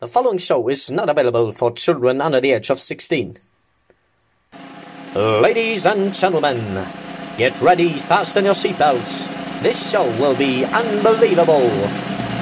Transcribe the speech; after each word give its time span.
The 0.00 0.08
following 0.08 0.38
show 0.38 0.68
is 0.68 0.90
not 0.90 1.08
available 1.08 1.52
for 1.52 1.70
children 1.70 2.20
under 2.20 2.40
the 2.40 2.50
age 2.50 2.68
of 2.68 2.80
16. 2.80 3.36
Ladies 5.14 5.86
and 5.86 6.12
gentlemen, 6.12 6.84
get 7.38 7.60
ready, 7.62 7.90
fasten 7.90 8.44
your 8.44 8.54
seatbelts. 8.54 9.30
This 9.62 9.92
show 9.92 10.02
will 10.18 10.34
be 10.34 10.64
unbelievable. 10.64 11.70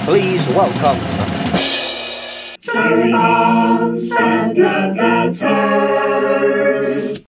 Please 0.06 0.48
welcome. 0.54 0.96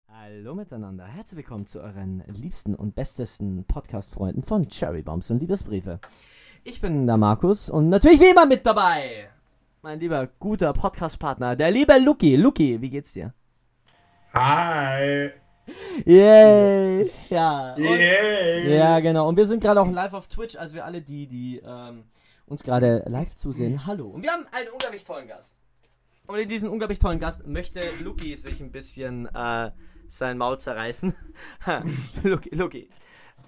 Hallo 0.06 0.54
miteinander, 0.54 1.06
herzlich 1.06 1.38
willkommen 1.38 1.64
zu 1.64 1.80
euren 1.80 2.22
liebsten 2.26 2.74
und 2.74 2.94
bestesten 2.94 3.64
Podcast-Freunden 3.64 4.42
von 4.42 4.68
Cherry 4.68 5.00
Bombs 5.00 5.30
und 5.30 5.40
Liebesbriefe. 5.40 5.98
Ich 6.62 6.82
bin 6.82 7.06
der 7.06 7.16
Markus 7.16 7.70
und 7.70 7.88
natürlich 7.88 8.20
wie 8.20 8.28
immer 8.28 8.44
mit 8.44 8.66
dabei 8.66 9.29
mein 9.82 9.98
lieber 10.00 10.26
guter 10.38 10.72
Podcast-Partner, 10.72 11.56
der 11.56 11.70
liebe 11.70 11.98
Luki. 11.98 12.36
Luki, 12.36 12.80
wie 12.80 12.90
geht's 12.90 13.12
dir? 13.12 13.32
Hi. 14.34 15.30
Yay! 16.04 17.10
Ja. 17.28 17.74
und- 17.74 17.82
Yay. 17.84 18.76
Ja, 18.76 19.00
genau. 19.00 19.28
Und 19.28 19.36
wir 19.36 19.46
sind 19.46 19.60
gerade 19.60 19.80
auch 19.80 19.90
live 19.90 20.12
auf 20.14 20.26
Twitch, 20.28 20.56
also 20.56 20.74
wir 20.74 20.84
alle 20.84 21.00
die, 21.00 21.26
die 21.26 21.60
ähm, 21.64 22.04
uns 22.46 22.62
gerade 22.62 23.04
live 23.06 23.34
zusehen. 23.36 23.86
Hallo. 23.86 24.08
Und 24.08 24.22
wir 24.22 24.32
haben 24.32 24.46
einen 24.52 24.68
unglaublich 24.68 25.04
tollen 25.04 25.28
Gast. 25.28 25.56
Und 26.26 26.38
in 26.38 26.48
diesen 26.48 26.68
unglaublich 26.70 26.98
tollen 26.98 27.18
Gast 27.18 27.46
möchte 27.46 27.80
Luki 28.02 28.36
sich 28.36 28.60
ein 28.60 28.70
bisschen 28.72 29.26
äh, 29.34 29.70
sein 30.08 30.38
Maul 30.38 30.58
zerreißen. 30.58 31.14
Luki, 32.22 32.54
Luki. 32.54 32.88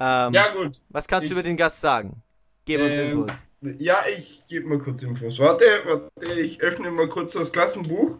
Ähm, 0.01 0.32
Ja, 0.32 0.48
gut. 0.54 0.80
was 0.88 1.06
kannst 1.06 1.30
du 1.30 1.34
ich- 1.34 1.38
über 1.38 1.42
den 1.48 1.56
Gast 1.56 1.80
sagen? 1.80 2.23
Gib 2.65 2.80
uns 2.80 2.97
Ähm, 2.97 3.11
Infos. 3.12 3.45
Ja, 3.79 3.98
ich 4.19 4.43
gebe 4.48 4.69
mal 4.69 4.79
kurz 4.79 5.02
Infos. 5.02 5.39
Warte, 5.39 5.65
warte, 5.84 6.41
ich 6.41 6.61
öffne 6.61 6.91
mal 6.91 7.09
kurz 7.09 7.33
das 7.33 7.52
Klassenbuch. 7.52 8.16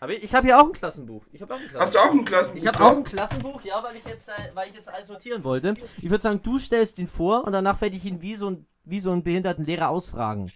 Hab 0.00 0.10
ich 0.10 0.22
ich 0.22 0.34
habe 0.34 0.46
hier 0.46 0.58
auch 0.60 0.66
ein 0.66 0.72
Klassenbuch. 0.72 1.24
Ich 1.32 1.40
habe 1.40 1.54
auch 1.54 1.58
ein 1.58 1.68
Klassenbuch. 1.68 1.80
Hast 1.80 1.94
du 1.94 1.98
auch 1.98 2.10
ein 2.12 2.24
Klassenbuch? 2.24 2.60
Ich 2.60 2.66
habe 2.66 2.84
auch 2.84 2.96
ein 2.96 3.04
Klassenbuch, 3.04 3.60
ja, 3.62 3.82
weil 3.82 3.96
ich 3.96 4.04
jetzt, 4.04 4.28
äh, 4.28 4.32
weil 4.54 4.68
ich 4.68 4.74
jetzt 4.74 4.88
alles 4.88 5.08
notieren 5.08 5.44
wollte. 5.44 5.74
Ich 6.02 6.10
würde 6.10 6.22
sagen, 6.22 6.40
du 6.42 6.58
stellst 6.58 6.98
ihn 6.98 7.06
vor 7.06 7.44
und 7.44 7.52
danach 7.52 7.80
werde 7.80 7.96
ich 7.96 8.04
ihn 8.04 8.20
wie 8.20 8.34
so 8.34 8.50
ein, 8.50 8.66
wie 8.84 9.00
so 9.00 9.12
einen 9.12 9.22
behinderten 9.22 9.64
Lehrer 9.64 9.88
ausfragen. 9.88 10.50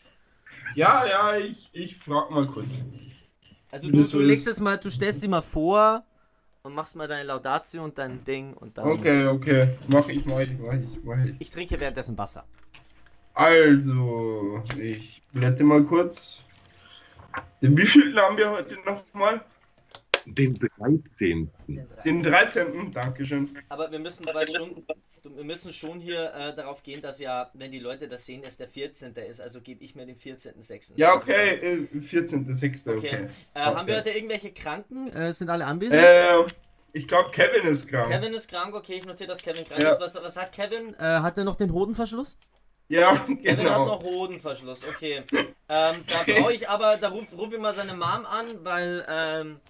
Ja, 0.75 1.05
ja, 1.06 1.36
ich, 1.36 1.70
ich 1.73 1.97
frag 1.98 2.30
mal 2.30 2.47
kurz. 2.47 2.69
Also 3.70 3.91
du, 3.91 4.02
du 4.02 4.19
legst 4.20 4.47
es 4.47 4.61
mal, 4.61 4.78
du 4.78 4.91
stellst 4.91 5.23
ihn 5.23 5.30
mal 5.30 5.42
vor 5.42 6.05
und 6.62 6.75
machst 6.75 6.97
mal 6.97 7.06
deine 7.06 7.23
Laudatio 7.25 7.84
und 7.84 7.97
dein 7.98 8.25
Ding 8.25 8.55
und 8.55 8.77
dann. 8.77 8.86
Okay, 8.86 9.27
okay. 9.27 9.69
Mach 9.86 10.08
ich, 10.08 10.25
mach 10.27 10.41
ich, 10.41 10.58
mach 10.58 10.73
ich, 10.75 11.05
mach 11.05 11.25
ich. 11.25 11.34
Ich 11.39 11.50
trinke 11.50 11.78
währenddessen 11.78 12.17
Wasser. 12.19 12.45
Also, 13.39 14.64
ich 14.81 15.22
blätte 15.33 15.62
mal 15.62 15.84
kurz. 15.84 16.42
Den 17.62 17.78
wievielten 17.78 18.19
haben 18.19 18.36
wir 18.36 18.50
heute 18.50 18.77
nochmal? 18.84 19.41
Den 20.27 20.55
13. 20.55 21.48
Den 22.05 22.22
13. 22.25 22.91
Dankeschön. 22.92 23.56
Aber 23.69 23.92
wir 23.92 24.00
müssen 24.00 24.27
dabei 24.27 24.45
schon, 24.45 24.84
wir 25.22 25.45
müssen 25.45 25.72
schon 25.72 26.00
hier 26.00 26.34
äh, 26.34 26.56
darauf 26.56 26.83
gehen, 26.83 27.00
dass 27.00 27.20
ja, 27.20 27.48
wenn 27.55 27.70
die 27.70 27.78
Leute 27.78 28.08
das 28.08 28.27
sehen, 28.27 28.42
es 28.45 28.56
der 28.56 28.67
14. 28.67 29.14
ist, 29.14 29.41
also 29.41 29.61
gebe 29.61 29.84
ich 29.84 29.95
mir 29.95 30.05
den 30.05 30.17
14.6. 30.17 30.95
Ja, 30.97 31.14
okay, 31.14 31.61
äh, 31.62 31.97
14.06. 31.97 32.89
Okay. 32.89 32.97
Okay. 32.97 33.27
Äh, 33.55 33.61
Haben 33.61 33.86
wir 33.86 33.98
heute 33.98 34.11
irgendwelche 34.11 34.50
Kranken? 34.50 35.12
Äh, 35.12 35.33
sind 35.33 35.48
alle 35.48 35.64
anwesend? 35.64 36.02
Äh, 36.02 36.45
ich 36.92 37.06
glaube, 37.06 37.30
Kevin 37.30 37.70
ist 37.70 37.86
krank. 37.86 38.11
Kevin 38.11 38.34
ist 38.34 38.48
krank, 38.48 38.75
okay, 38.75 38.95
ich 38.95 39.06
notiere, 39.06 39.28
dass 39.28 39.39
Kevin 39.39 39.64
krank 39.64 39.80
Ja. 39.80 39.92
ist. 39.92 40.00
Was, 40.00 40.17
was 40.17 40.36
hat 40.36 40.50
Kevin? 40.50 40.95
Äh, 40.95 41.20
hat 41.20 41.39
er 41.39 41.45
noch 41.45 41.55
den 41.55 41.73
Hodenverschluss? 41.73 42.36
Ja, 42.89 43.14
Kevin 43.17 43.47
hat 43.47 43.56
genau. 43.58 43.86
noch 43.86 44.03
Hodenverschluss, 44.03 44.81
okay. 44.89 45.22
Ähm, 45.33 45.47
da 45.69 45.94
brauche 46.27 46.53
ich 46.55 46.69
aber, 46.69 46.97
da 46.97 47.08
ruf, 47.11 47.27
ruf 47.36 47.53
ich 47.53 47.58
mal 47.61 47.75
seine 47.75 47.92
Mom 47.95 48.25
an, 48.27 48.47
weil 48.64 49.05
ähm, 49.08 49.61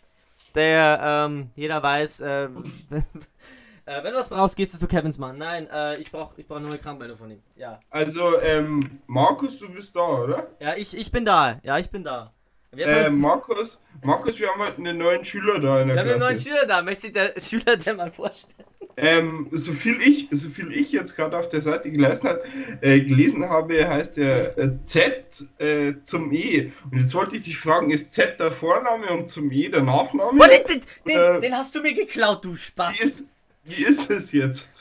der, 0.54 1.00
ähm, 1.02 1.50
jeder 1.56 1.82
weiß, 1.82 2.20
äh, 2.20 2.48
wenn, 2.88 3.02
äh, 3.86 4.02
wenn 4.04 4.12
du 4.12 4.18
was 4.18 4.28
brauchst, 4.28 4.56
gehst 4.56 4.74
du 4.74 4.78
zu 4.78 4.86
Kevins 4.86 5.18
Mann. 5.18 5.36
Nein, 5.36 5.68
äh, 5.72 5.96
ich 5.96 6.10
brauche 6.12 6.40
ich 6.40 6.46
brauch 6.46 6.60
nur 6.60 6.70
eine 6.70 6.78
Krankmeldung 6.78 7.16
von 7.16 7.30
ihm. 7.30 7.42
Ja. 7.56 7.80
Also, 7.90 8.40
ähm, 8.40 9.00
Markus, 9.06 9.58
du 9.58 9.68
bist 9.68 9.94
da, 9.96 10.00
oder? 10.22 10.46
Ja, 10.60 10.74
ich, 10.76 10.96
ich 10.96 11.10
bin 11.10 11.24
da. 11.24 11.58
Ja, 11.62 11.78
ich 11.78 11.90
bin 11.90 12.04
da. 12.04 12.32
Ähm, 12.76 13.14
uns- 13.14 13.22
Markus, 13.22 13.82
Markus, 14.02 14.38
wir 14.38 14.48
haben 14.50 14.60
heute 14.60 14.76
einen 14.76 14.98
neuen 14.98 15.24
Schüler 15.24 15.58
da 15.58 15.80
in 15.80 15.88
der 15.88 15.96
wir 15.96 16.00
haben 16.02 16.10
einen 16.10 16.18
neuen 16.20 16.34
Klasse. 16.36 16.48
Schüler 16.50 16.66
da. 16.66 16.82
Möchte 16.82 17.00
sich 17.02 17.12
der 17.12 17.32
Schüler 17.40 17.76
denn 17.76 17.96
mal 17.96 18.10
vorstellen? 18.12 18.68
Ähm, 19.00 19.48
so 19.52 19.72
viel 19.72 20.00
ich, 20.02 20.28
so 20.32 20.48
viel 20.48 20.72
ich 20.72 20.90
jetzt 20.92 21.14
gerade 21.14 21.38
auf 21.38 21.48
der 21.48 21.60
Seite 21.60 21.90
gelesen, 21.90 22.28
hat, 22.28 22.40
äh, 22.80 23.00
gelesen 23.00 23.48
habe, 23.48 23.88
heißt 23.88 24.18
er 24.18 24.58
äh, 24.58 24.70
Z 24.84 25.44
äh, 25.58 25.94
zum 26.02 26.32
E. 26.32 26.72
Und 26.90 26.98
jetzt 26.98 27.14
wollte 27.14 27.36
ich 27.36 27.44
dich 27.44 27.58
fragen, 27.58 27.90
ist 27.90 28.12
Z 28.12 28.40
der 28.40 28.50
Vorname 28.50 29.06
und 29.10 29.30
zum 29.30 29.50
E 29.52 29.68
der 29.68 29.82
Nachname? 29.82 30.40
Oh, 30.40 30.46
den, 30.46 30.64
den, 30.66 30.82
den, 31.06 31.36
Äh, 31.36 31.40
den 31.40 31.54
hast 31.54 31.74
du 31.74 31.80
mir 31.80 31.94
geklaut, 31.94 32.44
du 32.44 32.52
Wie 32.52 32.56
Spaß. 32.56 33.00
ist, 33.00 33.26
wie 33.64 33.84
ist 33.84 34.10
es 34.10 34.32
jetzt? 34.32 34.72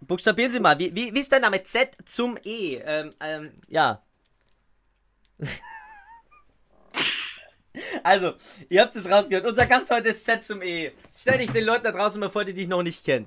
Buchstabieren 0.00 0.50
Sie 0.50 0.60
mal. 0.60 0.78
Wie, 0.78 0.94
wie, 0.94 1.14
wie 1.14 1.20
ist 1.20 1.30
der 1.30 1.40
Name? 1.40 1.62
Z 1.62 1.90
zum 2.06 2.38
E. 2.42 2.76
Ähm, 2.76 3.10
ähm, 3.20 3.50
ja. 3.68 4.02
Also, 8.08 8.32
ihr 8.70 8.80
habt 8.80 8.96
es 8.96 9.04
rausgehört. 9.04 9.44
Unser 9.44 9.66
Gast 9.66 9.90
heute 9.90 10.08
ist 10.08 10.24
Z 10.24 10.42
zum 10.42 10.62
E. 10.62 10.92
Stell 11.14 11.36
dich 11.36 11.50
den 11.50 11.66
Leuten 11.66 11.84
da 11.84 11.92
draußen 11.92 12.18
mal 12.18 12.30
vor, 12.30 12.42
die 12.42 12.54
dich 12.54 12.66
noch 12.66 12.82
nicht 12.82 13.04
kennen. 13.04 13.26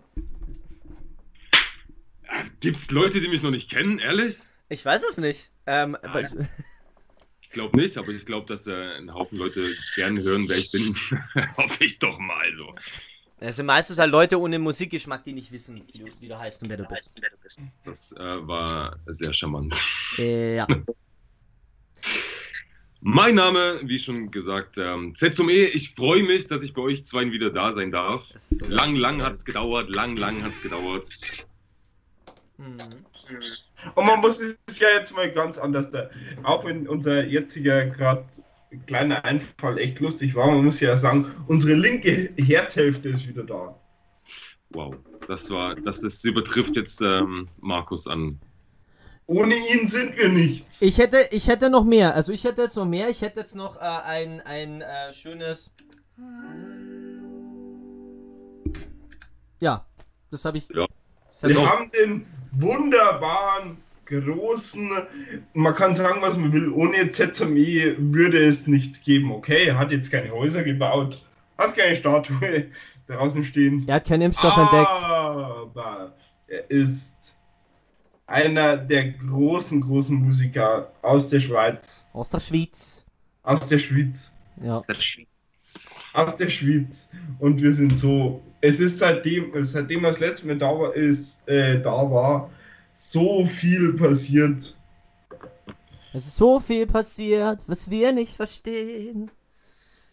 Gibt's 2.61 2.89
Leute, 2.89 3.21
die 3.21 3.27
mich 3.27 3.43
noch 3.43 3.51
nicht 3.51 3.69
kennen, 3.69 3.99
ehrlich? 3.99 4.37
Ich 4.69 4.83
weiß 4.83 5.03
es 5.07 5.17
nicht. 5.19 5.51
Ähm, 5.67 5.97
Nein. 6.01 6.49
Ich 7.43 7.53
glaube 7.53 7.75
nicht, 7.75 7.97
aber 7.97 8.07
ich 8.07 8.25
glaube, 8.25 8.45
dass 8.45 8.65
äh, 8.65 8.93
ein 8.95 9.13
Haufen 9.13 9.37
Leute 9.37 9.75
gerne 9.95 10.23
hören, 10.23 10.45
wer 10.47 10.57
ich 10.57 10.71
bin. 10.71 10.95
Hoffe 11.57 11.83
ich 11.83 11.99
doch 11.99 12.17
mal 12.17 12.47
so. 12.55 12.73
es 13.41 13.57
sind 13.57 13.65
meistens 13.65 13.97
halt 13.97 14.09
Leute 14.09 14.39
ohne 14.39 14.57
Musikgeschmack, 14.57 15.25
die 15.25 15.33
nicht 15.33 15.51
wissen, 15.51 15.83
wie 15.85 15.99
du, 15.99 16.05
wie 16.05 16.27
du 16.29 16.39
heißt 16.39 16.63
und 16.63 16.69
wer 16.69 16.77
du 16.77 16.85
bist. 16.85 17.13
Das 17.83 18.13
äh, 18.13 18.47
war 18.47 18.97
sehr 19.07 19.33
charmant. 19.33 19.77
Äh, 20.17 20.55
ja. 20.55 20.67
Mein 23.03 23.33
Name, 23.33 23.79
wie 23.83 23.97
schon 23.97 24.29
gesagt, 24.29 24.77
ähm, 24.77 25.15
Z 25.15 25.35
zum 25.35 25.49
E. 25.49 25.65
Ich 25.65 25.95
freue 25.95 26.21
mich, 26.21 26.47
dass 26.47 26.61
ich 26.61 26.75
bei 26.75 26.83
euch 26.83 27.03
zweien 27.03 27.31
wieder 27.31 27.49
da 27.49 27.71
sein 27.71 27.91
darf. 27.91 28.27
So 28.35 28.63
Lang, 28.67 28.95
lang 28.95 29.23
hat's 29.23 29.43
gedauert, 29.43 29.89
lang, 29.89 30.15
lang 30.17 30.43
hat's 30.43 30.61
gedauert. 30.61 31.09
Mhm. 32.57 32.77
Und 33.95 34.05
man 34.05 34.19
muss 34.19 34.39
es 34.39 34.79
ja 34.79 34.87
jetzt 34.93 35.15
mal 35.15 35.31
ganz 35.31 35.57
anders 35.57 35.89
da. 35.89 36.09
Auch 36.43 36.63
wenn 36.63 36.87
unser 36.87 37.25
jetziger 37.25 37.87
gerade 37.87 38.25
kleiner 38.85 39.25
Einfall 39.25 39.79
echt 39.79 39.99
lustig 39.99 40.35
war, 40.35 40.47
man 40.51 40.63
muss 40.65 40.79
ja 40.79 40.95
sagen, 40.95 41.25
unsere 41.47 41.73
linke 41.73 42.31
Herzhälfte 42.37 43.09
ist 43.09 43.27
wieder 43.27 43.43
da. 43.43 43.75
Wow, 44.69 44.95
das 45.27 45.49
war, 45.49 45.73
das, 45.75 46.01
das 46.01 46.23
übertrifft 46.23 46.75
jetzt 46.75 47.01
ähm, 47.01 47.47
Markus 47.59 48.05
an. 48.05 48.39
Ohne 49.31 49.55
ihn 49.55 49.87
sind 49.87 50.17
wir 50.17 50.27
nichts. 50.29 50.81
Ich 50.81 50.97
hätte, 50.97 51.17
ich 51.31 51.47
hätte 51.47 51.69
noch 51.69 51.85
mehr. 51.85 52.13
Also 52.15 52.31
ich 52.33 52.43
hätte 52.43 52.63
jetzt 52.63 52.75
noch 52.75 52.85
mehr. 52.85 53.09
Ich 53.09 53.21
hätte 53.21 53.39
jetzt 53.39 53.55
noch 53.55 53.77
äh, 53.77 53.79
ein, 53.79 54.41
ein 54.41 54.81
äh, 54.81 55.13
schönes. 55.13 55.71
Ja, 59.59 59.85
das 60.31 60.43
habe 60.45 60.57
ich. 60.57 60.67
Ja. 60.69 60.85
Das 61.29 61.43
hab 61.43 61.49
Wir 61.49 61.69
haben 61.69 61.91
den 61.91 62.25
wunderbaren, 62.51 63.77
großen, 64.05 64.89
man 65.53 65.73
kann 65.75 65.95
sagen, 65.95 66.21
was 66.21 66.35
man 66.37 66.51
will, 66.51 66.69
ohne 66.69 67.09
ZME 67.09 67.95
würde 67.97 68.43
es 68.43 68.67
nichts 68.67 69.01
geben. 69.01 69.31
Okay, 69.31 69.67
er 69.67 69.77
hat 69.77 69.91
jetzt 69.91 70.11
keine 70.11 70.31
Häuser 70.31 70.63
gebaut, 70.63 71.23
hat 71.57 71.77
keine 71.77 71.95
Statue 71.95 72.65
draußen 73.07 73.45
stehen. 73.45 73.85
er 73.87 73.95
hat 73.95 74.05
keinen 74.05 74.23
Impfstoff 74.23 74.57
Ah. 74.57 74.61
entdeckt. 74.63 75.03
Aber 75.03 76.13
er 76.47 76.69
ist 76.69 77.20
einer 78.31 78.77
der 78.77 79.11
großen, 79.11 79.81
großen 79.81 80.15
Musiker 80.15 80.91
aus 81.01 81.29
der 81.29 81.39
Schweiz. 81.39 82.03
Aus 82.13 82.29
der 82.29 82.39
Schweiz. 82.39 83.05
Aus 83.43 83.67
der 83.67 83.79
Schweiz. 83.79 84.31
Ja. 84.63 84.71
Aus 86.13 86.35
der 86.35 86.49
Schweiz. 86.49 87.09
Und 87.39 87.61
wir 87.61 87.73
sind 87.73 87.97
so. 87.97 88.41
Es 88.61 88.79
ist 88.79 88.99
seitdem, 88.99 89.51
seitdem 89.63 90.03
er 90.03 90.11
das 90.11 90.19
letzte 90.19 90.47
Mal 90.47 90.57
da 90.57 90.67
war, 90.67 90.93
ist, 90.93 91.47
äh, 91.47 91.81
da 91.81 92.09
war, 92.11 92.49
so 92.93 93.45
viel 93.45 93.93
passiert. 93.93 94.75
Es 96.13 96.27
ist 96.27 96.35
so 96.35 96.59
viel 96.59 96.85
passiert, 96.87 97.63
was 97.67 97.89
wir 97.89 98.11
nicht 98.11 98.35
verstehen. 98.35 99.31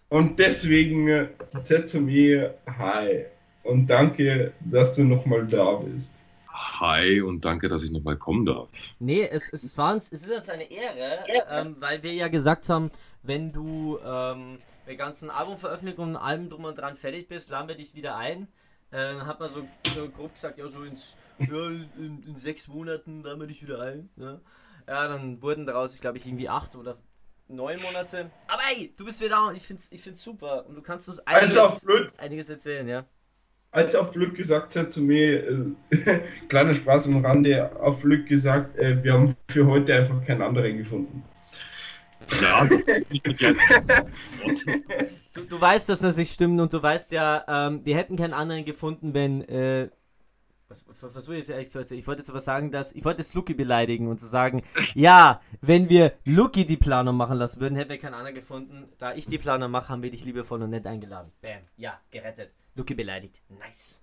Und 0.08 0.38
deswegen 0.38 1.08
äh, 1.08 1.28
ZME, 1.62 2.54
hi. 2.66 3.25
Und 3.64 3.88
danke, 3.88 4.52
dass 4.60 4.94
du 4.94 5.04
nochmal 5.04 5.46
da 5.46 5.75
bist. 5.75 6.18
Hi 6.58 7.20
und 7.20 7.44
danke, 7.44 7.69
dass 7.69 7.84
ich 7.84 7.93
nochmal 7.93 8.16
kommen 8.16 8.44
darf. 8.44 8.69
Nee, 8.99 9.28
es, 9.31 9.52
es, 9.52 9.78
war 9.78 9.93
uns, 9.93 10.10
es 10.10 10.25
ist 10.25 10.32
uns 10.32 10.49
eine 10.49 10.69
Ehre, 10.70 11.25
ähm, 11.49 11.76
weil 11.78 12.02
wir 12.02 12.12
ja 12.12 12.26
gesagt 12.26 12.69
haben, 12.69 12.90
wenn 13.22 13.52
du 13.52 13.99
ähm, 14.05 14.58
mit 14.87 14.99
ganzen 14.99 15.31
Albumveröffentlichungen 15.31 16.16
und 16.16 16.22
allem 16.22 16.49
drum 16.49 16.64
und 16.64 16.76
dran 16.76 16.96
fertig 16.96 17.28
bist, 17.28 17.50
laden 17.50 17.69
wir 17.69 17.76
dich 17.76 17.94
wieder 17.94 18.16
ein. 18.16 18.49
Äh, 18.90 18.96
dann 18.96 19.26
hat 19.26 19.38
man 19.38 19.49
so, 19.49 19.69
so 19.94 20.08
grob 20.08 20.34
gesagt, 20.34 20.58
ja, 20.58 20.66
so 20.66 20.82
ins, 20.82 21.14
ja, 21.38 21.69
in, 21.69 22.25
in 22.26 22.37
sechs 22.37 22.66
Monaten 22.66 23.22
laden 23.22 23.40
wir 23.40 23.46
dich 23.46 23.62
wieder 23.62 23.81
ein. 23.81 24.08
Ne? 24.16 24.40
Ja, 24.88 25.06
dann 25.06 25.40
wurden 25.43 25.64
daraus, 25.64 25.94
ich 25.94 26.00
glaube 26.00 26.19
ich, 26.19 26.26
irgendwie 26.26 26.49
acht 26.49 26.75
oder 26.75 26.96
neun 27.46 27.81
Monate. 27.81 28.31
Aber 28.49 28.62
ey, 28.72 28.94
du 28.96 29.05
bist 29.05 29.20
wieder 29.20 29.31
da 29.31 29.49
und 29.49 29.56
ich 29.56 29.62
find's, 29.62 29.88
ich 29.93 30.02
find's 30.02 30.22
super. 30.22 30.66
Und 30.66 30.75
du 30.75 30.82
kannst 30.82 31.08
uns 31.08 31.20
einiges, 31.20 31.87
einiges 32.16 32.49
erzählen, 32.49 32.88
ja. 32.88 33.05
Als 33.70 33.94
auf 33.94 34.12
Glück 34.12 34.35
gesagt 34.35 34.76
hat 34.76 34.93
zu 34.93 35.03
mir, 35.03 35.47
äh, 35.47 36.20
kleiner 36.49 36.75
Spaß 36.75 37.06
am 37.06 37.25
Rande, 37.25 37.70
auf 37.81 38.00
Glück 38.00 38.26
gesagt, 38.26 38.79
äh, 38.79 39.03
wir 39.03 39.12
haben 39.12 39.35
für 39.50 39.67
heute 39.67 39.94
einfach 39.94 40.25
keinen 40.25 40.43
anderen 40.43 40.79
gefunden. 40.79 41.23
Ja. 42.41 42.69
Du, 45.35 45.44
du 45.44 45.61
weißt, 45.61 45.88
dass 45.88 46.00
das 46.00 46.17
nicht 46.17 46.32
stimmt 46.32 46.61
und 46.61 46.73
du 46.73 46.82
weißt 46.82 47.12
ja, 47.12 47.44
ähm, 47.47 47.81
wir 47.85 47.97
hätten 47.97 48.17
keinen 48.17 48.32
anderen 48.32 48.65
gefunden, 48.65 49.15
wenn, 49.15 49.43
äh, 49.43 49.88
was, 50.69 50.85
was, 50.88 51.15
was 51.15 51.29
ich 51.29 51.37
jetzt 51.37 51.50
eigentlich 51.50 51.70
zu 51.70 51.79
erzählen? 51.79 52.00
Ich 52.00 52.06
wollte 52.06 52.20
jetzt 52.20 52.31
aber 52.31 52.41
sagen, 52.41 52.70
dass, 52.70 52.93
ich 52.93 53.05
wollte 53.05 53.20
jetzt 53.20 53.35
Lucky 53.35 53.55
beleidigen 53.55 54.09
und 54.09 54.19
zu 54.19 54.26
sagen, 54.26 54.62
ja, 54.94 55.41
wenn 55.61 55.88
wir 55.88 56.12
Lucky 56.25 56.67
die 56.67 56.76
Planung 56.76 57.17
machen 57.17 57.38
lassen 57.38 57.61
würden, 57.61 57.76
hätten 57.76 57.91
wir 57.91 57.99
keinen 57.99 58.15
anderen 58.15 58.35
gefunden. 58.35 58.88
Da 58.99 59.15
ich 59.15 59.26
die 59.26 59.38
Planung 59.38 59.70
mache, 59.70 59.91
haben 59.91 60.03
wir 60.03 60.11
dich 60.11 60.25
liebevoll 60.25 60.62
und 60.62 60.70
nett 60.70 60.87
eingeladen. 60.87 61.31
Bam, 61.41 61.62
ja, 61.76 62.00
gerettet. 62.11 62.50
Lucky 62.78 62.94
beleidigt. 62.94 63.42
Nice. 63.48 64.00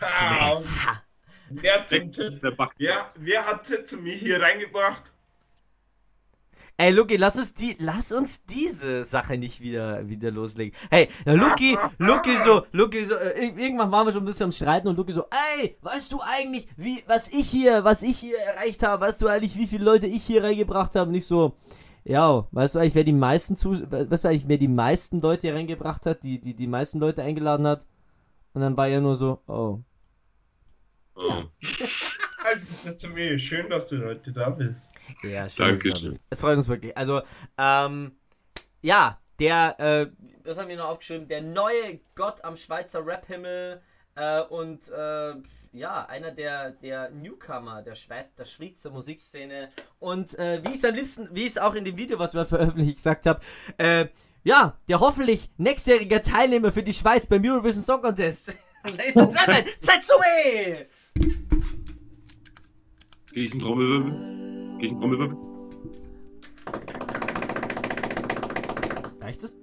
Ah, 0.00 0.60
Ha. 0.86 1.02
wer, 1.50 1.84
Back. 1.88 2.72
wer, 2.78 3.06
wer 3.18 3.46
hat 3.46 3.66
zu 3.86 3.98
mir 3.98 4.14
hier 4.14 4.40
reingebracht? 4.40 5.12
Ey, 6.78 6.90
Luki, 6.90 7.16
lass 7.16 7.36
uns 7.36 7.54
die, 7.54 7.74
lass 7.78 8.12
uns 8.12 8.44
diese 8.44 9.02
Sache 9.04 9.38
nicht 9.38 9.60
wieder, 9.60 10.06
wieder 10.08 10.30
loslegen. 10.30 10.74
Hey, 10.90 11.08
Luki, 11.24 11.76
Luki 11.98 12.36
so, 12.36 12.66
Luki 12.72 13.04
so, 13.06 13.14
äh, 13.14 13.46
ir- 13.48 13.56
irgendwann 13.56 13.90
waren 13.92 14.06
wir 14.06 14.12
schon 14.12 14.22
ein 14.22 14.26
bisschen 14.26 14.44
am 14.44 14.52
Streiten 14.52 14.88
und 14.88 14.96
Luki 14.96 15.12
so, 15.12 15.24
ey, 15.58 15.78
weißt 15.80 16.12
du 16.12 16.20
eigentlich, 16.20 16.68
wie, 16.76 17.02
was 17.06 17.28
ich 17.28 17.48
hier, 17.50 17.82
was 17.84 18.02
ich 18.02 18.18
hier 18.18 18.38
erreicht 18.38 18.82
habe, 18.82 19.06
weißt 19.06 19.22
du 19.22 19.28
eigentlich, 19.28 19.56
wie 19.56 19.66
viele 19.66 19.84
Leute 19.84 20.06
ich 20.06 20.24
hier 20.24 20.42
reingebracht 20.44 20.94
habe? 20.96 21.10
Nicht 21.10 21.24
so, 21.26 21.56
ja, 22.04 22.46
weißt 22.50 22.74
du 22.74 22.78
eigentlich, 22.80 22.94
wer 22.94 23.04
die 23.04 23.12
meisten 23.14 23.56
zu, 23.56 23.70
weißt 23.90 24.24
du 24.24 24.28
eigentlich, 24.28 24.46
wer 24.48 24.58
die 24.58 24.68
meisten 24.68 25.20
Leute 25.20 25.46
hier 25.48 25.54
reingebracht 25.56 26.04
hat, 26.04 26.24
die, 26.24 26.38
die, 26.40 26.54
die 26.54 26.66
meisten 26.66 26.98
Leute 26.98 27.22
eingeladen 27.22 27.66
hat? 27.66 27.86
Und 28.56 28.62
dann 28.62 28.74
war 28.74 28.88
er 28.88 29.02
nur 29.02 29.14
so, 29.14 29.42
oh. 29.46 29.80
Oh. 31.14 31.42
Also, 32.42 32.88
sagt 32.88 33.00
zu 33.00 33.08
mir, 33.08 33.38
schön, 33.40 33.68
dass 33.68 33.88
du 33.88 34.02
heute 34.04 34.32
da 34.32 34.48
bist. 34.48 34.94
Ja, 35.24 35.46
schön. 35.46 35.46
dass 35.46 35.56
du 35.56 35.62
da 35.62 35.68
Dankeschön. 35.72 36.08
bist. 36.08 36.20
Es 36.30 36.40
freut 36.40 36.56
uns 36.56 36.68
wirklich. 36.68 36.96
Also, 36.96 37.20
ähm, 37.58 38.12
ja, 38.80 39.20
der, 39.40 39.78
äh, 39.80 40.06
was 40.44 40.56
haben 40.56 40.68
wir 40.68 40.76
noch 40.76 40.88
aufgeschrieben? 40.88 41.28
Der 41.28 41.42
neue 41.42 42.00
Gott 42.14 42.42
am 42.44 42.56
Schweizer 42.56 43.04
Rap-Himmel 43.04 43.82
äh, 44.14 44.40
und 44.42 44.88
äh, 44.88 45.34
ja, 45.72 46.06
einer 46.06 46.30
der, 46.30 46.70
der 46.70 47.10
Newcomer 47.10 47.82
der, 47.82 47.94
Schweiz, 47.94 48.28
der 48.38 48.46
Schweizer 48.46 48.90
Musikszene. 48.90 49.68
Und 49.98 50.38
äh, 50.38 50.64
wie 50.64 50.68
ich 50.68 50.76
es 50.76 50.84
am 50.84 50.94
liebsten, 50.94 51.28
wie 51.32 51.42
ich 51.42 51.48
es 51.48 51.58
auch 51.58 51.74
in 51.74 51.84
dem 51.84 51.98
Video, 51.98 52.18
was 52.18 52.32
wir 52.32 52.46
veröffentlicht 52.46 52.96
gesagt 52.96 53.26
habe, 53.26 53.40
äh, 53.76 54.06
ja, 54.46 54.78
der 54.88 55.00
hoffentlich 55.00 55.50
nächstjährige 55.56 56.22
Teilnehmer 56.22 56.70
für 56.70 56.84
die 56.84 56.92
Schweiz 56.92 57.26
beim 57.26 57.42
Eurovision 57.44 57.82
Song 57.82 58.00
Contest. 58.00 58.56
Ladies 58.84 59.16
and 59.16 59.34
Gentlemen, 59.34 59.64
Zetsue! 59.80 60.86
Krieg 63.26 63.44
ich 63.44 63.52
einen 63.52 63.60
Trommelwirbel? 63.60 64.78
Krieg 64.78 64.84
ich 64.84 64.92
einen 64.92 65.00
Trommelwirbel? 65.00 65.36
Reicht 69.20 69.42
es? 69.42 69.58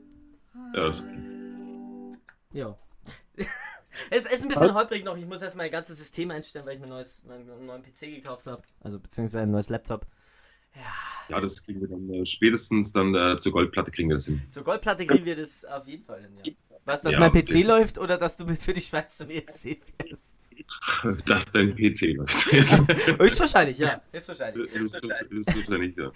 Ja, 0.76 0.84
das 0.88 1.04
Ja. 2.52 2.78
es 4.12 4.26
ist 4.26 4.44
ein 4.44 4.50
bisschen 4.50 4.74
holprig 4.74 5.06
noch. 5.06 5.16
Ich 5.16 5.26
muss 5.26 5.42
erst 5.42 5.56
mein 5.56 5.72
ganzes 5.72 5.98
System 5.98 6.30
einstellen, 6.30 6.66
weil 6.66 6.74
ich 6.74 6.82
mir 6.82 6.88
ein 6.88 6.90
neues, 6.90 7.24
meinen 7.24 7.66
neuen 7.66 7.84
PC 7.84 8.02
gekauft 8.16 8.48
habe. 8.48 8.62
Also 8.82 9.00
beziehungsweise 9.00 9.44
ein 9.44 9.52
neues 9.52 9.70
Laptop. 9.70 10.06
Ja, 11.30 11.40
das 11.40 11.64
kriegen 11.64 11.82
wir 11.82 11.88
dann 11.88 12.10
äh, 12.10 12.26
spätestens 12.26 12.92
dann 12.92 13.16
äh, 13.16 13.38
zur 13.38 13.52
Goldplatte 13.52 13.92
kriegen 13.92 14.10
wir 14.10 14.16
das 14.16 14.26
hin. 14.26 14.42
Zur 14.50 14.64
Goldplatte 14.64 15.06
kriegen 15.06 15.26
wir 15.26 15.36
das 15.36 15.66
auf 15.66 15.88
jeden 15.88 16.04
Fall 16.04 16.22
hin, 16.22 16.32
ja. 16.44 16.52
Was, 16.86 17.02
dass 17.02 17.14
Ja, 17.14 17.22
mein 17.22 17.32
PC 17.32 17.50
okay. 17.50 17.64
läuft 17.64 17.98
oder 17.98 18.18
dass 18.18 18.36
du 18.36 18.46
für 18.56 18.74
die 18.74 18.82
Schweiz 18.82 19.16
zum 19.16 19.30
ESC 19.30 19.80
fährst? 20.02 20.54
Dass 21.30 21.46
dein 21.46 21.76
PC 21.76 22.16
läuft. 22.16 22.52
Höchstwahrscheinlich, 23.20 23.78
ja. 23.78 24.02
Höchstwahrscheinlich. 24.12 24.70
Ist 24.74 24.94
wahrscheinlich, 24.94 25.96
ja. 25.96 26.12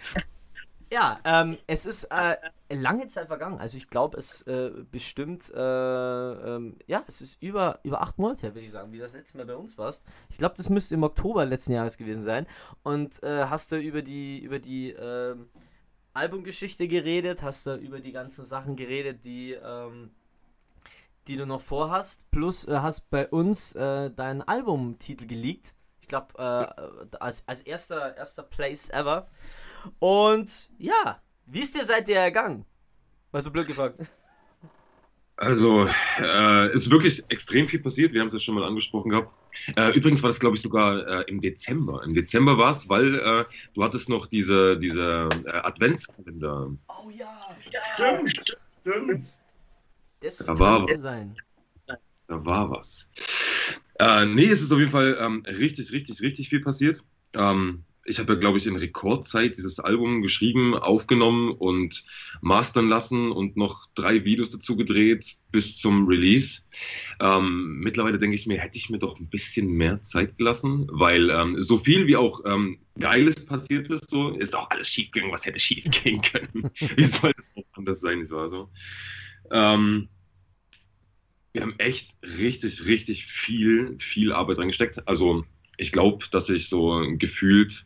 Ja, 0.91 1.19
ähm, 1.25 1.57
es 1.67 1.85
ist 1.85 2.05
äh, 2.05 2.37
lange 2.69 3.07
Zeit 3.07 3.27
vergangen. 3.27 3.59
Also 3.59 3.77
ich 3.77 3.89
glaube, 3.89 4.17
es 4.17 4.43
äh, 4.43 4.71
bestimmt, 4.89 5.51
äh, 5.53 5.59
ähm, 5.59 6.77
ja, 6.87 7.03
es 7.07 7.19
ist 7.19 7.41
über, 7.41 7.79
über 7.83 8.01
acht 8.01 8.17
Monate 8.17 8.43
würde 8.43 8.61
ich 8.61 8.71
sagen, 8.71 8.93
wie 8.93 8.99
das 8.99 9.13
letzte 9.13 9.37
Mal 9.37 9.45
bei 9.45 9.55
uns 9.55 9.77
warst. 9.77 10.05
Ich 10.29 10.37
glaube, 10.37 10.55
das 10.55 10.69
müsste 10.69 10.95
im 10.95 11.03
Oktober 11.03 11.45
letzten 11.45 11.73
Jahres 11.73 11.97
gewesen 11.97 12.23
sein. 12.23 12.47
Und 12.83 13.21
äh, 13.21 13.45
hast 13.45 13.73
du 13.73 13.77
über 13.77 14.01
die, 14.01 14.39
über 14.39 14.59
die 14.59 14.91
ähm, 14.91 15.47
Albumgeschichte 16.13 16.87
geredet, 16.87 17.43
hast 17.43 17.67
du 17.67 17.75
über 17.75 17.99
die 17.99 18.13
ganzen 18.13 18.45
Sachen 18.45 18.77
geredet, 18.77 19.25
die, 19.25 19.53
ähm, 19.53 20.11
die 21.27 21.35
du 21.35 21.45
noch 21.45 21.61
vorhast, 21.61 22.31
plus 22.31 22.65
äh, 22.65 22.77
hast 22.77 23.09
bei 23.09 23.27
uns 23.27 23.73
äh, 23.73 24.09
deinen 24.09 24.41
Albumtitel 24.41 25.27
geleakt. 25.27 25.73
Ich 25.99 26.07
glaube, 26.07 26.39
als, 27.19 27.43
als 27.47 27.59
erster, 27.59 28.15
erster 28.15 28.43
Place 28.43 28.89
ever. 28.91 29.27
Und 29.99 30.69
ja, 30.77 31.21
wie 31.45 31.59
ist 31.59 31.75
dir 31.75 31.85
seitdem 31.85 32.17
ergangen? 32.17 32.65
War 33.31 33.41
so 33.41 33.51
blöd 33.51 33.67
gefragt. 33.67 33.99
Also, 35.39 35.87
äh, 36.19 36.73
ist 36.73 36.89
wirklich 36.89 37.23
extrem 37.29 37.67
viel 37.67 37.79
passiert. 37.79 38.11
Wir 38.13 38.21
haben 38.21 38.27
es 38.27 38.33
ja 38.33 38.39
schon 38.39 38.55
mal 38.55 38.63
angesprochen 38.63 39.09
gehabt. 39.11 39.31
Äh, 39.75 39.91
übrigens 39.91 40.23
war 40.23 40.29
das, 40.29 40.39
glaube 40.39 40.55
ich, 40.55 40.63
sogar 40.63 41.05
äh, 41.07 41.23
im 41.29 41.39
Dezember. 41.41 42.03
Im 42.03 42.15
Dezember 42.15 42.57
war 42.57 42.71
es, 42.71 42.89
weil 42.89 43.15
äh, 43.19 43.45
du 43.75 43.83
hattest 43.83 44.09
noch 44.09 44.25
diese, 44.25 44.77
diese 44.79 45.29
äh, 45.45 45.49
Adventskalender. 45.51 46.71
Oh 46.87 47.09
ja, 47.11 47.55
Stimmt, 47.93 48.31
stimmt. 48.81 49.33
das 50.21 50.37
Da 50.37 50.57
war 50.57 50.81
was. 50.81 51.01
sein. 51.01 51.35
Da 52.27 52.43
war 52.45 52.71
was. 52.71 53.09
Äh, 53.99 54.25
nee, 54.25 54.45
es 54.47 54.61
ist 54.61 54.71
auf 54.71 54.79
jeden 54.79 54.91
Fall 54.91 55.17
ähm, 55.21 55.43
richtig, 55.45 55.91
richtig, 55.91 56.21
richtig 56.21 56.49
viel 56.49 56.61
passiert. 56.61 57.03
Ähm, 57.33 57.83
ich 58.07 58.19
habe 58.19 58.33
ja, 58.33 58.39
glaube 58.39 58.57
ich, 58.57 58.65
in 58.65 58.77
Rekordzeit 58.77 59.57
dieses 59.57 59.79
Album 59.79 60.21
geschrieben, 60.21 60.73
aufgenommen 60.75 61.51
und 61.51 62.03
mastern 62.41 62.87
lassen 62.87 63.31
und 63.31 63.57
noch 63.57 63.87
drei 63.95 64.23
Videos 64.23 64.49
dazu 64.49 64.77
gedreht 64.77 65.35
bis 65.51 65.77
zum 65.77 66.07
Release. 66.07 66.61
Ähm, 67.19 67.79
mittlerweile 67.79 68.17
denke 68.17 68.35
ich 68.35 68.47
mir, 68.47 68.59
hätte 68.59 68.77
ich 68.77 68.89
mir 68.89 68.99
doch 68.99 69.19
ein 69.19 69.29
bisschen 69.29 69.69
mehr 69.71 70.01
Zeit 70.03 70.37
gelassen, 70.37 70.87
weil 70.89 71.29
ähm, 71.29 71.61
so 71.61 71.77
viel 71.77 72.07
wie 72.07 72.15
auch 72.15 72.41
ähm, 72.45 72.79
Geiles 72.97 73.45
passiert 73.45 73.89
ist, 73.89 74.09
so 74.09 74.31
ist 74.31 74.55
auch 74.55 74.69
alles 74.69 74.87
schief 74.87 75.11
gegangen, 75.11 75.33
was 75.33 75.45
hätte 75.45 75.59
schief 75.59 75.83
gehen 75.91 76.21
können. 76.21 76.71
wie 76.95 77.05
soll 77.05 77.33
es 77.37 77.51
auch 77.55 77.77
anders 77.77 77.99
sein, 77.99 78.19
nicht 78.19 78.31
wahr 78.31 78.47
so? 78.47 78.69
Ähm, 79.51 80.07
wir 81.51 81.61
haben 81.61 81.75
echt 81.77 82.15
richtig, 82.21 82.85
richtig 82.85 83.25
viel, 83.25 83.97
viel 83.99 84.31
Arbeit 84.31 84.59
reingesteckt. 84.59 85.07
Also 85.07 85.43
ich 85.77 85.91
glaube, 85.91 86.25
dass 86.31 86.49
ich 86.49 86.69
so 86.69 87.03
gefühlt 87.17 87.85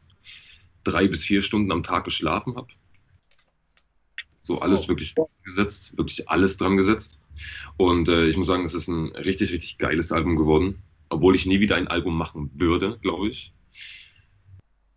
drei 0.83 1.07
bis 1.07 1.23
vier 1.23 1.41
Stunden 1.41 1.71
am 1.71 1.83
Tag 1.83 2.05
geschlafen 2.05 2.55
habe. 2.55 2.67
So 4.41 4.59
alles 4.59 4.85
Oh. 4.85 4.87
wirklich 4.89 5.13
dran 5.15 5.27
gesetzt, 5.43 5.97
wirklich 5.97 6.29
alles 6.29 6.57
dran 6.57 6.77
gesetzt. 6.77 7.19
Und 7.77 8.09
äh, 8.09 8.27
ich 8.27 8.37
muss 8.37 8.47
sagen, 8.47 8.65
es 8.65 8.73
ist 8.73 8.87
ein 8.87 9.07
richtig, 9.15 9.51
richtig 9.51 9.77
geiles 9.77 10.11
Album 10.11 10.35
geworden. 10.35 10.81
Obwohl 11.09 11.35
ich 11.35 11.45
nie 11.45 11.59
wieder 11.59 11.75
ein 11.75 11.87
Album 11.87 12.17
machen 12.17 12.51
würde, 12.53 12.97
glaube 13.01 13.29
ich. 13.29 13.53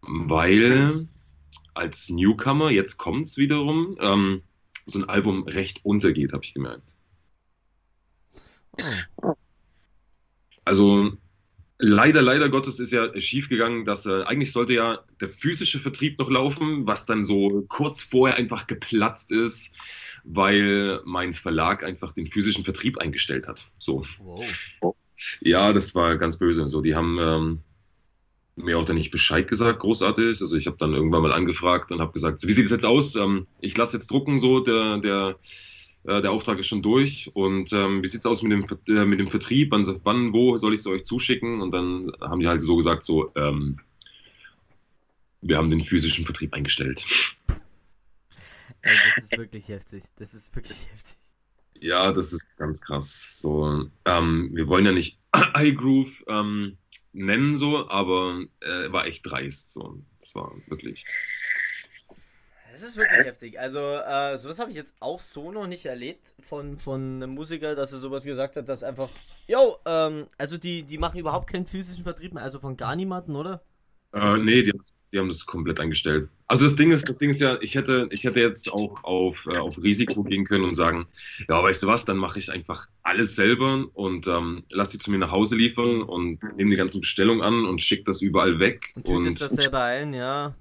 Weil 0.02 1.08
als 1.74 2.08
Newcomer, 2.08 2.70
jetzt 2.70 2.98
kommt 2.98 3.26
es 3.26 3.36
wiederum, 3.36 3.96
ähm, 4.00 4.42
so 4.86 4.98
ein 4.98 5.08
Album 5.08 5.44
recht 5.44 5.84
untergeht, 5.84 6.32
habe 6.32 6.44
ich 6.44 6.54
gemerkt. 6.54 6.94
Oh. 9.22 9.34
Also 10.64 11.12
leider, 11.84 12.22
leider 12.22 12.48
Gottes 12.48 12.80
ist 12.80 12.92
ja 12.92 13.08
schiefgegangen, 13.20 13.84
dass 13.84 14.06
äh, 14.06 14.22
eigentlich 14.24 14.52
sollte 14.52 14.74
ja 14.74 15.00
der 15.20 15.28
physische 15.28 15.78
Vertrieb 15.78 16.18
noch 16.18 16.30
laufen, 16.30 16.86
was 16.86 17.06
dann 17.06 17.24
so 17.24 17.64
kurz 17.68 18.02
vorher 18.02 18.36
einfach 18.36 18.66
geplatzt 18.66 19.30
ist, 19.30 19.72
weil 20.24 21.00
mein 21.04 21.34
Verlag 21.34 21.84
einfach 21.84 22.12
den 22.12 22.26
physischen 22.26 22.64
Vertrieb 22.64 22.98
eingestellt 22.98 23.48
hat. 23.48 23.70
So. 23.78 24.04
Wow. 24.18 24.96
Ja, 25.40 25.72
das 25.72 25.94
war 25.94 26.16
ganz 26.16 26.38
böse. 26.38 26.68
So, 26.68 26.80
die 26.80 26.94
haben 26.94 27.18
ähm, 27.20 27.60
mir 28.56 28.78
auch 28.78 28.84
dann 28.84 28.96
nicht 28.96 29.10
Bescheid 29.10 29.46
gesagt, 29.46 29.80
großartig. 29.80 30.40
Also 30.40 30.56
ich 30.56 30.66
habe 30.66 30.76
dann 30.78 30.94
irgendwann 30.94 31.22
mal 31.22 31.32
angefragt 31.32 31.92
und 31.92 32.00
habe 32.00 32.12
gesagt, 32.12 32.46
wie 32.46 32.52
sieht 32.52 32.66
es 32.66 32.70
jetzt 32.70 32.86
aus? 32.86 33.14
Ähm, 33.14 33.46
ich 33.60 33.76
lasse 33.76 33.96
jetzt 33.96 34.10
drucken, 34.10 34.40
so 34.40 34.60
der 34.60 34.98
der 34.98 35.36
äh, 36.04 36.20
der 36.22 36.32
Auftrag 36.32 36.58
ist 36.58 36.66
schon 36.66 36.82
durch. 36.82 37.30
Und 37.34 37.72
ähm, 37.72 38.02
wie 38.02 38.08
sieht 38.08 38.20
es 38.20 38.26
aus 38.26 38.42
mit 38.42 38.52
dem, 38.52 38.66
äh, 38.88 39.04
mit 39.04 39.18
dem 39.18 39.26
Vertrieb? 39.26 39.70
Wann, 39.72 40.00
wann, 40.04 40.32
wo 40.32 40.56
soll 40.56 40.74
ich 40.74 40.80
es 40.80 40.86
euch 40.86 41.04
zuschicken? 41.04 41.60
Und 41.60 41.72
dann 41.72 42.12
haben 42.20 42.40
die 42.40 42.48
halt 42.48 42.62
so 42.62 42.76
gesagt, 42.76 43.04
so, 43.04 43.32
ähm, 43.36 43.80
wir 45.40 45.56
haben 45.56 45.70
den 45.70 45.80
physischen 45.80 46.24
Vertrieb 46.24 46.52
eingestellt. 46.54 47.04
Ey, 48.82 48.92
das 49.16 49.24
ist 49.24 49.38
wirklich 49.38 49.68
heftig. 49.68 50.04
Das 50.16 50.34
ist 50.34 50.54
wirklich 50.54 50.86
heftig. 50.90 51.16
Ja, 51.80 52.12
das 52.12 52.32
ist 52.32 52.46
ganz 52.56 52.80
krass. 52.80 53.38
So, 53.40 53.88
ähm, 54.04 54.50
wir 54.52 54.68
wollen 54.68 54.86
ja 54.86 54.92
nicht 54.92 55.18
iGroove 55.54 56.24
ähm, 56.28 56.78
nennen, 57.12 57.56
so, 57.56 57.88
aber 57.88 58.44
äh, 58.60 58.92
war 58.92 59.06
echt 59.06 59.26
dreist. 59.26 59.72
So. 59.72 60.02
Das 60.20 60.34
war 60.34 60.52
wirklich. 60.68 61.04
Es 62.74 62.82
ist 62.82 62.96
wirklich 62.96 63.24
heftig. 63.24 63.60
Also, 63.60 63.78
äh, 63.78 64.36
sowas 64.36 64.58
habe 64.58 64.68
ich 64.68 64.76
jetzt 64.76 64.96
auch 64.98 65.20
so 65.20 65.52
noch 65.52 65.68
nicht 65.68 65.86
erlebt 65.86 66.34
von, 66.40 66.76
von 66.76 67.22
einem 67.22 67.30
Musiker, 67.30 67.76
dass 67.76 67.92
er 67.92 67.98
sowas 67.98 68.24
gesagt 68.24 68.56
hat, 68.56 68.68
dass 68.68 68.82
einfach, 68.82 69.08
yo, 69.46 69.78
ähm, 69.84 70.26
also 70.38 70.58
die, 70.58 70.82
die 70.82 70.98
machen 70.98 71.20
überhaupt 71.20 71.48
keinen 71.48 71.66
physischen 71.66 72.02
Vertrieb 72.02 72.34
mehr, 72.34 72.42
also 72.42 72.58
von 72.58 72.76
gar 72.76 72.96
niemanden, 72.96 73.36
oder? 73.36 73.62
Äh, 74.12 74.38
nee, 74.38 74.62
die, 74.62 74.72
die 75.14 75.20
haben 75.20 75.28
das 75.28 75.46
komplett 75.46 75.78
eingestellt. 75.78 76.28
Also 76.48 76.64
das 76.64 76.74
Ding 76.76 76.90
ist, 76.90 77.08
das 77.08 77.18
Ding 77.18 77.30
ist 77.30 77.40
ja, 77.40 77.56
ich 77.60 77.76
hätte, 77.76 78.08
ich 78.10 78.24
hätte 78.24 78.40
jetzt 78.40 78.70
auch 78.72 79.02
auf, 79.04 79.46
äh, 79.50 79.56
auf 79.56 79.80
Risiko 79.80 80.24
gehen 80.24 80.44
können 80.44 80.64
und 80.64 80.74
sagen, 80.74 81.06
ja, 81.48 81.62
weißt 81.62 81.84
du 81.84 81.86
was, 81.86 82.04
dann 82.04 82.16
mache 82.16 82.38
ich 82.38 82.50
einfach 82.50 82.88
alles 83.02 83.36
selber 83.36 83.86
und 83.94 84.26
ähm, 84.26 84.64
lass 84.70 84.90
die 84.90 84.98
zu 84.98 85.10
mir 85.10 85.18
nach 85.18 85.30
Hause 85.30 85.56
liefern 85.56 86.02
und 86.02 86.42
nehme 86.56 86.72
die 86.72 86.76
ganze 86.76 86.98
Bestellung 86.98 87.42
an 87.42 87.64
und 87.64 87.80
schicke 87.80 88.04
das 88.04 88.22
überall 88.22 88.58
weg. 88.58 88.92
Und 88.96 89.22
tütest 89.22 89.40
das 89.40 89.52
selber 89.52 89.84
ein, 89.84 90.12
ja. 90.12 90.54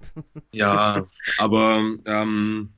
Ja, 0.53 1.07
aber 1.39 1.98
ähm, 2.05 2.69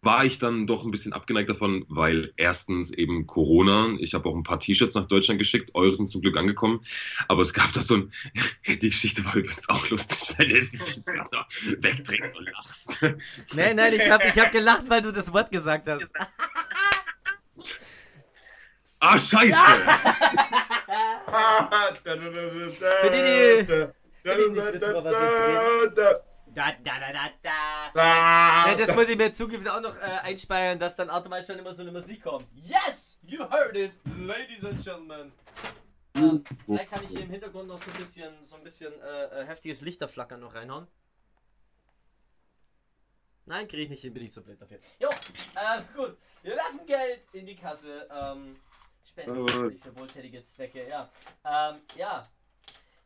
war 0.00 0.24
ich 0.24 0.38
dann 0.38 0.66
doch 0.66 0.84
ein 0.84 0.90
bisschen 0.90 1.12
abgeneigt 1.12 1.50
davon, 1.50 1.84
weil 1.88 2.32
erstens 2.36 2.92
eben 2.92 3.26
Corona, 3.26 3.96
ich 3.98 4.14
habe 4.14 4.28
auch 4.28 4.34
ein 4.34 4.44
paar 4.44 4.60
T-Shirts 4.60 4.94
nach 4.94 5.06
Deutschland 5.06 5.40
geschickt, 5.40 5.70
eure 5.74 5.94
sind 5.94 6.08
zum 6.08 6.22
Glück 6.22 6.36
angekommen, 6.36 6.80
aber 7.26 7.42
es 7.42 7.52
gab 7.52 7.72
da 7.72 7.82
so 7.82 7.96
ein, 7.96 8.12
die 8.66 8.78
Geschichte 8.78 9.24
war 9.24 9.34
übrigens 9.34 9.68
auch 9.68 9.88
lustig, 9.90 10.34
weil 10.38 10.48
du 10.48 10.56
es 10.56 11.06
wegdrehst 11.82 12.36
und 12.36 12.50
lachst. 12.50 12.90
Nein, 13.52 13.76
nein, 13.76 13.94
ich 13.94 14.08
habe 14.08 14.24
ich 14.24 14.38
hab 14.38 14.52
gelacht, 14.52 14.88
weil 14.88 15.02
du 15.02 15.12
das 15.12 15.32
Wort 15.32 15.50
gesagt 15.50 15.88
hast. 15.88 16.12
Ah, 19.00 19.18
scheiße! 19.18 19.56
Für 22.04 23.10
die, 23.10 23.22
die, 23.22 23.66
für 23.66 23.94
die 24.24 24.48
nicht 24.50 24.72
wissen, 24.72 24.94
was 24.94 25.04
wir 25.04 25.12
jetzt 25.12 25.96
reden. 25.96 26.27
Da, 26.58 26.72
da, 26.72 26.98
da, 26.98 27.12
da, 27.12 27.30
da. 27.92 28.66
Ja, 28.66 28.74
das 28.74 28.92
muss 28.92 29.08
ich 29.08 29.16
mir 29.16 29.26
in 29.26 29.32
Zukunft 29.32 29.68
auch 29.68 29.80
noch 29.80 29.96
äh, 29.96 30.18
einspeichern, 30.24 30.76
dass 30.76 30.96
dann 30.96 31.08
automatisch 31.08 31.46
dann 31.46 31.60
immer 31.60 31.72
so 31.72 31.82
eine 31.82 31.92
Musik 31.92 32.24
kommt. 32.24 32.48
Yes! 32.52 33.20
You 33.22 33.48
heard 33.48 33.76
it, 33.76 33.92
ladies 34.18 34.64
and 34.64 34.84
gentlemen. 34.84 35.32
Ähm, 36.16 36.42
vielleicht 36.66 36.90
kann 36.90 37.04
ich 37.04 37.10
hier 37.10 37.20
im 37.20 37.30
Hintergrund 37.30 37.68
noch 37.68 37.80
so 37.80 37.88
ein 37.92 37.96
bisschen, 37.96 38.42
so 38.42 38.56
ein 38.56 38.64
bisschen 38.64 38.92
äh, 39.00 39.42
äh, 39.42 39.46
heftiges 39.46 39.82
Lichterflackern 39.82 40.40
noch 40.40 40.52
reinhauen. 40.52 40.88
Nein, 43.46 43.68
kriege 43.68 43.84
ich 43.84 43.90
nicht 43.90 44.02
hin, 44.02 44.12
bin 44.12 44.24
ich 44.24 44.32
so 44.32 44.42
blöd 44.42 44.60
dafür. 44.60 44.80
Jo, 44.98 45.10
äh, 45.10 45.82
gut. 45.96 46.18
Wir 46.42 46.56
werfen 46.56 46.84
Geld 46.86 47.20
in 47.34 47.46
die 47.46 47.54
Kasse. 47.54 48.08
Ähm, 48.12 48.56
Spenden 49.08 49.46
für 49.46 49.96
wohltätige 49.96 50.42
Zwecke, 50.42 50.88
ja. 50.88 51.08
Ähm, 51.44 51.82
ja. 51.94 52.28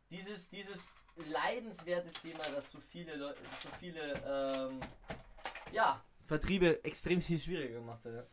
Dieses, 0.09 0.49
dieses 0.49 0.89
leidenswerte 1.15 2.11
Thema, 2.11 2.41
das 2.55 2.71
so 2.71 2.79
viele 2.79 3.15
Leute, 3.15 3.39
so 3.61 3.69
viele, 3.79 4.13
ähm, 4.27 4.79
ja, 5.71 6.01
Vertriebe 6.25 6.83
extrem 6.83 7.21
viel 7.21 7.37
schwieriger 7.37 7.79
gemacht 7.79 8.05
hat. 8.05 8.27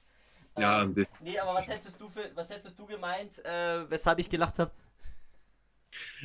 Ja, 0.59 0.83
ähm, 0.83 1.07
nee, 1.21 1.39
aber 1.39 1.55
was 1.55 1.69
hättest 1.69 2.01
du 2.01 2.09
für, 2.09 2.31
was 2.35 2.51
hättest 2.51 2.79
du 2.79 2.87
gemeint, 2.87 3.45
äh, 3.45 3.89
weshalb 3.91 4.19
ich 4.19 4.29
gelacht 4.29 4.59
habe? 4.59 4.71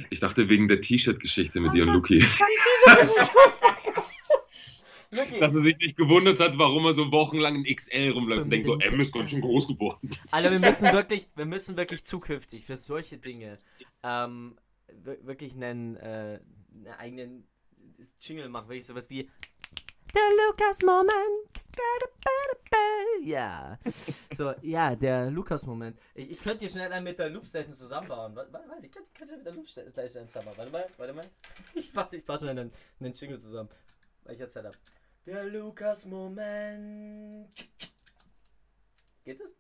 Ich 0.10 0.20
dachte 0.20 0.48
wegen 0.50 0.68
der 0.68 0.82
T-Shirt-Geschichte 0.82 1.60
mit 1.60 1.74
dir 1.74 1.84
und 1.84 1.94
Luki. 1.94 2.24
Dass 5.12 5.54
er 5.54 5.62
sich 5.62 5.78
nicht 5.78 5.96
gewundert 5.98 6.40
hat, 6.40 6.58
warum 6.58 6.86
er 6.86 6.94
so 6.94 7.12
wochenlang 7.12 7.64
in 7.64 7.76
XL 7.76 8.12
rumläuft 8.12 8.44
und 8.44 8.50
denkt 8.50 8.66
so, 8.66 8.78
M 8.78 9.00
ist 9.00 9.14
ganz 9.14 9.30
schön 9.30 9.42
groß 9.42 9.68
geworden. 9.70 10.12
Alter, 10.32 10.52
wir 10.52 10.60
müssen 10.60 10.92
wirklich, 10.92 11.28
wir 11.36 11.46
müssen 11.46 11.78
wirklich 11.78 12.04
zukünftig 12.04 12.66
für 12.66 12.76
solche 12.76 13.18
Dinge 13.18 13.58
ähm, 14.04 14.58
wirklich 15.04 15.56
einen, 15.56 15.98
äh, 15.98 16.40
einen 16.74 16.88
eigenen 16.98 17.48
Jingle 18.22 18.50
machen, 18.50 18.70
wirklich 18.70 18.86
sowas 18.86 19.10
wie 19.10 19.30
der 20.16 20.30
Lukas-Moment. 20.48 21.66
Ja. 23.22 23.78
So, 24.34 24.54
ja, 24.62 24.96
der 24.96 25.30
Lukas-Moment. 25.30 26.00
Ich, 26.14 26.32
ich 26.32 26.42
könnte 26.42 26.60
hier 26.60 26.70
schnell 26.70 26.94
einen 26.94 27.04
mit 27.04 27.20
der 27.20 27.30
Loopstation 27.30 27.76
zusammenbauen. 27.76 28.34
Warte, 28.36 28.54
warte, 28.54 28.70
warte, 28.70 28.86
ich 28.86 28.92
könnte, 28.92 29.10
könnte 29.14 29.36
mit 29.38 29.46
der 29.46 29.54
Loopstation 29.54 30.28
zusammenbauen. 30.28 30.58
Warte 30.58 30.72
mal, 30.72 30.88
warte 30.98 31.14
mal. 31.14 31.30
Ich 31.74 31.92
baue, 31.92 32.08
ich 32.12 32.24
baue 32.24 32.38
schon 32.40 32.50
einen, 32.50 32.72
einen 33.00 33.14
Jingle 33.14 33.40
zusammen. 33.40 33.70
Weil 34.24 34.36
ich 34.36 34.42
erzählt 34.42 34.68
habe. 34.68 34.78
Der 35.26 35.44
Lukas-Moment. 35.46 37.50
Geht 39.24 39.42
das? 39.42 39.56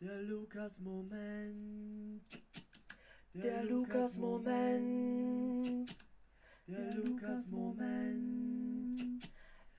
Der 0.00 0.22
Lukas-Moment. 0.22 2.22
Der 3.42 3.62
Lukas-Moment. 3.64 5.96
Der 6.66 6.94
Lukas-Moment. 6.94 9.28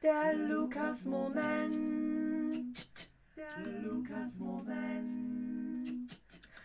Der 0.01 0.33
Lukas-Moment. 0.35 2.87
Der 3.35 3.63
Lukas-Moment. 3.81 6.07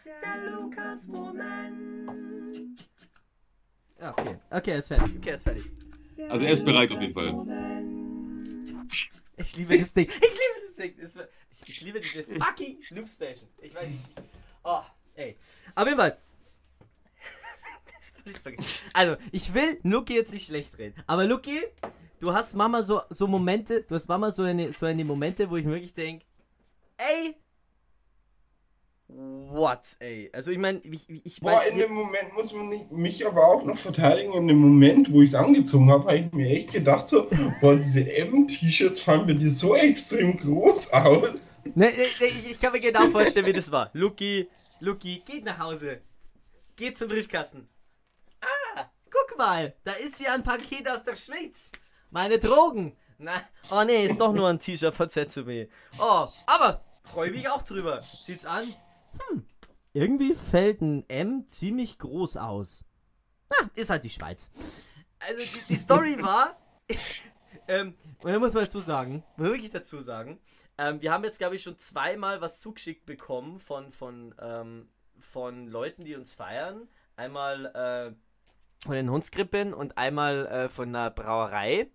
Der 0.04 0.50
Lukas-Moment. 0.50 2.88
Okay, 4.00 4.36
okay, 4.50 4.78
ist 4.78 4.88
fertig. 4.88 5.16
Okay, 5.16 5.32
ist 5.34 5.42
fertig. 5.44 5.70
Also 6.28 6.44
er 6.44 6.52
ist 6.52 6.64
bereit 6.64 6.90
auf 6.92 7.00
jeden 7.00 7.14
Fall. 7.14 7.32
Ich 9.36 9.56
liebe 9.56 9.78
das 9.78 9.92
Ding. 9.94 10.06
Ich 10.08 10.20
liebe 10.20 10.60
das 10.60 10.74
Ding. 10.76 10.94
Das 11.00 11.16
war- 11.16 11.28
Ich, 11.50 11.68
ich 11.68 11.80
liebe 11.82 12.00
diese 12.00 12.24
fucking 12.24 12.78
Loopstation. 12.90 13.48
Ich 13.60 13.74
weiß 13.74 13.88
nicht. 13.88 14.04
Oh, 14.64 14.82
ey. 15.14 15.36
Auf 15.74 15.86
jeden 15.86 15.98
Fall. 15.98 16.18
Das 17.86 18.06
ist 18.06 18.11
doch 18.11 18.11
nicht 18.11 18.11
so 18.11 18.11
geil. 18.11 18.11
Also, 18.94 19.16
ich 19.30 19.54
will 19.54 19.78
Luki 19.82 20.14
jetzt 20.14 20.32
nicht 20.32 20.46
schlecht 20.46 20.78
reden. 20.78 20.94
Aber 21.06 21.24
Luki, 21.24 21.60
du 22.20 22.32
hast 22.32 22.54
Mama 22.54 22.82
so, 22.82 23.02
so 23.10 23.26
Momente, 23.26 23.82
du 23.82 23.94
hast 23.94 24.08
Mama 24.08 24.30
so 24.30 24.42
eine, 24.42 24.72
so 24.72 24.86
eine 24.86 25.04
Momente, 25.04 25.50
wo 25.50 25.56
ich 25.56 25.64
wirklich 25.64 25.92
denke, 25.92 26.24
ey, 26.98 27.34
what, 29.08 29.96
ey. 29.98 30.30
Also 30.32 30.50
ich 30.50 30.58
meine, 30.58 30.80
ich, 30.84 31.08
ich 31.08 31.40
Boah, 31.40 31.56
mein, 31.56 31.72
in 31.72 31.78
dem 31.78 31.92
Moment 31.92 32.32
muss 32.34 32.52
man 32.52 32.68
nicht, 32.68 32.90
mich 32.90 33.26
aber 33.26 33.46
auch 33.46 33.64
noch 33.64 33.76
verteidigen. 33.76 34.32
In 34.34 34.48
dem 34.48 34.58
Moment, 34.58 35.12
wo 35.12 35.22
ich 35.22 35.30
es 35.30 35.34
angezogen 35.34 35.90
habe, 35.90 36.04
habe 36.04 36.18
ich 36.18 36.32
mir 36.32 36.48
echt 36.48 36.72
gedacht, 36.72 37.08
so, 37.08 37.28
boah, 37.60 37.76
diese 37.76 38.10
M-T-Shirts 38.10 39.00
fallen 39.00 39.26
mir 39.26 39.34
die 39.34 39.48
so 39.48 39.74
extrem 39.74 40.36
groß 40.36 40.92
aus. 40.92 41.60
Ne, 41.64 41.86
ne, 41.86 41.90
ne, 41.90 42.26
ich, 42.26 42.52
ich 42.52 42.60
kann 42.60 42.72
mir 42.72 42.80
genau 42.80 43.08
vorstellen, 43.08 43.46
wie 43.46 43.52
das 43.52 43.70
war. 43.70 43.90
Luki, 43.92 44.48
Luki, 44.80 45.22
geht 45.24 45.44
nach 45.44 45.58
Hause. 45.58 46.00
Geht 46.76 46.96
zum 46.96 47.08
Briefkasten. 47.08 47.68
Guck 49.32 49.38
mal, 49.38 49.74
da 49.84 49.92
ist 49.92 50.18
hier 50.18 50.30
ein 50.34 50.42
Paket 50.42 50.86
aus 50.90 51.04
der 51.04 51.16
Schweiz. 51.16 51.72
Meine 52.10 52.38
Drogen. 52.38 52.98
Na, 53.16 53.40
oh 53.70 53.82
nee, 53.82 54.04
ist 54.04 54.20
doch 54.20 54.34
nur 54.34 54.46
ein 54.46 54.58
T-Shirt 54.58 54.94
von 54.94 55.08
ZZB. 55.08 55.70
Oh, 55.98 56.28
aber 56.46 56.84
freue 57.02 57.30
mich 57.30 57.48
auch 57.48 57.62
drüber. 57.62 58.02
Sieht's 58.02 58.44
an. 58.44 58.62
Hm, 59.28 59.46
irgendwie 59.94 60.34
fällt 60.34 60.82
ein 60.82 61.08
M 61.08 61.48
ziemlich 61.48 61.98
groß 61.98 62.36
aus. 62.36 62.84
Na, 63.48 63.70
ist 63.74 63.88
halt 63.88 64.04
die 64.04 64.10
Schweiz. 64.10 64.50
Also 65.18 65.40
die, 65.40 65.66
die 65.66 65.76
Story 65.76 66.18
war, 66.22 66.58
ähm, 67.68 67.94
und 68.22 68.32
da 68.32 68.38
muss 68.38 68.52
man 68.52 68.64
dazu 68.64 68.80
sagen, 68.80 69.24
muss 69.36 69.48
wirklich 69.48 69.70
dazu 69.70 69.98
sagen, 70.00 70.40
ähm, 70.76 71.00
wir 71.00 71.10
haben 71.10 71.24
jetzt, 71.24 71.38
glaube 71.38 71.54
ich, 71.56 71.62
schon 71.62 71.78
zweimal 71.78 72.42
was 72.42 72.60
zugeschickt 72.60 73.06
bekommen 73.06 73.60
von, 73.60 73.92
von, 73.92 74.34
ähm, 74.38 74.90
von 75.18 75.68
Leuten, 75.68 76.04
die 76.04 76.16
uns 76.16 76.32
feiern. 76.32 76.86
Einmal 77.16 77.66
äh, 77.66 78.14
von 78.84 78.94
den 78.94 79.10
Hundskrippen 79.10 79.72
und 79.74 79.96
einmal 79.98 80.46
äh, 80.46 80.68
von 80.68 80.88
einer 80.88 81.10
Brauerei. 81.10 81.88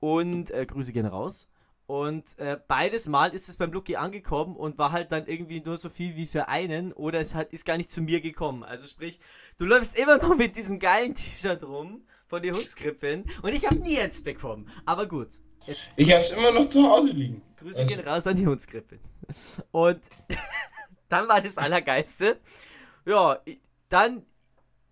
Und 0.00 0.50
äh, 0.50 0.66
Grüße 0.66 0.92
gehen 0.92 1.06
raus. 1.06 1.48
Und 1.86 2.38
äh, 2.38 2.58
beides 2.68 3.06
Mal 3.06 3.34
ist 3.34 3.48
es 3.48 3.56
beim 3.56 3.72
Lucky 3.72 3.96
angekommen 3.96 4.56
und 4.56 4.78
war 4.78 4.92
halt 4.92 5.12
dann 5.12 5.26
irgendwie 5.26 5.60
nur 5.60 5.76
so 5.76 5.88
viel 5.88 6.16
wie 6.16 6.26
für 6.26 6.48
einen 6.48 6.92
oder 6.92 7.20
es 7.20 7.34
hat, 7.34 7.52
ist 7.52 7.64
gar 7.64 7.76
nicht 7.76 7.90
zu 7.90 8.00
mir 8.00 8.20
gekommen. 8.20 8.62
Also 8.64 8.86
sprich, 8.86 9.18
du 9.58 9.64
läufst 9.66 9.98
immer 9.98 10.16
noch 10.16 10.36
mit 10.36 10.56
diesem 10.56 10.78
geilen 10.78 11.14
T-Shirt 11.14 11.62
rum 11.64 12.02
von 12.28 12.40
den 12.42 12.54
Hundskrippen 12.54 13.24
und 13.42 13.52
ich 13.52 13.66
habe 13.66 13.76
nie 13.76 13.98
eins 14.00 14.22
bekommen. 14.22 14.70
Aber 14.86 15.06
gut, 15.06 15.28
jetzt 15.66 15.90
Ich 15.96 16.10
habe 16.12 16.24
es 16.24 16.32
immer 16.32 16.50
noch 16.52 16.66
zu 16.68 16.82
Hause 16.82 17.10
liegen. 17.10 17.42
Grüße 17.58 17.80
Also- 17.80 17.94
gehen 17.94 18.06
raus 18.08 18.26
an 18.26 18.36
die 18.36 18.46
Hundskrippe. 18.46 18.98
Und 19.70 20.00
dann 21.10 21.28
war 21.28 21.40
das 21.42 21.58
Allergeiste. 21.58 22.40
Ja, 23.04 23.38
dann 23.88 24.24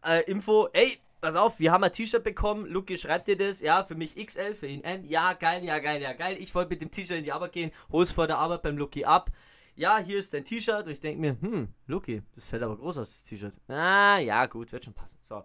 äh, 0.05 0.23
Info, 0.31 0.69
ey, 0.73 0.99
pass 1.21 1.37
auf, 1.37 1.59
wir 1.61 1.73
haben 1.73 1.85
ein 1.85 1.93
T-Shirt 1.93 2.25
bekommen. 2.25 2.67
Luki 2.67 2.97
schreibt 2.97 3.29
dir 3.29 3.37
das, 3.37 3.61
ja, 3.61 3.83
für 3.83 3.95
mich 3.95 4.17
XL, 4.17 4.55
für 4.55 4.67
ihn 4.67 4.83
M. 4.83 5.05
Ja, 5.05 5.35
geil, 5.35 5.65
ja, 5.65 5.79
geil, 5.79 6.01
ja, 6.01 6.13
geil. 6.13 6.37
Ich 6.39 6.55
wollte 6.55 6.71
mit 6.71 6.81
dem 6.81 6.91
T-Shirt 6.91 7.19
in 7.19 7.25
die 7.25 7.33
Arbeit 7.33 7.53
gehen, 7.53 7.71
hol's 7.91 8.13
vor 8.13 8.27
der 8.27 8.39
Arbeit 8.39 8.63
beim 8.63 8.77
Luki 8.77 9.05
ab. 9.05 9.31
Ja, 9.77 9.99
hier 9.99 10.19
ist 10.19 10.35
dein 10.35 10.45
T-Shirt. 10.45 10.87
Und 10.87 10.93
ich 10.93 11.01
denke 11.01 11.21
mir, 11.21 11.37
hm, 11.41 11.69
Luki, 11.87 12.23
das 12.35 12.47
fällt 12.47 12.63
aber 12.63 12.77
groß 12.77 12.99
aus, 12.99 13.11
das 13.11 13.23
T-Shirt. 13.25 13.55
Ah, 13.69 14.19
ja, 14.19 14.47
gut, 14.47 14.73
wird 14.73 14.85
schon 14.85 14.95
passen. 14.95 15.19
So. 15.21 15.45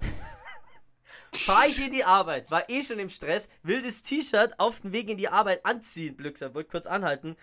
Fahr 1.32 1.66
ich 1.66 1.84
in 1.84 1.92
die 1.92 2.04
Arbeit, 2.04 2.50
war 2.50 2.68
eh 2.68 2.82
schon 2.82 2.98
im 2.98 3.08
Stress, 3.08 3.48
will 3.62 3.82
das 3.82 4.02
T-Shirt 4.02 4.58
auf 4.58 4.80
dem 4.80 4.92
Weg 4.92 5.08
in 5.08 5.16
die 5.16 5.28
Arbeit 5.28 5.64
anziehen, 5.64 6.16
Blödsinn, 6.16 6.54
wollte 6.54 6.70
kurz 6.70 6.86
anhalten. 6.86 7.36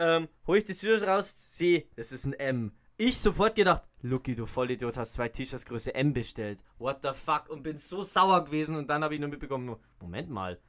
Ähm, 0.00 0.28
hol 0.46 0.58
ich 0.58 0.64
das 0.64 0.78
T-Shirt 0.78 1.06
raus, 1.06 1.56
sehe, 1.56 1.86
das 1.96 2.10
ist 2.10 2.24
ein 2.24 2.32
M. 2.32 2.72
Ich 2.96 3.18
sofort 3.18 3.54
gedacht, 3.54 3.84
Lucky, 4.02 4.34
du 4.34 4.46
Vollidiot, 4.46 4.96
hast 4.96 5.14
zwei 5.14 5.28
T-Shirts 5.28 5.66
Größe 5.66 5.94
M 5.94 6.12
bestellt. 6.12 6.62
What 6.78 6.98
the 7.02 7.10
fuck? 7.12 7.48
Und 7.48 7.62
bin 7.62 7.78
so 7.78 8.00
sauer 8.02 8.44
gewesen 8.44 8.76
und 8.76 8.88
dann 8.88 9.02
habe 9.02 9.14
ich 9.14 9.20
nur 9.20 9.28
mitbekommen, 9.28 9.76
Moment 10.00 10.30
mal, 10.30 10.60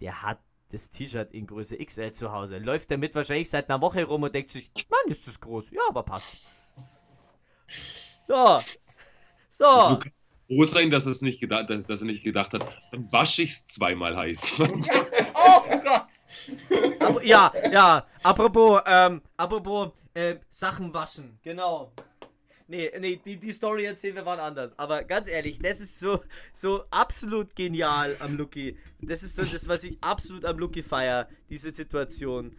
der 0.00 0.22
hat 0.22 0.38
das 0.70 0.90
T-Shirt 0.90 1.32
in 1.32 1.46
Größe 1.46 1.76
XL 1.76 2.12
zu 2.12 2.32
Hause. 2.32 2.58
Läuft 2.58 2.90
damit 2.90 3.14
wahrscheinlich 3.14 3.50
seit 3.50 3.68
einer 3.68 3.80
Woche 3.80 4.04
rum 4.04 4.22
und 4.22 4.34
denkt 4.34 4.50
sich, 4.50 4.70
Mann, 4.88 5.12
ist 5.12 5.26
das 5.26 5.38
groß. 5.38 5.70
Ja, 5.70 5.82
aber 5.88 6.02
passt. 6.02 6.36
So. 8.26 8.60
So. 9.48 9.64
Du 9.64 9.98
kannst 9.98 10.16
froh 10.48 10.64
sein, 10.64 10.90
dass, 10.90 11.06
es 11.06 11.22
nicht 11.22 11.40
gedacht, 11.40 11.68
dass, 11.70 11.86
dass 11.86 12.00
er 12.00 12.06
nicht 12.06 12.24
gedacht 12.24 12.54
hat, 12.54 12.66
dann 12.90 13.10
wasche 13.12 13.42
ich 13.42 13.52
es 13.52 13.66
zweimal 13.66 14.16
heiß. 14.16 14.54
Oh 15.48 15.62
Gott. 15.68 16.06
Aber, 17.00 17.22
ja, 17.24 17.52
ja. 17.70 18.06
Apropos, 18.22 18.80
ähm, 18.86 19.22
apropos 19.36 19.92
äh, 20.14 20.36
Sachen 20.48 20.92
waschen. 20.92 21.38
Genau. 21.42 21.92
Nee, 22.68 22.90
nee, 22.98 23.20
die, 23.24 23.36
die 23.38 23.52
Story 23.52 23.84
erzählen 23.84 24.16
wir 24.16 24.26
wann 24.26 24.40
anders. 24.40 24.76
Aber 24.78 25.04
ganz 25.04 25.28
ehrlich, 25.28 25.60
das 25.60 25.80
ist 25.80 26.00
so, 26.00 26.20
so 26.52 26.82
absolut 26.90 27.54
genial 27.54 28.16
am 28.18 28.36
Lucky. 28.36 28.76
Das 29.00 29.22
ist 29.22 29.36
so 29.36 29.44
das, 29.44 29.68
was 29.68 29.84
ich 29.84 29.96
absolut 30.00 30.44
am 30.44 30.58
Lucky 30.58 30.82
feier, 30.82 31.28
diese 31.48 31.72
Situation. 31.72 32.56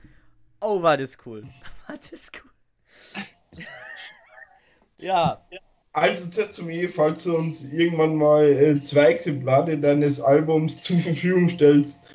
Oh, 0.62 0.82
war 0.82 0.96
das 0.98 1.18
cool. 1.26 1.44
War 1.88 1.98
das 2.10 2.32
cool. 2.34 3.62
ja. 4.98 5.46
Also 5.94 6.30
ZME, 6.30 6.90
falls 6.90 7.24
du 7.24 7.36
uns 7.36 7.64
irgendwann 7.66 8.16
mal 8.16 8.46
äh, 8.46 8.80
zwei 8.80 9.08
Exemplare 9.12 9.78
deines 9.78 10.22
Albums 10.22 10.84
zur 10.84 10.98
Verfügung 11.00 11.50
stellst, 11.50 12.12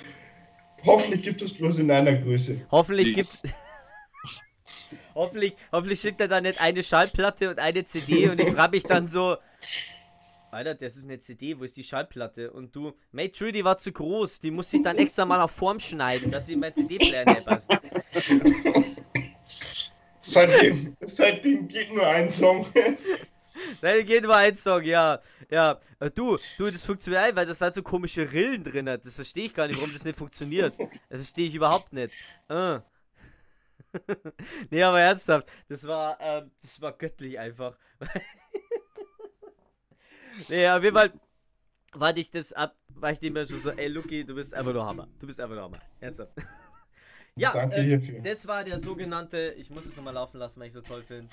hoffentlich 0.85 1.23
gibt 1.23 1.43
es 1.43 1.53
bloß 1.55 1.81
in 1.81 1.91
einer 1.91 2.15
Größe. 2.17 2.61
Hoffentlich 2.71 3.09
Ich- 3.09 3.15
gibt 3.17 3.55
hoffentlich, 5.15 5.55
hoffentlich 5.71 6.01
schickt 6.01 6.21
er 6.21 6.29
dann 6.29 6.45
nicht 6.45 6.61
eine 6.61 6.83
Schallplatte 6.83 7.51
und 7.51 7.59
eine 7.59 7.85
CD 7.85 8.29
und 8.29 8.41
ich 8.41 8.51
frage 8.51 8.77
mich 8.77 8.85
dann 8.85 9.07
so, 9.07 9.37
Alter, 10.53 10.75
das 10.75 10.97
ist 10.97 11.05
eine 11.05 11.19
CD, 11.19 11.59
wo 11.59 11.65
ist 11.65 11.79
die 11.79 11.83
Schallplatte? 11.83 12.51
Und 12.51 12.77
du, 12.77 12.93
Mate 13.11 13.33
True, 13.33 13.53
die 13.53 13.65
war 13.65 13.79
zu 13.79 13.91
groß, 13.91 14.41
die 14.41 14.51
muss 14.51 14.71
ich 14.75 14.83
dann 14.83 14.99
extra 14.99 15.25
mal 15.25 15.41
auf 15.41 15.53
Form 15.53 15.81
schneiden, 15.81 16.31
dass 16.31 16.47
sie 16.47 16.53
in 16.53 16.61
mein 16.61 16.75
CD-Player 16.75 17.25
nicht 17.25 17.47
passt. 17.47 17.71
Seitdem, 20.21 20.97
seitdem 21.01 21.69
geht 21.69 21.93
nur 21.93 22.07
ein 22.07 22.31
Song. 22.31 22.67
Nein, 23.83 24.07
geht 24.07 24.23
nur 24.23 24.37
ein 24.37 24.55
Song, 24.55 24.83
ja. 24.85 25.21
Ja. 25.51 25.81
Du, 26.15 26.39
du, 26.59 26.71
das 26.71 26.85
funktioniert, 26.85 27.35
weil 27.35 27.47
das 27.47 27.61
halt 27.61 27.75
so 27.75 27.83
komische 27.83 28.33
Rillen 28.33 28.63
drin 28.63 28.89
hat. 28.89 29.05
Das 29.05 29.15
verstehe 29.15 29.47
ich 29.47 29.55
gar 29.55 29.67
nicht, 29.67 29.79
warum 29.79 29.93
das 29.93 30.05
nicht 30.05 30.17
funktioniert. 30.17 30.79
Das 30.79 31.21
verstehe 31.21 31.49
ich 31.49 31.55
überhaupt 31.55 31.93
nicht. 31.93 32.13
Äh. 32.49 32.79
nee, 34.71 34.83
aber 34.83 35.01
ernsthaft, 35.01 35.49
das 35.69 35.87
war, 35.87 36.19
ähm, 36.21 36.51
das 36.61 36.81
war 36.81 36.93
göttlich 36.93 37.39
einfach. 37.39 37.77
nee, 40.49 40.69
auf 40.69 40.83
jeden 40.83 40.97
Fall 40.97 41.13
war 41.95 42.17
ich 42.17 42.31
das 42.31 42.53
ab, 42.53 42.77
war 42.89 43.11
ich 43.13 43.19
dem 43.19 43.35
schon 43.37 43.59
so, 43.59 43.71
ey 43.71 43.89
Luki, 43.89 44.25
du 44.25 44.35
bist 44.35 44.55
einfach 44.55 44.73
nur 44.73 44.87
Hammer. 44.87 45.09
Du 45.19 45.27
bist 45.27 45.41
einfach 45.41 45.55
nur 45.55 45.65
Hammer. 45.65 45.81
Ernsthaft. 46.01 46.33
ja, 47.37 47.53
Danke 47.53 47.77
äh, 47.77 47.83
hierfür. 47.83 48.21
das 48.21 48.47
war 48.47 48.65
der 48.65 48.79
sogenannte, 48.79 49.55
ich 49.59 49.71
muss 49.71 49.87
es 49.87 49.97
nochmal 49.97 50.15
laufen 50.15 50.39
lassen, 50.39 50.61
weil 50.61 50.69
ich 50.69 50.73
so 50.73 50.81
toll 50.81 51.03
finde. 51.03 51.29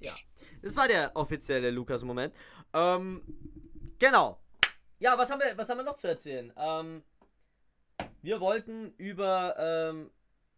Ja, 0.00 0.16
das 0.62 0.76
war 0.76 0.86
der 0.86 1.14
offizielle 1.16 1.70
Lukas-Moment. 1.70 2.32
Ähm, 2.72 3.22
genau. 3.98 4.38
Ja, 5.00 5.16
was 5.16 5.30
haben 5.30 5.40
wir, 5.40 5.56
was 5.56 5.68
haben 5.68 5.78
wir 5.78 5.84
noch 5.84 5.96
zu 5.96 6.08
erzählen? 6.08 6.52
Ähm, 6.56 7.02
wir 8.22 8.40
wollten 8.40 8.92
über 8.96 9.56
ähm, 9.58 10.10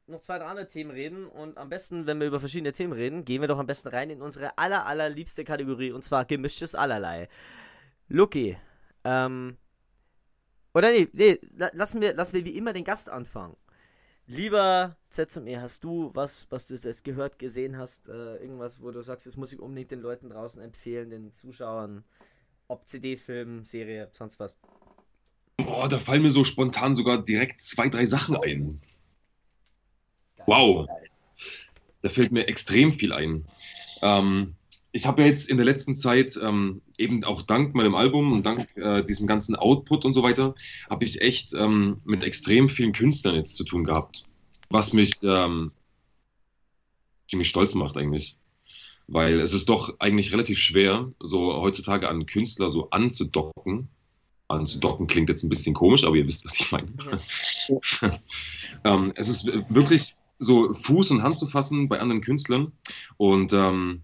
noch 0.06 0.20
zwei, 0.20 0.38
drei 0.38 0.46
andere 0.46 0.66
Themen 0.66 0.90
reden 0.90 1.26
und 1.26 1.56
am 1.58 1.68
besten, 1.68 2.06
wenn 2.06 2.18
wir 2.20 2.26
über 2.26 2.40
verschiedene 2.40 2.72
Themen 2.72 2.92
reden, 2.92 3.24
gehen 3.24 3.40
wir 3.40 3.48
doch 3.48 3.58
am 3.58 3.66
besten 3.66 3.88
rein 3.88 4.10
in 4.10 4.22
unsere 4.22 4.58
aller, 4.58 4.86
allerliebste 4.86 5.44
Kategorie 5.44 5.92
und 5.92 6.02
zwar 6.02 6.24
gemischtes 6.24 6.74
Allerlei. 6.74 7.28
Lucky, 8.08 8.56
ähm, 9.04 9.56
oder 10.74 10.90
nee, 10.92 11.08
nee, 11.12 11.38
la- 11.56 11.70
lassen 11.72 12.00
wir, 12.00 12.14
lassen 12.14 12.34
wir 12.34 12.44
wie 12.44 12.56
immer 12.56 12.72
den 12.72 12.84
Gast 12.84 13.08
anfangen. 13.08 13.56
Lieber 14.26 14.96
ZME, 15.08 15.60
hast 15.60 15.82
du 15.84 16.10
was, 16.14 16.46
was 16.50 16.66
du 16.66 16.74
jetzt 16.74 17.04
gehört, 17.04 17.38
gesehen 17.38 17.76
hast, 17.76 18.08
äh, 18.08 18.36
irgendwas, 18.36 18.80
wo 18.80 18.90
du 18.92 19.02
sagst, 19.02 19.26
das 19.26 19.36
muss 19.36 19.52
ich 19.52 19.60
unbedingt 19.60 19.90
den 19.90 20.00
Leuten 20.00 20.28
draußen 20.30 20.62
empfehlen, 20.62 21.10
den 21.10 21.32
Zuschauern, 21.32 22.04
ob 22.68 22.86
CD, 22.86 23.16
Film, 23.16 23.64
Serie, 23.64 24.08
sonst 24.12 24.38
was? 24.40 24.56
Boah, 25.64 25.88
da 25.88 25.98
fallen 25.98 26.22
mir 26.22 26.30
so 26.30 26.44
spontan 26.44 26.94
sogar 26.94 27.22
direkt 27.22 27.62
zwei, 27.62 27.88
drei 27.88 28.04
Sachen 28.04 28.36
ein. 28.36 28.80
Wow. 30.46 30.88
Da 32.02 32.08
fällt 32.08 32.32
mir 32.32 32.48
extrem 32.48 32.92
viel 32.92 33.12
ein. 33.12 33.44
Ähm, 34.02 34.54
ich 34.92 35.06
habe 35.06 35.22
ja 35.22 35.28
jetzt 35.28 35.48
in 35.48 35.56
der 35.56 35.66
letzten 35.66 35.94
Zeit, 35.94 36.38
ähm, 36.42 36.82
eben 36.98 37.22
auch 37.24 37.42
dank 37.42 37.74
meinem 37.74 37.94
Album 37.94 38.32
und 38.32 38.44
dank 38.44 38.68
äh, 38.76 39.04
diesem 39.04 39.26
ganzen 39.26 39.54
Output 39.54 40.04
und 40.04 40.12
so 40.12 40.22
weiter, 40.22 40.54
habe 40.88 41.04
ich 41.04 41.20
echt 41.20 41.54
ähm, 41.54 42.00
mit 42.04 42.24
extrem 42.24 42.68
vielen 42.68 42.92
Künstlern 42.92 43.36
jetzt 43.36 43.56
zu 43.56 43.64
tun 43.64 43.84
gehabt. 43.84 44.24
Was 44.68 44.92
mich 44.92 45.12
ähm, 45.22 45.72
ziemlich 47.28 47.48
stolz 47.48 47.74
macht 47.74 47.96
eigentlich. 47.96 48.36
Weil 49.06 49.40
es 49.40 49.52
ist 49.54 49.68
doch 49.68 49.94
eigentlich 49.98 50.32
relativ 50.32 50.58
schwer, 50.58 51.12
so 51.20 51.54
heutzutage 51.54 52.08
an 52.08 52.26
Künstler 52.26 52.70
so 52.70 52.90
anzudocken. 52.90 53.88
Anzudocken 54.50 55.06
klingt 55.06 55.28
jetzt 55.28 55.42
ein 55.42 55.48
bisschen 55.48 55.74
komisch, 55.74 56.04
aber 56.04 56.16
ihr 56.16 56.26
wisst, 56.26 56.44
was 56.44 56.58
ich 56.58 56.70
meine. 56.72 56.88
ähm, 58.84 59.12
es 59.16 59.28
ist 59.28 59.46
wirklich 59.68 60.14
so 60.38 60.72
Fuß 60.72 61.12
und 61.12 61.22
Hand 61.22 61.38
zu 61.38 61.46
fassen 61.46 61.88
bei 61.88 62.00
anderen 62.00 62.22
Künstlern. 62.22 62.72
Und 63.16 63.52
ähm, 63.52 64.02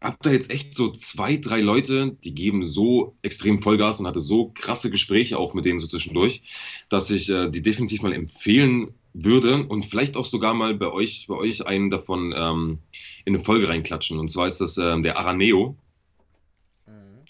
hab 0.00 0.22
da 0.22 0.30
jetzt 0.30 0.50
echt 0.50 0.76
so 0.76 0.92
zwei, 0.92 1.38
drei 1.38 1.60
Leute, 1.60 2.16
die 2.22 2.34
geben 2.34 2.64
so 2.66 3.16
extrem 3.22 3.60
Vollgas 3.60 4.00
und 4.00 4.06
hatte 4.06 4.20
so 4.20 4.52
krasse 4.54 4.90
Gespräche 4.90 5.38
auch 5.38 5.54
mit 5.54 5.64
denen 5.64 5.78
so 5.78 5.86
zwischendurch, 5.86 6.42
dass 6.90 7.10
ich 7.10 7.30
äh, 7.30 7.50
die 7.50 7.62
definitiv 7.62 8.02
mal 8.02 8.12
empfehlen 8.12 8.92
würde 9.14 9.64
und 9.64 9.84
vielleicht 9.84 10.16
auch 10.16 10.26
sogar 10.26 10.52
mal 10.54 10.74
bei 10.74 10.92
euch, 10.92 11.26
bei 11.28 11.36
euch 11.36 11.66
einen 11.66 11.88
davon 11.88 12.34
ähm, 12.36 12.78
in 13.24 13.34
eine 13.34 13.42
Folge 13.42 13.68
reinklatschen. 13.68 14.18
Und 14.18 14.30
zwar 14.30 14.46
ist 14.46 14.60
das 14.60 14.76
ähm, 14.76 15.02
der 15.02 15.18
Araneo. 15.18 15.76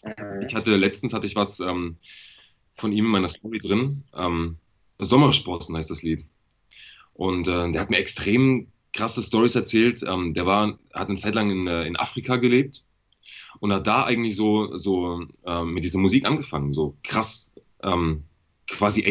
Mhm. 0.04 0.46
Ich 0.46 0.54
hatte 0.54 0.76
letztens 0.76 1.12
hatte 1.12 1.26
ich 1.26 1.36
was 1.36 1.60
ähm, 1.60 1.96
von 2.72 2.92
ihm 2.92 3.06
in 3.06 3.10
meiner 3.10 3.28
Story 3.28 3.58
drin. 3.58 4.04
Ähm, 4.14 4.56
Sommersprossen 4.98 5.76
heißt 5.76 5.90
das 5.90 6.02
Lied. 6.02 6.24
Und 7.14 7.48
äh, 7.48 7.72
der 7.72 7.80
hat 7.80 7.90
mir 7.90 7.98
extrem 7.98 8.68
krasse 8.92 9.22
Stories 9.22 9.54
erzählt. 9.54 10.02
Ähm, 10.06 10.34
der 10.34 10.46
war, 10.46 10.78
hat 10.92 11.08
eine 11.08 11.18
Zeit 11.18 11.34
lang 11.34 11.50
in, 11.50 11.66
äh, 11.66 11.84
in 11.84 11.96
Afrika 11.96 12.36
gelebt 12.36 12.84
und 13.60 13.72
hat 13.72 13.86
da 13.86 14.04
eigentlich 14.04 14.36
so, 14.36 14.76
so 14.76 15.24
ähm, 15.46 15.74
mit 15.74 15.84
dieser 15.84 15.98
Musik 15.98 16.26
angefangen. 16.26 16.72
So 16.72 16.96
krass, 17.02 17.52
ähm, 17.82 18.24
quasi 18.68 19.02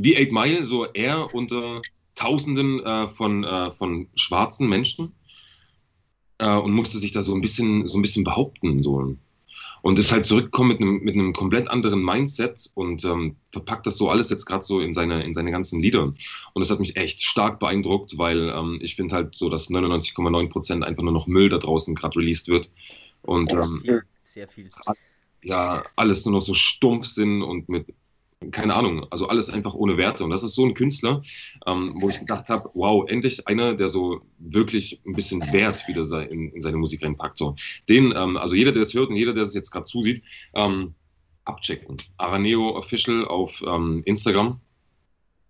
wie 0.00 0.16
Eight 0.16 0.32
Mile, 0.32 0.66
so 0.66 0.84
er 0.86 1.34
unter 1.34 1.82
Tausenden 2.14 2.80
äh, 2.80 3.08
von, 3.08 3.44
äh, 3.44 3.70
von 3.70 4.08
schwarzen 4.14 4.68
Menschen 4.68 5.14
äh, 6.38 6.56
und 6.56 6.72
musste 6.72 6.98
sich 6.98 7.12
da 7.12 7.22
so 7.22 7.34
ein 7.34 7.40
bisschen, 7.40 7.86
so 7.86 7.98
ein 7.98 8.02
bisschen 8.02 8.24
behaupten. 8.24 8.82
So. 8.82 9.16
Und 9.82 9.98
ist 9.98 10.12
halt 10.12 10.24
zurückgekommen 10.24 10.70
mit 10.70 10.80
einem, 10.80 11.00
mit 11.02 11.14
einem 11.14 11.32
komplett 11.32 11.68
anderen 11.68 12.04
Mindset 12.04 12.70
und 12.74 13.04
ähm, 13.04 13.36
verpackt 13.52 13.86
das 13.86 13.96
so 13.96 14.10
alles 14.10 14.30
jetzt 14.30 14.44
gerade 14.44 14.64
so 14.64 14.80
in 14.80 14.92
seine, 14.92 15.22
in 15.22 15.34
seine 15.34 15.50
ganzen 15.50 15.80
Lieder. 15.80 16.02
Und 16.02 16.16
das 16.56 16.70
hat 16.70 16.80
mich 16.80 16.96
echt 16.96 17.22
stark 17.22 17.58
beeindruckt, 17.58 18.18
weil 18.18 18.48
ähm, 18.48 18.78
ich 18.82 18.96
finde 18.96 19.14
halt 19.14 19.36
so, 19.36 19.48
dass 19.48 19.70
99,9 19.70 20.48
Prozent 20.48 20.84
einfach 20.84 21.02
nur 21.02 21.12
noch 21.12 21.26
Müll 21.26 21.48
da 21.48 21.58
draußen 21.58 21.94
gerade 21.94 22.18
released 22.18 22.48
wird. 22.48 22.70
Und 23.22 23.52
ähm, 23.52 23.82
sehr 24.24 24.48
viel. 24.48 24.68
ja, 25.42 25.84
alles 25.96 26.24
nur 26.24 26.34
noch 26.34 26.40
so 26.40 26.54
stumpf 26.54 27.06
sind 27.06 27.42
und 27.42 27.68
mit, 27.68 27.86
keine 28.52 28.74
Ahnung, 28.74 29.06
also 29.10 29.28
alles 29.28 29.50
einfach 29.50 29.74
ohne 29.74 29.96
Werte. 29.96 30.24
Und 30.24 30.30
das 30.30 30.42
ist 30.42 30.54
so 30.54 30.64
ein 30.64 30.74
Künstler, 30.74 31.22
ähm, 31.66 31.94
wo 32.00 32.08
ich 32.08 32.20
gedacht 32.20 32.48
habe, 32.48 32.70
wow, 32.74 33.08
endlich 33.08 33.46
einer, 33.48 33.74
der 33.74 33.88
so 33.88 34.22
wirklich 34.38 35.00
ein 35.06 35.14
bisschen 35.14 35.40
Wert 35.52 35.86
wieder 35.88 36.30
in, 36.30 36.52
in 36.52 36.62
seine 36.62 36.76
Musik 36.76 37.02
reinpackt. 37.02 37.38
So. 37.38 37.56
Den, 37.88 38.14
ähm, 38.16 38.36
also 38.36 38.54
jeder, 38.54 38.72
der 38.72 38.82
es 38.82 38.94
hört 38.94 39.10
und 39.10 39.16
jeder, 39.16 39.34
der 39.34 39.42
es 39.42 39.54
jetzt 39.54 39.70
gerade 39.70 39.86
zusieht, 39.86 40.22
ähm, 40.54 40.94
abchecken. 41.44 41.96
Araneo 42.16 42.76
Official 42.76 43.26
auf 43.26 43.62
ähm, 43.66 44.02
Instagram. 44.04 44.60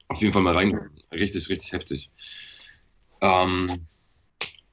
Auf 0.08 0.22
jeden 0.22 0.32
Fall 0.32 0.42
mal 0.42 0.54
rein. 0.54 0.78
Richtig, 1.12 1.48
richtig 1.48 1.72
heftig. 1.72 2.10
Ähm, 3.20 3.86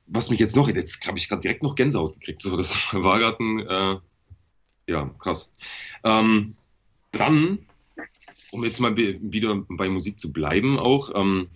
was 0.08 0.30
mich 0.30 0.39
jetzt 0.39 0.56
noch, 0.56 0.69
jetzt 0.69 1.06
habe 1.08 1.17
ich 1.17 1.28
gerade 1.28 1.41
direkt 1.41 1.63
noch 1.63 1.75
Gänsehaut 1.75 2.19
gekriegt. 2.19 2.41
So, 2.41 2.56
das 2.56 2.93
war 2.93 3.19
gerade 3.19 3.43
ein, 3.43 3.60
äh, 3.67 3.99
ja, 4.88 5.10
krass. 5.19 5.51
Ähm, 6.04 6.56
dann, 7.12 7.65
um 8.52 8.64
jetzt 8.64 8.80
mal 8.80 8.96
wieder 8.96 9.64
bei 9.70 9.90
Musik 9.90 10.20
zu 10.20 10.32
bleiben, 10.32 10.80
auch, 10.80 11.12
ähm, 11.16 11.50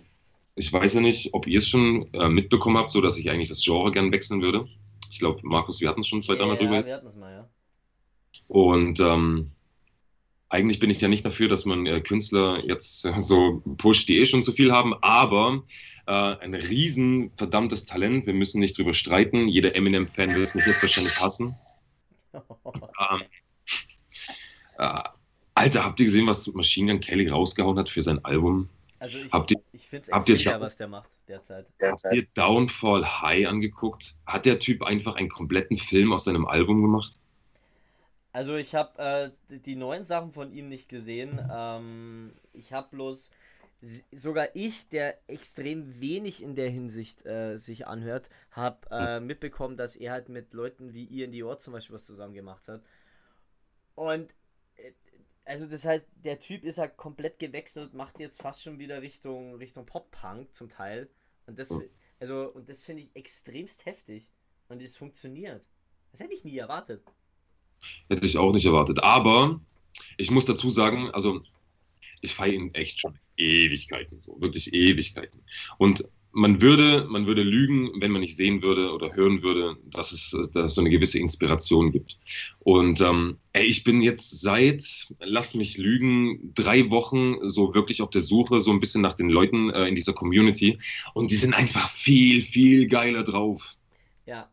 ich 0.54 0.72
weiß 0.72 0.94
ja 0.94 1.00
nicht, 1.00 1.32
ob 1.32 1.46
ihr 1.46 1.58
es 1.58 1.68
schon 1.68 2.12
äh, 2.12 2.28
mitbekommen 2.28 2.76
habt, 2.76 2.90
so 2.90 3.00
dass 3.00 3.16
ich 3.16 3.30
eigentlich 3.30 3.48
das 3.48 3.64
Genre 3.64 3.92
gern 3.92 4.12
wechseln 4.12 4.42
würde. 4.42 4.66
Ich 5.10 5.18
glaube, 5.18 5.40
Markus, 5.42 5.80
wir 5.80 5.88
hatten 5.88 6.00
es 6.00 6.08
schon 6.08 6.22
zwei, 6.22 6.34
dreimal 6.34 6.56
drüber. 6.56 6.76
Ja, 6.76 6.86
wir 6.86 6.94
hatten 6.94 7.06
es 7.06 7.16
mal, 7.16 7.32
ja. 7.32 7.48
Und 8.48 9.00
ähm, 9.00 9.46
eigentlich 10.48 10.80
bin 10.80 10.90
ich 10.90 11.00
ja 11.00 11.08
nicht 11.08 11.24
dafür, 11.24 11.48
dass 11.48 11.64
man 11.64 11.86
äh, 11.86 12.00
Künstler 12.00 12.58
jetzt 12.64 13.04
äh, 13.04 13.18
so 13.18 13.62
pusht, 13.78 14.08
die 14.08 14.18
eh 14.18 14.26
schon 14.26 14.44
zu 14.44 14.52
viel 14.52 14.72
haben, 14.72 14.94
aber 15.00 15.62
äh, 16.06 16.12
ein 16.12 16.54
riesen 16.54 17.30
verdammtes 17.36 17.86
Talent. 17.86 18.26
Wir 18.26 18.34
müssen 18.34 18.60
nicht 18.60 18.76
drüber 18.76 18.92
streiten. 18.92 19.46
Jeder 19.48 19.76
Eminem-Fan 19.76 20.34
wird 20.34 20.54
mich 20.54 20.66
jetzt 20.66 20.82
wahrscheinlich 20.82 21.18
hassen. 21.20 21.54
Ähm, 23.10 23.22
äh, 24.78 25.02
Alter, 25.60 25.84
habt 25.84 26.00
ihr 26.00 26.06
gesehen, 26.06 26.26
was 26.26 26.46
Machine 26.54 26.92
Gun 26.92 27.00
Kelly 27.00 27.28
rausgehauen 27.28 27.78
hat 27.78 27.88
für 27.88 28.02
sein 28.02 28.24
Album? 28.24 28.68
Also 28.98 29.18
ich, 29.18 29.32
Habt 29.32 29.50
ihr- 29.50 29.62
ich 29.72 29.86
finde 29.86 30.10
es 30.10 30.28
extrem 30.30 30.60
was 30.60 30.76
der 30.76 30.88
macht 30.88 31.10
derzeit. 31.28 31.70
Habt 31.82 32.04
ihr 32.12 32.26
Downfall 32.34 33.04
High 33.04 33.46
angeguckt? 33.46 34.14
Hat 34.26 34.46
der 34.46 34.58
Typ 34.58 34.82
einfach 34.82 35.16
einen 35.16 35.28
kompletten 35.28 35.78
Film 35.78 36.12
aus 36.12 36.24
seinem 36.24 36.46
Album 36.46 36.82
gemacht? 36.82 37.20
Also 38.32 38.56
ich 38.56 38.74
habe 38.74 39.32
äh, 39.50 39.58
die- 39.58 39.76
neuen 39.76 40.04
Sachen 40.04 40.32
von 40.32 40.52
ihm 40.52 40.68
nicht 40.68 40.88
gesehen. 40.88 41.40
Ähm, 41.52 42.32
ich 42.52 42.72
habe 42.72 42.88
bloß 42.90 43.30
sogar 44.12 44.48
ich, 44.54 44.88
der 44.88 45.18
extrem 45.28 46.00
wenig 46.00 46.42
in 46.42 46.54
der 46.54 46.68
Hinsicht 46.70 47.24
äh, 47.26 47.56
sich 47.56 47.86
anhört, 47.86 48.28
habe 48.50 48.78
äh, 48.90 49.20
mitbekommen, 49.20 49.76
dass 49.76 49.96
er 49.96 50.12
halt 50.12 50.28
mit 50.28 50.52
Leuten 50.52 50.92
wie 50.92 51.04
Ian 51.06 51.32
Dior 51.32 51.58
zum 51.58 51.72
Beispiel 51.72 51.94
was 51.94 52.04
zusammen 52.04 52.34
gemacht 52.34 52.68
hat. 52.68 52.82
Und 53.94 54.34
also 55.44 55.66
das 55.66 55.84
heißt, 55.84 56.08
der 56.24 56.38
Typ 56.38 56.64
ist 56.64 56.78
halt 56.78 56.96
komplett 56.96 57.38
gewechselt, 57.38 57.94
macht 57.94 58.20
jetzt 58.20 58.40
fast 58.40 58.62
schon 58.62 58.78
wieder 58.78 59.02
Richtung 59.02 59.54
Richtung 59.56 59.86
Pop-Punk 59.86 60.54
zum 60.54 60.68
Teil. 60.68 61.08
Und 61.46 61.58
das, 61.58 61.70
Ja. 61.70 61.80
also 62.20 62.52
und 62.52 62.68
das 62.68 62.82
finde 62.82 63.02
ich 63.02 63.10
extremst 63.16 63.86
heftig. 63.86 64.28
Und 64.68 64.80
es 64.82 64.96
funktioniert. 64.96 65.68
Das 66.12 66.20
hätte 66.20 66.34
ich 66.34 66.44
nie 66.44 66.56
erwartet. 66.58 67.02
Hätte 68.08 68.26
ich 68.26 68.38
auch 68.38 68.52
nicht 68.52 68.66
erwartet. 68.66 69.02
Aber 69.02 69.60
ich 70.16 70.30
muss 70.30 70.44
dazu 70.44 70.70
sagen, 70.70 71.10
also 71.10 71.40
ich 72.20 72.34
feiere 72.34 72.52
ihn 72.54 72.74
echt 72.74 73.00
schon 73.00 73.18
Ewigkeiten, 73.36 74.20
so 74.20 74.40
wirklich 74.40 74.72
Ewigkeiten. 74.72 75.42
Und 75.78 76.04
man 76.32 76.60
würde, 76.60 77.06
man 77.08 77.26
würde 77.26 77.42
lügen, 77.42 77.90
wenn 78.00 78.12
man 78.12 78.20
nicht 78.20 78.36
sehen 78.36 78.62
würde 78.62 78.92
oder 78.92 79.14
hören 79.14 79.42
würde, 79.42 79.76
dass 79.86 80.12
es, 80.12 80.30
dass 80.52 80.64
es 80.66 80.74
so 80.74 80.80
eine 80.80 80.90
gewisse 80.90 81.18
Inspiration 81.18 81.90
gibt. 81.90 82.18
Und 82.60 83.00
ähm, 83.00 83.38
ey, 83.52 83.66
ich 83.66 83.84
bin 83.84 84.00
jetzt 84.00 84.40
seit, 84.40 84.84
lass 85.18 85.54
mich 85.54 85.76
lügen, 85.76 86.52
drei 86.54 86.90
Wochen 86.90 87.48
so 87.48 87.74
wirklich 87.74 88.02
auf 88.02 88.10
der 88.10 88.20
Suche, 88.20 88.60
so 88.60 88.70
ein 88.70 88.80
bisschen 88.80 89.02
nach 89.02 89.14
den 89.14 89.28
Leuten 89.28 89.70
äh, 89.70 89.86
in 89.86 89.94
dieser 89.94 90.12
Community. 90.12 90.78
Und 91.14 91.30
die 91.30 91.36
sind 91.36 91.54
einfach 91.54 91.90
viel, 91.90 92.42
viel 92.42 92.86
geiler 92.86 93.24
drauf 93.24 93.76
Ja, 94.26 94.48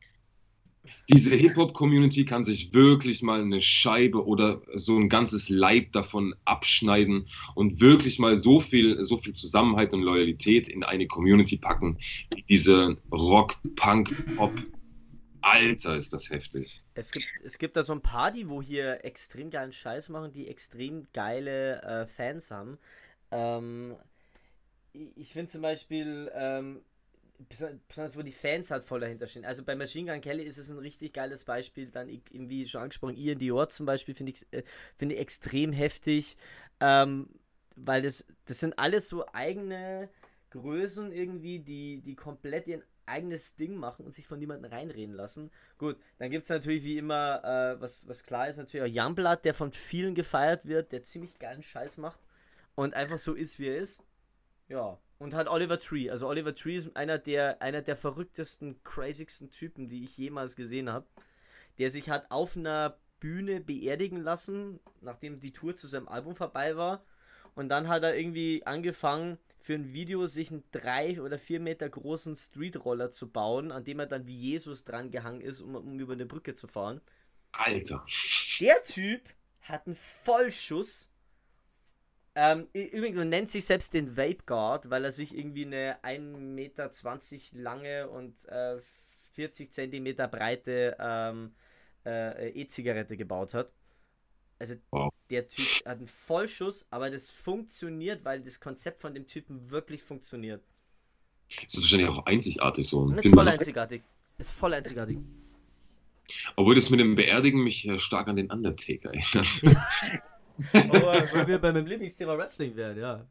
diese 1.10 1.36
Hip-Hop-Community 1.36 2.26
kann 2.26 2.44
sich 2.44 2.74
wirklich 2.74 3.22
mal 3.22 3.42
eine 3.42 3.62
Scheibe 3.62 4.26
oder 4.26 4.62
so 4.74 4.98
ein 4.98 5.08
ganzes 5.08 5.48
Leib 5.48 5.94
davon 5.94 6.36
abschneiden 6.44 7.30
und 7.56 7.80
wirklich 7.80 8.20
mal 8.20 8.36
so 8.36 8.60
viel, 8.60 9.04
so 9.06 9.16
viel 9.16 9.34
Zusammenhalt 9.34 9.94
und 9.94 10.02
Loyalität 10.02 10.68
in 10.68 10.84
eine 10.84 11.08
Community 11.08 11.58
packen, 11.58 11.98
wie 12.36 12.44
diese 12.44 12.98
Rock, 13.12 13.56
Punk, 13.76 14.36
Pop. 14.36 14.54
Alter, 15.42 15.96
ist 15.96 16.12
das 16.12 16.30
heftig. 16.30 16.84
Es 16.94 17.12
gibt, 17.12 17.28
es 17.46 17.58
gibt 17.58 17.78
da 17.78 17.84
so 17.84 17.94
ein 17.94 18.02
paar, 18.02 18.32
die 18.32 18.50
wo 18.50 18.62
hier 18.62 19.06
extrem 19.06 19.50
geilen 19.50 19.72
Scheiß 19.72 20.10
machen, 20.10 20.34
die 20.34 20.48
extrem 20.48 21.08
geile 21.14 21.82
äh, 21.84 22.06
Fans 22.06 22.52
haben. 22.52 22.78
Ähm, 23.32 23.96
ich 25.16 25.32
finde 25.32 25.50
zum 25.50 25.62
Beispiel, 25.62 26.30
ähm, 26.36 26.82
besonders 27.50 28.16
wo 28.18 28.22
die 28.22 28.32
Fans 28.32 28.72
halt 28.72 28.84
voll 28.84 29.00
dahinter 29.00 29.28
stehen. 29.28 29.46
Also 29.46 29.64
bei 29.64 29.76
Machine 29.76 30.12
Gun 30.12 30.22
Kelly 30.22 30.44
ist 30.44 30.58
es 30.58 30.70
ein 30.70 30.80
richtig 30.80 31.14
geiles 31.14 31.44
Beispiel. 31.44 31.88
Dann, 31.88 32.10
i- 32.10 32.22
wie 32.32 32.66
schon 32.68 32.82
angesprochen, 32.82 33.16
Ian 33.16 33.38
Dior 33.40 33.70
zum 33.70 33.86
Beispiel 33.86 34.16
finde 34.16 34.34
ich, 34.34 34.46
äh, 34.52 34.64
finde 34.98 35.16
ich 35.16 35.22
extrem 35.22 35.72
heftig. 35.72 36.38
Ähm, 36.80 37.30
weil 37.76 38.02
das, 38.02 38.26
das 38.46 38.60
sind 38.60 38.78
alles 38.80 39.08
so 39.08 39.26
eigene 39.34 40.10
Größen 40.52 41.12
irgendwie, 41.12 41.60
die, 41.60 42.02
die 42.02 42.16
komplett 42.16 42.68
ihr 42.68 42.82
eigenes 43.06 43.56
Ding 43.56 43.76
machen 43.76 44.06
und 44.06 44.14
sich 44.14 44.28
von 44.28 44.40
niemandem 44.40 44.72
reinreden 44.72 45.16
lassen. 45.16 45.52
Gut, 45.78 45.98
dann 46.18 46.30
gibt 46.32 46.44
es 46.44 46.50
natürlich 46.50 46.84
wie 46.84 46.98
immer, 46.98 47.42
äh, 47.78 47.82
was, 47.82 48.08
was 48.08 48.24
klar 48.24 48.48
ist, 48.48 48.58
natürlich 48.58 48.92
auch 49.00 49.04
Youngblood, 49.04 49.46
der 49.46 49.54
von 49.54 49.72
vielen 49.72 50.16
gefeiert 50.16 50.66
wird, 50.66 50.92
der 50.92 51.04
ziemlich 51.04 51.40
geilen 51.40 51.62
Scheiß 51.64 51.98
macht 51.98 52.20
und 52.76 52.94
einfach 52.96 53.18
so 53.18 53.34
ist, 53.34 53.60
wie 53.60 53.68
er 53.68 53.78
ist. 53.78 54.02
Ja, 54.70 55.00
und 55.20 55.34
halt 55.34 55.48
Oliver 55.48 55.80
Tree. 55.80 56.10
Also 56.10 56.28
Oliver 56.28 56.54
Tree 56.54 56.76
ist 56.76 56.96
einer 56.96 57.18
der, 57.18 57.62
einer 57.62 57.82
der 57.82 57.96
verrücktesten, 57.96 58.84
crazigsten 58.84 59.52
Typen, 59.52 59.90
die 59.90 60.04
ich 60.04 60.18
jemals 60.18 60.56
gesehen 60.56 60.92
habe. 60.92 61.08
Der 61.80 61.92
sich 61.92 62.10
hat 62.10 62.32
auf 62.32 62.58
einer 62.58 62.98
Bühne 63.20 63.62
beerdigen 63.62 64.22
lassen, 64.22 64.80
nachdem 65.02 65.40
die 65.40 65.52
Tour 65.52 65.76
zu 65.76 65.88
seinem 65.88 66.08
Album 66.08 66.36
vorbei 66.36 66.78
war. 66.78 67.04
Und 67.56 67.70
dann 67.70 67.88
hat 67.88 68.04
er 68.04 68.16
irgendwie 68.16 68.64
angefangen, 68.66 69.40
für 69.60 69.74
ein 69.74 69.92
Video 69.92 70.28
sich 70.28 70.52
einen 70.52 70.64
drei 70.72 71.20
oder 71.20 71.40
vier 71.40 71.60
Meter 71.60 71.90
großen 71.90 72.36
Streetroller 72.36 73.10
zu 73.10 73.30
bauen, 73.30 73.72
an 73.72 73.84
dem 73.84 74.00
er 74.00 74.06
dann 74.06 74.28
wie 74.28 74.36
Jesus 74.36 74.86
dran 74.86 75.10
gehangen 75.10 75.42
ist, 75.42 75.62
um, 75.62 75.76
um 75.76 76.00
über 76.00 76.14
eine 76.14 76.28
Brücke 76.28 76.54
zu 76.54 76.68
fahren. 76.68 77.02
Alter. 77.52 78.06
Der 78.60 78.84
Typ 78.84 79.22
hat 79.62 79.88
einen 79.88 79.96
Vollschuss. 79.96 81.10
Ähm, 82.40 82.68
übrigens, 82.72 83.18
man 83.18 83.30
nennt 83.30 83.50
sich 83.50 83.66
selbst 83.66 83.96
den 83.96 84.16
Vape 84.16 84.44
Guard, 84.46 84.92
weil 84.92 85.04
er 85.04 85.10
sich 85.10 85.36
irgendwie 85.36 85.66
eine 85.66 85.98
1,20 86.04 86.30
Meter 86.30 86.92
lange 87.54 88.08
und 88.10 88.46
äh, 88.46 88.78
40 89.34 89.72
Zentimeter 89.72 90.28
breite 90.28 90.96
ähm, 91.00 91.56
äh, 92.06 92.50
E-Zigarette 92.50 93.18
gebaut 93.18 93.56
hat. 93.56 93.72
Also 94.60 94.76
Wow. 94.92 95.12
der 95.32 95.48
Typ 95.48 95.66
hat 95.86 95.98
einen 95.98 96.06
Vollschuss, 96.06 96.86
aber 96.92 97.10
das 97.10 97.32
funktioniert, 97.32 98.24
weil 98.24 98.42
das 98.42 98.60
Konzept 98.60 99.00
von 99.00 99.16
dem 99.16 99.26
Typen 99.26 99.72
wirklich 99.72 100.04
funktioniert. 100.04 100.64
Das 101.64 101.74
ist 101.74 101.82
wahrscheinlich 101.82 102.10
auch 102.10 102.24
einzigartig 102.28 102.88
so. 102.88 103.10
Ist 103.14 103.34
voll 103.34 103.48
einzigartig. 103.48 104.04
Ist 104.38 104.52
voll 104.52 104.76
einzigartig. 104.76 105.18
Obwohl 106.56 106.76
das 106.76 106.92
mit 106.92 107.00
dem 107.00 107.16
Beerdigen 107.16 107.64
mich 107.64 107.88
äh, 107.88 107.98
stark 107.98 108.28
an 108.28 108.36
den 108.36 108.52
Undertaker 108.52 109.12
erinnert. 109.12 109.48
Aber 110.74 110.92
weil 111.34 111.48
wir 111.48 111.60
bei 111.60 111.72
meinem 111.72 111.86
Lieblingsthema 111.86 112.38
Wrestling 112.38 112.76
wären, 112.76 112.98
ja. 112.98 113.26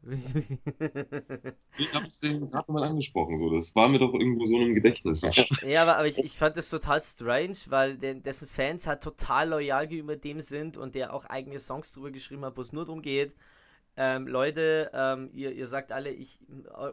Ich 1.77 1.93
habe 1.93 2.07
es 2.07 2.19
den 2.19 2.49
gerade 2.49 2.71
mal 2.71 2.83
angesprochen. 2.83 3.39
So. 3.39 3.53
Das 3.53 3.75
war 3.75 3.89
mir 3.89 3.99
doch 3.99 4.13
irgendwo 4.13 4.45
so 4.45 4.59
im 4.59 4.73
Gedächtnis. 4.73 5.21
Ja, 5.65 5.81
aber, 5.81 5.97
aber 5.97 6.07
ich, 6.07 6.19
ich 6.19 6.33
fand 6.33 6.57
das 6.57 6.69
total 6.69 6.99
strange, 6.99 7.57
weil 7.67 7.97
der, 7.97 8.15
dessen 8.15 8.47
Fans 8.47 8.87
halt 8.87 9.01
total 9.01 9.49
loyal 9.49 9.87
gegenüber 9.87 10.15
dem 10.15 10.41
sind 10.41 10.77
und 10.77 10.95
der 10.95 11.13
auch 11.13 11.25
eigene 11.25 11.59
Songs 11.59 11.93
drüber 11.93 12.11
geschrieben 12.11 12.45
hat, 12.45 12.57
wo 12.57 12.61
es 12.61 12.73
nur 12.73 12.85
darum 12.85 13.01
geht. 13.01 13.35
Ähm, 13.99 14.27
Leute, 14.27 14.91
ähm, 14.93 15.31
ihr, 15.33 15.51
ihr 15.53 15.65
sagt 15.65 15.91
alle, 15.91 16.11
ich, 16.11 16.39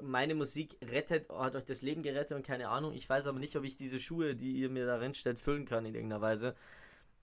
meine 0.02 0.34
Musik 0.34 0.76
rettet, 0.82 1.28
hat 1.28 1.54
euch 1.54 1.66
das 1.66 1.82
Leben 1.82 2.02
gerettet 2.02 2.36
und 2.36 2.46
keine 2.46 2.68
Ahnung. 2.68 2.94
Ich 2.94 3.08
weiß 3.08 3.26
aber 3.26 3.38
nicht, 3.38 3.54
ob 3.56 3.64
ich 3.64 3.76
diese 3.76 3.98
Schuhe, 3.98 4.34
die 4.34 4.52
ihr 4.52 4.70
mir 4.70 4.86
darin 4.86 5.12
stellt, 5.12 5.38
füllen 5.38 5.66
kann 5.66 5.84
in 5.84 5.94
irgendeiner 5.94 6.22
Weise. 6.22 6.54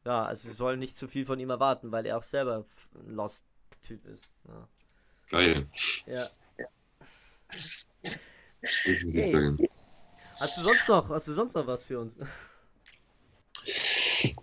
Ja, 0.05 0.25
also 0.25 0.49
sie 0.49 0.55
sollen 0.55 0.79
nicht 0.79 0.95
zu 0.95 1.07
viel 1.07 1.25
von 1.25 1.39
ihm 1.39 1.49
erwarten, 1.49 1.91
weil 1.91 2.05
er 2.05 2.17
auch 2.17 2.23
selber 2.23 2.65
ein 2.95 3.15
Lost-Typ 3.15 4.05
ist. 4.07 4.29
Ja. 4.47 4.67
Geil. 5.29 5.67
ja. 6.07 6.29
Yay. 9.03 9.31
geil. 9.31 9.57
Hast 10.39 10.57
du 10.57 10.61
sonst 10.63 10.89
noch, 10.89 11.09
hast 11.09 11.27
du 11.27 11.33
sonst 11.33 11.53
noch 11.53 11.67
was 11.67 11.83
für 11.83 11.99
uns? 11.99 12.15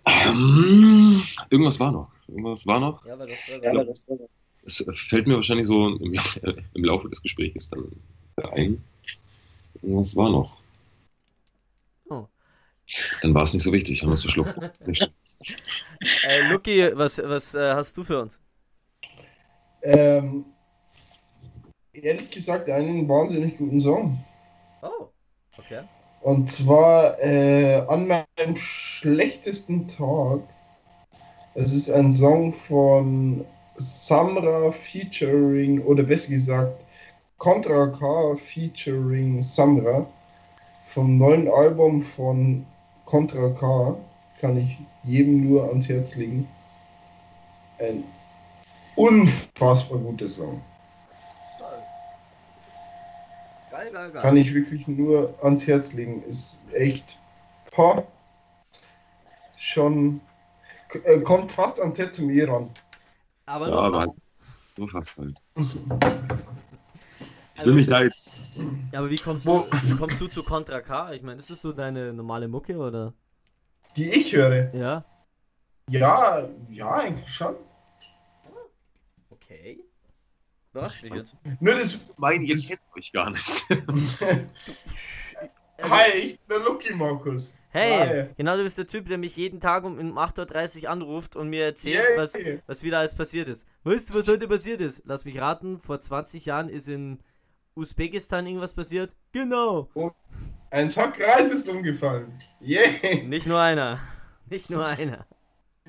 Ähm, 0.05 1.23
irgendwas 1.49 1.79
war 1.79 1.91
noch. 1.91 2.11
Irgendwas 2.27 2.65
war 2.65 2.79
noch. 2.79 3.05
Ja, 3.05 3.19
weil 3.19 3.27
das, 3.27 3.47
Ja, 3.47 3.71
aber 3.71 3.85
Es 4.63 4.85
fällt 4.93 5.27
mir 5.27 5.35
wahrscheinlich 5.35 5.67
so 5.67 5.87
im, 5.87 6.13
im 6.73 6.83
Laufe 6.83 7.09
des 7.09 7.21
Gesprächs 7.21 7.69
dann 7.69 7.91
ein. 8.51 8.83
Irgendwas 9.81 10.15
war 10.15 10.29
noch. 10.29 10.61
Oh. 12.09 12.27
Dann 13.21 13.33
war 13.33 13.43
es 13.43 13.53
nicht 13.53 13.63
so 13.63 13.71
wichtig, 13.71 14.01
haben 14.01 14.09
wir 14.09 14.15
es 14.15 14.21
verschluckt. 14.21 14.57
Äh, 16.27 16.51
Lucky, 16.51 16.91
was, 16.95 17.17
was 17.23 17.55
äh, 17.55 17.73
hast 17.73 17.95
du 17.97 18.03
für 18.03 18.21
uns? 18.21 18.41
Ähm, 19.81 20.45
ehrlich 21.93 22.29
gesagt, 22.29 22.69
einen 22.69 23.07
wahnsinnig 23.07 23.57
guten 23.57 23.79
Song. 23.79 24.17
Oh, 24.81 25.09
okay. 25.57 25.83
Und 26.21 26.47
zwar 26.47 27.17
äh, 27.19 27.81
an 27.87 28.07
meinem 28.07 28.55
schlechtesten 28.55 29.87
Tag. 29.87 30.41
Es 31.55 31.73
ist 31.73 31.89
ein 31.89 32.11
Song 32.11 32.53
von 32.53 33.45
Samra 33.77 34.71
featuring, 34.71 35.81
oder 35.81 36.03
besser 36.03 36.31
gesagt, 36.31 36.83
Contra 37.37 37.87
K 37.87 38.35
featuring 38.35 39.41
Samra. 39.41 40.05
Vom 40.87 41.17
neuen 41.17 41.47
Album 41.47 42.01
von 42.01 42.65
Contra 43.05 43.49
K 43.51 43.97
kann 44.39 44.57
ich 44.57 44.77
jedem 45.03 45.49
nur 45.49 45.69
ans 45.69 45.87
Herz 45.89 46.15
legen. 46.15 46.47
Ein 47.79 48.03
unfassbar 48.95 49.99
guter 49.99 50.27
Song. 50.27 50.61
Geil, 53.71 53.91
geil, 53.91 54.11
geil. 54.11 54.21
Kann 54.21 54.37
ich 54.37 54.53
wirklich 54.53 54.87
nur 54.87 55.33
ans 55.43 55.67
Herz 55.67 55.93
legen. 55.93 56.23
Ist 56.23 56.57
echt. 56.73 57.17
Boah, 57.75 58.03
schon. 59.57 60.21
äh, 61.05 61.19
Kommt 61.19 61.51
fast 61.51 61.79
an 61.81 61.93
ZME 61.93 62.47
ran. 62.47 62.69
Aber 63.45 63.67
Ja, 63.67 63.75
noch 63.75 63.83
aber 63.83 64.03
fast. 64.03 64.19
So 64.75 64.87
fast 64.87 65.15
halt. 65.17 65.35
Ich 67.53 67.59
Also, 67.59 67.69
will 67.71 67.73
mich 67.75 67.87
da 67.87 68.01
jetzt. 68.03 68.57
ja, 68.91 68.99
aber 68.99 69.09
wie 69.09 69.17
kommst, 69.17 69.45
du, 69.45 69.51
wie 69.51 69.97
kommst 69.97 70.19
du 70.21 70.27
zu 70.27 70.43
Contra 70.43 70.81
K? 70.81 71.13
Ich 71.13 71.21
meine, 71.23 71.37
ist 71.39 71.49
das 71.49 71.61
so 71.61 71.73
deine 71.73 72.13
normale 72.13 72.47
Mucke 72.47 72.77
oder? 72.77 73.13
Die 73.95 74.09
ich 74.09 74.33
höre. 74.33 74.73
Ja. 74.73 75.03
Ja, 75.89 76.47
ja, 76.69 76.91
eigentlich 76.91 77.33
schon. 77.33 77.55
Okay. 79.29 79.79
Überrascht 80.71 81.01
mich 81.03 81.13
jetzt. 81.13 81.35
Nur 81.59 81.73
das. 81.73 81.95
Ich 81.95 81.99
meine, 82.17 82.45
ihr 82.45 82.55
das 82.55 82.67
kennt 82.67 82.81
euch 82.95 83.11
gar 83.11 83.31
nicht. 83.31 83.65
Hi, 85.81 86.11
ich 86.11 86.39
bin 86.39 86.49
der 86.49 86.59
Lucky 86.59 86.93
Markus. 86.93 87.53
Hey, 87.71 88.25
Hi. 88.25 88.29
genau 88.37 88.57
du 88.57 88.63
bist 88.63 88.77
der 88.77 88.87
Typ, 88.87 89.07
der 89.07 89.17
mich 89.17 89.35
jeden 89.37 89.59
Tag 89.59 89.83
um, 89.83 89.97
um 89.97 90.17
8.30 90.17 90.83
Uhr 90.83 90.89
anruft 90.89 91.35
und 91.35 91.49
mir 91.49 91.65
erzählt, 91.65 92.03
Yay. 92.09 92.17
was, 92.17 92.37
was 92.67 92.83
wieder 92.83 92.99
alles 92.99 93.15
passiert 93.15 93.47
ist. 93.47 93.67
Weißt 93.83 94.09
du, 94.09 94.15
was 94.15 94.27
heute 94.27 94.47
passiert 94.47 94.81
ist? 94.81 95.03
Lass 95.05 95.25
mich 95.25 95.39
raten, 95.39 95.79
vor 95.79 95.99
20 95.99 96.45
Jahren 96.45 96.69
ist 96.69 96.89
in 96.89 97.19
Usbekistan 97.75 98.45
irgendwas 98.45 98.73
passiert? 98.73 99.15
Genau. 99.31 99.89
Ein 100.71 100.91
Tag-Reis 100.91 101.51
ist 101.51 101.67
umgefallen. 101.67 102.31
Yeah. 102.61 103.23
Nicht 103.25 103.47
nur 103.47 103.59
einer. 103.59 103.99
Nicht 104.49 104.69
nur 104.69 104.85
einer. 104.85 105.25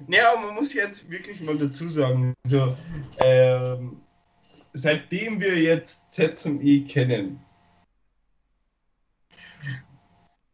Naja, 0.06 0.32
aber 0.32 0.46
man 0.46 0.54
muss 0.54 0.72
jetzt 0.72 1.10
wirklich 1.10 1.40
mal 1.42 1.56
dazu 1.58 1.88
sagen, 1.88 2.34
so, 2.46 2.74
ähm, 3.22 4.00
seitdem 4.72 5.40
wir 5.40 5.58
jetzt 5.58 6.10
Z 6.12 6.38
zum 6.38 6.62
E 6.62 6.80
kennen, 6.80 7.40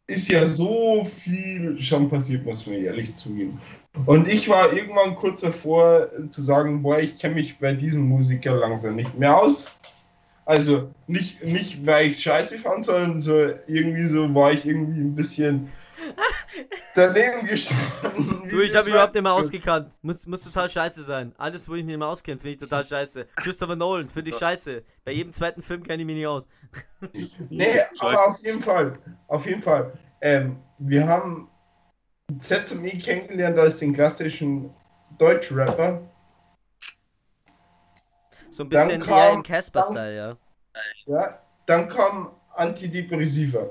ist 0.09 0.31
ja 0.31 0.47
so 0.47 1.05
viel 1.05 1.81
schon 1.81 2.09
passiert, 2.09 2.45
muss 2.45 2.67
man 2.67 2.77
ehrlich 2.77 3.15
zugeben. 3.15 3.61
Und 4.07 4.29
ich 4.29 4.49
war 4.49 4.73
irgendwann 4.73 5.15
kurz 5.15 5.41
davor 5.41 6.11
zu 6.31 6.43
sagen, 6.43 6.83
boah, 6.83 6.99
ich 6.99 7.17
kenne 7.17 7.35
mich 7.35 7.59
bei 7.59 7.73
diesem 7.73 8.09
Musiker 8.09 8.55
langsam 8.57 8.97
nicht 8.97 9.17
mehr 9.17 9.37
aus. 9.37 9.77
Also 10.47 10.95
nicht, 11.09 11.43
nicht 11.43 11.85
weil 11.85 12.07
ich 12.07 12.23
scheiße 12.23 12.59
fand, 12.59 12.85
sondern 12.85 13.21
so 13.21 13.53
irgendwie 13.67 14.07
so 14.07 14.33
war 14.33 14.53
ich 14.53 14.65
irgendwie 14.65 15.01
ein 15.01 15.17
bisschen 15.17 15.69
daneben 16.95 17.49
gestanden. 17.49 18.49
Du, 18.49 18.61
ich 18.61 18.73
habe 18.77 18.85
mich 18.85 18.95
überhaupt 18.95 19.15
nicht 19.15 19.25
mehr 19.25 19.33
ausgekannt. 19.33 19.93
Muss, 20.03 20.25
muss 20.25 20.45
total 20.45 20.69
scheiße 20.69 21.03
sein. 21.03 21.35
Alles, 21.37 21.69
wo 21.69 21.75
ich 21.75 21.81
mich 21.81 21.87
nicht 21.87 21.99
mehr 21.99 22.07
auskenne, 22.07 22.39
finde 22.39 22.53
ich 22.53 22.59
total 22.59 22.85
scheiße. 22.85 23.27
Christopher 23.35 23.75
Nolan 23.75 24.09
finde 24.09 24.31
ich 24.31 24.37
scheiße. 24.37 24.85
Bei 25.05 25.11
jedem 25.11 25.33
zweiten 25.33 25.63
Film 25.63 25.83
kenne 25.83 26.03
ich 26.03 26.07
mich 26.07 26.15
nicht 26.15 26.29
aus. 26.29 26.47
Nee, 27.51 27.81
aber 27.99 28.29
auf 28.29 28.39
jeden 28.39 28.63
Fall, 28.63 28.93
auf 29.27 29.47
jeden 29.47 29.63
Fall. 29.63 29.99
Ähm, 30.21 30.59
wir 30.79 31.09
haben 31.09 31.49
Z 32.39 32.69
zum 32.69 32.85
E 32.85 32.91
kennengelernt 32.99 33.59
als 33.59 33.79
den 33.79 33.95
klassischen 33.95 34.71
Deutschrapper. 35.19 36.03
So 38.57 38.63
ein 38.63 38.71
Dann 38.71 38.89
bisschen 38.89 39.03
kam- 39.03 39.19
eher 39.19 39.33
im 39.35 39.43
Casper-Style, 39.43 40.17
ja. 40.17 40.37
Ja, 41.05 41.43
dann 41.67 41.91
kam 41.91 42.31
Antidepressiva. 42.55 43.69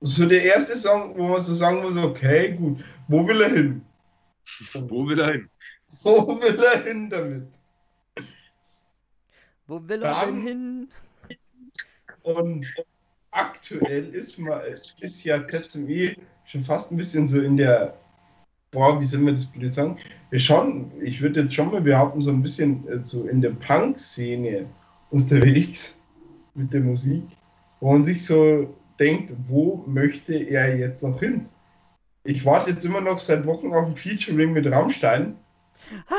So 0.00 0.26
der 0.26 0.42
erste 0.42 0.74
Song, 0.74 1.16
wo 1.16 1.28
man 1.28 1.40
so 1.40 1.54
sagen 1.54 1.82
muss, 1.82 1.96
okay, 1.96 2.52
gut, 2.54 2.84
wo 3.06 3.24
will 3.28 3.40
er 3.42 3.50
hin? 3.50 3.86
Wo 4.74 5.06
will 5.06 5.20
er 5.20 5.32
hin? 5.34 5.48
Wo 6.02 6.40
will 6.40 6.58
er 6.64 6.82
hin 6.82 7.10
damit? 7.10 7.48
Wo 9.68 9.86
will 9.86 10.02
er 10.02 10.26
denn 10.26 10.42
hin? 10.42 10.88
Und 12.22 12.66
aktuell 13.30 14.08
ist, 14.14 14.36
mal, 14.38 14.62
ist 14.66 15.22
ja 15.22 15.46
ZME 15.46 16.16
schon 16.44 16.64
fast 16.64 16.90
ein 16.90 16.96
bisschen 16.96 17.28
so 17.28 17.40
in 17.40 17.56
der, 17.56 17.96
boah, 18.72 19.00
wie 19.00 19.04
soll 19.04 19.20
man 19.20 19.34
das 19.34 19.44
blöd 19.44 19.72
sagen? 19.72 19.98
Wir 20.30 20.40
schauen, 20.40 20.90
ich 21.02 21.20
würde 21.20 21.42
jetzt 21.42 21.54
schon 21.54 21.70
mal 21.70 21.82
behaupten, 21.82 22.20
so 22.20 22.30
ein 22.30 22.42
bisschen 22.42 22.88
äh, 22.88 22.98
so 22.98 23.26
in 23.28 23.40
der 23.40 23.50
Punk-Szene 23.50 24.66
unterwegs 25.10 26.00
mit 26.54 26.72
der 26.72 26.80
Musik, 26.80 27.22
wo 27.80 27.92
man 27.92 28.02
sich 28.02 28.24
so 28.24 28.74
denkt, 28.98 29.32
wo 29.46 29.84
möchte 29.86 30.34
er 30.34 30.76
jetzt 30.76 31.02
noch 31.02 31.20
hin? 31.20 31.46
Ich 32.24 32.44
warte 32.44 32.70
jetzt 32.70 32.84
immer 32.84 33.00
noch 33.00 33.18
seit 33.18 33.46
Wochen 33.46 33.72
auf 33.72 33.86
ein 33.86 33.96
Featuring 33.96 34.52
mit 34.52 34.66
Rammstein. 34.66 35.36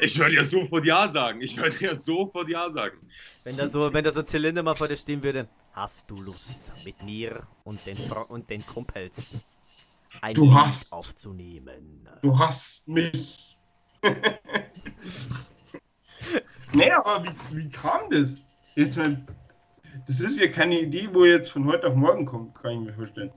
Ich 0.00 0.16
würde 0.16 0.36
ja 0.36 0.44
sofort 0.44 0.84
Ja 0.84 1.08
sagen. 1.08 1.40
Ich 1.40 1.56
würde 1.56 1.74
ja 1.80 1.92
sofort 1.92 2.48
Ja 2.48 2.70
sagen. 2.70 2.98
Wenn 3.42 3.56
da 3.56 3.66
so, 3.66 3.92
wenn 3.92 4.04
da 4.04 4.12
so 4.12 4.22
Till 4.22 4.42
Lindemann 4.42 4.76
vor 4.76 4.86
dir 4.86 4.96
stehen 4.96 5.24
würde. 5.24 5.48
Hast 5.72 6.08
du 6.08 6.14
Lust, 6.14 6.70
mit 6.84 7.02
mir 7.02 7.40
und 7.64 7.84
den, 7.84 7.96
Fro 7.96 8.32
und 8.32 8.48
den 8.48 8.64
Kumpels 8.64 9.40
ein 10.22 10.34
Du 10.34 10.44
Lied 10.44 10.54
hast. 10.54 10.92
aufzunehmen? 10.92 12.08
Du 12.22 12.38
hast 12.38 12.88
mich. 12.88 13.58
nee, 16.72 16.90
aber 16.90 17.24
wie, 17.24 17.56
wie 17.56 17.70
kam 17.70 18.10
das? 18.10 18.38
Jetzt 18.74 18.96
mal, 18.96 19.24
das 20.06 20.20
ist 20.20 20.38
ja 20.38 20.48
keine 20.48 20.80
Idee, 20.80 21.08
wo 21.12 21.24
jetzt 21.24 21.50
von 21.50 21.64
heute 21.66 21.88
auf 21.88 21.94
morgen 21.94 22.24
kommt, 22.24 22.54
kann 22.54 22.72
ich 22.72 22.80
mir 22.80 22.94
vorstellen. 22.94 23.32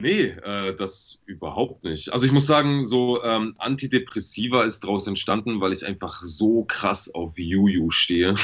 Nee, 0.00 0.24
äh, 0.24 0.74
das 0.74 1.20
überhaupt 1.24 1.84
nicht. 1.84 2.12
Also 2.12 2.26
ich 2.26 2.32
muss 2.32 2.46
sagen, 2.46 2.84
so 2.84 3.22
ähm, 3.22 3.54
Antidepressiva 3.58 4.64
ist 4.64 4.80
daraus 4.82 5.06
entstanden, 5.06 5.60
weil 5.60 5.72
ich 5.72 5.86
einfach 5.86 6.20
so 6.22 6.64
krass 6.64 7.14
auf 7.14 7.38
Juju 7.38 7.90
stehe. 7.90 8.34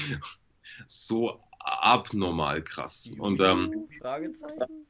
so 0.86 1.38
abnormal 1.60 2.64
krass. 2.64 3.12
Und 3.18 3.40
ähm, 3.40 3.88
Fragezeichen? 4.00 4.86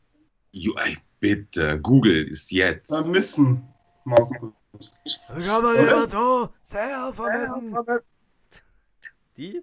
Ey, 0.52 0.98
bitte, 1.20 1.78
Google 1.80 2.28
ist 2.28 2.50
jetzt. 2.50 2.88
Vermissen, 2.88 3.62
Markus. 4.04 4.52
Ich 5.04 5.48
habe 5.48 5.68
Oder? 5.68 5.90
immer 5.90 6.08
so 6.08 6.48
sehr 6.62 7.12
vermissen. 7.12 7.76
Die? 9.36 9.62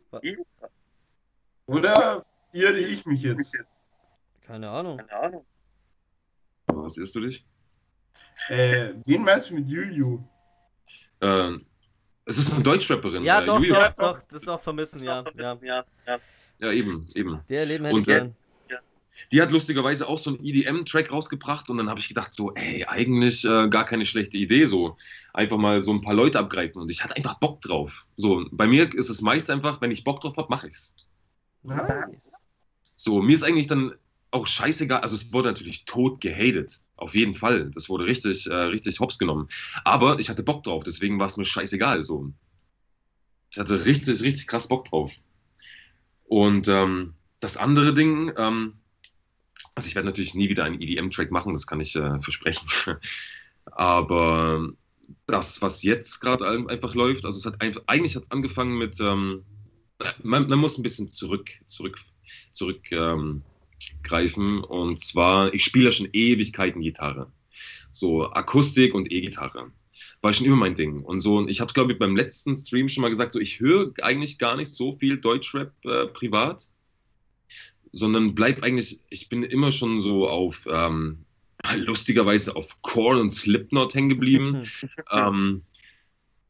Oder 1.66 2.26
irre 2.54 2.80
ich 2.80 3.06
mich 3.06 3.22
jetzt? 3.22 3.54
Keine 4.46 4.70
Ahnung. 4.70 5.02
Was 6.68 6.98
irrst 6.98 7.16
du 7.16 7.22
dich? 7.22 7.46
Äh, 8.50 8.94
wen 9.06 9.24
meinst 9.24 9.50
du 9.50 9.56
mit 9.56 9.68
Juju? 9.68 10.24
Ähm, 11.22 11.66
es 12.26 12.38
ist 12.38 12.54
eine 12.54 12.64
Deutschrapperin. 12.64 13.24
Ja, 13.24 13.42
äh, 13.42 13.46
doch, 13.46 13.60
Juju. 13.60 13.74
doch, 13.74 13.94
doch, 13.96 14.22
das 14.22 14.44
ist 14.44 14.48
auch 14.48 14.60
vermissen, 14.60 15.04
ja. 15.04 15.24
ja. 15.36 15.86
Ja, 16.60 16.72
eben, 16.72 17.10
eben. 17.14 17.42
Der 17.50 17.66
Leben 17.66 17.86
hätte 17.86 17.96
Und 17.96 18.02
ich 18.02 18.08
gern. 18.08 18.36
Die 19.32 19.42
hat 19.42 19.52
lustigerweise 19.52 20.08
auch 20.08 20.18
so 20.18 20.32
einen 20.32 20.44
EDM-Track 20.44 21.12
rausgebracht 21.12 21.70
und 21.70 21.78
dann 21.78 21.90
habe 21.90 22.00
ich 22.00 22.08
gedacht, 22.08 22.34
so, 22.34 22.54
ey, 22.54 22.86
eigentlich 22.86 23.44
äh, 23.44 23.68
gar 23.70 23.86
keine 23.86 24.06
schlechte 24.06 24.38
Idee, 24.38 24.68
so 24.68 24.98
einfach 25.34 25.58
mal 25.58 25.82
so 25.82 25.92
ein 25.92 26.02
paar 26.02 26.14
Leute 26.14 26.40
abgreifen 26.40 26.82
und 26.82 26.90
ich 26.90 27.04
hatte 27.04 27.16
einfach 27.16 27.40
Bock 27.40 27.62
drauf. 27.62 28.06
So, 28.16 28.46
bei 28.52 28.68
mir 28.68 28.94
ist 28.94 29.10
es 29.10 29.22
meist 29.22 29.50
einfach, 29.50 29.82
wenn 29.82 29.92
ich 29.92 30.04
Bock 30.04 30.22
drauf 30.22 30.38
habe, 30.38 30.48
mache 30.50 30.68
ich's. 30.68 30.96
Nice. 31.64 32.32
So, 32.82 33.22
mir 33.22 33.34
ist 33.34 33.44
eigentlich 33.44 33.68
dann 33.68 33.94
auch 34.32 34.48
scheißegal, 34.48 35.02
also 35.02 35.16
es 35.16 35.32
wurde 35.34 35.50
natürlich 35.50 35.86
tot 35.86 36.22
gehatet, 36.22 36.82
auf 36.96 37.16
jeden 37.16 37.34
Fall. 37.34 37.72
Das 37.72 37.90
wurde 37.90 38.06
richtig, 38.06 38.48
äh, 38.48 38.54
richtig 38.54 39.00
hops 39.00 39.18
genommen. 39.18 39.50
Aber 39.84 40.20
ich 40.20 40.30
hatte 40.30 40.44
Bock 40.44 40.64
drauf, 40.64 40.84
deswegen 40.84 41.20
war 41.20 41.28
es 41.28 41.38
mir 41.38 41.46
scheißegal. 41.46 42.04
So. 42.04 42.32
Ich 43.50 43.58
hatte 43.58 43.86
richtig, 43.86 44.22
richtig 44.22 44.48
krass 44.48 44.68
Bock 44.68 44.86
drauf. 44.86 45.14
Und 46.26 46.68
ähm, 46.68 47.14
das 47.40 47.58
andere 47.58 47.94
Ding, 47.94 48.34
ähm, 48.38 48.74
also 49.78 49.88
ich 49.88 49.96
werde 49.96 50.08
natürlich 50.08 50.34
nie 50.34 50.50
wieder 50.50 50.64
einen 50.64 50.82
EDM-Track 50.82 51.30
machen, 51.32 51.54
das 51.54 51.68
kann 51.68 51.80
ich 51.80 51.96
äh, 51.96 52.20
versprechen. 52.20 52.68
Aber 53.66 54.70
das, 55.28 55.62
was 55.62 55.84
jetzt 55.84 56.20
gerade 56.20 56.48
ein- 56.48 56.68
einfach 56.68 56.96
läuft, 56.96 57.26
also 57.26 57.38
es 57.38 57.46
hat 57.46 57.62
einfach, 57.62 57.84
eigentlich 57.86 58.16
hat 58.16 58.24
es 58.24 58.32
angefangen 58.32 58.78
mit, 58.80 59.00
ähm, 59.00 59.46
man, 60.24 60.50
man 60.50 60.58
muss 60.60 60.80
ein 60.80 60.84
bisschen 60.84 61.12
zurück, 61.12 61.52
zurück, 61.68 62.00
zurück 62.54 62.92
ähm, 62.92 63.44
greifen. 64.02 64.64
Und 64.64 65.00
zwar, 65.00 65.54
ich 65.54 65.64
spiele 65.64 65.86
ja 65.86 65.92
schon 65.92 66.10
Ewigkeiten 66.12 66.82
Gitarre. 66.82 67.32
So 67.92 68.32
Akustik 68.32 68.96
und 68.96 69.12
E-Gitarre. 69.12 69.72
War 70.22 70.34
schon 70.34 70.48
immer 70.48 70.56
mein 70.56 70.76
Ding. 70.76 71.04
Und 71.04 71.22
so, 71.22 71.38
und 71.38 71.50
ich 71.52 71.60
habe 71.62 71.68
es, 71.70 71.76
glaube 71.76 71.94
ich, 71.94 72.00
beim 72.00 72.16
letzten 72.16 72.58
Stream 72.58 72.90
schon 72.90 73.04
mal 73.04 73.10
gesagt, 73.10 73.32
so 73.34 73.40
ich 73.40 73.60
höre 73.60 73.94
eigentlich 74.02 74.40
gar 74.40 74.58
nicht 74.58 74.74
so 74.74 74.98
viel 74.98 75.20
Deutschrap 75.20 75.74
äh, 75.86 76.08
privat, 76.08 76.68
sondern 77.98 78.36
bleib 78.36 78.64
eigentlich, 78.64 79.00
ich 79.10 79.28
bin 79.30 79.44
immer 79.44 79.72
schon 79.72 80.02
so 80.02 80.28
auf, 80.28 80.68
ähm, 80.72 81.26
lustigerweise 81.76 82.56
auf 82.56 82.82
Korn 82.82 83.20
und 83.20 83.32
Slipknot 83.32 83.94
hängen 83.96 84.10
geblieben. 84.10 84.70
ähm, 85.12 85.64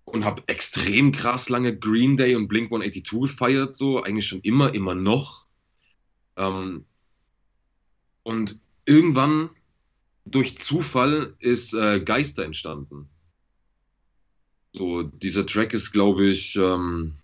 und 0.05 0.23
habe 0.23 0.43
extrem 0.47 1.11
krass 1.11 1.49
lange 1.49 1.77
Green 1.77 2.15
Day 2.15 2.35
und 2.35 2.47
Blink 2.47 2.67
182 2.67 3.31
gefeiert, 3.31 3.75
so 3.75 4.01
eigentlich 4.01 4.25
schon 4.25 4.39
immer, 4.39 4.73
immer 4.73 4.95
noch. 4.95 5.45
Ähm, 6.37 6.85
und 8.23 8.57
irgendwann 8.85 9.49
durch 10.25 10.57
Zufall 10.57 11.35
ist 11.39 11.73
äh, 11.73 11.99
Geister 11.99 12.45
entstanden. 12.45 13.09
So, 14.71 15.03
dieser 15.03 15.45
Track 15.45 15.73
ist, 15.73 15.91
glaube 15.91 16.27
ich, 16.27 16.55
ähm, 16.55 17.15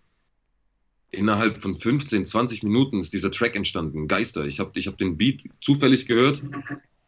innerhalb 1.13 1.61
von 1.61 1.75
15, 1.75 2.25
20 2.25 2.63
Minuten 2.63 2.99
ist 2.99 3.13
dieser 3.13 3.31
Track 3.31 3.55
entstanden. 3.55 4.07
Geister. 4.07 4.45
Ich 4.45 4.59
habe 4.59 4.71
ich 4.75 4.87
hab 4.87 4.97
den 4.97 5.17
Beat 5.17 5.43
zufällig 5.61 6.07
gehört 6.07 6.43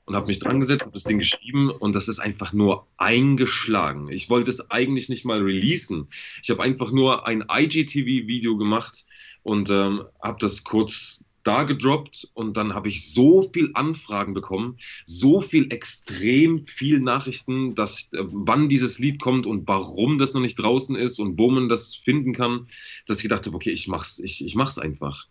und 0.06 0.16
habe 0.16 0.28
mich 0.28 0.40
dran 0.40 0.60
gesetzt, 0.60 0.84
habe 0.84 0.94
das 0.94 1.04
Ding 1.04 1.18
geschrieben 1.18 1.72
und 1.72 1.96
das 1.96 2.08
ist 2.08 2.20
einfach 2.20 2.54
nur 2.54 2.88
eingeschlagen. 2.98 4.10
Ich 4.12 4.30
wollte 4.30 4.52
es 4.52 4.70
eigentlich 4.72 5.10
nicht 5.10 5.26
mal 5.26 5.42
releasen. 5.42 6.08
Ich 6.44 6.50
habe 6.52 6.62
einfach 6.62 6.92
nur 6.92 7.28
ein 7.28 7.46
IGTV-Video 7.50 8.58
gemacht 8.58 9.06
und 9.44 9.70
ähm, 9.70 10.04
habe 10.22 10.38
das 10.40 10.64
kurz 10.64 11.25
da 11.46 11.64
gedroppt 11.64 12.28
und 12.34 12.58
dann 12.58 12.74
habe 12.74 12.90
ich 12.90 13.14
so 13.14 13.50
viel 13.54 13.70
Anfragen 13.76 14.34
bekommen, 14.34 14.78
so 15.06 15.42
viel 15.42 15.72
extrem 15.72 16.66
viel 16.66 17.00
Nachrichten, 17.00 17.76
dass 17.76 18.12
äh, 18.14 18.24
wann 18.24 18.68
dieses 18.68 19.00
Lied 19.00 19.22
kommt 19.22 19.46
und 19.46 19.68
warum 19.68 20.18
das 20.18 20.34
noch 20.34 20.42
nicht 20.42 20.56
draußen 20.56 20.96
ist 20.96 21.20
und 21.20 21.38
wo 21.38 21.50
man 21.50 21.70
das 21.70 21.96
finden 21.96 22.34
kann, 22.34 22.68
dass 23.06 23.20
ich 23.20 23.24
gedacht 23.24 23.46
habe, 23.46 23.56
okay, 23.56 23.72
ich 23.72 23.88
mach's, 23.88 24.20
ich, 24.20 24.44
ich 24.44 24.56
mach's 24.56 24.80
einfach. 24.80 25.28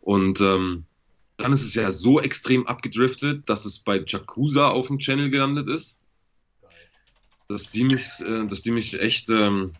Und 0.00 0.40
ähm, 0.40 0.84
dann 1.36 1.52
ist 1.52 1.64
es 1.64 1.74
ja 1.74 1.92
so 1.92 2.20
extrem 2.20 2.66
abgedriftet, 2.66 3.48
dass 3.48 3.64
es 3.66 3.78
bei 3.78 4.02
Jakuza 4.06 4.68
auf 4.68 4.88
dem 4.88 4.98
Channel 4.98 5.30
gelandet 5.30 5.68
ist. 5.68 6.00
Dass 7.48 7.70
die 7.70 7.84
mich, 7.84 8.04
äh, 8.20 8.46
dass 8.46 8.62
die 8.62 8.70
mich 8.70 8.98
echt 8.98 9.28
ähm, 9.28 9.72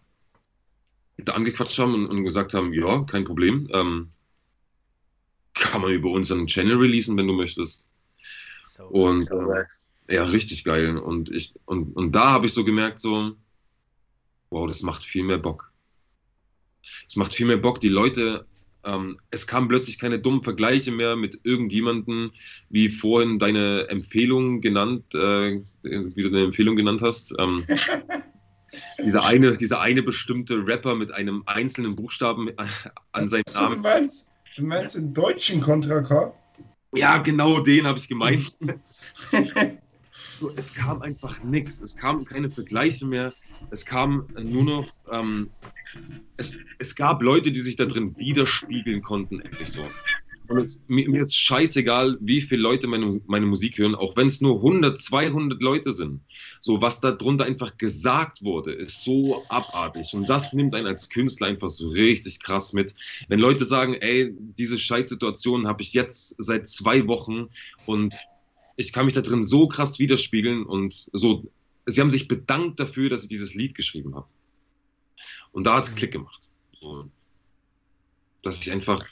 da 1.16 1.32
angequatscht 1.32 1.78
haben 1.78 1.94
und, 1.94 2.06
und, 2.06 2.24
gesagt 2.24 2.52
haben, 2.52 2.74
ja, 2.74 3.04
kein 3.04 3.24
Problem. 3.24 3.70
Ähm, 3.72 4.10
kann 5.72 5.80
man 5.80 5.90
über 5.90 6.10
unseren 6.10 6.46
Channel 6.46 6.76
releasen, 6.76 7.16
wenn 7.16 7.26
du 7.26 7.32
möchtest. 7.32 7.86
So, 8.66 8.84
und 8.84 9.26
äh, 9.30 10.14
ja, 10.14 10.24
richtig 10.24 10.64
geil. 10.64 10.98
Und 10.98 11.30
ich, 11.30 11.54
und, 11.64 11.96
und 11.96 12.12
da 12.12 12.30
habe 12.30 12.46
ich 12.46 12.52
so 12.52 12.62
gemerkt, 12.62 13.00
so, 13.00 13.32
wow, 14.50 14.66
das 14.68 14.82
macht 14.82 15.02
viel 15.02 15.22
mehr 15.22 15.38
Bock. 15.38 15.72
Es 17.08 17.16
macht 17.16 17.32
viel 17.34 17.46
mehr 17.46 17.56
Bock, 17.56 17.80
die 17.80 17.88
Leute 17.88 18.46
ähm, 18.84 19.18
es 19.30 19.46
kamen 19.46 19.68
plötzlich 19.68 19.98
keine 19.98 20.18
dummen 20.18 20.42
Vergleiche 20.42 20.90
mehr 20.90 21.16
mit 21.16 21.40
irgendjemandem, 21.44 22.32
wie 22.68 22.88
vorhin 22.88 23.38
deine 23.38 23.88
Empfehlung 23.88 24.60
genannt, 24.60 25.14
äh, 25.14 25.62
wie 25.82 26.22
du 26.22 26.30
deine 26.30 26.44
Empfehlung 26.44 26.76
genannt 26.76 27.00
hast. 27.00 27.32
Ähm, 27.38 27.64
dieser, 29.04 29.24
eine, 29.24 29.56
dieser 29.56 29.80
eine 29.80 30.02
bestimmte 30.02 30.66
Rapper 30.66 30.96
mit 30.96 31.12
einem 31.12 31.44
einzelnen 31.46 31.94
Buchstaben 31.94 32.50
an 33.12 33.28
seinem 33.28 33.44
Namen. 33.54 34.10
Du 34.56 34.64
meinst, 34.64 34.96
den 34.96 35.14
deutschen 35.14 35.60
Contra 35.60 36.02
K? 36.02 36.34
Ja, 36.94 37.18
genau 37.18 37.60
den 37.60 37.86
habe 37.86 37.98
ich 37.98 38.08
gemeint. 38.08 38.56
so, 40.38 40.50
es 40.56 40.74
kam 40.74 41.00
einfach 41.00 41.42
nichts. 41.42 41.80
Es 41.80 41.96
kamen 41.96 42.24
keine 42.24 42.50
Vergleiche 42.50 43.06
mehr. 43.06 43.32
Es 43.70 43.86
kam 43.86 44.26
nur 44.36 44.64
noch 44.64 44.86
ähm, 45.10 45.50
es, 46.36 46.56
es 46.78 46.94
gab 46.94 47.22
Leute, 47.22 47.52
die 47.52 47.60
sich 47.60 47.76
da 47.76 47.84
drin 47.84 48.16
widerspiegeln 48.16 49.02
konnten, 49.02 49.40
endlich 49.40 49.70
so. 49.70 49.86
Und 50.52 50.58
es, 50.58 50.82
mir, 50.86 51.08
mir, 51.08 51.22
ist 51.22 51.34
scheißegal, 51.34 52.18
wie 52.20 52.42
viele 52.42 52.60
Leute 52.60 52.86
meine, 52.86 53.22
meine 53.26 53.46
Musik 53.46 53.78
hören, 53.78 53.94
auch 53.94 54.16
wenn 54.16 54.26
es 54.26 54.42
nur 54.42 54.56
100, 54.56 55.00
200 55.00 55.62
Leute 55.62 55.94
sind. 55.94 56.20
So, 56.60 56.82
was 56.82 57.00
da 57.00 57.10
drunter 57.10 57.46
einfach 57.46 57.78
gesagt 57.78 58.42
wurde, 58.42 58.72
ist 58.72 59.02
so 59.02 59.42
abartig. 59.48 60.12
Und 60.12 60.28
das 60.28 60.52
nimmt 60.52 60.74
einen 60.74 60.86
als 60.86 61.08
Künstler 61.08 61.46
einfach 61.46 61.70
so 61.70 61.88
richtig 61.88 62.40
krass 62.40 62.74
mit. 62.74 62.94
Wenn 63.28 63.40
Leute 63.40 63.64
sagen, 63.64 63.94
ey, 63.94 64.34
diese 64.58 64.78
Scheißsituation 64.78 65.66
habe 65.66 65.80
ich 65.80 65.94
jetzt 65.94 66.34
seit 66.36 66.68
zwei 66.68 67.06
Wochen 67.08 67.48
und 67.86 68.14
ich 68.76 68.92
kann 68.92 69.06
mich 69.06 69.14
da 69.14 69.22
drin 69.22 69.44
so 69.44 69.68
krass 69.68 69.98
widerspiegeln 69.98 70.64
und 70.64 71.08
so, 71.14 71.50
sie 71.86 72.00
haben 72.02 72.10
sich 72.10 72.28
bedankt 72.28 72.78
dafür, 72.78 73.08
dass 73.08 73.22
ich 73.22 73.28
dieses 73.28 73.54
Lied 73.54 73.74
geschrieben 73.74 74.14
habe. 74.14 74.26
Und 75.52 75.64
da 75.64 75.76
hat 75.76 75.88
es 75.88 75.94
Klick 75.94 76.12
gemacht. 76.12 76.50
So, 76.78 77.08
dass 78.42 78.60
ich 78.60 78.70
einfach 78.70 79.02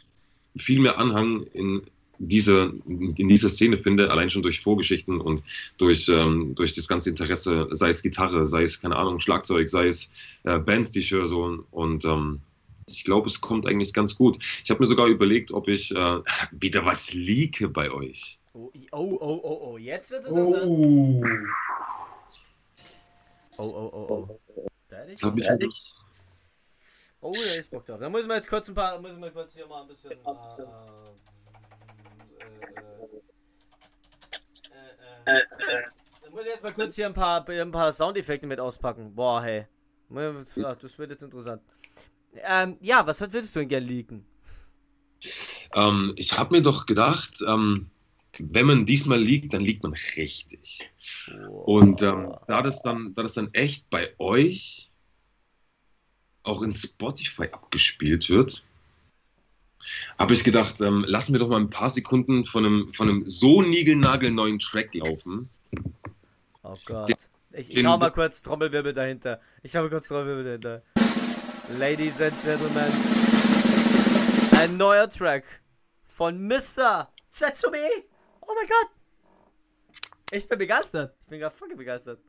viel 0.57 0.81
mehr 0.81 0.99
Anhang 0.99 1.45
in 1.53 1.83
diese, 2.21 2.75
in 2.87 3.29
dieser 3.29 3.49
Szene 3.49 3.77
finde, 3.77 4.11
allein 4.11 4.29
schon 4.29 4.43
durch 4.43 4.61
Vorgeschichten 4.61 5.21
und 5.21 5.43
durch, 5.79 6.07
ähm, 6.09 6.55
durch 6.55 6.75
das 6.75 6.87
ganze 6.87 7.09
Interesse, 7.09 7.69
sei 7.71 7.89
es 7.89 8.03
Gitarre, 8.03 8.47
sei 8.47 8.63
es, 8.63 8.81
keine 8.81 8.97
Ahnung, 8.97 9.21
Schlagzeug, 9.21 9.71
sei 9.71 9.87
es 9.89 10.13
äh, 10.45 10.59
Bands, 10.59 10.93
die 10.93 10.99
ich 10.99 11.11
höre, 11.11 11.29
so. 11.29 11.65
Und 11.71 12.05
ähm, 12.05 12.41
ich 12.87 13.05
glaube, 13.05 13.29
es 13.29 13.41
kommt 13.41 13.67
eigentlich 13.67 13.95
ganz 13.95 14.17
gut. 14.17 14.39
Ich 14.63 14.71
habe 14.71 14.81
mir 14.81 14.87
sogar 14.87 15.07
überlegt, 15.07 15.51
ob 15.51 15.69
ich 15.69 15.95
äh, 15.95 16.19
wieder 16.51 16.85
was 16.85 17.15
leake 17.15 17.69
bei 17.69 17.91
euch. 17.91 18.39
Oh, 18.53 18.71
oh, 18.93 19.19
oh, 19.21 19.41
oh, 19.43 19.61
oh, 19.73 19.79
jetzt 19.79 20.11
wird's 20.11 20.27
interessant. 20.27 20.67
Oh, 23.57 23.63
oh, 23.63 23.91
oh, 23.93 23.93
oh. 23.93 24.39
oh. 24.57 24.67
Da 24.89 24.99
hätte 24.99 25.13
ich, 25.13 25.75
Oh, 27.23 27.33
da 27.33 27.61
ist 27.61 27.71
Bock 27.71 27.85
drauf. 27.85 28.01
Da 28.01 28.09
müssen 28.09 28.29
wir 28.29 28.37
jetzt 28.37 28.49
kurz 28.49 28.69
ein 28.69 28.75
paar, 28.75 29.01
müssen 29.01 29.21
wir 29.21 29.31
kurz 29.31 29.55
hier 29.55 29.67
mal 29.67 29.83
ein 29.83 29.89
bisschen. 29.89 30.13
Äh, 30.13 30.15
äh, 35.27 35.39
äh, 35.39 35.43
da 36.23 36.31
muss 36.31 36.41
ich 36.43 36.47
jetzt 36.47 36.63
mal 36.63 36.73
kurz 36.73 36.95
hier 36.95 37.07
ein 37.07 37.13
paar, 37.13 37.47
ein 37.47 37.71
paar 37.71 37.93
Soundeffekte 37.93 38.47
mit 38.47 38.59
auspacken. 38.59 39.15
Boah, 39.15 39.43
hey. 39.43 39.67
Das 40.55 40.99
wird 40.99 41.11
jetzt 41.11 41.23
interessant. 41.23 41.63
Ähm, 42.35 42.79
ja, 42.81 43.07
was 43.07 43.21
würdest 43.21 43.55
du 43.55 43.61
denn 43.61 43.69
gerne 43.69 43.87
leaken? 43.87 44.27
Ähm, 45.75 46.15
ich 46.17 46.37
habe 46.39 46.57
mir 46.57 46.63
doch 46.63 46.87
gedacht, 46.87 47.43
ähm, 47.47 47.91
wenn 48.39 48.67
man 48.67 48.87
diesmal 48.87 49.21
liegt, 49.21 49.53
dann 49.53 49.63
liegt 49.63 49.83
man 49.83 49.93
richtig. 50.17 50.91
Wow. 51.29 51.67
Und 51.67 52.03
ähm, 52.03 52.35
da, 52.47 52.63
das 52.63 52.83
dann, 52.83 53.15
da 53.15 53.23
das 53.23 53.35
dann 53.35 53.53
echt 53.53 53.91
bei 53.91 54.15
euch 54.19 54.90
auch 56.43 56.63
in 56.63 56.75
Spotify 56.75 57.49
abgespielt 57.53 58.29
wird, 58.29 58.65
habe 60.19 60.35
ich 60.35 60.45
gedacht, 60.45 60.81
ähm, 60.81 61.05
lassen 61.07 61.33
wir 61.33 61.41
doch 61.41 61.49
mal 61.49 61.61
ein 61.61 61.71
paar 61.71 61.91
Sekunden 61.91 62.45
von 62.45 62.65
einem, 62.65 62.93
von 62.93 63.09
einem 63.09 63.29
so 63.29 63.63
niegelnagelneuen 63.63 64.59
Track 64.59 64.95
laufen. 64.95 65.49
Oh 66.63 66.77
Gott. 66.85 67.11
Ich, 67.53 67.77
ich 67.77 67.85
hau 67.85 67.99
mal 67.99 68.11
kurz 68.11 68.43
Trommelwirbel 68.43 68.93
dahinter. 68.93 69.41
Ich 69.63 69.75
habe 69.75 69.91
kurz 69.91 70.09
Trommelwirbel 70.09 70.45
dahinter. 70.45 70.83
Ladies 71.79 72.21
and 72.21 72.35
Gentlemen, 72.43 72.93
ein 74.53 74.77
neuer 74.77 75.09
Track 75.09 75.45
von 76.07 76.47
Mr. 76.47 77.09
Setsume. 77.31 77.79
Oh 78.41 78.53
mein 78.55 78.67
Gott. 78.67 78.91
Ich 80.33 80.49
bin 80.49 80.59
begeistert. 80.59 81.15
Ich 81.23 81.29
bin 81.29 81.41
gerade 81.41 81.55
fucking 81.55 81.77
begeistert. 81.77 82.21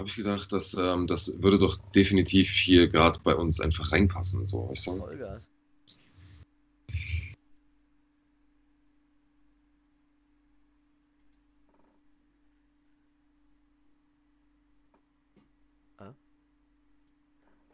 Habe 0.00 0.08
ich 0.08 0.16
gedacht, 0.16 0.50
dass, 0.50 0.72
ähm, 0.72 1.06
das 1.06 1.42
würde 1.42 1.58
doch 1.58 1.76
definitiv 1.90 2.48
hier 2.48 2.88
gerade 2.88 3.20
bei 3.22 3.34
uns 3.34 3.60
einfach 3.60 3.92
reinpassen. 3.92 4.46
So, 4.46 4.70
weißt 4.70 4.86
du? 4.86 4.96
Vollgas. 4.96 5.50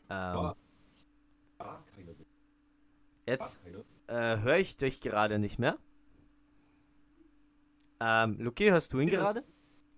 Ah. 0.09 0.57
Ähm, 1.61 1.77
jetzt 3.27 3.63
äh, 4.09 4.39
höre 4.39 4.59
ich 4.59 4.77
dich 4.77 5.01
gerade 5.01 5.39
nicht 5.39 5.61
mehr. 5.61 5.79
Ähm, 8.01 8.37
Luki, 8.41 8.67
hörst 8.67 8.93
du 8.93 8.99
ihn 8.99 9.11
gerade? 9.11 9.45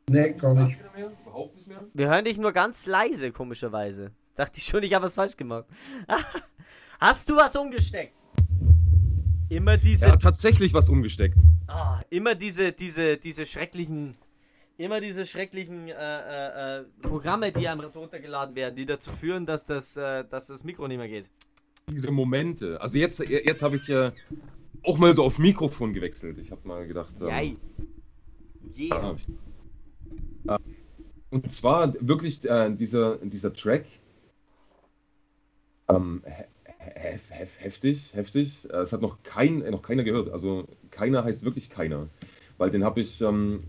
Nee, 0.09 0.33
gar 0.33 0.55
nicht. 0.55 0.79
Überhaupt 1.23 1.57
nicht 1.57 1.67
mehr? 1.67 1.85
Wir 1.93 2.09
hören 2.09 2.25
dich 2.25 2.39
nur 2.39 2.53
ganz 2.53 2.87
leise, 2.87 3.31
komischerweise. 3.33 4.13
Dachte 4.35 4.59
ich 4.59 4.65
schon, 4.65 4.83
ich 4.83 4.95
habe 4.95 5.05
was 5.05 5.15
falsch 5.15 5.37
gemacht. 5.37 5.67
Hast 7.01 7.29
du 7.29 7.37
was 7.37 7.55
umgesteckt? 7.57 8.17
Immer 9.49 9.77
diese. 9.77 10.09
Ja, 10.09 10.17
tatsächlich 10.17 10.75
was 10.75 10.89
umgesteckt. 10.89 11.39
Ah, 11.67 12.01
immer 12.11 12.35
diese, 12.35 12.73
diese, 12.73 13.17
diese 13.17 13.47
schrecklichen. 13.47 14.17
Immer 14.77 15.01
diese 15.01 15.27
schrecklichen 15.27 15.89
äh, 15.89 15.93
äh, 15.93 16.79
äh, 16.79 16.85
Programme, 17.03 17.51
die 17.51 17.67
einem 17.67 17.81
runtergeladen 17.81 18.55
werden, 18.55 18.77
die 18.77 18.87
dazu 18.87 19.11
führen, 19.11 19.45
dass 19.45 19.65
das, 19.65 19.97
äh, 19.97 20.25
dass 20.25 20.47
das 20.47 20.63
Mikro 20.63 20.87
nicht 20.87 20.99
mehr 20.99 21.09
geht. 21.09 21.29
Diese 21.89 22.13
Momente. 22.13 22.81
Also 22.81 22.97
jetzt, 22.99 23.19
jetzt 23.19 23.63
habe 23.63 23.75
ich 23.77 23.89
ja 23.89 24.13
auch 24.85 24.99
mal 24.99 25.13
so 25.15 25.25
auf 25.25 25.39
Mikrofon 25.39 25.93
gewechselt. 25.93 26.39
Ich 26.39 26.53
habe 26.53 26.67
mal 26.69 26.87
gedacht. 26.87 27.15
Ähm, 27.21 27.57
yeah. 28.77 29.17
Yeah. 29.17 29.17
Und 31.31 31.53
zwar 31.53 31.95
wirklich 32.01 32.45
äh, 32.49 32.71
dieser, 32.71 33.17
dieser 33.19 33.53
Track. 33.53 33.85
Ähm, 35.89 36.23
hef, 36.79 37.23
hef, 37.31 37.51
heftig, 37.59 38.11
heftig. 38.13 38.69
Äh, 38.71 38.79
es 38.79 38.93
hat 38.93 39.03
noch, 39.03 39.23
kein, 39.23 39.59
noch 39.59 39.83
keiner 39.83 40.05
gehört. 40.05 40.31
Also 40.31 40.67
keiner 40.91 41.25
heißt 41.25 41.45
wirklich 41.45 41.69
keiner. 41.71 42.07
Weil 42.57 42.71
den 42.71 42.85
habe 42.85 43.01
ich 43.01 43.21
ähm, 43.21 43.65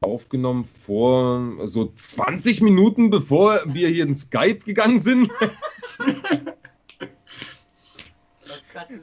aufgenommen 0.00 0.64
vor 0.64 1.66
so 1.66 1.92
20 1.94 2.60
Minuten, 2.60 3.10
bevor 3.10 3.60
wir 3.66 3.88
hier 3.88 4.04
in 4.04 4.14
Skype 4.14 4.60
gegangen 4.64 5.00
sind. 5.00 5.30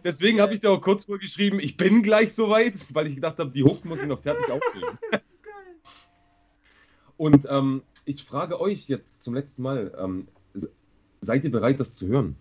Deswegen 0.03 0.39
habe 0.39 0.53
ich 0.53 0.61
da 0.61 0.69
auch 0.69 0.81
kurz 0.81 1.05
vorgeschrieben, 1.05 1.59
ich 1.59 1.75
bin 1.75 2.01
gleich 2.01 2.33
soweit, 2.33 2.73
weil 2.93 3.07
ich 3.07 3.15
gedacht 3.15 3.39
habe, 3.39 3.51
die 3.51 3.63
Hook 3.63 3.83
muss 3.83 3.99
ich 3.99 4.07
noch 4.07 4.21
fertig 4.21 4.49
aufnehmen. 4.49 4.97
Und 7.17 7.47
ähm, 7.49 7.81
ich 8.05 8.23
frage 8.23 8.59
euch 8.59 8.87
jetzt 8.87 9.23
zum 9.23 9.33
letzten 9.33 9.61
Mal, 9.61 9.93
ähm, 9.97 10.27
seid 11.21 11.43
ihr 11.43 11.51
bereit, 11.51 11.79
das 11.79 11.93
zu 11.93 12.07
hören? 12.07 12.35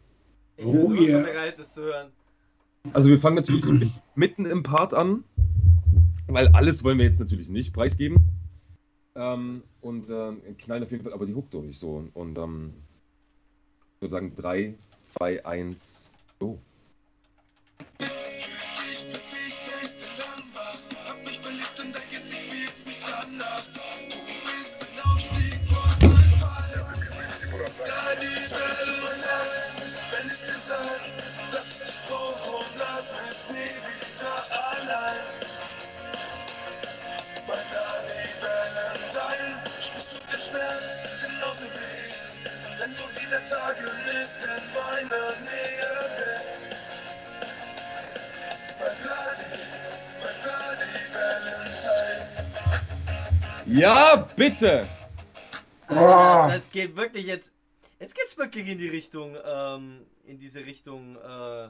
Ich 0.57 0.65
bin 0.65 0.77
oh, 0.77 0.93
yeah. 0.93 1.23
bereit, 1.23 1.59
das 1.59 1.75
zu 1.75 1.83
hören. 1.83 2.13
Also 2.93 3.09
wir 3.09 3.19
fangen 3.19 3.37
natürlich 3.37 3.65
so 3.65 3.73
mitten 4.15 4.45
im 4.45 4.63
Part 4.63 4.93
an, 4.95 5.25
weil 6.27 6.49
alles 6.49 6.85
wollen 6.85 6.99
wir 6.99 7.07
jetzt 7.07 7.19
natürlich 7.19 7.49
nicht 7.49 7.73
preisgeben. 7.73 8.19
Ähm, 9.17 9.63
und 9.81 10.11
äh, 10.11 10.33
knallen 10.59 10.83
auf 10.83 10.91
jeden 10.91 11.05
Fall 11.05 11.13
aber 11.13 11.27
die 11.27 11.35
Hook 11.35 11.51
durch. 11.51 11.79
So. 11.79 12.09
Und 12.15 12.37
ähm, 12.37 12.75
sozusagen 14.01 14.35
3, 14.37 14.75
2, 15.05 15.47
1, 15.47 16.11
Schmerz 40.55 41.21
genauso 41.21 41.65
wie 41.65 41.99
ich, 42.09 42.81
wenn 42.81 42.93
du 42.95 43.03
wieder 43.21 43.45
Tage 43.47 43.83
nicht 43.83 44.39
in 44.45 44.65
meiner 44.73 45.31
Nähe 45.41 45.95
bist. 46.17 46.59
Ja, 53.67 54.29
bitte! 54.37 54.89
Ah. 55.89 56.45
Alter, 56.45 56.55
das 56.55 56.71
geht 56.71 56.95
wirklich 56.95 57.27
jetzt. 57.27 57.53
Jetzt 57.99 58.15
geht's 58.15 58.37
wirklich 58.37 58.69
in 58.69 58.79
die 58.79 58.89
Richtung, 58.89 59.37
ähm, 59.45 60.07
in 60.25 60.39
diese 60.39 60.65
Richtung, 60.65 61.17
äh, 61.17 61.65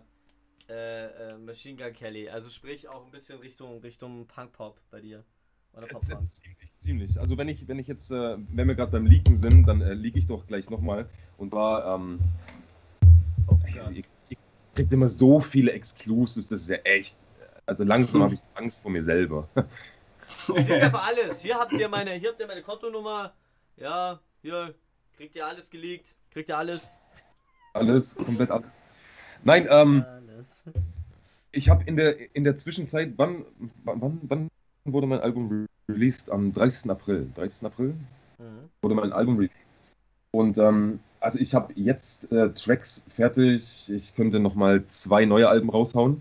äh, 0.68 1.30
äh, 1.32 1.38
Machine 1.38 1.76
Gun 1.76 1.92
Kelly. 1.92 2.28
Also 2.28 2.50
sprich 2.50 2.88
auch 2.88 3.04
ein 3.04 3.10
bisschen 3.10 3.38
Richtung, 3.38 3.80
Richtung 3.80 4.26
Punk 4.26 4.52
Pop 4.52 4.80
bei 4.90 5.00
dir. 5.00 5.24
Oder 5.76 5.86
Pop 5.86 6.06
Punk. 6.08 6.30
Ziemlich, 6.30 6.78
ziemlich. 6.78 7.20
Also 7.20 7.36
wenn 7.36 7.48
ich, 7.48 7.66
wenn 7.66 7.78
ich 7.78 7.88
jetzt, 7.88 8.10
äh, 8.10 8.36
wenn 8.52 8.68
wir 8.68 8.74
gerade 8.74 8.92
beim 8.92 9.06
Leaken 9.06 9.36
sind, 9.36 9.66
dann 9.66 9.80
äh, 9.80 9.94
leak 9.94 10.16
ich 10.16 10.26
doch 10.26 10.46
gleich 10.46 10.70
nochmal. 10.70 11.08
Und 11.36 11.50
zwar, 11.50 11.96
ähm, 11.96 12.20
Oh 13.46 13.58
ihr, 13.66 14.04
ihr 14.28 14.36
kriegt 14.74 14.92
immer 14.92 15.08
so 15.08 15.40
viele 15.40 15.72
Exclusives, 15.72 16.48
das 16.48 16.62
ist 16.62 16.68
ja 16.68 16.76
echt. 16.84 17.16
Also 17.66 17.84
langsam 17.84 18.22
habe 18.22 18.34
ich 18.34 18.40
Angst 18.54 18.82
vor 18.82 18.90
mir 18.90 19.02
selber. 19.02 19.48
Ich 20.28 20.66
krieg 20.66 20.70
einfach 20.82 21.06
alles. 21.06 21.42
Hier 21.42 21.56
habt 21.56 21.72
ihr 21.72 21.88
meine, 21.88 22.12
hier 22.12 22.30
habt 22.30 22.40
ihr 22.40 22.46
meine 22.46 22.62
Kontonummer. 22.62 23.32
Ja, 23.76 24.20
hier 24.42 24.74
kriegt 25.16 25.34
ihr 25.36 25.46
alles 25.46 25.70
geleakt. 25.70 26.16
Kriegt 26.30 26.48
ihr 26.48 26.58
alles. 26.58 26.96
Alles, 27.72 28.14
komplett 28.14 28.50
alles. 28.50 28.68
Nein, 29.42 29.66
ähm, 29.68 30.04
Alles. 30.06 30.64
ich 31.50 31.68
habe 31.68 31.84
in 31.84 31.96
der, 31.96 32.34
in 32.34 32.44
der 32.44 32.56
Zwischenzeit, 32.56 33.12
wann, 33.16 33.44
wann, 33.84 34.20
wann 34.22 34.50
wurde 34.84 35.06
mein 35.06 35.20
Album 35.20 35.48
re 35.48 35.66
released? 35.90 36.30
Am 36.30 36.52
30. 36.52 36.90
April. 36.90 37.28
30. 37.34 37.66
April 37.66 37.94
Mhm. 38.38 38.68
wurde 38.82 38.94
mein 38.94 39.12
Album 39.12 39.36
released. 39.36 39.54
Und 40.32 40.58
ähm, 40.58 40.98
also 41.20 41.38
ich 41.38 41.54
habe 41.54 41.72
jetzt 41.76 42.30
äh, 42.32 42.52
Tracks 42.52 43.04
fertig. 43.14 43.88
Ich 43.88 44.14
könnte 44.14 44.40
nochmal 44.40 44.84
zwei 44.88 45.24
neue 45.24 45.48
Alben 45.48 45.70
raushauen. 45.70 46.20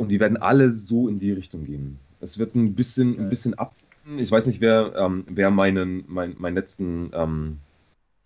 Und 0.00 0.08
die 0.08 0.20
werden 0.20 0.36
alle 0.36 0.70
so 0.70 1.08
in 1.08 1.18
die 1.18 1.32
Richtung 1.32 1.64
gehen. 1.64 1.98
Es 2.20 2.38
wird 2.38 2.54
ein 2.54 2.74
bisschen, 2.74 3.18
ein 3.18 3.28
bisschen 3.28 3.54
ab. 3.54 3.74
Ich 4.16 4.30
weiß 4.30 4.46
nicht, 4.46 4.60
wer, 4.60 4.94
ähm, 4.96 5.24
wer 5.28 5.50
meinen, 5.50 6.04
mein, 6.08 6.34
meinen 6.38 6.54
letzten, 6.56 7.10
ähm, 7.14 7.60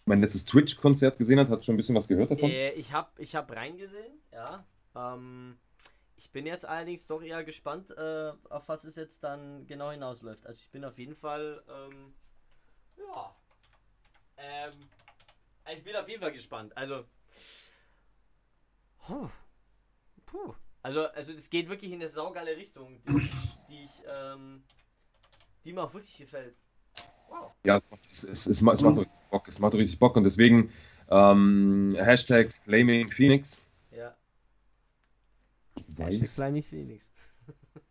mein 0.06 0.20
letztes 0.22 0.46
Twitch-Konzert 0.46 1.18
gesehen 1.18 1.38
hat. 1.38 1.50
Hat 1.50 1.64
schon 1.64 1.74
ein 1.74 1.76
bisschen 1.76 1.94
was 1.94 2.08
gehört 2.08 2.30
davon? 2.30 2.50
Äh, 2.50 2.72
ich 2.72 2.92
hab, 2.92 3.12
ich 3.18 3.36
hab 3.36 3.54
reingesehen, 3.54 4.14
ja. 4.32 4.64
Ähm, 4.94 5.56
ich 6.16 6.30
bin 6.30 6.46
jetzt 6.46 6.64
allerdings 6.64 7.06
doch 7.06 7.22
eher 7.22 7.44
gespannt, 7.44 7.90
äh, 7.90 8.32
auf 8.50 8.68
was 8.68 8.84
es 8.84 8.96
jetzt 8.96 9.22
dann 9.22 9.66
genau 9.66 9.90
hinausläuft. 9.90 10.46
Also 10.46 10.60
ich 10.62 10.70
bin 10.70 10.84
auf 10.84 10.98
jeden 10.98 11.14
Fall, 11.14 11.62
ähm, 11.68 12.14
ja. 12.96 13.36
Ähm, 14.38 14.72
ich 15.74 15.84
bin 15.84 15.94
auf 15.96 16.08
jeden 16.08 16.20
Fall 16.20 16.32
gespannt. 16.32 16.76
Also. 16.76 17.04
Puh. 19.06 19.28
Puh. 20.24 20.54
Also, 20.82 21.06
also 21.08 21.32
es 21.32 21.50
geht 21.50 21.68
wirklich 21.68 21.90
in 21.92 21.98
eine 22.00 22.08
saugeile 22.08 22.56
Richtung, 22.56 23.02
die, 23.04 23.30
die 23.68 23.84
ich, 23.84 24.02
ähm, 24.08 24.62
die 25.64 25.72
mir 25.72 25.82
auch 25.82 25.92
wirklich 25.94 26.16
gefällt. 26.16 26.56
Wow. 27.28 27.52
Ja, 27.64 27.76
es 27.76 27.90
macht, 27.90 28.00
es, 28.10 28.24
es, 28.24 28.46
es, 28.46 28.62
macht- 28.62 28.76
es 28.76 28.82
macht 28.82 28.98
richtig 28.98 29.30
Bock. 29.30 29.48
Es 29.48 29.58
macht 29.58 29.74
richtig 29.74 29.98
Bock. 29.98 30.16
Und 30.16 30.24
deswegen 30.24 30.72
ähm, 31.10 31.94
Hashtag 31.96 32.52
Flaming 32.64 33.10
Phoenix. 33.10 33.60
Weiß. 35.98 36.12
Hashtag 36.12 36.28
Slimy 36.28 36.62
Phoenix. 36.62 37.10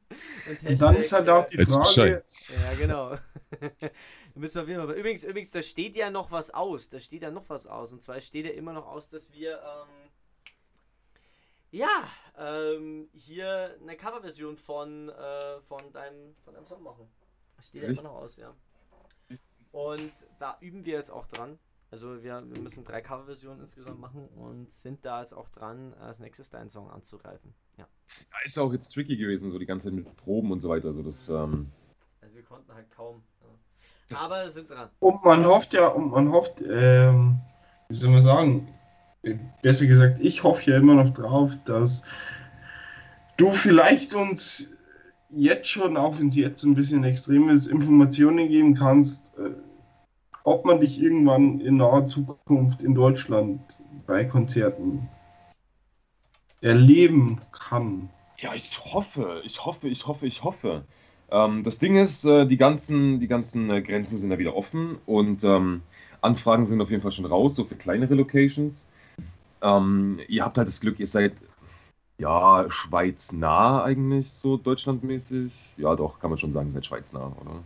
Und, 0.09 0.69
Und 0.69 0.81
dann 0.81 0.95
ist 0.95 1.11
halt 1.11 1.29
auch 1.29 1.45
die 1.45 1.57
Weiß 1.57 1.73
Frage, 1.73 1.83
Bescheid. 1.83 2.25
Ja, 2.49 2.73
genau. 2.75 3.09
da 3.09 3.89
müssen 4.35 4.55
wir 4.55 4.61
auf 4.63 4.67
jeden 4.67 4.85
Fall. 4.85 4.95
Übrigens, 4.95 5.23
übrigens, 5.23 5.51
da 5.51 5.61
steht 5.61 5.95
ja 5.95 6.09
noch 6.09 6.31
was 6.31 6.51
aus. 6.51 6.89
Da 6.89 6.99
steht 6.99 7.23
ja 7.23 7.31
noch 7.31 7.49
was 7.49 7.67
aus. 7.67 7.91
Und 7.93 8.01
zwar 8.01 8.19
steht 8.21 8.45
ja 8.45 8.51
immer 8.53 8.73
noch 8.73 8.87
aus, 8.87 9.09
dass 9.09 9.31
wir 9.31 9.59
ähm, 9.61 10.09
ja 11.71 12.09
ähm, 12.37 13.09
hier 13.13 13.77
eine 13.81 13.97
Coverversion 13.97 14.57
von, 14.57 15.09
äh, 15.09 15.59
von, 15.61 15.91
deinem, 15.91 16.35
von 16.43 16.53
deinem 16.53 16.67
Song 16.67 16.83
machen. 16.83 17.09
Das 17.57 17.67
steht 17.67 17.83
ja 17.83 17.89
immer 17.89 18.03
noch 18.03 18.15
aus, 18.15 18.37
ja. 18.37 18.53
Und 19.71 20.13
da 20.39 20.57
üben 20.61 20.85
wir 20.85 20.93
jetzt 20.93 21.09
auch 21.09 21.25
dran. 21.25 21.59
Also 21.91 22.23
wir, 22.23 22.43
wir 22.49 22.61
müssen 22.61 22.83
drei 22.83 23.01
Coverversionen 23.01 23.61
insgesamt 23.61 23.99
machen 23.99 24.27
und 24.29 24.71
sind 24.71 25.05
da 25.05 25.19
jetzt 25.19 25.33
auch 25.33 25.49
dran, 25.49 25.93
als 25.95 26.19
nächstes 26.19 26.49
deinen 26.49 26.69
Song 26.69 26.89
anzugreifen. 26.89 27.53
Ja. 27.77 27.87
Ja, 28.31 28.37
ist 28.43 28.57
ja 28.57 28.63
auch 28.63 28.73
jetzt 28.73 28.89
tricky 28.93 29.17
gewesen, 29.17 29.51
so 29.51 29.59
die 29.59 29.65
ganze 29.65 29.89
Zeit 29.89 29.95
mit 29.95 30.17
Proben 30.17 30.51
und 30.51 30.61
so 30.61 30.69
weiter. 30.69 30.89
Also 30.89 31.03
das, 31.03 31.29
ähm, 31.29 31.67
Also 32.21 32.35
wir 32.35 32.43
konnten 32.43 32.73
halt 32.73 32.89
kaum. 32.91 33.23
Ja. 34.11 34.17
Aber 34.19 34.49
sind 34.49 34.69
dran. 34.69 34.89
und 34.99 35.23
man 35.23 35.45
hofft 35.45 35.73
ja, 35.73 35.87
und 35.87 36.11
man 36.11 36.31
hofft, 36.31 36.61
ähm, 36.61 37.39
wie 37.89 37.95
soll 37.95 38.11
man 38.11 38.21
sagen, 38.21 38.67
besser 39.61 39.87
gesagt, 39.87 40.19
ich 40.19 40.43
hoffe 40.43 40.71
ja 40.71 40.77
immer 40.77 40.95
noch 40.95 41.09
drauf, 41.09 41.57
dass 41.65 42.03
du 43.37 43.49
vielleicht 43.49 44.13
uns 44.13 44.69
jetzt 45.29 45.67
schon, 45.67 45.97
auch 45.97 46.19
wenn 46.19 46.27
es 46.27 46.35
jetzt 46.35 46.63
ein 46.63 46.75
bisschen 46.75 47.03
extrem 47.03 47.49
ist, 47.49 47.67
Informationen 47.67 48.47
geben 48.47 48.75
kannst, 48.75 49.37
äh, 49.37 49.51
ob 50.43 50.65
man 50.65 50.79
dich 50.79 51.01
irgendwann 51.01 51.59
in 51.59 51.77
naher 51.77 52.05
Zukunft 52.05 52.83
in 52.83 52.93
Deutschland 52.93 53.81
bei 54.05 54.25
Konzerten 54.25 55.09
erleben 56.61 57.41
kann. 57.51 58.09
ja, 58.37 58.53
ich 58.53 58.79
hoffe, 58.93 59.41
ich 59.43 59.65
hoffe, 59.65 59.87
ich 59.87 60.07
hoffe, 60.07 60.25
ich 60.25 60.43
hoffe. 60.43 60.83
Ähm, 61.31 61.63
das 61.63 61.79
Ding 61.79 61.97
ist, 61.97 62.25
äh, 62.25 62.45
die 62.45 62.57
ganzen, 62.57 63.19
die 63.19 63.27
ganzen 63.27 63.69
äh, 63.69 63.81
Grenzen 63.81 64.17
sind 64.17 64.31
ja 64.31 64.37
wieder 64.37 64.55
offen 64.55 64.97
und 65.05 65.43
ähm, 65.43 65.81
Anfragen 66.21 66.65
sind 66.65 66.81
auf 66.81 66.89
jeden 66.89 67.01
Fall 67.01 67.11
schon 67.11 67.25
raus, 67.25 67.55
so 67.55 67.65
für 67.65 67.75
kleinere 67.75 68.15
Locations. 68.15 68.85
Ähm, 69.61 70.19
ihr 70.27 70.43
habt 70.43 70.57
halt 70.57 70.67
das 70.67 70.81
Glück, 70.81 70.99
ihr 70.99 71.07
seid 71.07 71.33
ja 72.17 72.65
Schweiz 72.69 73.31
nah 73.31 73.83
eigentlich, 73.83 74.31
so 74.31 74.57
deutschlandmäßig. 74.57 75.51
Ja, 75.77 75.95
doch, 75.95 76.19
kann 76.19 76.29
man 76.29 76.39
schon 76.39 76.53
sagen, 76.53 76.67
ihr 76.67 76.73
seid 76.73 76.85
Schweiz 76.85 77.13
nah, 77.13 77.35
oder? 77.41 77.63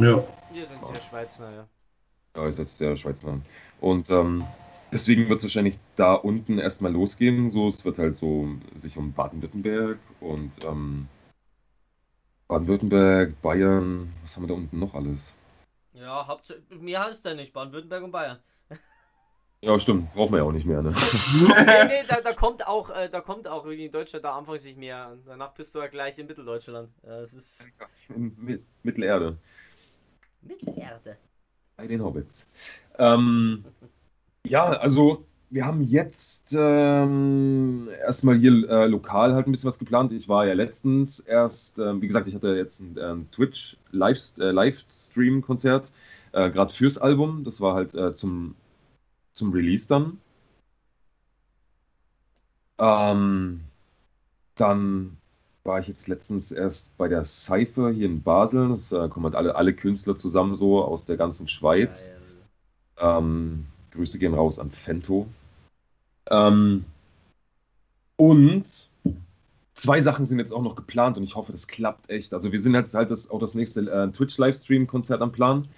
Ja. 0.00 0.24
Wir 0.52 0.66
sind 0.66 0.84
sehr 0.84 1.00
Schweizer, 1.00 1.50
ja. 1.52 1.66
Ja, 2.36 2.48
ist 2.48 2.58
jetzt 2.58 2.80
der 2.80 2.96
Schweiz 2.96 3.22
nah. 3.22 3.38
Und 3.80 4.10
ähm, 4.10 4.44
deswegen 4.94 5.28
wird 5.28 5.38
es 5.38 5.44
wahrscheinlich 5.44 5.76
da 5.96 6.14
unten 6.14 6.58
erstmal 6.58 6.92
losgehen. 6.92 7.50
So, 7.50 7.68
es 7.68 7.84
wird 7.84 7.98
halt 7.98 8.16
so 8.16 8.48
sich 8.76 8.96
um 8.96 9.12
Baden-Württemberg 9.12 9.98
und 10.20 10.52
ähm, 10.64 11.08
Baden-Württemberg, 12.48 13.40
Bayern, 13.42 14.10
was 14.22 14.36
haben 14.36 14.44
wir 14.44 14.48
da 14.48 14.54
unten 14.54 14.78
noch 14.78 14.94
alles? 14.94 15.18
Ja, 15.92 16.26
Haupt 16.26 16.54
mehr 16.70 17.04
heißt 17.04 17.26
da 17.26 17.34
nicht. 17.34 17.52
Baden-Württemberg 17.52 18.04
und 18.04 18.12
Bayern. 18.12 18.38
Ja, 19.62 19.80
stimmt, 19.80 20.12
brauchen 20.12 20.32
wir 20.32 20.38
ja 20.38 20.44
auch 20.44 20.52
nicht 20.52 20.66
mehr, 20.66 20.82
ne? 20.82 20.92
nee, 21.66 21.84
nee, 21.86 22.04
da, 22.06 22.20
da 22.20 22.32
kommt 22.36 22.66
auch, 22.66 22.90
äh, 22.90 23.08
da 23.08 23.20
kommt 23.22 23.48
auch 23.48 23.64
irgendwie 23.64 23.86
in 23.86 23.92
Deutschland 23.92 24.24
da 24.24 24.36
anfangs 24.36 24.64
nicht 24.64 24.76
mehr. 24.76 25.16
Danach 25.26 25.54
bist 25.54 25.74
du 25.74 25.78
ja 25.78 25.86
gleich 25.86 26.18
in 26.18 26.26
Mitteldeutschland. 26.26 26.90
Ja, 27.02 27.20
es 27.20 27.32
ist 27.32 27.66
In 28.10 28.36
Mi- 28.36 28.60
Mittelerde, 28.82 29.38
Mittelerde. 30.42 31.16
bei 31.78 31.86
den 31.86 32.02
Hobbits. 32.02 32.46
Ähm, 32.98 33.64
ja, 34.46 34.64
also 34.64 35.24
wir 35.50 35.66
haben 35.66 35.82
jetzt 35.82 36.54
ähm, 36.58 37.88
erstmal 38.00 38.36
hier 38.36 38.68
äh, 38.68 38.86
lokal 38.86 39.34
halt 39.34 39.46
ein 39.46 39.52
bisschen 39.52 39.68
was 39.68 39.78
geplant. 39.78 40.12
Ich 40.12 40.28
war 40.28 40.46
ja 40.46 40.54
letztens 40.54 41.20
erst, 41.20 41.78
ähm, 41.78 42.02
wie 42.02 42.08
gesagt, 42.08 42.28
ich 42.28 42.34
hatte 42.34 42.56
jetzt 42.56 42.80
ein 42.80 42.96
ähm, 43.00 43.30
Twitch 43.30 43.76
Live, 43.92 44.36
äh, 44.38 44.50
Livestream-Konzert, 44.50 45.90
äh, 46.32 46.50
gerade 46.50 46.72
fürs 46.72 46.98
Album. 46.98 47.44
Das 47.44 47.60
war 47.60 47.74
halt 47.74 47.94
äh, 47.94 48.14
zum, 48.16 48.56
zum 49.32 49.52
Release 49.52 49.86
dann. 49.86 50.18
Ähm, 52.78 53.60
dann 54.56 55.16
war 55.62 55.78
ich 55.78 55.88
jetzt 55.88 56.08
letztens 56.08 56.52
erst 56.52 56.96
bei 56.98 57.08
der 57.08 57.24
Cypher 57.24 57.90
hier 57.90 58.06
in 58.06 58.22
Basel. 58.22 58.70
Das 58.70 58.92
äh, 58.92 59.08
kommen 59.08 59.26
halt 59.26 59.36
alle, 59.36 59.54
alle 59.54 59.72
Künstler 59.72 60.16
zusammen 60.16 60.56
so 60.56 60.82
aus 60.82 61.06
der 61.06 61.16
ganzen 61.16 61.48
Schweiz. 61.48 62.10
Ähm, 62.98 63.66
Grüße 63.94 64.18
gehen 64.18 64.34
raus 64.34 64.58
an 64.58 64.70
Fento. 64.70 65.26
Ähm, 66.30 66.84
und 68.16 68.64
zwei 69.74 70.00
Sachen 70.00 70.26
sind 70.26 70.38
jetzt 70.38 70.52
auch 70.52 70.62
noch 70.62 70.76
geplant 70.76 71.16
und 71.16 71.24
ich 71.24 71.34
hoffe, 71.34 71.52
das 71.52 71.66
klappt 71.66 72.10
echt. 72.10 72.32
Also 72.32 72.52
wir 72.52 72.60
sind 72.60 72.74
jetzt 72.74 72.94
halt 72.94 73.10
das, 73.10 73.30
auch 73.30 73.40
das 73.40 73.54
nächste 73.54 73.80
äh, 73.80 74.10
Twitch-Livestream-Konzert 74.10 75.20
am 75.20 75.32
Plan. 75.32 75.68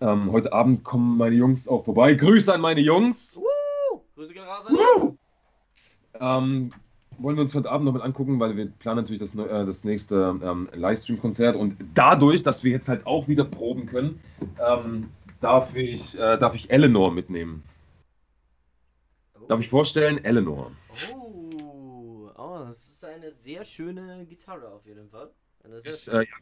Ähm, 0.00 0.30
heute 0.32 0.52
Abend 0.52 0.84
kommen 0.84 1.16
meine 1.16 1.34
Jungs 1.34 1.68
auch 1.68 1.84
vorbei. 1.84 2.14
Grüße 2.14 2.52
an 2.52 2.60
meine 2.60 2.80
Jungs. 2.80 3.36
Uh, 3.36 4.00
Grüße 4.14 4.32
gehen 4.32 4.44
raus 4.44 4.66
an 4.66 4.74
die. 4.74 5.18
Ähm, 6.20 6.72
wollen 7.18 7.36
wir 7.36 7.42
uns 7.42 7.54
heute 7.54 7.70
Abend 7.70 7.86
noch 7.86 7.92
mal 7.92 8.02
angucken, 8.02 8.38
weil 8.38 8.56
wir 8.56 8.66
planen 8.66 8.98
natürlich 8.98 9.20
das, 9.20 9.34
äh, 9.34 9.66
das 9.66 9.84
nächste 9.84 10.38
ähm, 10.42 10.68
Livestream-Konzert 10.72 11.56
und 11.56 11.76
dadurch, 11.94 12.42
dass 12.42 12.62
wir 12.62 12.72
jetzt 12.72 12.88
halt 12.88 13.06
auch 13.06 13.26
wieder 13.28 13.44
proben 13.44 13.86
können, 13.86 14.20
ähm, 14.64 15.08
darf, 15.40 15.74
ich, 15.74 16.14
äh, 16.14 16.38
darf 16.38 16.54
ich 16.54 16.70
Eleanor 16.70 17.10
mitnehmen. 17.12 17.62
Darf 19.48 19.60
ich 19.60 19.68
vorstellen? 19.68 20.22
Eleanor. 20.24 20.72
Oh, 21.12 22.30
oh, 22.36 22.58
das 22.66 22.88
ist 22.88 23.04
eine 23.04 23.32
sehr 23.32 23.64
schöne 23.64 24.26
Gitarre 24.26 24.68
auf 24.68 24.84
jeden 24.84 25.08
Fall. 25.08 25.30
Eine 25.64 25.80
sehr 25.80 25.92
Ich, 25.92 26.08
äh, 26.08 26.18
ja. 26.18 26.36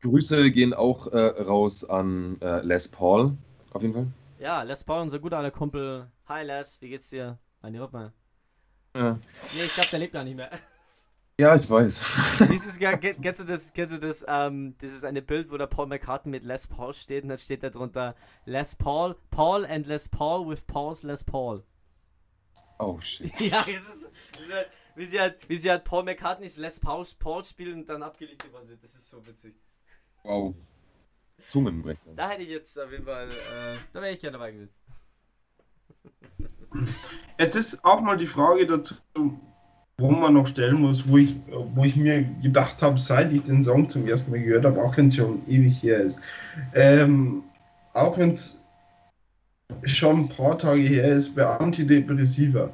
Grüße 0.00 0.50
gehen 0.50 0.72
auch 0.72 1.06
äh, 1.08 1.18
raus 1.42 1.84
an 1.84 2.40
äh, 2.40 2.60
Les 2.62 2.88
Paul, 2.88 3.36
auf 3.72 3.82
jeden 3.82 3.94
Fall. 3.94 4.06
Ja, 4.38 4.62
Les 4.62 4.84
Paul, 4.84 5.02
unser 5.02 5.18
guter 5.18 5.38
alter 5.38 5.50
Kumpel. 5.50 6.10
Hi 6.28 6.44
Les, 6.44 6.80
wie 6.80 6.88
geht's 6.88 7.10
dir? 7.10 7.38
Meine 7.62 7.80
Hoppe. 7.80 8.12
Ja. 8.94 9.18
Nee, 9.54 9.64
ich 9.64 9.74
glaube, 9.74 9.90
der 9.90 9.98
lebt 9.98 10.12
gar 10.12 10.24
nicht 10.24 10.36
mehr. 10.36 10.50
Ja, 11.38 11.54
ich 11.54 11.68
weiß. 11.68 12.00
Dieses, 12.50 12.78
ja, 12.78 12.96
ke- 12.96 13.14
kennst 13.20 13.40
du 13.40 13.44
das, 13.44 13.74
kennst 13.74 13.94
du 13.94 13.98
das, 13.98 14.24
ähm, 14.26 14.74
das 14.78 14.92
ist 14.92 15.04
eine 15.04 15.20
Bild, 15.20 15.50
wo 15.50 15.58
der 15.58 15.66
Paul 15.66 15.86
McCartney 15.86 16.30
mit 16.30 16.44
Les 16.44 16.66
Paul 16.66 16.94
steht 16.94 17.24
und 17.24 17.28
dann 17.28 17.38
steht 17.38 17.62
da 17.62 17.68
drunter 17.68 18.14
Les 18.46 18.74
Paul, 18.74 19.14
Paul 19.30 19.66
and 19.66 19.86
Les 19.86 20.08
Paul 20.08 20.48
with 20.48 20.64
Paul's 20.64 21.02
Les 21.02 21.22
Paul. 21.22 21.62
Oh 22.78 22.98
shit. 23.02 23.38
ja, 23.40 23.60
es 23.68 23.86
ist, 23.86 24.10
es 24.34 24.46
ist 24.46 24.52
halt, 24.54 24.70
wie 24.94 25.04
sie 25.04 25.20
halt, 25.20 25.46
wie 25.48 25.56
sie 25.58 25.70
halt 25.70 25.84
Paul 25.84 26.04
McCartneys 26.04 26.56
Les 26.56 26.80
Paul, 26.80 27.04
Paul 27.18 27.44
spielen 27.44 27.80
und 27.80 27.88
dann 27.90 28.02
abgelichtet 28.02 28.50
worden 28.54 28.64
sind. 28.64 28.82
Das 28.82 28.94
ist 28.94 29.10
so 29.10 29.26
witzig. 29.26 29.54
Wow. 30.22 30.54
Zungenbrecher. 31.48 32.00
Da 32.16 32.30
hätte 32.30 32.44
ich 32.44 32.48
jetzt 32.48 32.78
auf 32.80 32.90
jeden 32.90 33.04
Fall, 33.04 33.28
äh, 33.28 33.76
da 33.92 34.00
wäre 34.00 34.14
ich 34.14 34.20
gerne 34.20 34.38
dabei 34.38 34.52
gewesen. 34.52 34.72
Jetzt 37.38 37.56
ist 37.56 37.84
auch 37.84 38.00
mal 38.00 38.16
die 38.16 38.26
Frage 38.26 38.66
dazu, 38.66 38.94
wo 39.98 40.10
man 40.10 40.34
noch 40.34 40.46
stellen 40.46 40.80
muss, 40.80 41.08
wo 41.08 41.16
ich, 41.16 41.34
wo 41.48 41.84
ich 41.84 41.96
mir 41.96 42.22
gedacht 42.42 42.82
habe, 42.82 42.98
seit 42.98 43.32
ich 43.32 43.42
den 43.44 43.62
Song 43.62 43.88
zum 43.88 44.06
ersten 44.06 44.30
Mal 44.30 44.42
gehört 44.42 44.66
habe, 44.66 44.82
auch 44.82 44.96
wenn 44.96 45.08
es 45.08 45.16
schon 45.16 45.42
ewig 45.48 45.82
her 45.82 46.00
ist. 46.00 46.20
Ähm, 46.74 47.42
auch 47.94 48.18
wenn 48.18 48.32
es 48.32 48.62
schon 49.84 50.20
ein 50.20 50.28
paar 50.28 50.58
Tage 50.58 50.82
her 50.82 51.08
ist, 51.08 51.34
bei 51.34 51.46
Antidepressiva. 51.46 52.70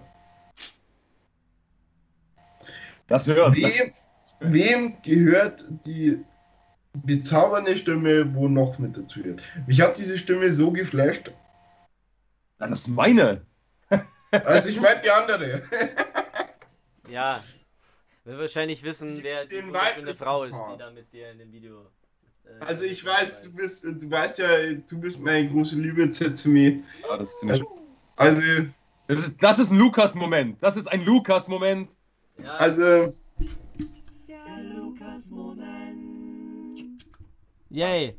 Das. 3.07 3.25
Das, 3.25 3.37
Wem, 3.55 3.93
wem 4.41 4.95
gehört 5.03 5.65
die 5.87 6.19
bezaubernde 7.05 7.77
Stimme, 7.77 8.35
wo 8.35 8.49
noch 8.49 8.79
mit 8.81 8.97
dazu 8.97 9.23
gehört? 9.23 9.43
Mich 9.67 9.81
hat 9.81 9.97
diese 9.97 10.19
Stimme 10.19 10.51
so 10.51 10.73
geflasht. 10.73 11.31
das 12.59 12.81
ist 12.81 12.89
meine. 12.89 13.43
Also 14.31 14.71
ich 14.71 14.81
meine 14.81 15.01
die 15.03 15.11
andere. 15.11 15.63
Ja, 17.09 17.43
wir 18.25 18.39
wahrscheinlich 18.39 18.83
wissen, 18.83 19.19
wer 19.23 19.47
die 19.47 19.73
weiblichen 19.73 20.15
Frau 20.15 20.45
ist, 20.45 20.61
die 20.73 20.79
da 20.79 20.91
mit 20.91 21.13
dir 21.13 21.31
in 21.33 21.39
dem 21.39 21.53
Video. 21.53 21.87
äh, 22.45 22.65
Also 22.65 22.85
ich 22.85 23.05
weiß, 23.05 23.43
du 23.43 23.49
ist. 23.51 23.57
bist, 23.57 23.85
du 23.85 24.11
weißt 24.11 24.39
ja, 24.39 24.73
du 24.75 25.01
bist 25.01 25.19
meine 25.19 25.51
große 25.51 25.77
Liebe, 25.77 26.09
Zetsumi. 26.11 26.85
Ja, 27.03 27.17
das, 27.17 27.35
finde 27.41 27.57
ich, 27.57 27.63
Also, 28.17 28.41
das, 29.09 29.21
ist, 29.27 29.43
das 29.43 29.59
ist 29.59 29.71
ein 29.71 29.79
Lukas-Moment. 29.79 30.63
Das 30.63 30.77
ist 30.77 30.87
ein 30.87 31.05
Lukas-Moment. 31.05 31.91
Ja, 32.39 32.57
also, 32.57 33.13
yay. 37.71 38.17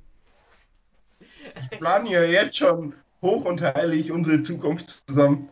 ich 1.71 1.79
plane 1.79 2.09
ja 2.09 2.23
jetzt 2.23 2.57
schon 2.57 2.93
hoch 3.21 3.45
und 3.45 3.61
heilig 3.61 4.11
unsere 4.11 4.41
Zukunft 4.41 5.03
zusammen. 5.07 5.49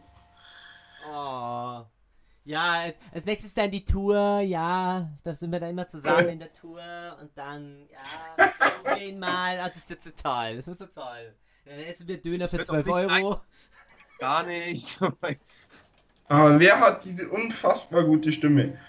Oh. 1.09 1.85
Ja, 2.43 2.81
als, 2.81 2.97
als 3.13 3.25
nächstes 3.25 3.53
dann 3.53 3.69
die 3.69 3.85
Tour, 3.85 4.39
ja, 4.39 5.11
da 5.23 5.35
sind 5.35 5.51
wir 5.51 5.59
dann 5.59 5.69
immer 5.69 5.87
zusammen 5.87 6.29
in 6.29 6.39
der 6.39 6.51
Tour 6.51 6.81
und 7.21 7.29
dann, 7.35 7.87
ja, 7.91 8.49
wir 8.83 8.95
gehen 8.95 9.19
mal, 9.19 9.59
ah, 9.59 9.69
das 9.69 9.89
wird 9.89 10.01
so 10.01 10.09
toll, 10.09 10.55
das 10.55 10.65
wird 10.65 10.79
so 10.79 10.87
toll. 10.87 11.35
Dann 11.65 11.79
essen 11.79 12.07
wir 12.07 12.19
Döner 12.19 12.47
für 12.47 12.57
wird 12.57 12.69
doch 12.69 12.81
12 12.81 12.85
nicht 12.87 12.95
Euro. 12.95 13.41
Gar 14.19 14.45
nicht. 14.45 14.99
Aber 16.27 16.59
wer 16.59 16.79
hat 16.79 17.05
diese 17.05 17.29
unfassbar 17.29 18.05
gute 18.05 18.31
Stimme? 18.31 18.79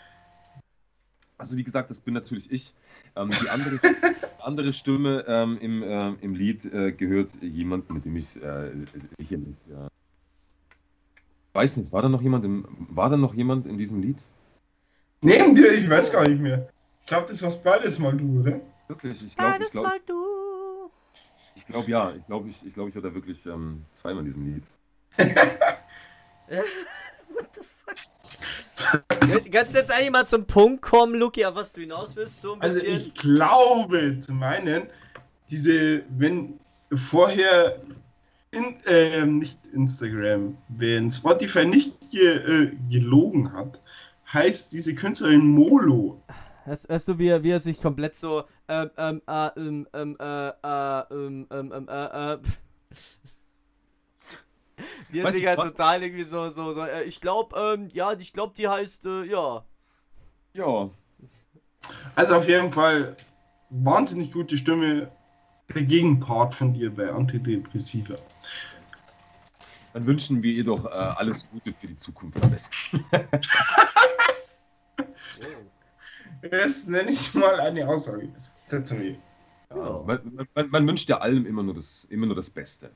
Also 1.37 1.57
wie 1.57 1.65
gesagt, 1.65 1.91
das 1.91 2.01
bin 2.01 2.15
natürlich 2.15 2.51
ich. 2.51 2.73
Ähm, 3.17 3.31
die 3.31 3.49
andere, 3.51 3.81
andere 4.39 4.73
Stimme 4.73 5.25
ähm, 5.27 5.59
im, 5.61 5.83
ähm, 5.83 6.19
im 6.21 6.35
Lied 6.35 6.65
äh, 6.67 6.93
gehört 6.93 7.31
jemand, 7.43 7.91
mit 7.91 8.05
dem 8.05 8.17
ich 8.17 8.37
äh, 8.41 8.71
sicherlich. 9.19 9.57
Äh, 9.69 9.92
weiß 11.53 11.77
nicht, 11.77 11.93
war 11.93 12.03
da 12.03 12.09
noch 12.09 12.23
jemand 12.23 12.45
im, 12.45 12.65
war 12.91 13.11
da 13.11 13.17
noch 13.17 13.35
jemand 13.35 13.67
in 13.67 13.79
diesem 13.79 14.01
Lied? 14.01 14.19
Neben 15.21 15.55
dir, 15.55 15.73
ich 15.73 15.89
weiß 15.89 16.11
gar 16.13 16.29
nicht 16.29 16.41
mehr. 16.41 16.69
Ich 17.01 17.07
glaube, 17.07 17.27
das 17.29 17.43
warst 17.43 17.63
beides 17.63 17.99
mal 17.99 18.17
du, 18.17 18.41
oder? 18.41 18.61
Wirklich? 18.89 19.23
Ich 19.25 19.37
glaube, 19.37 19.53
ich 19.53 19.59
Beides 19.59 19.73
glaube, 19.73 19.89
mal 19.89 20.01
du. 20.07 20.91
ich 21.55 21.67
glaube 21.67 21.91
ja. 21.91 22.13
Ich 22.15 22.27
glaube, 22.27 22.49
ich, 22.49 22.67
ich, 22.67 22.75
glaube, 22.75 22.91
ich 22.91 22.95
war 22.95 23.03
da 23.03 23.15
wirklich 23.15 23.45
ähm, 23.47 23.85
zweimal 23.95 24.27
in 24.27 24.27
diesem 24.27 24.55
Lied. 24.55 24.65
What 26.49 27.49
the 27.55 27.61
fuck? 27.63 29.53
Kannst 29.53 29.75
du 29.75 29.79
jetzt 29.79 29.91
eigentlich 29.91 30.11
mal 30.11 30.27
zum 30.27 30.47
Punkt 30.47 30.83
kommen, 30.83 31.15
Luki, 31.15 31.45
auf 31.45 31.55
was 31.55 31.73
du 31.73 31.81
hinaus 31.81 32.17
willst? 32.17 32.41
So 32.41 32.55
ein 32.55 32.61
Also 32.61 32.81
bisschen. 32.81 33.01
ich 33.01 33.15
glaube 33.15 34.19
zu 34.21 34.33
meinen, 34.33 34.89
diese, 35.51 36.03
wenn 36.11 36.59
vorher 36.93 37.81
in, 38.53 38.77
ähm, 38.87 39.39
nicht 39.39 39.59
Instagram, 39.73 40.57
wenn 40.69 41.11
Spotify 41.11 41.65
nicht 41.65 42.11
ge, 42.11 42.37
äh, 42.37 42.73
gelogen 42.91 43.53
hat, 43.53 43.81
heißt 44.33 44.73
diese 44.73 44.95
Künstlerin 44.95 45.47
Molo. 45.49 46.23
Hörst, 46.65 46.89
hörst 46.89 47.09
du, 47.09 47.19
wie 47.19 47.29
er, 47.29 47.43
wie 47.43 47.51
er 47.51 47.59
sich 47.61 47.81
komplett 47.83 48.15
so, 48.15 48.45
ähm, 48.69 48.91
ähm, 48.97 49.23
äh, 49.27 49.49
ähm, 49.57 49.89
ähm, 49.95 50.17
äh, 50.21 50.49
äh, 50.49 51.03
ähm, 51.11 51.47
ähm, 51.51 51.73
ähm, 51.75 51.89
äh, 51.89 52.35
äh, 52.35 52.39
wie 55.11 55.21
er 55.21 55.25
Weiß 55.27 55.33
sich 55.33 55.43
ich, 55.43 55.49
halt 55.49 55.59
wa- 55.59 55.65
total 55.65 56.03
irgendwie 56.03 56.25
so, 56.25 56.49
so, 56.49 56.73
so, 56.73 56.85
äh, 56.85 57.05
ich 57.05 57.21
glaube, 57.21 57.57
ähm, 57.59 57.89
ja, 57.93 58.13
ich 58.13 58.33
glaube, 58.33 58.55
die 58.57 58.69
heißt, 58.69 59.07
äh, 59.07 59.25
ja. 59.25 59.65
Ja. 60.55 60.91
Also 62.15 62.37
auf 62.37 62.49
jeden 62.49 62.73
Fall 62.73 63.17
wahnsinnig 63.71 64.33
gute 64.33 64.57
Stimme. 64.57 65.11
Der 65.75 65.83
Gegenpart 65.83 66.55
von 66.55 66.75
dir 66.75 66.95
bei 66.95 67.11
Antidepressiva. 67.11 68.17
Dann 69.93 70.07
wünschen 70.07 70.43
wir 70.43 70.53
ihr 70.53 70.65
doch 70.65 70.87
äh, 70.87 70.89
alles 70.89 71.47
Gute 71.51 71.75
für 71.79 71.87
die 71.87 71.99
Zukunft 71.99 72.43
am 72.43 72.51
besten. 72.51 73.05
Das 76.51 76.87
nenne 76.87 77.13
ich 77.13 77.35
mal 77.35 77.61
eine 77.61 77.87
Aussage. 77.87 78.29
Zetsumi. 78.67 79.17
Ja. 79.71 80.03
Man, 80.05 80.49
man, 80.55 80.71
man 80.71 80.89
wünscht 80.89 81.09
ja 81.09 81.19
allem 81.19 81.47
immer 81.47 81.63
nur 81.63 81.75
das, 81.75 82.07
immer 82.11 82.27
nur 82.27 82.35
das 82.35 82.51
Beste. 82.51 82.91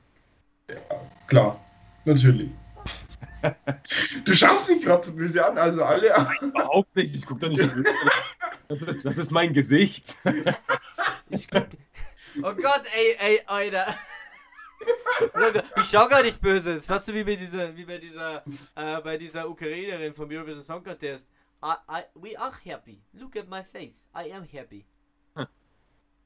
Klar, 1.27 1.59
natürlich. 2.03 2.51
Du 4.25 4.33
schaust 4.33 4.67
mich 4.67 4.83
gerade 4.83 5.03
so 5.03 5.15
böse 5.15 5.45
an, 5.45 5.57
also 5.57 5.83
alle. 5.83 6.13
Überhaupt 6.41 6.93
nicht, 6.95 7.15
ich 7.15 7.25
gucke 7.25 7.39
da 7.41 7.49
nicht. 7.49 7.73
böse. 7.73 7.89
Das 8.67 8.81
ist, 8.81 9.05
das 9.05 9.17
ist 9.17 9.31
mein 9.31 9.53
Gesicht. 9.53 10.17
Ich 11.29 11.49
guck, 11.49 11.67
oh 12.37 12.53
Gott, 12.53 12.83
ey, 12.95 13.15
ey, 13.19 13.41
Alter. 13.47 13.95
Ich 15.77 15.85
schau 15.89 16.07
gar 16.07 16.23
nicht 16.23 16.41
böse. 16.41 16.73
Das 16.73 16.81
ist 16.81 16.87
fast 16.87 17.05
so 17.07 17.13
wie 17.13 17.23
bei 17.23 17.35
dieser, 17.35 17.75
wie 17.75 17.85
bei 17.85 17.97
dieser, 17.97 18.43
äh, 18.75 19.01
bei 19.01 19.17
dieser 19.17 19.49
Ukrainerin 19.49 20.13
vom 20.13 20.29
Eurovision 20.29 20.63
Song 20.63 20.83
Contest. 20.83 21.29
I, 21.63 21.73
I, 21.89 22.03
we 22.15 22.39
are 22.39 22.53
happy. 22.63 23.01
Look 23.13 23.35
at 23.35 23.47
my 23.49 23.63
face. 23.63 24.07
I 24.15 24.31
am 24.31 24.43
happy. 24.43 24.85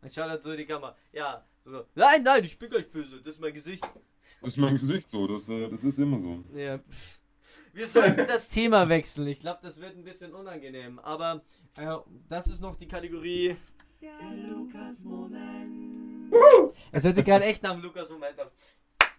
Und 0.01 0.11
schaut 0.11 0.29
halt 0.29 0.41
so 0.41 0.51
in 0.51 0.57
die 0.57 0.65
Kamera. 0.65 0.95
Ja, 1.13 1.45
so. 1.59 1.85
Nein, 1.93 2.23
nein, 2.23 2.43
ich 2.43 2.57
bin 2.57 2.69
gar 2.69 2.79
nicht 2.79 2.91
böse. 2.91 3.21
Das 3.21 3.35
ist 3.35 3.39
mein 3.39 3.53
Gesicht. 3.53 3.83
Das 4.41 4.49
ist 4.49 4.57
mein 4.57 4.73
Gesicht 4.73 5.09
so, 5.09 5.27
das, 5.27 5.47
äh, 5.47 5.69
das 5.69 5.83
ist 5.83 5.99
immer 5.99 6.19
so. 6.19 6.43
Ja. 6.57 6.79
Wir 7.73 7.87
sollten 7.87 8.27
das 8.27 8.49
Thema 8.49 8.89
wechseln. 8.89 9.27
Ich 9.27 9.39
glaube, 9.39 9.59
das 9.61 9.79
wird 9.79 9.95
ein 9.95 10.03
bisschen 10.03 10.33
unangenehm. 10.33 10.99
Aber 10.99 11.43
äh, 11.77 11.95
das 12.27 12.47
ist 12.47 12.61
noch 12.61 12.75
die 12.75 12.87
Kategorie. 12.87 13.55
Der 14.01 14.19
Lukas-Moment. 14.49 16.10
Es 16.91 17.03
hört 17.03 17.15
sich 17.15 17.25
gerade 17.25 17.45
echt 17.45 17.63
nach 17.63 17.71
dem 17.73 17.81
Lukas-Moment 17.81 18.39
an. 18.39 18.47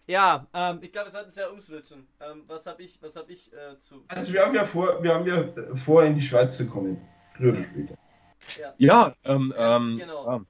Ja, 0.07 0.47
ähm, 0.53 0.79
ich 0.83 0.93
glaube, 0.93 1.09
es 1.09 1.15
hat 1.15 1.25
uns 1.25 1.37
ja 1.37 1.49
umswitchen. 1.49 2.07
Ähm, 2.21 2.43
was 2.49 2.67
habe 2.67 2.83
ich, 2.83 3.01
was 3.01 3.15
hab 3.17 3.31
ich 3.31 3.53
äh, 3.53 3.79
zu. 3.79 4.03
Also 4.09 4.33
wir 4.33 4.45
haben 4.45 4.55
ja 4.55 4.65
vor, 4.65 5.03
wir 5.03 5.15
haben 5.15 5.27
ja 5.27 5.45
vor, 5.77 6.03
in 6.05 6.17
die 6.17 6.23
Schweiz 6.23 6.57
zu 6.57 6.69
kommen. 6.69 7.01
Früher 7.37 7.53
oder 7.53 7.63
später. 7.65 7.95
Ja, 8.79 9.15
ähm, 9.25 9.55
ähm, 9.57 9.99
Genau. 9.99 10.27
ja, 10.27 10.41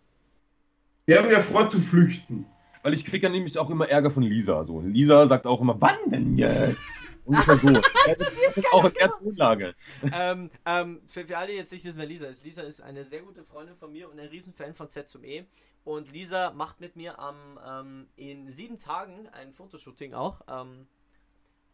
Wir 1.07 1.19
haben 1.19 1.31
ja 1.31 1.41
vor 1.41 1.69
zu 1.69 1.81
flüchten. 1.81 2.47
weil 2.83 2.95
ich 2.95 3.05
kriege 3.05 3.27
ja 3.27 3.33
nämlich 3.33 3.59
auch 3.59 3.69
immer 3.71 3.89
Ärger 3.89 4.11
von 4.11 4.23
Lisa. 4.23 4.65
So. 4.65 4.81
Lisa 4.81 5.27
sagt 5.27 5.47
auch 5.47 5.61
immer, 5.61 5.77
wann 5.81 5.97
denn 6.07 6.37
jetzt? 6.39 6.81
Ungefähr 7.25 7.59
so. 7.59 7.69
das 8.19 8.39
ist 8.39 8.73
auch 8.73 8.85
in 8.85 8.95
der 8.95 9.11
Tonlage. 9.11 9.75
ähm, 10.13 10.51
ähm, 10.67 11.01
für, 11.07 11.27
für 11.27 11.39
alle, 11.39 11.49
die 11.49 11.55
jetzt 11.55 11.73
nicht 11.73 11.85
wissen, 11.85 11.99
wer 11.99 12.07
Lisa 12.07 12.27
ist. 12.27 12.45
Lisa 12.45 12.63
ist 12.63 12.81
eine 12.81 13.05
sehr 13.05 13.23
gute 13.23 13.45
Freundin 13.45 13.77
von 13.77 13.93
mir 13.93 14.11
und 14.11 14.19
ein 14.19 14.29
Riesenfan 14.29 14.75
von 14.75 14.89
Z 14.89 15.09
zum 15.09 15.25
E. 15.25 15.45
Und 15.85 16.13
Lisa 16.13 16.53
macht 16.53 16.81
mit 16.81 16.97
mir 16.97 17.19
am 17.19 17.59
ähm, 17.65 18.09
in 18.17 18.49
sieben 18.49 18.79
Tagen 18.79 19.29
ein 19.29 19.53
Fotoshooting 19.53 20.15
auch. 20.15 20.41
Ähm, 20.49 20.87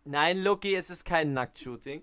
nein, 0.05 0.43
Loki, 0.43 0.75
es 0.75 0.91
ist 0.91 1.05
kein 1.05 1.33
Nacktshooting. 1.33 2.03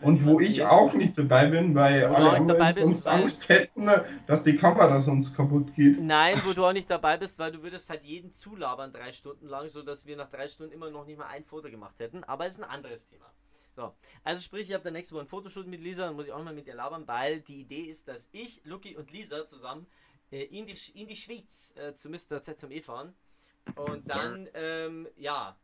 Und 0.00 0.24
wo 0.24 0.40
ich 0.40 0.64
auch 0.64 0.94
nicht 0.94 1.16
dabei 1.16 1.46
bin, 1.46 1.74
weil 1.74 2.10
Wo 2.10 2.14
alle 2.14 2.32
anderen 2.32 2.72
sonst 2.72 3.06
Angst 3.06 3.48
hätten, 3.48 3.88
dass 4.26 4.42
die 4.42 4.56
Kamera 4.56 5.00
sonst 5.00 5.34
kaputt 5.34 5.74
geht. 5.74 6.00
Nein, 6.00 6.40
wo 6.44 6.52
du 6.52 6.64
auch 6.64 6.72
nicht 6.72 6.90
dabei 6.90 7.16
bist, 7.16 7.38
weil 7.38 7.52
du 7.52 7.62
würdest 7.62 7.88
halt 7.88 8.04
jeden 8.04 8.32
zulabern 8.32 8.92
drei 8.92 9.12
Stunden 9.12 9.46
lang, 9.46 9.68
sodass 9.68 10.06
wir 10.06 10.16
nach 10.16 10.28
drei 10.28 10.48
Stunden 10.48 10.72
immer 10.72 10.90
noch 10.90 11.06
nicht 11.06 11.18
mal 11.18 11.26
ein 11.26 11.44
Foto 11.44 11.70
gemacht 11.70 12.00
hätten. 12.00 12.24
Aber 12.24 12.46
es 12.46 12.54
ist 12.54 12.64
ein 12.64 12.70
anderes 12.70 13.06
Thema. 13.06 13.26
So, 13.70 13.94
also 14.24 14.42
sprich, 14.42 14.68
ich 14.68 14.74
habe 14.74 14.84
dann 14.84 14.94
nächste 14.94 15.14
Woche 15.14 15.24
ein 15.24 15.28
Fotoshoot 15.28 15.66
mit 15.66 15.80
Lisa, 15.80 16.06
dann 16.06 16.16
muss 16.16 16.26
ich 16.26 16.32
auch 16.32 16.42
mal 16.42 16.54
mit 16.54 16.66
ihr 16.66 16.74
labern, 16.74 17.06
weil 17.06 17.40
die 17.40 17.60
Idee 17.60 17.82
ist, 17.82 18.08
dass 18.08 18.28
ich, 18.32 18.62
Lucky 18.64 18.96
und 18.96 19.12
Lisa 19.12 19.44
zusammen 19.44 19.86
äh, 20.30 20.44
in, 20.44 20.66
die, 20.66 20.76
in 20.94 21.06
die 21.06 21.16
Schweiz 21.16 21.74
äh, 21.76 21.94
zu 21.94 22.08
Mr. 22.08 22.40
Z 22.40 22.58
zum 22.58 22.70
E 22.70 22.80
fahren. 22.80 23.14
Und 23.74 24.08
dann, 24.08 24.48
ähm, 24.54 25.08
ja, 25.16 25.58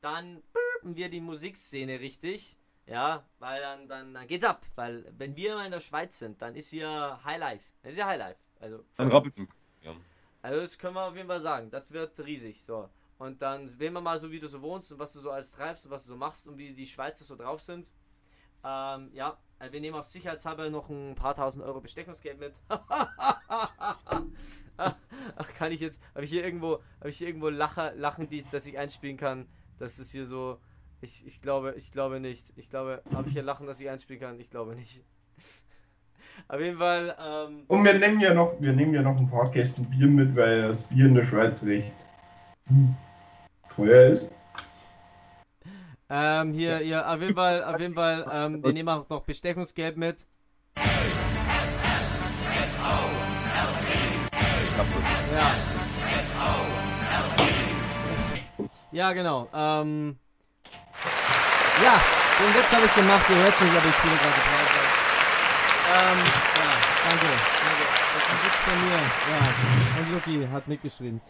dann 0.00 0.42
wir 0.82 1.08
die 1.08 1.20
Musikszene 1.20 2.00
richtig. 2.00 2.58
Ja, 2.86 3.24
weil 3.38 3.62
dann, 3.62 3.88
dann, 3.88 4.14
dann 4.14 4.26
geht's 4.26 4.44
ab. 4.44 4.66
Weil 4.74 5.06
wenn 5.16 5.34
wir 5.36 5.54
mal 5.54 5.64
in 5.64 5.72
der 5.72 5.80
Schweiz 5.80 6.18
sind, 6.18 6.40
dann 6.42 6.54
ist 6.54 6.68
hier 6.68 7.18
High 7.24 7.38
Life. 7.38 7.70
Das 7.82 7.92
ist 7.92 7.98
ja 7.98 8.06
High 8.06 8.18
Life. 8.18 8.40
Also, 8.60 8.84
Dann 8.96 9.08
rappelt 9.08 9.36
im 9.36 9.48
ja. 9.82 9.94
also 10.42 10.60
das 10.60 10.78
können 10.78 10.94
wir 10.94 11.02
auf 11.02 11.16
jeden 11.16 11.28
Fall 11.28 11.40
sagen. 11.40 11.70
Das 11.70 11.90
wird 11.90 12.18
riesig. 12.20 12.62
So. 12.62 12.88
Und 13.18 13.40
dann 13.42 13.68
sehen 13.68 13.92
wir 13.92 14.00
mal 14.00 14.18
so, 14.18 14.30
wie 14.30 14.40
du 14.40 14.48
so 14.48 14.60
wohnst 14.60 14.92
und 14.92 14.98
was 14.98 15.12
du 15.12 15.20
so 15.20 15.30
alles 15.30 15.52
treibst 15.52 15.86
und 15.86 15.92
was 15.92 16.04
du 16.04 16.08
so 16.10 16.16
machst 16.16 16.48
und 16.48 16.58
wie 16.58 16.74
die 16.74 16.86
Schweizer 16.86 17.24
so 17.24 17.36
drauf 17.36 17.60
sind. 17.60 17.92
Ähm, 18.64 19.10
ja, 19.12 19.36
äh, 19.58 19.70
wir 19.70 19.80
nehmen 19.80 19.96
auch 19.96 20.02
sicherheitshalber 20.02 20.70
noch 20.70 20.88
ein 20.88 21.14
paar 21.14 21.34
tausend 21.34 21.64
Euro 21.64 21.80
Bestechungsgeld 21.80 22.38
mit. 22.38 22.54
Ach, 24.76 24.96
kann 25.56 25.70
ich 25.72 25.80
jetzt, 25.80 26.02
habe 26.14 26.24
ich 26.24 26.30
hier 26.30 26.44
irgendwo, 26.44 26.82
habe 26.98 27.10
ich 27.10 27.18
hier 27.18 27.28
irgendwo 27.28 27.48
Lacher, 27.48 27.94
Lachen, 27.94 28.28
die, 28.28 28.44
dass 28.50 28.66
ich 28.66 28.78
einspielen 28.78 29.16
kann? 29.16 29.48
Das 29.78 29.98
ist 29.98 30.12
hier 30.12 30.24
so, 30.24 30.58
ich, 31.04 31.26
ich 31.26 31.40
glaube, 31.40 31.74
ich 31.76 31.92
glaube 31.92 32.18
nicht. 32.18 32.52
Ich 32.56 32.70
glaube, 32.70 33.02
habe 33.12 33.28
ich 33.28 33.34
hier 33.34 33.42
Lachen, 33.42 33.66
dass 33.66 33.78
ich 33.78 33.88
einspielen 33.88 34.20
kann? 34.20 34.40
Ich 34.40 34.50
glaube 34.50 34.74
nicht. 34.74 35.04
Auf 36.48 36.58
jeden 36.58 36.78
Fall, 36.78 37.16
ähm, 37.20 37.64
Und 37.68 37.84
wir 37.84 37.94
nehmen 37.94 38.20
ja 38.20 38.34
noch, 38.34 38.60
wir 38.60 38.72
nehmen 38.72 38.92
ja 38.94 39.02
noch 39.02 39.16
ein 39.16 39.30
paar 39.30 39.50
Kästen 39.50 39.84
Bier 39.88 40.08
mit, 40.08 40.34
weil 40.34 40.62
das 40.62 40.82
Bier 40.82 41.06
in 41.06 41.14
der 41.14 41.24
Schweiz 41.24 41.62
recht 41.62 41.94
hm, 42.66 42.96
teuer 43.68 44.10
ist. 44.10 44.32
ähm, 46.08 46.52
hier, 46.52 46.78
hier, 46.78 47.08
auf 47.08 47.20
jeden 47.20 47.34
Fall, 47.34 47.62
auf 47.62 47.78
jeden 47.78 47.94
Fall, 47.94 48.26
ähm, 48.32 48.64
wir 48.64 48.72
nehmen 48.72 48.88
auch 48.88 49.08
noch 49.08 49.22
Bestechungsgeld 49.22 49.96
mit. 49.96 50.26
Ja. 55.32 55.54
Ja, 58.90 59.12
genau. 59.12 59.48
Ähm, 59.52 60.18
ja, 61.82 62.00
den 62.38 62.54
Witz 62.54 62.72
habe 62.72 62.86
ich 62.86 62.94
gemacht. 62.94 63.24
Ihr 63.30 63.36
hört 63.36 63.60
nicht, 63.60 63.76
aber 63.76 63.88
ich 63.88 63.94
spiele 63.96 64.16
gerade 64.16 64.40
Pause. 64.52 64.80
Ähm, 65.86 66.18
ja, 66.60 66.72
danke. 67.04 67.26
danke. 67.26 67.84
Das 68.14 68.22
ist 68.22 68.30
ein 68.30 68.38
Witz 68.44 68.58
von 68.64 68.78
mir. 68.84 69.00
Ja, 69.30 70.00
und 70.00 70.12
Luki 70.12 70.48
hat 70.52 70.68
mitgeschrieben. 70.68 71.20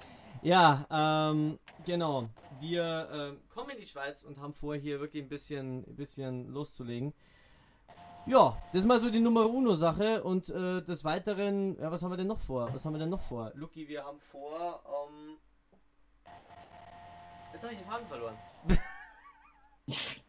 Ja, 0.42 0.86
ähm, 0.90 1.59
genau. 1.86 2.28
Wir 2.61 3.09
ähm, 3.12 3.40
kommen 3.49 3.70
in 3.70 3.78
die 3.78 3.86
Schweiz 3.86 4.22
und 4.22 4.38
haben 4.38 4.53
vor, 4.53 4.76
hier 4.76 5.01
wirklich 5.01 5.22
ein 5.22 5.28
bisschen, 5.28 5.84
ein 5.88 5.97
bisschen 5.97 6.49
loszulegen. 6.49 7.14
Ja, 8.26 8.57
das 8.72 8.82
ist 8.82 8.86
mal 8.86 8.99
so 8.99 9.11
die 9.11 9.20
Nummer 9.20 9.49
uno 9.49 9.74
Sache 9.74 10.22
und 10.22 10.49
äh, 10.49 10.82
des 10.82 11.05
Weiteren, 11.05 11.78
ja, 11.78 11.90
was 11.90 12.03
haben 12.03 12.11
wir 12.11 12.16
denn 12.16 12.26
noch 12.26 12.40
vor? 12.40 12.72
Was 12.72 12.84
haben 12.84 12.95
wir 12.95 12.99
denn 12.99 13.11
noch 13.11 13.20
vor? 13.20 13.53
Luki, 13.55 13.86
wir 13.86 14.05
haben 14.05 14.18
vor, 14.20 14.82
ähm, 14.86 15.36
jetzt 17.53 17.62
habe 17.62 17.72
ich 17.74 17.78
den 17.78 17.88
Faden 17.88 18.07
verloren. 18.07 18.36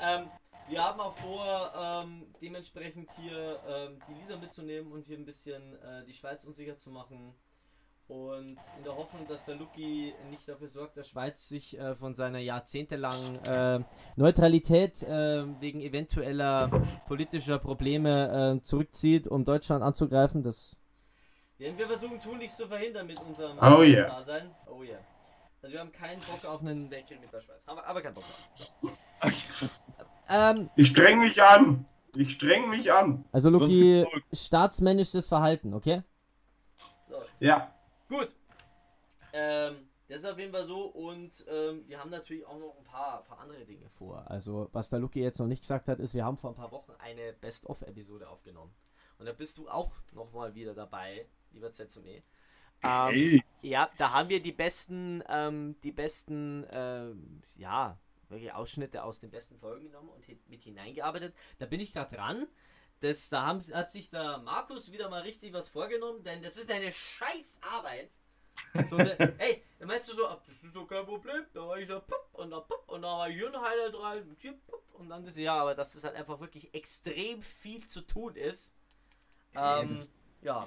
ähm, 0.00 0.28
wir 0.68 0.84
haben 0.84 1.00
auch 1.00 1.12
vor, 1.12 1.72
ähm, 1.74 2.26
dementsprechend 2.42 3.10
hier 3.12 3.58
ähm, 3.66 3.98
die 4.08 4.14
Lisa 4.14 4.36
mitzunehmen 4.36 4.92
und 4.92 5.06
hier 5.06 5.16
ein 5.16 5.24
bisschen 5.24 5.76
äh, 5.82 6.04
die 6.04 6.12
Schweiz 6.12 6.44
unsicher 6.44 6.76
zu 6.76 6.90
machen. 6.90 7.34
Und 8.06 8.56
in 8.78 8.84
der 8.84 8.96
Hoffnung, 8.96 9.28
dass 9.28 9.44
der 9.44 9.56
Luki 9.56 10.14
nicht 10.30 10.48
dafür 10.48 10.68
sorgt, 10.68 10.96
dass 10.96 11.08
Schweiz 11.08 11.46
sich 11.46 11.78
äh, 11.78 11.94
von 11.94 12.14
seiner 12.14 12.38
jahrzehntelangen 12.38 13.44
äh, 13.44 13.80
Neutralität 14.16 15.02
äh, 15.02 15.44
wegen 15.60 15.82
eventueller 15.82 16.70
politischer 17.06 17.58
Probleme 17.58 18.56
äh, 18.56 18.62
zurückzieht, 18.62 19.28
um 19.28 19.44
Deutschland 19.44 19.82
anzugreifen. 19.82 20.42
Das 20.42 20.76
werden 21.58 21.76
wir 21.76 21.86
versuchen, 21.86 22.18
tunlichst 22.18 22.56
zu 22.56 22.66
verhindern 22.66 23.06
mit 23.06 23.20
unserem 23.20 23.58
Oh 23.58 23.82
yeah. 23.82 24.08
Dasein. 24.08 24.54
Oh 24.66 24.82
yeah. 24.82 24.98
Also 25.60 25.72
wir 25.72 25.80
haben 25.80 25.92
keinen 25.92 26.20
Bock 26.20 26.44
auf 26.50 26.60
einen 26.60 26.90
Weltkrieg 26.90 27.20
mit 27.20 27.32
der 27.32 27.40
Schweiz. 27.40 27.66
Haben 27.66 27.76
wir 27.76 27.86
aber 27.86 28.00
keinen 28.00 28.14
Bock 28.14 28.24
drauf. 28.24 29.82
Ähm, 30.28 30.70
Ich 30.76 30.88
streng 30.88 31.20
mich 31.20 31.42
an. 31.42 31.84
Ich 32.16 32.32
streng 32.32 32.68
mich 32.70 32.92
an. 32.92 33.24
also 33.32 33.50
Luki, 33.50 34.06
staatsmännisches 34.32 35.28
Verhalten, 35.28 35.74
okay? 35.74 36.02
Ja. 37.40 37.72
Gut. 38.08 38.28
Ähm, 39.32 39.88
das 40.08 40.18
ist 40.20 40.24
auf 40.24 40.38
jeden 40.38 40.52
Fall 40.52 40.64
so 40.64 40.86
und 40.86 41.44
ähm, 41.50 41.84
wir 41.86 42.00
haben 42.00 42.10
natürlich 42.10 42.46
auch 42.46 42.58
noch 42.58 42.74
ein 42.78 42.84
paar, 42.84 43.22
paar 43.24 43.40
andere 43.40 43.64
Dinge 43.66 43.88
vor. 43.90 44.24
Also, 44.30 44.68
was 44.72 44.88
der 44.88 44.98
Luki 45.00 45.20
jetzt 45.20 45.38
noch 45.38 45.46
nicht 45.46 45.60
gesagt 45.60 45.86
hat, 45.88 45.98
ist, 45.98 46.14
wir 46.14 46.24
haben 46.24 46.38
vor 46.38 46.50
ein 46.50 46.56
paar 46.56 46.72
Wochen 46.72 46.92
eine 46.98 47.34
Best-of-Episode 47.34 48.28
aufgenommen. 48.28 48.72
Und 49.18 49.26
da 49.26 49.32
bist 49.32 49.58
du 49.58 49.68
auch 49.68 49.92
nochmal 50.12 50.54
wieder 50.54 50.74
dabei, 50.74 51.26
lieber 51.52 51.70
ZME. 51.70 52.08
Ähm, 52.08 52.22
Hey, 52.82 53.44
ja, 53.60 53.88
da 53.98 54.12
haben 54.12 54.28
wir 54.30 54.40
die 54.40 54.52
besten, 54.52 55.22
ähm, 55.28 55.76
die 55.82 55.92
besten, 55.92 56.64
ähm, 56.72 57.42
ja, 57.56 57.98
wirklich 58.30 58.52
Ausschnitte 58.52 59.02
aus 59.04 59.20
den 59.20 59.30
besten 59.30 59.58
Folgen 59.58 59.84
genommen 59.86 60.08
und 60.10 60.26
mit 60.48 60.62
hineingearbeitet. 60.62 61.34
Da 61.58 61.66
bin 61.66 61.80
ich 61.80 61.92
gerade 61.92 62.14
dran. 62.16 62.46
Das, 63.00 63.28
da 63.28 63.46
haben, 63.46 63.60
hat 63.60 63.90
sich 63.90 64.10
der 64.10 64.38
Markus 64.38 64.90
wieder 64.90 65.08
mal 65.08 65.22
richtig 65.22 65.52
was 65.52 65.68
vorgenommen, 65.68 66.24
denn 66.24 66.42
das 66.42 66.56
ist 66.56 66.70
eine 66.70 66.90
Scheißarbeit. 66.92 68.10
So 68.84 68.96
eine, 68.96 69.16
ey, 69.38 69.62
meinst 69.78 70.08
du 70.08 70.14
so, 70.14 70.26
ach, 70.26 70.40
das 70.44 70.62
ist 70.64 70.74
doch 70.74 70.86
kein 70.86 71.06
Problem, 71.06 71.46
da 71.54 71.60
war 71.60 71.78
ich 71.78 71.86
da 71.86 72.00
pup, 72.00 72.28
und 72.32 72.50
da 72.50 72.58
pup, 72.60 72.82
und 72.88 73.02
da 73.02 73.08
war 73.18 73.30
hier 73.30 73.46
ein 73.46 73.60
Highlight 73.62 73.94
rein 73.94 74.28
und 74.28 74.40
hier 74.40 74.52
pup, 74.66 74.82
und 74.94 75.08
dann 75.08 75.24
ist 75.24 75.36
ja, 75.38 75.54
aber 75.54 75.76
dass 75.76 75.94
es 75.94 76.02
halt 76.02 76.16
einfach 76.16 76.40
wirklich 76.40 76.74
extrem 76.74 77.40
viel 77.40 77.86
zu 77.86 78.00
tun 78.00 78.34
ist. 78.34 78.74
Ähm, 79.54 79.90
das- 79.90 80.12
ja. 80.42 80.64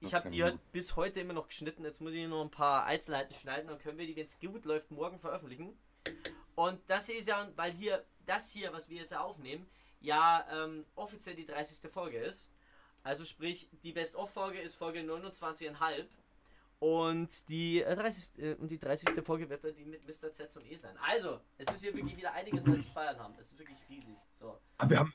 Ich 0.00 0.14
habe 0.14 0.30
die 0.30 0.42
halt 0.44 0.72
bis 0.72 0.96
heute 0.96 1.20
immer 1.20 1.32
noch 1.32 1.46
geschnitten. 1.48 1.84
Jetzt 1.84 2.00
muss 2.00 2.12
ich 2.12 2.26
noch 2.26 2.42
ein 2.42 2.50
paar 2.50 2.84
Einzelheiten 2.84 3.32
schneiden. 3.34 3.68
Dann 3.68 3.78
können 3.78 3.98
wir 3.98 4.06
die, 4.06 4.16
wenn 4.16 4.26
es 4.26 4.38
gut 4.40 4.64
läuft, 4.64 4.90
morgen 4.90 5.16
veröffentlichen. 5.18 5.76
Und 6.54 6.80
das 6.86 7.06
hier 7.06 7.18
ist 7.18 7.28
ja, 7.28 7.48
weil 7.56 7.72
hier, 7.72 8.04
das 8.26 8.50
hier, 8.50 8.72
was 8.72 8.88
wir 8.88 8.98
jetzt 8.98 9.14
aufnehmen, 9.14 9.66
ja 10.00 10.44
ähm, 10.50 10.84
offiziell 10.94 11.34
die 11.34 11.46
30. 11.46 11.90
Folge 11.90 12.18
ist. 12.18 12.50
Also 13.04 13.24
sprich, 13.24 13.68
die 13.82 13.92
Best-of-Folge 13.92 14.60
ist 14.60 14.76
Folge 14.76 15.00
29,5. 15.00 16.06
Und 16.82 17.48
die, 17.48 17.80
äh, 17.80 17.94
30, 17.94 18.42
äh, 18.42 18.54
und 18.54 18.68
die 18.68 18.78
30. 18.78 19.24
Folge 19.24 19.48
wird 19.48 19.62
dann 19.62 19.72
die 19.76 19.84
mit 19.84 20.04
Mr. 20.04 20.32
Z 20.32 20.56
und 20.56 20.68
E 20.68 20.74
sein. 20.74 20.96
Also, 21.08 21.38
es 21.56 21.72
ist 21.72 21.80
hier 21.80 21.94
wirklich 21.94 22.16
wieder 22.16 22.32
einiges, 22.32 22.66
was 22.66 22.72
wir 22.72 22.80
zu 22.80 22.88
feiern 22.88 23.18
haben. 23.20 23.34
Es 23.38 23.52
ist 23.52 23.58
wirklich 23.58 23.78
riesig. 23.88 24.16
So, 24.34 24.58
Aber 24.78 24.90
wir 24.90 24.98
haben, 24.98 25.12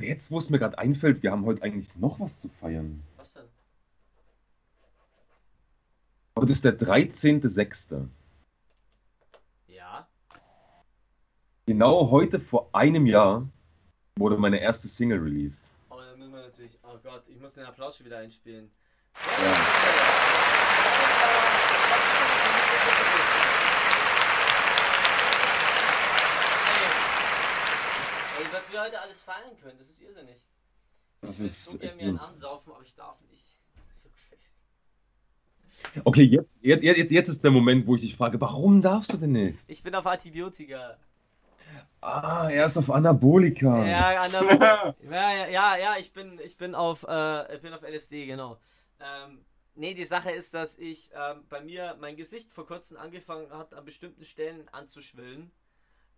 jetzt, 0.00 0.30
wo 0.30 0.36
es 0.36 0.50
mir 0.50 0.58
gerade 0.58 0.76
einfällt, 0.76 1.22
wir 1.22 1.30
haben 1.30 1.46
heute 1.46 1.62
eigentlich 1.62 1.96
noch 1.96 2.20
was 2.20 2.40
zu 2.40 2.50
feiern. 2.50 3.02
was 3.16 3.32
denn? 3.32 3.48
Heute 6.36 6.52
ist 6.52 6.64
der 6.66 6.78
13.06. 6.78 8.06
Ja. 9.66 10.06
Genau 11.68 12.10
heute 12.10 12.40
vor 12.40 12.70
einem 12.72 13.04
Jahr 13.04 13.46
wurde 14.16 14.38
meine 14.38 14.58
erste 14.58 14.88
Single 14.88 15.18
released. 15.18 15.64
Oh, 15.90 15.96
dann 16.00 16.18
müssen 16.18 16.32
wir 16.32 16.40
natürlich. 16.40 16.78
Oh 16.82 16.96
Gott, 17.02 17.28
ich 17.28 17.38
muss 17.38 17.52
den 17.56 17.66
Applaus 17.66 17.98
schon 17.98 18.06
wieder 18.06 18.16
einspielen. 18.16 18.70
Ey, 19.18 19.26
ey, 28.38 28.46
was 28.50 28.72
wir 28.72 28.80
heute 28.80 28.98
alles 29.02 29.20
feiern 29.20 29.54
können, 29.60 29.76
das 29.76 29.90
ist 29.90 30.00
irrsinnig. 30.00 30.40
Das 31.20 31.32
Ich 31.34 31.38
würde 31.40 31.50
ist 31.50 31.64
so 31.66 31.76
gerne 31.76 31.96
mir 31.96 32.08
einen 32.08 32.18
ansaufen, 32.18 32.72
aber 32.72 32.82
ich 32.82 32.94
darf 32.94 33.20
nicht. 33.30 33.44
Das 33.76 33.94
ist 33.94 34.02
so 34.04 34.08
fest. 34.30 36.02
Okay, 36.06 36.22
jetzt, 36.22 36.58
jetzt, 36.62 36.82
jetzt, 36.82 37.12
jetzt 37.12 37.28
ist 37.28 37.44
der 37.44 37.50
Moment, 37.50 37.86
wo 37.86 37.94
ich 37.94 38.00
dich 38.00 38.16
frage, 38.16 38.40
warum 38.40 38.80
darfst 38.80 39.12
du 39.12 39.18
denn 39.18 39.32
nicht? 39.32 39.58
Ich 39.66 39.82
bin 39.82 39.94
auf 39.94 40.06
Antibiotika. 40.06 40.96
Ah, 42.00 42.48
er 42.50 42.66
ist 42.66 42.78
auf 42.78 42.90
Anabolika. 42.90 43.84
Ja, 43.86 44.20
Anna, 44.20 44.94
ja, 45.10 45.32
ja, 45.32 45.46
ja, 45.48 45.76
ja, 45.76 45.96
ich 45.98 46.12
bin, 46.12 46.38
ich 46.44 46.56
bin 46.56 46.74
auf, 46.74 47.04
äh, 47.08 47.56
ich 47.56 47.62
bin 47.62 47.72
auf 47.72 47.82
LSD, 47.82 48.26
genau. 48.26 48.58
Ähm, 49.00 49.44
nee, 49.74 49.94
die 49.94 50.04
Sache 50.04 50.30
ist, 50.30 50.54
dass 50.54 50.78
ich 50.78 51.10
ähm, 51.14 51.44
bei 51.48 51.60
mir 51.60 51.96
mein 52.00 52.16
Gesicht 52.16 52.52
vor 52.52 52.66
kurzem 52.66 52.96
angefangen 52.98 53.50
hat, 53.52 53.74
an 53.74 53.84
bestimmten 53.84 54.24
Stellen 54.24 54.68
anzuschwillen. 54.68 55.50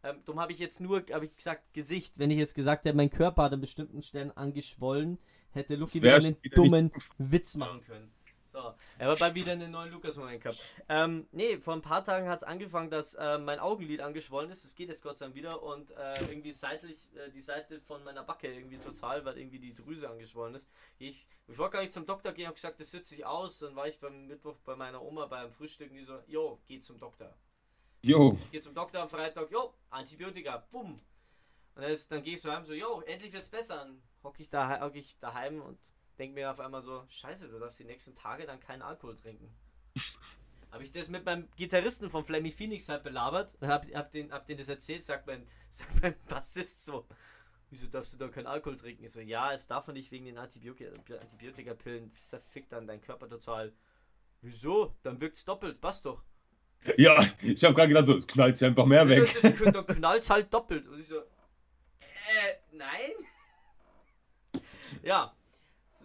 Ähm, 0.02 0.16
darum 0.24 0.40
habe 0.40 0.52
ich 0.52 0.58
jetzt 0.58 0.80
nur, 0.80 1.02
habe 1.12 1.26
ich 1.26 1.36
gesagt, 1.36 1.72
Gesicht. 1.74 2.18
Wenn 2.18 2.30
ich 2.30 2.38
jetzt 2.38 2.54
gesagt 2.54 2.84
hätte, 2.84 2.96
mein 2.96 3.11
Körper 3.11 3.44
hat 3.44 3.52
an 3.52 3.61
bestimmten 3.61 4.02
Stellen 4.02 4.30
angeschwollen, 4.36 5.18
hätte 5.52 5.78
wieder 5.78 6.14
einen 6.14 6.36
dummen 6.54 6.90
Witz 7.18 7.56
machen 7.56 7.82
können. 7.84 8.11
So, 8.51 8.74
er 8.98 9.09
hat 9.09 9.18
bald 9.20 9.34
wieder 9.34 9.53
einen 9.53 9.70
neuen 9.70 9.92
Lukas-Moment 9.92 10.42
gehabt. 10.42 10.61
Ähm, 10.88 11.28
nee, 11.30 11.59
vor 11.59 11.74
ein 11.74 11.82
paar 11.82 12.03
Tagen 12.03 12.28
hat 12.28 12.38
es 12.38 12.42
angefangen, 12.42 12.90
dass 12.90 13.14
äh, 13.14 13.38
mein 13.38 13.61
Augenlid 13.61 14.01
angeschwollen 14.01 14.51
ist. 14.51 14.64
Das 14.64 14.74
geht 14.74 14.88
jetzt 14.88 15.03
Gott 15.03 15.18
sei 15.18 15.26
Dank 15.26 15.36
wieder 15.36 15.62
und 15.62 15.92
äh, 15.92 16.20
irgendwie 16.22 16.51
seitlich, 16.51 16.98
äh, 17.14 17.30
die 17.30 17.40
Seite 17.40 17.80
von 17.80 18.03
meiner 18.03 18.24
Backe 18.24 18.53
irgendwie 18.53 18.78
total, 18.78 19.24
weil 19.24 19.38
irgendwie 19.38 19.61
die 19.61 19.72
Drüse 19.72 20.11
angeschwollen 20.11 20.55
ist. 20.57 20.68
Ich, 20.98 21.28
ich 21.46 21.59
wollte 21.59 21.74
gar 21.74 21.80
nicht 21.80 21.92
zum 21.92 22.07
Doktor 22.07 22.32
gehen, 22.32 22.46
habe 22.46 22.55
gesagt, 22.55 22.80
das 22.80 22.90
sitze 22.90 23.14
ich 23.14 23.24
aus. 23.24 23.61
Dann 23.61 23.76
war 23.76 23.86
ich 23.86 24.01
beim 24.01 24.26
Mittwoch 24.26 24.57
bei 24.64 24.74
meiner 24.74 25.01
Oma 25.01 25.26
beim 25.26 25.53
Frühstück 25.53 25.90
und 25.90 25.96
die 25.96 26.03
so, 26.03 26.18
jo, 26.26 26.59
geh 26.66 26.80
zum 26.80 26.98
Doktor. 26.98 27.32
Jo, 28.03 28.38
Geh 28.51 28.61
zum 28.61 28.74
Doktor 28.74 29.03
am 29.03 29.09
Freitag, 29.11 29.51
jo, 29.51 29.74
Antibiotika, 29.90 30.66
bumm. 30.72 31.01
Und 31.74 31.82
dann, 31.82 31.90
ist, 31.92 32.11
dann 32.11 32.22
gehe 32.22 32.34
ich 32.34 32.40
so 32.40 32.51
heim, 32.51 32.64
so, 32.64 32.72
jo, 32.72 33.03
endlich 33.03 33.32
wird's 33.32 33.48
besser. 33.48 33.76
Dann 33.76 34.03
hocke 34.24 34.42
ich, 34.42 34.48
da, 34.48 34.80
hock 34.80 34.94
ich 34.96 35.18
daheim 35.18 35.61
und 35.61 35.78
denke 36.20 36.34
mir 36.34 36.50
auf 36.50 36.60
einmal 36.60 36.82
so, 36.82 37.04
scheiße, 37.08 37.48
du 37.48 37.58
darfst 37.58 37.80
die 37.80 37.84
nächsten 37.84 38.14
Tage 38.14 38.46
dann 38.46 38.60
keinen 38.60 38.82
Alkohol 38.82 39.16
trinken. 39.16 39.50
Habe 40.70 40.84
ich 40.84 40.92
das 40.92 41.08
mit 41.08 41.24
meinem 41.24 41.48
Gitarristen 41.56 42.10
von 42.10 42.24
Flammy 42.24 42.52
Phoenix 42.52 42.88
halt 42.88 43.02
belabert 43.02 43.56
und 43.60 43.66
hab, 43.66 43.92
hab, 43.92 44.12
den, 44.12 44.30
hab 44.30 44.46
den 44.46 44.56
das 44.56 44.68
erzählt, 44.68 45.02
sagt 45.02 45.26
mein, 45.26 45.48
sagt 45.70 46.00
mein 46.00 46.14
Bassist 46.28 46.84
so, 46.84 47.06
wieso 47.70 47.88
darfst 47.88 48.12
du 48.12 48.18
da 48.18 48.28
keinen 48.28 48.46
Alkohol 48.46 48.76
trinken? 48.76 49.02
Ich 49.02 49.10
so, 49.10 49.20
ja, 49.20 49.52
es 49.52 49.66
darf 49.66 49.88
man 49.88 49.94
nicht 49.94 50.12
wegen 50.12 50.26
den 50.26 50.38
Antibiotika- 50.38 51.18
Antibiotikapillen, 51.18 52.08
das 52.08 52.28
zerfickt 52.28 52.70
dann 52.70 52.86
deinen 52.86 53.00
Körper 53.00 53.28
total. 53.28 53.72
Wieso? 54.42 54.94
Dann 55.02 55.20
wirkt's 55.20 55.44
doppelt, 55.44 55.80
passt 55.80 56.06
doch. 56.06 56.22
Ja, 56.96 57.20
ich 57.42 57.64
habe 57.64 57.74
gerade 57.74 57.88
gedacht, 57.88 58.06
so, 58.06 58.16
es 58.16 58.26
knallt 58.26 58.56
sich 58.56 58.66
einfach 58.66 58.86
mehr 58.86 59.08
weg. 59.08 59.28
Das, 59.42 59.72
dann 59.72 59.86
knallt's 59.86 60.30
halt 60.30 60.54
doppelt. 60.54 60.86
Und 60.86 61.00
ich 61.00 61.08
so, 61.08 61.18
äh, 61.18 62.54
nein? 62.70 63.10
ja, 65.02 65.34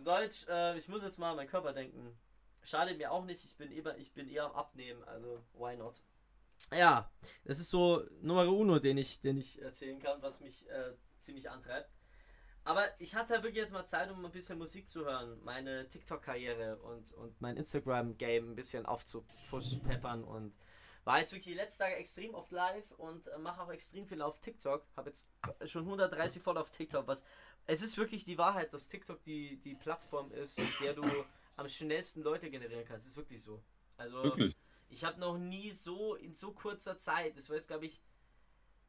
Deutsch, 0.06 0.47
äh, 0.47 0.78
ich 0.78 0.88
muss 0.88 1.03
jetzt 1.03 1.20
mal 1.20 1.32
an 1.32 1.38
meinen 1.38 1.49
Körper 1.49 1.74
denken. 1.74 2.18
Schadet 2.64 2.97
mir 2.97 3.12
auch 3.12 3.26
nicht, 3.26 3.43
ich 3.45 3.56
bin, 3.58 3.72
eher, 3.72 3.97
ich 3.97 4.14
bin 4.14 4.28
eher 4.28 4.45
am 4.45 4.53
Abnehmen, 4.53 5.03
also 5.03 5.43
why 5.53 5.76
not? 5.76 6.01
Ja, 6.74 7.12
das 7.43 7.60
ist 7.60 7.70
so 7.70 8.03
Nummer 8.22 8.47
uno, 8.47 8.80
den 8.80 8.97
ich, 8.97 9.22
den 9.22 9.38
ich 9.38 9.62
erzählen 9.62 9.99
kann, 9.99 10.22
was 10.22 10.39
mich 10.39 10.68
äh, 10.70 10.93
ziemlich 11.20 11.49
antreibt. 11.49 11.89
Aber 12.64 12.84
ich 12.99 13.14
hatte 13.14 13.34
halt 13.34 13.43
wirklich 13.43 13.62
jetzt 13.62 13.74
mal 13.74 13.86
Zeit, 13.86 14.10
um 14.10 14.26
ein 14.26 14.32
bisschen 14.32 14.58
Musik 14.58 14.89
zu 14.89 15.06
hören, 15.06 15.39
meine 15.43 15.88
TikTok-Karriere 15.88 16.78
und, 16.78 17.12
und 17.14 17.39
mein 17.39 17.58
Instagram-Game 17.58 18.51
ein 18.51 18.56
bisschen 18.56 18.88
aufzupeppern 18.88 20.24
und 20.24 20.56
war 21.03 21.20
jetzt 21.20 21.32
wirklich 21.32 21.53
die 21.53 21.60
letzten 21.60 21.84
Tage 21.84 21.95
extrem 21.97 22.34
oft 22.34 22.51
live 22.51 22.91
und 22.93 23.28
äh, 23.28 23.38
mache 23.38 23.62
auch 23.62 23.72
extrem 23.72 24.08
viel 24.08 24.24
auf 24.24 24.39
TikTok. 24.39 24.84
Habe 24.97 25.10
jetzt 25.10 25.30
schon 25.66 25.84
130 25.84 26.41
voll 26.41 26.58
auf 26.58 26.72
TikTok, 26.72 27.06
was 27.06 27.24
es 27.68 27.82
ist 27.82 27.97
wirklich 27.97 28.24
die 28.24 28.38
Wahrheit, 28.38 28.74
dass 28.74 28.88
TikTok 28.88 29.22
die, 29.24 29.57
die 29.57 29.76
Plattform 29.76 30.32
ist, 30.32 30.59
mit 30.59 30.80
der 30.82 30.93
du 30.93 31.03
am 31.55 31.68
schnellsten 31.68 32.22
Leute 32.22 32.49
generieren 32.49 32.86
kannst. 32.86 33.05
Das 33.05 33.11
ist 33.11 33.18
wirklich 33.18 33.41
so. 33.41 33.61
Also 33.97 34.24
Wirklich. 34.24 34.55
ich 34.89 35.03
habe 35.03 35.20
noch 35.20 35.38
nie 35.38 35.72
so 35.72 36.16
in 36.16 36.34
so 36.34 36.51
kurzer 36.51 36.97
Zeit, 36.97 37.38
das 37.38 37.49
war 37.49 37.55
jetzt 37.55 37.68
glaube 37.68 37.86
ich 37.86 38.01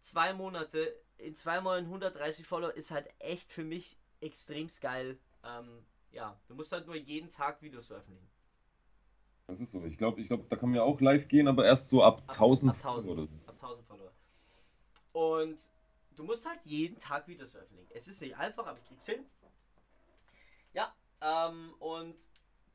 zwei 0.00 0.32
Monate, 0.32 0.96
in 1.18 1.34
zwei 1.34 1.60
Monaten 1.60 1.86
130 1.86 2.46
Follower 2.46 2.72
ist 2.72 2.90
halt 2.90 3.08
echt 3.18 3.52
für 3.52 3.64
mich 3.64 3.96
extrem 4.20 4.68
geil. 4.80 5.18
Ähm, 5.44 5.84
ja, 6.10 6.38
du 6.48 6.54
musst 6.54 6.72
halt 6.72 6.86
nur 6.86 6.96
jeden 6.96 7.30
Tag 7.30 7.62
Videos 7.62 7.86
veröffentlichen. 7.86 8.28
Das 9.46 9.60
ist 9.60 9.70
so. 9.70 9.84
Ich 9.84 9.96
glaube, 9.96 10.20
ich 10.20 10.26
glaub, 10.26 10.48
da 10.48 10.56
kann 10.56 10.70
man 10.70 10.76
ja 10.76 10.82
auch 10.82 11.00
live 11.00 11.28
gehen, 11.28 11.46
aber 11.46 11.64
erst 11.64 11.88
so 11.88 12.02
ab 12.02 12.22
1000 12.28 12.70
ab 12.70 12.76
1000, 12.76 13.12
oder 13.12 13.20
so. 13.20 13.28
ab 13.46 13.54
1000 13.54 13.86
Follower. 13.86 14.12
Und 15.12 15.70
du 16.16 16.24
musst 16.24 16.48
halt 16.48 16.60
jeden 16.64 16.98
Tag 16.98 17.28
Videos 17.28 17.52
veröffentlichen. 17.52 17.90
Es 17.94 18.08
ist 18.08 18.20
nicht 18.20 18.36
einfach, 18.36 18.66
aber 18.66 18.78
ich 18.78 18.84
krieg's 18.86 19.06
hin. 19.06 19.24
Ja, 20.72 20.94
ähm, 21.20 21.74
und 21.78 22.16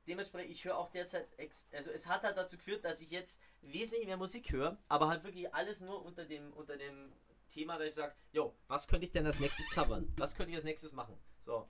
dementsprechend, 0.07 0.51
ich 0.51 0.63
höre 0.63 0.77
auch 0.77 0.91
derzeit, 0.91 1.27
also 1.71 1.91
es 1.91 2.07
hat 2.07 2.23
halt 2.23 2.37
dazu 2.37 2.57
geführt, 2.57 2.85
dass 2.85 3.01
ich 3.01 3.11
jetzt 3.11 3.39
wesentlich 3.61 4.07
mehr 4.07 4.17
Musik 4.17 4.51
höre, 4.51 4.77
aber 4.87 5.07
halt 5.07 5.23
wirklich 5.23 5.53
alles 5.53 5.81
nur 5.81 6.03
unter 6.03 6.25
dem, 6.25 6.53
unter 6.53 6.77
dem 6.77 7.11
Thema, 7.49 7.77
dass 7.77 7.87
ich 7.87 7.93
sage, 7.95 8.15
jo, 8.31 8.55
was 8.67 8.87
könnte 8.87 9.05
ich 9.05 9.11
denn 9.11 9.25
als 9.25 9.39
nächstes 9.39 9.69
covern? 9.69 10.11
Was 10.17 10.35
könnte 10.35 10.51
ich 10.51 10.55
als 10.55 10.63
nächstes 10.63 10.93
machen? 10.93 11.17
So. 11.41 11.69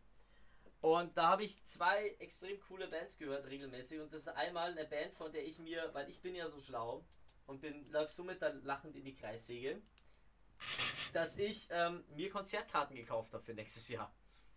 Und 0.81 1.15
da 1.15 1.27
habe 1.29 1.43
ich 1.43 1.63
zwei 1.65 2.09
extrem 2.19 2.59
coole 2.61 2.87
Bands 2.87 3.17
gehört, 3.17 3.45
regelmäßig. 3.45 3.99
Und 3.99 4.13
das 4.13 4.23
ist 4.23 4.27
einmal 4.29 4.71
eine 4.71 4.85
Band, 4.85 5.13
von 5.13 5.31
der 5.31 5.45
ich 5.45 5.59
mir, 5.59 5.89
weil 5.93 6.09
ich 6.09 6.21
bin 6.21 6.33
ja 6.33 6.47
so 6.47 6.59
schlau 6.59 7.05
und 7.45 7.61
bin 7.61 7.89
läuft 7.91 8.15
somit 8.15 8.41
dann 8.41 8.63
lachend 8.63 8.95
in 8.95 9.05
die 9.05 9.15
Kreissäge, 9.15 9.81
dass 11.13 11.37
ich 11.37 11.67
ähm, 11.71 12.03
mir 12.15 12.29
Konzertkarten 12.29 12.95
gekauft 12.95 13.33
habe 13.33 13.43
für 13.43 13.53
nächstes 13.53 13.87
Jahr. 13.87 14.13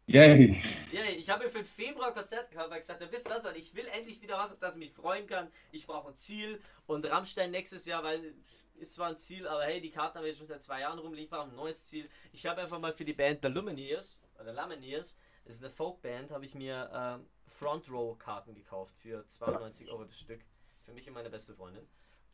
Yay! 0.07 0.63
Ja, 0.93 1.01
ich 1.17 1.31
habe 1.31 1.45
mir 1.45 1.51
für 1.51 1.59
den 1.59 1.65
Februar 1.65 2.13
Konzert 2.13 2.51
gekauft, 2.51 2.69
weil 2.69 2.77
ich 2.77 2.83
gesagt 2.83 3.01
habe, 3.01 3.11
wisst 3.11 3.27
ihr 3.27 3.35
was, 3.35 3.45
weil 3.45 3.57
ich 3.57 3.75
will 3.75 3.87
endlich 3.87 4.21
wieder 4.21 4.37
was, 4.37 4.53
auf 4.53 4.59
das 4.59 4.75
ich 4.75 4.81
mich 4.81 4.93
freuen 4.93 5.27
kann. 5.27 5.51
Ich 5.73 5.87
brauche 5.87 6.09
ein 6.09 6.17
Ziel 6.17 6.61
und 6.87 7.11
Rammstein 7.11 7.51
nächstes 7.51 7.87
Jahr, 7.87 8.05
weil 8.05 8.35
ist 8.77 8.95
zwar 8.95 9.09
ein 9.09 9.17
Ziel, 9.17 9.47
aber 9.47 9.65
hey, 9.65 9.81
die 9.81 9.91
Karten 9.91 10.19
habe 10.19 10.29
ich 10.29 10.37
schon 10.37 10.47
seit 10.47 10.63
zwei 10.63 10.81
Jahren 10.81 10.99
rumliegen, 10.99 11.25
ich 11.25 11.31
brauche 11.31 11.49
ein 11.49 11.55
neues 11.55 11.87
Ziel. 11.87 12.09
Ich 12.33 12.45
habe 12.45 12.61
einfach 12.61 12.79
mal 12.79 12.93
für 12.93 13.05
die 13.05 13.15
Band 13.15 13.41
The 13.43 13.49
Lumineers, 13.49 14.21
oder 14.39 14.53
Lumineers, 14.53 15.17
das 15.45 15.55
ist 15.55 15.63
eine 15.63 15.71
Folkband, 15.71 16.33
habe 16.33 16.45
ich 16.45 16.55
mir 16.55 16.91
ähm, 16.93 17.27
Front 17.47 17.91
Row 17.91 18.19
Karten 18.19 18.55
gekauft 18.55 18.95
für 18.97 19.25
92 19.27 19.89
Euro 19.89 20.05
das 20.05 20.19
Stück. 20.19 20.41
Für 20.83 20.93
mich 20.93 21.07
und 21.07 21.15
meine 21.15 21.31
beste 21.31 21.55
Freundin. 21.55 21.87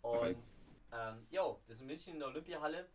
Und, 0.02 0.42
ähm, 0.92 1.26
jo, 1.30 1.60
das 1.68 1.76
ist 1.76 1.82
in 1.82 1.86
München 1.86 2.14
in 2.14 2.18
der 2.18 2.28
Olympiahalle 2.28 2.88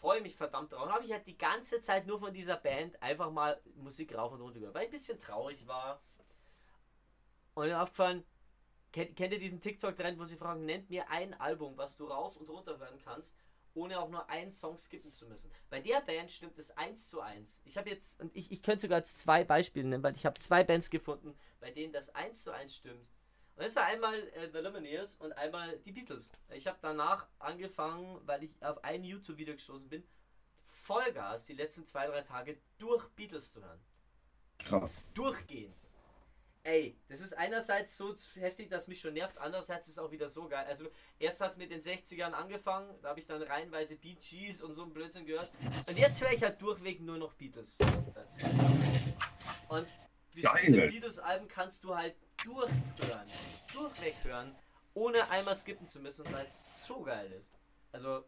freue 0.00 0.20
mich 0.22 0.34
verdammt 0.34 0.72
drauf. 0.72 0.88
Habe 0.88 1.04
ich 1.04 1.12
halt 1.12 1.26
die 1.26 1.38
ganze 1.38 1.78
Zeit 1.80 2.06
nur 2.06 2.18
von 2.18 2.32
dieser 2.32 2.56
Band 2.56 3.00
einfach 3.02 3.30
mal 3.30 3.60
Musik 3.76 4.14
rauf 4.16 4.32
und 4.32 4.40
runter 4.40 4.58
gehört, 4.58 4.74
weil 4.74 4.82
ich 4.82 4.88
ein 4.88 4.92
bisschen 4.92 5.18
traurig 5.18 5.66
war. 5.66 6.02
Und 7.54 7.66
mir 7.66 7.80
aufgefallen, 7.80 8.24
kennt, 8.92 9.14
kennt 9.16 9.32
ihr 9.32 9.38
diesen 9.38 9.60
TikTok-Trend, 9.60 10.18
wo 10.18 10.24
sie 10.24 10.36
fragen, 10.36 10.64
nennt 10.64 10.88
mir 10.88 11.08
ein 11.10 11.34
Album, 11.34 11.76
was 11.76 11.96
du 11.96 12.06
rauf 12.06 12.36
und 12.36 12.48
runter 12.48 12.78
hören 12.78 12.98
kannst, 13.04 13.36
ohne 13.74 14.00
auch 14.00 14.08
nur 14.08 14.28
einen 14.30 14.50
Song 14.50 14.78
skippen 14.78 15.12
zu 15.12 15.26
müssen. 15.26 15.52
Bei 15.68 15.80
der 15.80 16.00
Band 16.00 16.30
stimmt 16.30 16.58
es 16.58 16.70
eins 16.76 17.08
zu 17.08 17.20
eins. 17.20 17.60
Ich 17.64 17.76
habe 17.76 17.90
jetzt, 17.90 18.20
und 18.20 18.34
ich, 18.34 18.50
ich 18.50 18.62
könnte 18.62 18.82
sogar 18.82 19.02
zwei 19.02 19.44
Beispiele 19.44 19.86
nennen, 19.86 20.02
weil 20.02 20.16
ich 20.16 20.24
habe 20.24 20.38
zwei 20.40 20.64
Bands 20.64 20.90
gefunden, 20.90 21.36
bei 21.60 21.70
denen 21.70 21.92
das 21.92 22.14
eins 22.14 22.42
zu 22.42 22.52
eins 22.52 22.76
stimmt. 22.76 23.06
Und 23.56 23.64
das 23.64 23.76
war 23.76 23.84
einmal 23.84 24.18
äh, 24.28 24.48
The 24.52 24.58
Lumineers 24.58 25.16
und 25.16 25.32
einmal 25.32 25.78
die 25.78 25.92
Beatles. 25.92 26.30
Ich 26.50 26.66
habe 26.66 26.78
danach 26.80 27.26
angefangen, 27.38 28.20
weil 28.24 28.44
ich 28.44 28.50
auf 28.60 28.82
ein 28.84 29.04
YouTube-Video 29.04 29.54
gestoßen 29.54 29.88
bin, 29.88 30.02
Vollgas 30.64 31.46
die 31.46 31.54
letzten 31.54 31.84
zwei, 31.84 32.06
drei 32.06 32.22
Tage 32.22 32.58
durch 32.78 33.08
Beatles 33.10 33.52
zu 33.52 33.62
hören. 33.62 33.80
Krass. 34.58 35.04
Durchgehend. 35.14 35.76
Ey, 36.62 36.94
das 37.08 37.22
ist 37.22 37.32
einerseits 37.38 37.96
so 37.96 38.14
heftig, 38.34 38.68
dass 38.68 38.86
mich 38.86 39.00
schon 39.00 39.14
nervt, 39.14 39.38
andererseits 39.38 39.88
ist 39.88 39.94
es 39.94 39.98
auch 39.98 40.10
wieder 40.10 40.28
so 40.28 40.46
geil. 40.46 40.66
Also 40.68 40.88
erst 41.18 41.40
hat 41.40 41.52
es 41.52 41.56
mit 41.56 41.70
den 41.70 41.80
60ern 41.80 42.32
angefangen, 42.32 42.94
da 43.00 43.08
habe 43.10 43.20
ich 43.20 43.26
dann 43.26 43.42
reihenweise 43.42 43.96
Bee 43.96 44.14
Gees 44.14 44.60
und 44.60 44.74
so 44.74 44.82
ein 44.82 44.92
Blödsinn 44.92 45.24
gehört. 45.24 45.48
Und 45.88 45.98
jetzt 45.98 46.20
höre 46.20 46.32
ich 46.32 46.42
halt 46.42 46.60
durchweg 46.60 47.00
nur 47.00 47.16
noch 47.16 47.32
Beatles. 47.32 47.72
Und 49.68 49.86
bestimmte. 50.34 50.88
Beatles-Alben 50.88 51.48
kannst 51.48 51.84
du 51.84 51.96
halt 51.96 52.14
durchhören, 52.44 53.26
durchweg 53.72 54.14
hören, 54.24 54.54
ohne 54.94 55.18
einmal 55.30 55.54
skippen 55.54 55.86
zu 55.86 56.00
müssen, 56.00 56.24
weil 56.32 56.42
es 56.42 56.86
so 56.86 57.02
geil 57.02 57.30
ist. 57.32 57.58
Also, 57.92 58.24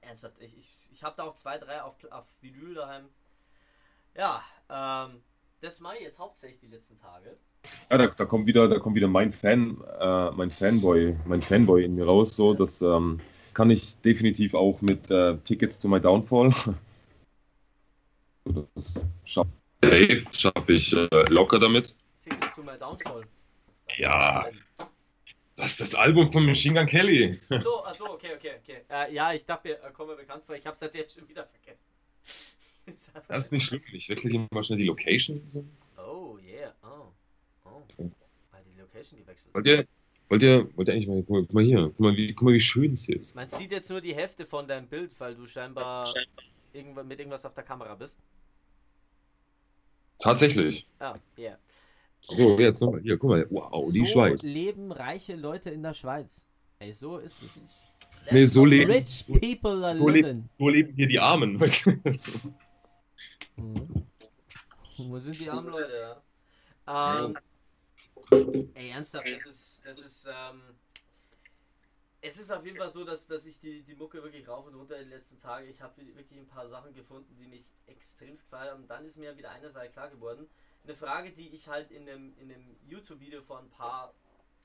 ernsthaft, 0.00 0.36
ich, 0.40 0.56
ich, 0.56 0.78
ich 0.92 1.02
habe 1.02 1.16
da 1.16 1.24
auch 1.24 1.34
zwei, 1.34 1.58
drei 1.58 1.82
auf, 1.82 1.96
auf 2.10 2.26
Vinyl 2.40 2.74
daheim. 2.74 3.08
Ja, 4.16 4.42
ähm, 4.68 5.22
das 5.60 5.80
mache 5.80 5.96
ich 5.96 6.02
jetzt 6.02 6.18
hauptsächlich 6.18 6.60
die 6.60 6.68
letzten 6.68 6.96
Tage. 6.96 7.36
Ja, 7.90 7.98
da, 7.98 8.06
da 8.06 8.24
kommt 8.24 8.46
wieder, 8.46 8.68
da 8.68 8.78
kommt 8.78 8.96
wieder 8.96 9.08
mein 9.08 9.32
Fan, 9.32 9.82
äh, 10.00 10.30
mein 10.32 10.50
Fanboy, 10.50 11.16
mein 11.26 11.42
Fanboy 11.42 11.84
in 11.84 11.94
mir 11.94 12.06
raus. 12.06 12.34
So, 12.34 12.54
das 12.54 12.80
ähm, 12.80 13.20
kann 13.54 13.70
ich 13.70 13.96
definitiv 14.00 14.54
auch 14.54 14.80
mit 14.80 15.10
äh, 15.10 15.36
Tickets 15.38 15.78
to 15.78 15.88
my 15.88 16.00
Downfall. 16.00 16.50
Das 18.74 19.04
schaffe 19.24 20.72
ich 20.72 20.92
äh, 20.94 21.24
locker 21.28 21.58
damit. 21.58 21.94
Tickets 22.20 22.54
to 22.54 22.62
my 22.62 22.76
Downfall. 22.78 23.22
Was 23.88 23.98
Ja. 23.98 24.46
ist 24.46 24.56
das 24.76 24.88
Das 25.56 25.70
ist 25.72 25.80
das 25.80 25.94
Album 25.94 26.30
von 26.32 26.46
Machine 26.46 26.74
Gun 26.78 26.86
Kelly. 26.86 27.18
denn? 27.18 27.40
Achso, 27.50 27.84
achso, 27.84 28.06
okay, 28.14 28.34
okay, 28.36 28.52
okay. 28.62 28.84
Äh, 28.88 29.12
ja, 29.14 29.32
ich 29.32 29.44
dachte, 29.44 29.68
mir, 29.68 29.74
äh, 29.84 29.90
kommt 29.92 30.08
mir 30.10 30.16
bekannt 30.16 30.44
vor, 30.44 30.54
ich 30.54 30.66
hab's 30.66 30.80
halt 30.80 30.94
jetzt 30.94 31.18
schon 31.18 31.28
wieder 31.28 31.44
vergessen. 31.46 31.84
Das 33.28 33.44
ist 33.44 33.52
nicht 33.52 33.66
schlimm. 33.66 33.82
Ich 33.92 34.08
wechsle 34.08 34.30
hier 34.30 34.48
mal 34.50 34.64
schnell 34.64 34.78
die 34.78 34.86
Location. 34.86 35.40
So. 35.50 35.64
Oh, 35.96 36.38
yeah, 36.38 36.74
oh. 36.82 37.12
Oh. 37.64 37.82
Weil 38.50 38.64
die 38.64 38.80
Location 38.80 39.18
gewechselt. 39.20 39.54
Wollt 39.54 39.66
ihr, 39.68 39.86
wollt 40.28 40.42
ihr, 40.42 40.76
wollt 40.76 40.88
ihr 40.88 40.94
eigentlich 40.94 41.06
mal, 41.06 41.18
guck 41.22 41.28
mal, 41.30 41.40
guck 41.42 41.52
mal 41.52 41.62
hier, 41.64 41.82
guck 41.88 42.00
mal, 42.00 42.16
wie, 42.16 42.32
guck 42.34 42.46
mal, 42.48 42.54
wie 42.54 42.60
schön 42.60 42.94
es 42.94 43.04
hier 43.04 43.16
ist. 43.16 43.36
Man 43.36 43.46
sieht 43.46 43.70
jetzt 43.70 43.90
nur 43.90 44.00
die 44.00 44.14
Hälfte 44.14 44.44
von 44.44 44.66
deinem 44.66 44.88
Bild, 44.88 45.12
weil 45.20 45.36
du 45.36 45.46
scheinbar 45.46 46.08
irgendwa- 46.74 47.04
mit 47.04 47.18
irgendwas 47.20 47.44
auf 47.44 47.54
der 47.54 47.62
Kamera 47.64 47.94
bist. 47.94 48.18
Tatsächlich. 50.18 50.86
Ah, 50.98 51.16
yeah. 51.38 51.58
So, 52.20 52.58
jetzt 52.58 52.80
nochmal. 52.80 53.00
Hier, 53.00 53.16
guck 53.18 53.30
mal. 53.30 53.46
Wow, 53.50 53.90
die 53.92 54.00
so 54.04 54.12
Schweiz. 54.12 54.42
leben 54.42 54.92
reiche 54.92 55.34
Leute 55.36 55.70
in 55.70 55.82
der 55.82 55.94
Schweiz. 55.94 56.46
Ey, 56.78 56.92
so 56.92 57.18
ist 57.18 57.42
es. 57.42 57.66
Nee, 58.30 58.44
so 58.46 58.64
leben- 58.64 58.90
Rich 58.90 59.24
people 59.26 59.84
are 59.86 59.96
so 59.96 60.06
leben- 60.08 60.26
living. 60.28 60.48
Wo 60.58 60.68
leben 60.68 60.92
hier 60.94 61.06
die 61.08 61.18
Armen? 61.18 61.54
Mhm. 63.56 64.06
Wo 65.08 65.18
sind 65.18 65.38
die 65.40 65.48
armen 65.48 65.72
Leute, 65.72 66.22
ja? 66.86 67.24
Ähm, 67.24 68.70
ey, 68.74 68.90
ernsthaft, 68.90 69.26
das 69.26 69.46
ist, 69.46 69.82
das 69.86 69.98
ist, 69.98 70.26
ähm, 70.26 70.60
es 72.20 72.38
ist 72.38 72.50
auf 72.50 72.64
jeden 72.66 72.76
Fall 72.76 72.90
so, 72.90 73.02
dass, 73.04 73.26
dass 73.26 73.46
ich 73.46 73.58
die, 73.58 73.82
die 73.82 73.94
Mucke 73.94 74.22
wirklich 74.22 74.46
rauf 74.46 74.66
und 74.66 74.74
runter 74.74 74.96
in 74.96 75.04
den 75.04 75.10
letzten 75.10 75.38
Tagen, 75.38 75.68
ich 75.68 75.80
habe 75.80 75.94
wirklich 76.14 76.38
ein 76.38 76.46
paar 76.46 76.68
Sachen 76.68 76.92
gefunden, 76.92 77.34
die 77.40 77.46
mich 77.46 77.64
extremst 77.86 78.44
gefallen 78.44 78.70
haben. 78.72 78.86
Dann 78.88 79.06
ist 79.06 79.16
mir 79.16 79.34
wieder 79.38 79.50
eine 79.50 79.70
Sache 79.70 79.88
klar 79.88 80.10
geworden. 80.10 80.46
Eine 80.84 80.94
Frage, 80.94 81.30
die 81.30 81.48
ich 81.50 81.68
halt 81.68 81.90
in 81.90 82.08
einem, 82.08 82.36
in 82.38 82.52
einem 82.52 82.76
YouTube-Video 82.86 83.42
vor 83.42 83.58
ein 83.58 83.70
paar 83.70 84.14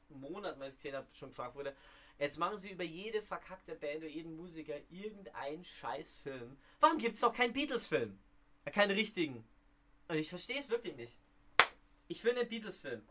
Monaten, 0.10 0.60
weil 0.60 0.68
ich 0.68 0.74
es 0.74 0.78
gesehen 0.78 0.96
habe, 0.96 1.08
schon 1.14 1.30
gefragt 1.30 1.56
wurde. 1.56 1.76
Jetzt 2.18 2.38
machen 2.38 2.56
sie 2.58 2.72
über 2.72 2.84
jede 2.84 3.22
verkackte 3.22 3.76
Band 3.76 3.98
oder 3.98 4.08
jeden 4.08 4.36
Musiker 4.36 4.76
irgendeinen 4.90 5.64
Scheißfilm. 5.66 6.58
Warum 6.80 6.98
gibt 6.98 7.16
es 7.16 7.22
doch 7.22 7.34
keinen 7.34 7.54
Beatles-Film? 7.54 8.18
Keinen 8.72 8.92
richtigen. 8.92 9.46
Und 10.08 10.16
ich 10.18 10.30
verstehe 10.30 10.60
es 10.60 10.70
wirklich 10.70 10.96
nicht. 10.96 11.18
Ich 12.08 12.22
finde 12.22 12.42
einen 12.42 12.50
Beatles-Film. 12.50 13.02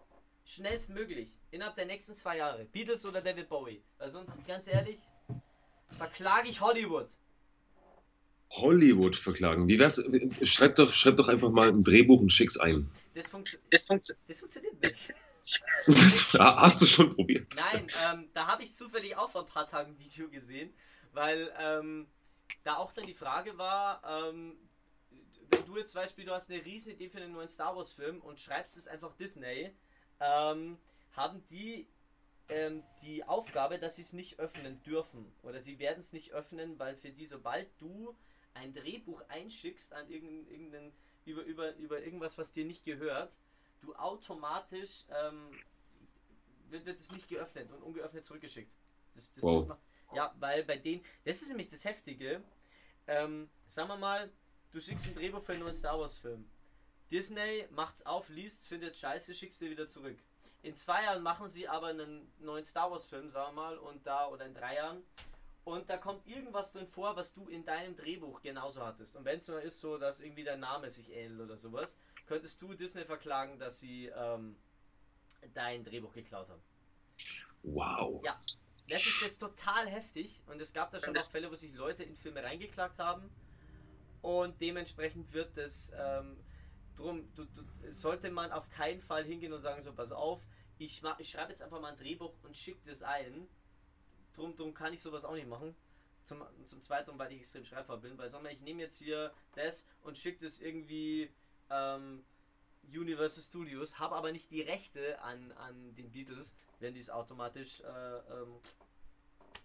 schnellstmöglich, 0.44 1.30
innerhalb 1.50 1.76
der 1.76 1.86
nächsten 1.86 2.14
zwei 2.14 2.36
Jahre, 2.36 2.64
Beatles 2.66 3.04
oder 3.06 3.20
David 3.20 3.48
Bowie. 3.48 3.82
Weil 3.98 4.08
sonst, 4.08 4.46
ganz 4.46 4.66
ehrlich, 4.66 4.98
verklage 5.88 6.48
ich 6.48 6.60
Hollywood. 6.60 7.08
Hollywood 8.56 9.16
verklagen. 9.16 9.68
Wie 9.68 9.78
wär's? 9.78 10.02
Schreib 10.42 10.76
doch, 10.76 10.92
schreib 10.92 11.16
doch 11.16 11.28
einfach 11.28 11.50
mal 11.50 11.68
ein 11.68 11.82
Drehbuch 11.82 12.20
und 12.20 12.32
schick's 12.32 12.56
ein. 12.56 12.90
Das, 13.14 13.28
funktio 13.28 13.58
Das 13.70 13.86
funktioniert. 13.86 14.22
das 14.28 14.38
funktioniert 14.40 14.82
nicht. 14.82 15.14
Das 15.86 16.32
hast 16.38 16.80
du 16.80 16.86
schon 16.86 17.14
probiert. 17.14 17.54
Nein, 17.56 17.86
ähm, 18.10 18.30
da 18.32 18.46
habe 18.46 18.62
ich 18.62 18.72
zufällig 18.72 19.16
auch 19.16 19.28
vor 19.28 19.42
ein 19.42 19.46
paar 19.46 19.66
Tagen 19.66 19.92
ein 19.92 19.98
Video 19.98 20.28
gesehen, 20.30 20.72
weil 21.12 21.52
ähm, 21.60 22.06
da 22.62 22.76
auch 22.76 22.92
dann 22.92 23.06
die 23.06 23.12
Frage 23.14 23.58
war, 23.58 24.02
ähm, 24.08 24.56
wenn 25.50 25.66
du 25.66 25.76
jetzt 25.76 25.92
zum 25.92 26.00
Beispiel, 26.00 26.24
du 26.24 26.32
hast 26.32 26.50
eine 26.50 26.64
riesen 26.64 26.92
Idee 26.92 27.10
für 27.10 27.18
einen 27.18 27.32
neuen 27.32 27.48
Star 27.48 27.76
Wars 27.76 27.92
Film 27.92 28.20
und 28.22 28.40
schreibst 28.40 28.76
es 28.78 28.88
einfach 28.88 29.14
Disney, 29.16 29.70
ähm, 30.20 30.78
haben 31.12 31.44
die 31.50 31.86
ähm, 32.48 32.82
die 33.02 33.24
Aufgabe, 33.24 33.78
dass 33.78 33.96
sie 33.96 34.02
es 34.02 34.12
nicht 34.12 34.38
öffnen 34.38 34.82
dürfen 34.82 35.32
oder 35.42 35.60
sie 35.60 35.78
werden 35.78 35.98
es 35.98 36.12
nicht 36.12 36.32
öffnen, 36.32 36.78
weil 36.78 36.94
für 36.96 37.10
die, 37.10 37.26
sobald 37.26 37.68
du 37.78 38.14
ein 38.54 38.72
Drehbuch 38.72 39.22
einschickst 39.28 39.92
an 39.92 40.08
irgendeinen, 40.08 40.48
irgendeinen 40.48 40.92
über, 41.24 41.42
über, 41.42 41.74
über 41.76 42.02
irgendwas, 42.02 42.36
was 42.38 42.52
dir 42.52 42.64
nicht 42.64 42.84
gehört, 42.84 43.38
du 43.80 43.94
automatisch 43.94 45.04
ähm, 45.10 45.50
wird, 46.70 46.86
wird 46.86 46.98
es 46.98 47.10
nicht 47.12 47.28
geöffnet 47.28 47.70
und 47.70 47.82
ungeöffnet 47.82 48.24
zurückgeschickt. 48.24 48.72
Das, 49.14 49.32
das, 49.32 49.42
Wow. 49.42 49.60
das 49.60 49.68
macht, 49.68 49.80
ja, 50.14 50.34
weil 50.38 50.64
bei 50.64 50.76
denen, 50.76 51.04
das 51.24 51.42
ist 51.42 51.48
nämlich 51.48 51.68
das 51.68 51.84
Heftige. 51.84 52.42
Ähm, 53.06 53.48
sagen 53.66 53.88
wir 53.88 53.96
mal, 53.96 54.30
du 54.72 54.80
schickst 54.80 55.06
ein 55.08 55.14
Drehbuch 55.14 55.40
für 55.40 55.52
einen 55.52 55.62
neuen 55.62 55.74
Star 55.74 55.98
Wars 55.98 56.14
Film. 56.14 56.48
Disney 57.10 57.66
macht's 57.70 58.04
auf, 58.06 58.28
liest, 58.28 58.66
findet 58.66 58.96
scheiße, 58.96 59.34
schickst 59.34 59.60
dir 59.60 59.70
wieder 59.70 59.86
zurück. 59.86 60.18
In 60.62 60.74
zwei 60.74 61.02
Jahren 61.04 61.22
machen 61.22 61.46
sie 61.46 61.68
aber 61.68 61.88
einen 61.88 62.32
neuen 62.38 62.64
Star 62.64 62.90
Wars 62.90 63.04
Film, 63.04 63.28
sagen 63.30 63.54
wir 63.54 63.62
mal, 63.62 63.78
und 63.78 64.06
da, 64.06 64.28
oder 64.28 64.46
in 64.46 64.54
drei 64.54 64.76
Jahren. 64.76 65.02
Und 65.64 65.88
da 65.88 65.96
kommt 65.96 66.26
irgendwas 66.26 66.72
drin 66.72 66.86
vor, 66.86 67.16
was 67.16 67.32
du 67.32 67.48
in 67.48 67.64
deinem 67.64 67.96
Drehbuch 67.96 68.42
genauso 68.42 68.84
hattest. 68.84 69.16
Und 69.16 69.24
wenn 69.24 69.38
es 69.38 69.48
nur 69.48 69.62
ist, 69.62 69.80
so, 69.80 69.96
dass 69.96 70.20
irgendwie 70.20 70.44
dein 70.44 70.60
Name 70.60 70.90
sich 70.90 71.10
ähnelt 71.10 71.40
oder 71.40 71.56
sowas, 71.56 71.98
könntest 72.26 72.60
du 72.60 72.74
Disney 72.74 73.04
verklagen, 73.04 73.58
dass 73.58 73.78
sie 73.80 74.06
ähm, 74.14 74.56
dein 75.54 75.82
Drehbuch 75.84 76.12
geklaut 76.12 76.48
haben. 76.50 76.62
Wow. 77.62 78.22
Ja. 78.24 78.38
Das 78.88 79.06
ist 79.06 79.22
das 79.22 79.38
total 79.38 79.86
heftig 79.86 80.42
und 80.46 80.60
es 80.60 80.74
gab 80.74 80.90
da 80.90 81.00
schon 81.00 81.16
auch 81.16 81.30
Fälle, 81.30 81.50
wo 81.50 81.54
sich 81.54 81.72
Leute 81.72 82.02
in 82.02 82.14
Filme 82.14 82.42
reingeklagt 82.42 82.98
haben 82.98 83.30
und 84.20 84.60
dementsprechend 84.60 85.32
wird 85.32 85.56
das 85.56 85.90
ähm, 85.98 86.36
drum 86.94 87.26
du, 87.34 87.46
du, 87.46 87.62
sollte 87.90 88.30
man 88.30 88.52
auf 88.52 88.68
keinen 88.68 89.00
Fall 89.00 89.24
hingehen 89.24 89.54
und 89.54 89.60
sagen 89.60 89.80
so 89.80 89.94
pass 89.94 90.12
auf 90.12 90.46
ich, 90.76 91.00
mach- 91.00 91.18
ich 91.18 91.30
schreibe 91.30 91.48
jetzt 91.48 91.62
einfach 91.62 91.80
mal 91.80 91.92
ein 91.92 91.96
Drehbuch 91.96 92.34
und 92.42 92.58
schicke 92.58 92.86
das 92.86 93.00
ein 93.00 93.48
drum, 94.34 94.54
drum 94.56 94.74
kann 94.74 94.92
ich 94.92 95.00
sowas 95.00 95.24
auch 95.24 95.34
nicht 95.34 95.48
machen 95.48 95.74
zum, 96.24 96.42
zum 96.66 96.80
zweiten 96.82 97.18
weil 97.18 97.32
ich 97.32 97.38
extrem 97.38 97.64
schreibfaul 97.64 97.98
bin 97.98 98.18
weil 98.18 98.30
sondern 98.30 98.52
ich 98.52 98.60
nehme 98.60 98.82
jetzt 98.82 98.98
hier 98.98 99.32
das 99.54 99.86
und 100.02 100.16
schicke 100.18 100.44
das 100.44 100.60
irgendwie 100.60 101.30
ähm, 101.70 102.24
Universal 102.92 103.42
Studios, 103.42 103.98
habe 103.98 104.14
aber 104.14 104.32
nicht 104.32 104.50
die 104.50 104.60
Rechte 104.60 105.20
an, 105.22 105.52
an 105.52 105.94
den 105.94 106.10
Beatles, 106.10 106.54
werden 106.80 106.94
die 106.94 107.00
es 107.00 107.10
automatisch 107.10 107.80
äh, 107.80 107.84
ähm, 107.86 108.60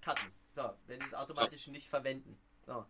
cutten. 0.02 0.32
So, 0.56 0.74
wenn 0.88 1.00
die 1.00 1.06
es 1.06 1.14
automatisch 1.14 1.68
nicht 1.68 1.88
verwenden. 1.88 2.38
So, 2.66 2.86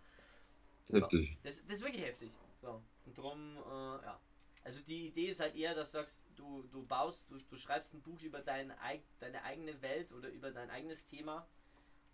Heftig. 0.89 1.38
das, 1.43 1.65
das 1.65 1.77
ist 1.77 1.84
wirklich 1.84 2.03
heftig. 2.03 2.32
So, 2.61 2.82
und 3.05 3.17
drum, 3.17 3.57
äh, 3.57 4.05
ja. 4.05 4.19
Also 4.63 4.82
die 4.82 5.07
Idee 5.07 5.27
ist 5.27 5.39
halt 5.39 5.55
eher, 5.55 5.73
dass 5.73 5.91
du 5.91 5.99
sagst, 5.99 6.21
du, 6.36 6.63
du 6.63 6.86
baust, 6.86 7.25
du, 7.30 7.38
du 7.38 7.55
schreibst 7.55 7.93
ein 7.93 8.01
Buch 8.01 8.21
über 8.21 8.41
dein, 8.41 8.73
deine 9.19 9.43
eigene 9.43 9.82
Welt 9.82 10.11
oder 10.11 10.30
über 10.30 10.51
dein 10.51 10.69
eigenes 10.69 11.05
Thema 11.05 11.47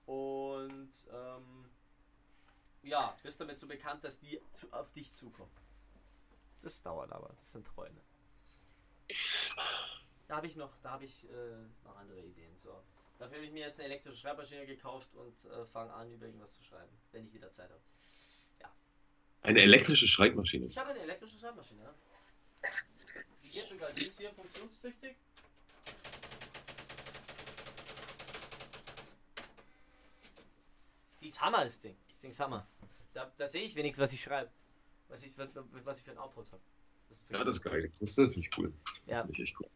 und 0.06 0.92
ähm, 1.12 1.70
ja, 2.84 3.16
bist 3.24 3.40
damit 3.40 3.58
so 3.58 3.68
bekannt, 3.68 4.04
dass 4.04 4.20
die 4.20 4.40
zu, 4.52 4.72
auf 4.72 4.92
dich 4.94 5.12
zukommen. 5.12 5.52
Das 6.62 6.82
dauert 6.82 7.12
aber, 7.12 7.30
das 7.30 7.52
sind 7.52 7.66
Träume. 7.68 8.02
Da 10.28 10.38
habe 10.38 10.48
ich 10.48 10.56
noch, 10.56 10.76
da 10.82 10.92
habe 10.92 11.06
ich 11.06 11.24
äh, 11.26 11.84
noch 11.84 11.96
andere 11.98 12.22
Ideen. 12.22 12.58
So. 12.60 12.82
Dafür 13.20 13.38
habe 13.38 13.46
ich 13.46 13.52
mir 13.52 13.66
jetzt 13.66 13.80
eine 13.80 13.90
elektrische 13.90 14.18
Schreibmaschine 14.18 14.66
gekauft 14.66 15.14
und 15.16 15.46
äh, 15.46 15.66
fange 15.66 15.94
an, 15.94 16.12
über 16.12 16.26
irgendwas 16.26 16.54
zu 16.54 16.64
schreiben, 16.64 16.92
wenn 17.12 17.26
ich 17.26 17.34
wieder 17.34 17.50
Zeit 17.50 17.70
habe. 17.70 17.82
Eine 19.46 19.62
elektrische 19.62 20.08
Schreibmaschine. 20.08 20.66
Ich 20.66 20.76
habe 20.76 20.90
eine 20.90 21.02
elektrische 21.02 21.38
Schreibmaschine, 21.38 21.84
ja. 21.84 21.94
Die 23.44 23.50
geht 23.52 23.68
sogar, 23.68 23.92
die 23.92 24.02
ist 24.02 24.18
hier 24.18 24.34
funktionstüchtig. 24.34 25.16
Ist 31.36 31.42
Hammer, 31.42 31.64
das 31.64 31.80
Ding. 31.80 31.98
Das 32.08 32.20
Ding 32.20 32.30
ist 32.32 32.40
Hammer. 32.40 32.66
Da, 33.14 33.32
da 33.38 33.48
sehe 33.48 33.64
ich 33.64 33.76
wenigstens, 33.76 34.04
was 34.04 34.14
ich 34.14 34.22
schreibe. 34.22 34.50
Was 35.10 35.24
ich, 35.24 35.38
was, 35.38 35.50
was 35.84 35.98
ich 36.00 36.04
für 36.04 36.12
einen 36.12 36.20
Output 36.20 36.52
habe. 36.52 36.62
Das 37.08 37.18
ist 37.18 37.30
Ja, 37.30 37.44
das 37.44 37.56
ist 37.58 37.62
geil. 37.64 37.92
Das 38.00 38.18
ist 38.18 38.38
nicht 38.38 38.58
cool. 38.58 38.74
Das 39.06 39.18
Ja. 39.18 39.22
finde 39.22 39.34
ich 39.34 39.40
echt 39.50 39.60
cool. 39.60 39.70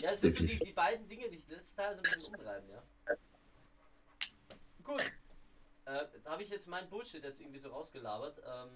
Ja, 0.00 0.10
das 0.10 0.20
sind 0.20 0.34
so 0.34 0.44
die, 0.44 0.58
die 0.58 0.72
beiden 0.72 1.08
Dinge, 1.08 1.28
die 1.30 1.36
ich 1.36 1.48
letztes 1.48 1.74
Teil 1.74 1.94
so 1.96 2.02
ein 2.02 2.10
bisschen 2.12 2.34
umtreiben, 2.36 2.68
ja. 2.68 2.82
Gut. 4.84 5.00
Äh, 5.86 6.04
da 6.22 6.30
habe 6.32 6.42
ich 6.42 6.50
jetzt 6.50 6.66
meinen 6.66 6.90
Bullshit 6.90 7.22
jetzt 7.22 7.40
irgendwie 7.40 7.58
so 7.58 7.70
rausgelabert. 7.70 8.38
Ähm, 8.46 8.70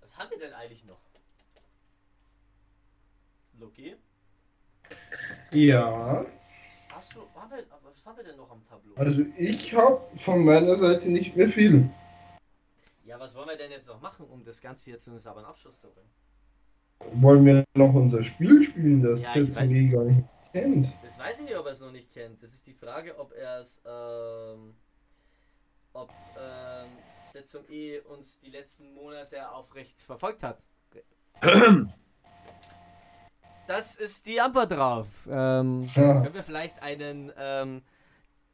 was 0.00 0.16
haben 0.16 0.30
wir 0.30 0.38
denn 0.38 0.54
eigentlich 0.54 0.84
noch? 0.84 1.00
Loki? 3.58 3.96
Ja, 5.52 6.24
Hast 6.96 7.14
du, 7.14 7.20
haben 7.34 7.50
wir, 7.50 7.62
was 7.82 8.06
haben 8.06 8.16
wir 8.16 8.24
denn 8.24 8.38
noch 8.38 8.50
am 8.50 8.64
Tableau? 8.64 8.94
also 8.96 9.22
ich 9.36 9.74
habe 9.74 10.00
von 10.16 10.42
meiner 10.42 10.74
Seite 10.76 11.10
nicht 11.10 11.36
mehr 11.36 11.50
viel. 11.50 11.90
Ja, 13.04 13.20
was 13.20 13.34
wollen 13.34 13.50
wir 13.50 13.56
denn 13.58 13.70
jetzt 13.70 13.86
noch 13.86 14.00
machen, 14.00 14.24
um 14.24 14.42
das 14.42 14.62
Ganze 14.62 14.92
jetzt 14.92 15.04
zu 15.04 15.10
einem 15.10 15.20
sauberen 15.20 15.44
Abschluss 15.44 15.78
zu 15.78 15.88
bringen? 15.90 16.08
Wollen 17.20 17.44
wir 17.44 17.64
noch 17.74 17.92
unser 17.92 18.24
Spiel 18.24 18.62
spielen, 18.62 19.02
das 19.02 19.20
Ja, 19.20 19.28
ZCG 19.28 19.90
gar 19.90 20.04
nicht 20.04 20.24
kennt? 20.52 20.90
Das 21.02 21.18
weiß 21.18 21.40
ich 21.40 21.44
nicht, 21.44 21.56
ob 21.58 21.66
er 21.66 21.72
es 21.72 21.80
noch 21.80 21.92
nicht 21.92 22.10
kennt. 22.14 22.42
Das 22.42 22.54
ist 22.54 22.66
die 22.66 22.72
Frage, 22.72 23.18
ob 23.18 23.30
er 23.34 23.60
es, 23.60 23.82
ähm, 23.84 24.74
ob 25.92 26.10
ähm, 26.40 26.88
Setzung 27.28 27.64
E 27.68 28.00
uns 28.00 28.40
die 28.40 28.48
letzten 28.48 28.94
Monate 28.94 29.50
aufrecht 29.50 30.00
verfolgt 30.00 30.42
hat. 30.42 30.62
Das 33.66 33.96
ist 33.96 34.26
die 34.26 34.40
Antwort 34.40 34.70
drauf. 34.72 35.28
Ähm, 35.30 35.88
Ja. 35.94 36.20
können 36.22 36.34
wir 36.34 36.42
vielleicht 36.42 36.80
einen 36.82 37.32
ähm, 37.36 37.82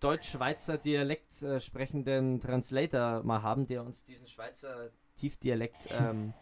Deutsch-Schweizer 0.00 0.78
Dialekt 0.78 1.42
äh, 1.42 1.60
sprechenden 1.60 2.40
Translator 2.40 3.22
mal 3.22 3.42
haben, 3.42 3.66
der 3.66 3.84
uns 3.84 4.04
diesen 4.04 4.26
Schweizer 4.26 4.90
Tiefdialekt 5.16 5.88
ähm, 6.00 6.32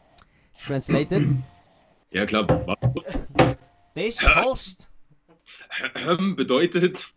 translated? 0.66 1.23
Ja, 2.11 2.27
klar. 2.27 2.47
Das 3.95 4.23
Horst. 4.37 4.89
Bedeutet, 6.37 7.12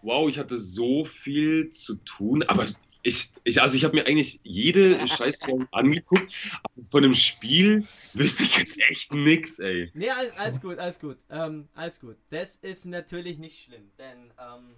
wow, 0.00 0.28
ich 0.28 0.38
hatte 0.38 0.58
so 0.58 1.04
viel 1.04 1.70
zu 1.70 1.96
tun, 1.96 2.42
aber 2.42 2.66
ich, 3.02 3.32
ich 3.44 3.60
also 3.60 3.74
ich 3.74 3.84
habe 3.84 3.96
mir 3.96 4.06
eigentlich 4.06 4.40
jede 4.42 5.06
Scheißform 5.08 5.68
angeguckt, 5.72 6.32
aber 6.62 6.86
von 6.86 7.02
dem 7.02 7.14
Spiel 7.14 7.86
wüsste 8.12 8.44
ich 8.44 8.58
jetzt 8.58 8.78
echt 8.78 9.12
nix, 9.12 9.58
ey. 9.58 9.90
Nee, 9.94 10.10
alles, 10.10 10.32
alles 10.36 10.60
gut, 10.60 10.78
alles 10.78 11.00
gut. 11.00 11.18
Ähm, 11.30 11.68
alles 11.74 12.00
gut. 12.00 12.16
Das 12.30 12.56
ist 12.56 12.86
natürlich 12.86 13.38
nicht 13.38 13.64
schlimm, 13.64 13.90
denn 13.98 14.32
ähm, 14.38 14.76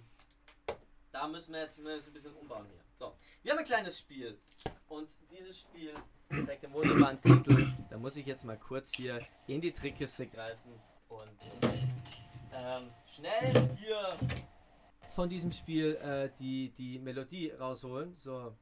da 1.11 1.27
müssen 1.27 1.53
wir 1.53 1.61
jetzt, 1.61 1.77
müssen 1.77 1.87
wir 1.87 1.95
jetzt 1.95 2.07
ein 2.07 2.13
bisschen 2.13 2.33
umbauen 2.33 2.65
hier. 2.67 2.81
So, 2.97 3.13
wir 3.43 3.51
haben 3.51 3.59
ein 3.59 3.65
kleines 3.65 3.99
Spiel 3.99 4.37
und 4.87 5.07
dieses 5.31 5.59
Spiel 5.59 5.93
trägt 6.29 6.63
den 6.63 6.73
wunderbaren 6.73 7.21
Titel. 7.21 7.67
Da 7.89 7.97
muss 7.97 8.17
ich 8.17 8.25
jetzt 8.25 8.43
mal 8.43 8.57
kurz 8.57 8.93
hier 8.95 9.21
in 9.47 9.61
die 9.61 9.71
Trickkiste 9.71 10.27
greifen 10.27 10.71
und 11.09 11.71
ähm, 12.53 12.89
schnell 13.05 13.67
hier 13.77 14.17
von 15.15 15.29
diesem 15.29 15.51
Spiel 15.51 15.95
äh, 15.95 16.29
die, 16.37 16.71
die 16.71 16.99
Melodie 16.99 17.49
rausholen. 17.51 18.15
So, 18.17 18.53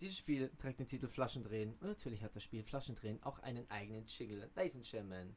dieses 0.00 0.16
Spiel 0.16 0.50
trägt 0.56 0.78
den 0.78 0.86
Titel 0.86 1.08
Flaschendrehen. 1.08 1.74
Und 1.80 1.88
natürlich 1.88 2.22
hat 2.22 2.36
das 2.36 2.44
Spiel 2.44 2.62
Flaschendrehen 2.62 3.20
auch 3.24 3.40
einen 3.40 3.68
eigenen 3.68 4.06
Jingle. 4.06 4.48
Ladies 4.54 4.76
and 4.76 4.88
Gentlemen. 4.88 5.36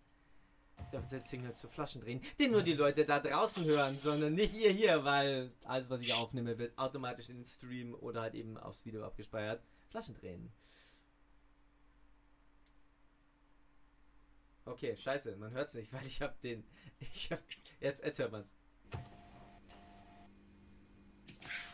Der 0.93 1.03
Jingle 1.29 1.53
zu 1.55 1.67
Flaschendrehen, 1.67 2.21
den 2.39 2.51
nur 2.51 2.63
die 2.63 2.73
Leute 2.73 3.03
da 3.03 3.19
draußen 3.19 3.65
hören, 3.65 3.93
sondern 3.95 4.33
nicht 4.33 4.53
ihr 4.53 4.71
hier, 4.71 5.03
weil 5.03 5.51
alles, 5.65 5.89
was 5.89 5.99
ich 5.99 6.13
aufnehme, 6.13 6.57
wird 6.57 6.77
automatisch 6.77 7.27
in 7.27 7.35
den 7.35 7.45
Stream 7.45 7.93
oder 7.95 8.21
halt 8.21 8.33
eben 8.33 8.57
aufs 8.57 8.85
Video 8.85 9.03
abgespeichert. 9.03 9.61
Flaschendrehen. 9.89 10.53
Okay, 14.63 14.95
scheiße, 14.95 15.35
man 15.35 15.51
hört's 15.51 15.73
nicht, 15.73 15.91
weil 15.91 16.05
ich 16.05 16.21
hab 16.21 16.39
den. 16.41 16.63
Ich 16.99 17.29
hab. 17.29 17.41
Jetzt, 17.81 18.03
jetzt 18.03 18.19
hört 18.19 18.31
man's. 18.31 18.53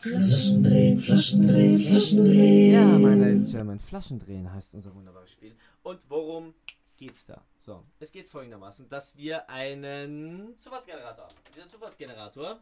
Flaschendrehen, 0.00 0.98
Flaschendrehen, 0.98 1.78
Flaschendrehen. 1.80 2.72
Ja, 2.72 2.84
meine 2.98 3.24
Ladies 3.24 3.44
and 3.44 3.50
Gentlemen, 3.52 3.80
Flaschendrehen 3.80 4.52
heißt 4.52 4.74
unser 4.74 4.94
wunderbares 4.94 5.32
Spiel. 5.32 5.56
Und 5.82 6.00
worum 6.08 6.54
geht's 6.96 7.24
da? 7.24 7.44
So, 7.58 7.84
es 7.98 8.12
geht 8.12 8.28
folgendermaßen, 8.28 8.88
dass 8.88 9.16
wir 9.16 9.48
einen 9.48 10.58
Zufallsgenerator 10.58 11.26
haben. 11.26 11.34
Dieser 11.54 11.68
Zufallsgenerator 11.68 12.60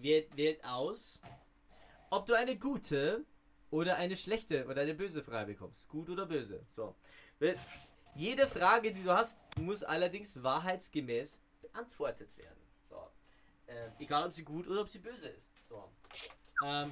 wählt, 0.00 0.36
wählt 0.36 0.64
aus, 0.64 1.20
ob 2.10 2.26
du 2.26 2.34
eine 2.34 2.56
gute 2.56 3.24
oder 3.70 3.96
eine 3.96 4.16
schlechte 4.16 4.66
oder 4.66 4.82
eine 4.82 4.94
böse 4.94 5.22
Frage 5.22 5.52
bekommst. 5.52 5.88
Gut 5.88 6.08
oder 6.08 6.26
böse. 6.26 6.64
So. 6.68 6.94
Jede 8.14 8.46
Frage, 8.46 8.92
die 8.92 9.02
du 9.02 9.12
hast, 9.12 9.38
muss 9.58 9.82
allerdings 9.82 10.42
wahrheitsgemäß 10.42 11.40
beantwortet 11.60 12.36
werden. 12.38 12.58
So. 12.88 12.96
Äh, 13.66 13.90
egal, 13.98 14.26
ob 14.26 14.32
sie 14.32 14.44
gut 14.44 14.66
oder 14.68 14.80
ob 14.80 14.88
sie 14.88 15.00
böse 15.00 15.28
ist. 15.28 15.50
So. 15.60 15.90
Ähm, 16.64 16.90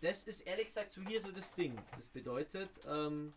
das 0.00 0.24
ist 0.24 0.40
ehrlich 0.40 0.66
gesagt 0.66 0.90
so 0.90 1.02
hier 1.02 1.20
so 1.20 1.32
das 1.32 1.54
Ding. 1.54 1.76
Das 1.96 2.08
bedeutet, 2.08 2.70
ähm, 2.86 3.32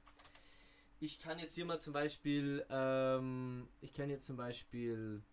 ich 1.00 1.20
kann 1.20 1.40
jetzt 1.40 1.56
hier 1.56 1.66
mal 1.66 1.80
zum 1.80 1.94
Beispiel, 1.94 2.66
ähm, 2.70 3.68
ich 3.82 3.94
kann 3.94 4.10
jetzt 4.10 4.26
zum 4.28 4.38
Beispiel 4.38 5.24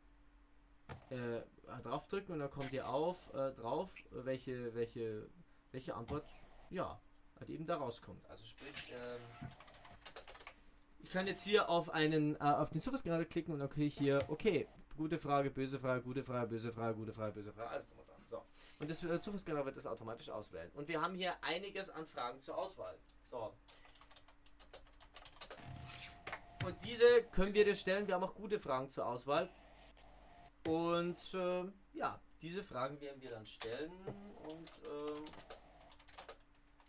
äh, 1.10 1.40
draufdrücken 1.82 2.32
und 2.32 2.38
dann 2.38 2.50
kommt 2.50 2.70
hier 2.70 2.88
auf 2.88 3.32
äh, 3.34 3.52
drauf, 3.52 3.94
welche, 4.10 4.74
welche, 4.74 5.28
welche 5.72 5.94
Antwort, 5.94 6.28
ja, 6.70 7.00
halt 7.38 7.50
eben 7.50 7.66
da 7.66 7.76
rauskommt. 7.76 8.24
Also 8.30 8.44
sprich, 8.44 8.92
ähm, 8.92 9.20
ich 11.00 11.10
kann 11.10 11.26
jetzt 11.26 11.42
hier 11.42 11.68
auf 11.68 11.90
einen, 11.90 12.36
äh, 12.36 12.38
auf 12.38 12.70
den 12.70 12.80
Zufallsgenerator 12.80 13.26
klicken 13.26 13.52
und 13.52 13.60
dann 13.60 13.68
kriege 13.68 13.86
ich 13.86 13.98
hier, 13.98 14.18
okay, 14.28 14.68
gute 14.96 15.18
Frage, 15.18 15.50
böse 15.50 15.78
Frage, 15.78 16.02
gute 16.02 16.22
Frage, 16.22 16.48
böse 16.48 16.72
Frage, 16.72 16.96
gute 16.96 17.12
Frage, 17.12 17.32
böse 17.32 17.52
Frage, 17.52 17.70
alles 17.70 17.88
dran. 17.88 18.06
So. 18.26 18.42
Und 18.80 18.90
das 18.90 19.02
äh, 19.04 19.20
Zufallsgenerator 19.20 19.66
wird 19.66 19.76
das 19.76 19.86
automatisch 19.86 20.28
auswählen. 20.28 20.70
Und 20.74 20.88
wir 20.88 21.00
haben 21.00 21.14
hier 21.14 21.42
einiges 21.42 21.88
an 21.90 22.04
Fragen 22.04 22.40
zur 22.40 22.58
Auswahl. 22.58 22.98
So. 23.22 23.52
Und 26.64 26.76
diese 26.84 27.22
können 27.32 27.54
wir 27.54 27.64
dir 27.64 27.74
stellen. 27.74 28.06
Wir 28.08 28.14
haben 28.16 28.24
auch 28.24 28.34
gute 28.34 28.58
Fragen 28.58 28.90
zur 28.90 29.06
Auswahl. 29.06 29.48
Und 30.66 31.20
ähm, 31.34 31.72
ja, 31.92 32.20
diese 32.42 32.64
Fragen 32.64 33.00
werden 33.00 33.20
wir 33.22 33.30
dann 33.30 33.46
stellen. 33.46 33.92
Und 34.44 34.70
ähm, 34.84 35.24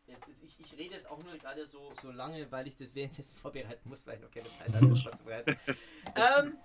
ja, 0.08 0.18
das- 0.28 0.42
ich, 0.42 0.60
ich 0.60 0.74
rede 0.74 0.96
jetzt 0.96 1.08
auch 1.10 1.22
nur 1.22 1.38
gerade 1.38 1.68
so, 1.68 1.94
so 2.02 2.12
lange, 2.12 2.52
weil 2.52 2.66
ich 2.68 2.76
das 2.76 2.96
währenddessen 2.96 3.38
vorbereiten 3.44 3.88
muss, 3.88 4.08
weil 4.08 4.16
ich 4.16 4.22
noch 4.24 4.32
keine 4.32 4.48
Zeit 4.48 4.74
hatte, 4.74 4.88
das 4.88 5.02
vorzubereiten. 5.04 5.56
ähm, 6.16 6.58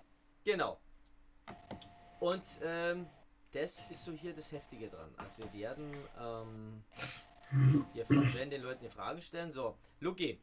genau. 0.42 0.80
Und 2.20 2.58
ähm, 2.62 3.06
das 3.52 3.90
ist 3.90 4.04
so 4.04 4.12
hier 4.12 4.34
das 4.34 4.52
Heftige 4.52 4.88
dran. 4.88 5.14
Also 5.18 5.38
wir 5.38 5.52
werden, 5.52 5.92
ähm, 6.18 6.82
wir 7.94 8.08
werden 8.08 8.50
den 8.50 8.62
Leuten 8.62 8.82
die 8.82 8.90
Fragen 8.90 9.20
stellen. 9.20 9.52
So, 9.52 9.76
Luki, 10.00 10.40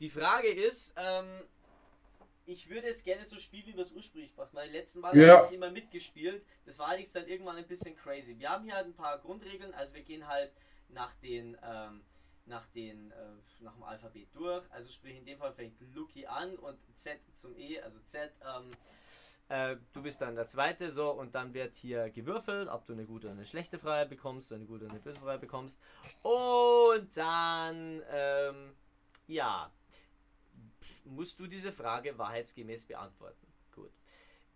die 0.00 0.10
Frage 0.10 0.48
ist, 0.48 0.92
ähm, 0.96 1.42
ich 2.44 2.68
würde 2.68 2.88
es 2.88 3.04
gerne 3.04 3.24
so 3.24 3.36
spielen, 3.38 3.66
wie 3.66 3.76
wir 3.76 3.82
es 3.84 3.92
ursprünglich 3.92 4.36
haben. 4.36 4.50
Weil 4.52 4.70
letzten 4.70 5.00
Mal 5.00 5.16
Ja. 5.16 5.36
habe 5.36 5.46
ich 5.46 5.52
immer 5.52 5.70
mitgespielt. 5.70 6.44
Das 6.64 6.78
war 6.78 6.88
allerdings 6.88 7.12
dann 7.12 7.28
irgendwann 7.28 7.56
ein 7.56 7.66
bisschen 7.66 7.94
crazy. 7.96 8.36
Wir 8.38 8.50
haben 8.50 8.64
hier 8.64 8.74
halt 8.74 8.86
ein 8.86 8.94
paar 8.94 9.18
Grundregeln. 9.18 9.72
Also 9.74 9.94
wir 9.94 10.02
gehen 10.02 10.26
halt 10.26 10.52
nach 10.88 11.14
den, 11.14 11.56
ähm, 11.62 12.04
nach 12.44 12.66
den, 12.66 13.12
äh, 13.12 13.36
nach 13.60 13.74
dem 13.74 13.84
Alphabet 13.84 14.28
durch. 14.34 14.68
Also 14.72 14.90
sprich 14.90 15.16
in 15.16 15.24
dem 15.24 15.38
Fall 15.38 15.52
fängt 15.52 15.80
Lucky 15.94 16.26
an 16.26 16.56
und 16.56 16.78
Z 16.96 17.20
zum 17.32 17.56
E, 17.56 17.80
also 17.80 18.00
Z. 18.00 18.32
Ähm, 18.42 18.72
äh, 19.52 19.76
du 19.92 20.02
bist 20.02 20.22
dann 20.22 20.34
der 20.34 20.46
Zweite, 20.46 20.90
so 20.90 21.10
und 21.10 21.34
dann 21.34 21.52
wird 21.52 21.74
hier 21.74 22.08
gewürfelt, 22.08 22.68
ob 22.68 22.86
du 22.86 22.94
eine 22.94 23.04
gute 23.04 23.26
oder 23.26 23.36
eine 23.36 23.44
schlechte 23.44 23.78
Frage 23.78 24.08
bekommst, 24.08 24.50
eine 24.50 24.64
gute 24.64 24.86
oder 24.86 24.94
eine 24.94 25.00
böse 25.00 25.20
Frage 25.20 25.40
bekommst. 25.40 25.78
Und 26.22 27.14
dann, 27.14 28.02
ähm, 28.10 28.72
ja, 29.26 29.70
musst 31.04 31.38
du 31.38 31.46
diese 31.46 31.70
Frage 31.70 32.16
wahrheitsgemäß 32.16 32.86
beantworten. 32.86 33.46
Gut. 33.74 33.92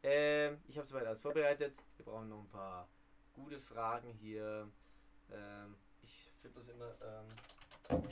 Ähm, 0.03 0.63
ich 0.67 0.79
habe 0.79 0.87
soweit 0.87 1.05
alles 1.05 1.21
vorbereitet. 1.21 1.77
Wir 1.97 2.07
brauchen 2.07 2.31
noch 2.31 2.41
ein 2.41 2.49
paar 2.49 2.89
gute 3.35 3.59
Fragen 3.59 4.15
hier. 4.15 4.67
Ähm, 5.31 5.77
ich 6.03 6.33
finde 6.41 6.59
das 6.59 6.69
immer. 6.69 6.95
Ähm, 7.91 8.03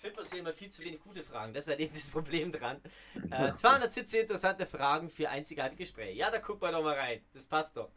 finde 0.00 0.16
das 0.16 0.30
hier 0.30 0.40
immer 0.40 0.52
viel 0.52 0.70
zu 0.70 0.82
wenig 0.82 1.00
gute 1.00 1.22
Fragen. 1.22 1.52
Das 1.52 1.64
ist 1.64 1.68
halt 1.68 1.80
eben 1.80 1.92
das 1.92 2.08
Problem 2.08 2.50
dran. 2.50 2.80
Äh, 3.30 3.54
217 3.54 4.22
interessante 4.22 4.66
Fragen 4.66 5.10
für 5.10 5.28
einzigartige 5.28 5.84
Gespräche. 5.84 6.16
Ja, 6.16 6.30
da 6.30 6.38
guck 6.38 6.60
mal 6.60 6.72
doch 6.72 6.82
mal 6.82 6.96
rein. 6.96 7.22
Das 7.32 7.46
passt 7.46 7.76
doch. 7.76 7.90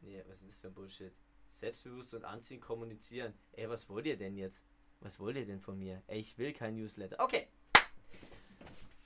Nee, 0.00 0.22
was 0.28 0.38
ist 0.38 0.48
das 0.48 0.58
für 0.60 0.68
ein 0.68 0.74
Bullshit? 0.74 1.12
Selbstbewusst 1.46 2.14
und 2.14 2.24
anziehen, 2.24 2.60
kommunizieren. 2.60 3.34
Ey, 3.52 3.68
was 3.68 3.88
wollt 3.88 4.06
ihr 4.06 4.16
denn 4.16 4.36
jetzt? 4.36 4.64
Was 5.00 5.18
wollt 5.18 5.36
ihr 5.36 5.46
denn 5.46 5.60
von 5.60 5.78
mir? 5.78 6.02
Ey, 6.06 6.20
ich 6.20 6.38
will 6.38 6.52
kein 6.52 6.76
Newsletter. 6.76 7.16
Okay. 7.18 7.48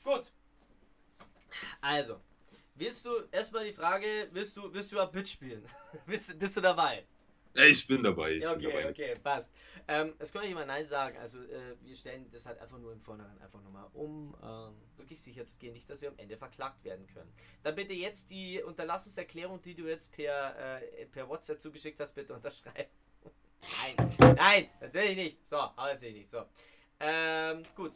Gut. 0.03 0.31
Also, 1.81 2.21
willst 2.75 3.05
du 3.07 3.11
erstmal 3.31 3.65
die 3.65 3.73
Frage, 3.73 4.29
willst 4.33 4.57
du, 4.57 4.73
willst 4.73 4.93
du 4.93 5.01
ab 5.01 5.15
mitspielen? 5.15 5.65
bist, 6.07 6.39
bist 6.39 6.57
du 6.57 6.61
dabei? 6.61 7.05
Ich 7.55 7.87
bin 7.87 8.03
dabei. 8.03 8.33
Ich 8.33 8.41
bin 8.41 8.51
Okay, 8.51 8.73
dabei. 8.73 8.91
okay, 8.91 9.17
passt. 9.23 9.53
Ähm, 9.87 10.15
es 10.19 10.33
kann 10.33 10.43
nicht 10.43 10.55
mal 10.55 10.67
Nein 10.67 10.85
sagen. 10.85 11.17
Also, 11.19 11.39
äh, 11.39 11.77
wir 11.83 11.95
stellen 11.95 12.29
das 12.33 12.47
halt 12.47 12.59
einfach 12.59 12.79
nur 12.79 12.93
im 12.93 13.01
Vornherein 13.01 13.41
einfach 13.41 13.63
nochmal 13.63 13.87
um, 13.93 14.35
ähm, 14.43 14.75
wirklich 14.97 15.21
sicher 15.21 15.45
zu 15.45 15.57
gehen, 15.59 15.73
nicht, 15.73 15.89
dass 15.89 16.03
wir 16.03 16.09
am 16.09 16.19
Ende 16.19 16.37
verklagt 16.37 16.85
werden 16.85 17.07
können. 17.07 17.33
Dann 17.63 17.75
bitte 17.77 17.93
jetzt 17.93 18.31
die 18.31 18.61
Unterlassungserklärung, 18.63 19.63
die 19.63 19.75
du 19.75 19.85
jetzt 19.87 20.11
per, 20.11 20.81
äh, 20.83 21.07
per 21.07 21.29
WhatsApp 21.29 21.61
zugeschickt 21.61 22.01
hast, 22.01 22.13
bitte 22.13 22.35
unterschreiben. 22.35 22.91
nein, 23.97 24.35
nein, 24.37 24.69
natürlich 24.81 25.17
nicht. 25.17 25.47
So, 25.47 25.57
aber 25.57 25.93
natürlich 25.93 26.17
nicht. 26.17 26.31
So. 26.31 26.45
Ähm, 26.99 27.63
gut. 27.77 27.93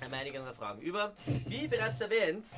Haben 0.00 0.12
wir 0.12 0.18
einige 0.18 0.38
andere 0.38 0.54
Fragen 0.54 0.80
über. 0.82 1.12
Wie 1.48 1.66
bereits 1.66 2.00
erwähnt, 2.00 2.50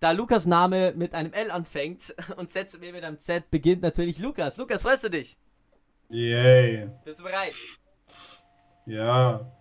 da 0.00 0.12
Lukas 0.12 0.46
Name 0.46 0.92
mit 0.96 1.14
einem 1.14 1.32
L 1.32 1.50
anfängt 1.50 2.14
und 2.36 2.50
Z 2.50 2.80
mit 2.80 3.04
einem 3.04 3.18
Z 3.18 3.50
beginnt 3.50 3.82
natürlich 3.82 4.18
Lukas. 4.18 4.56
Lukas, 4.56 4.82
freust 4.82 5.04
du 5.04 5.10
dich? 5.10 5.38
Yay. 6.08 6.90
Bist 7.04 7.20
du 7.20 7.24
bereit? 7.24 7.54
Ja. 8.86 9.56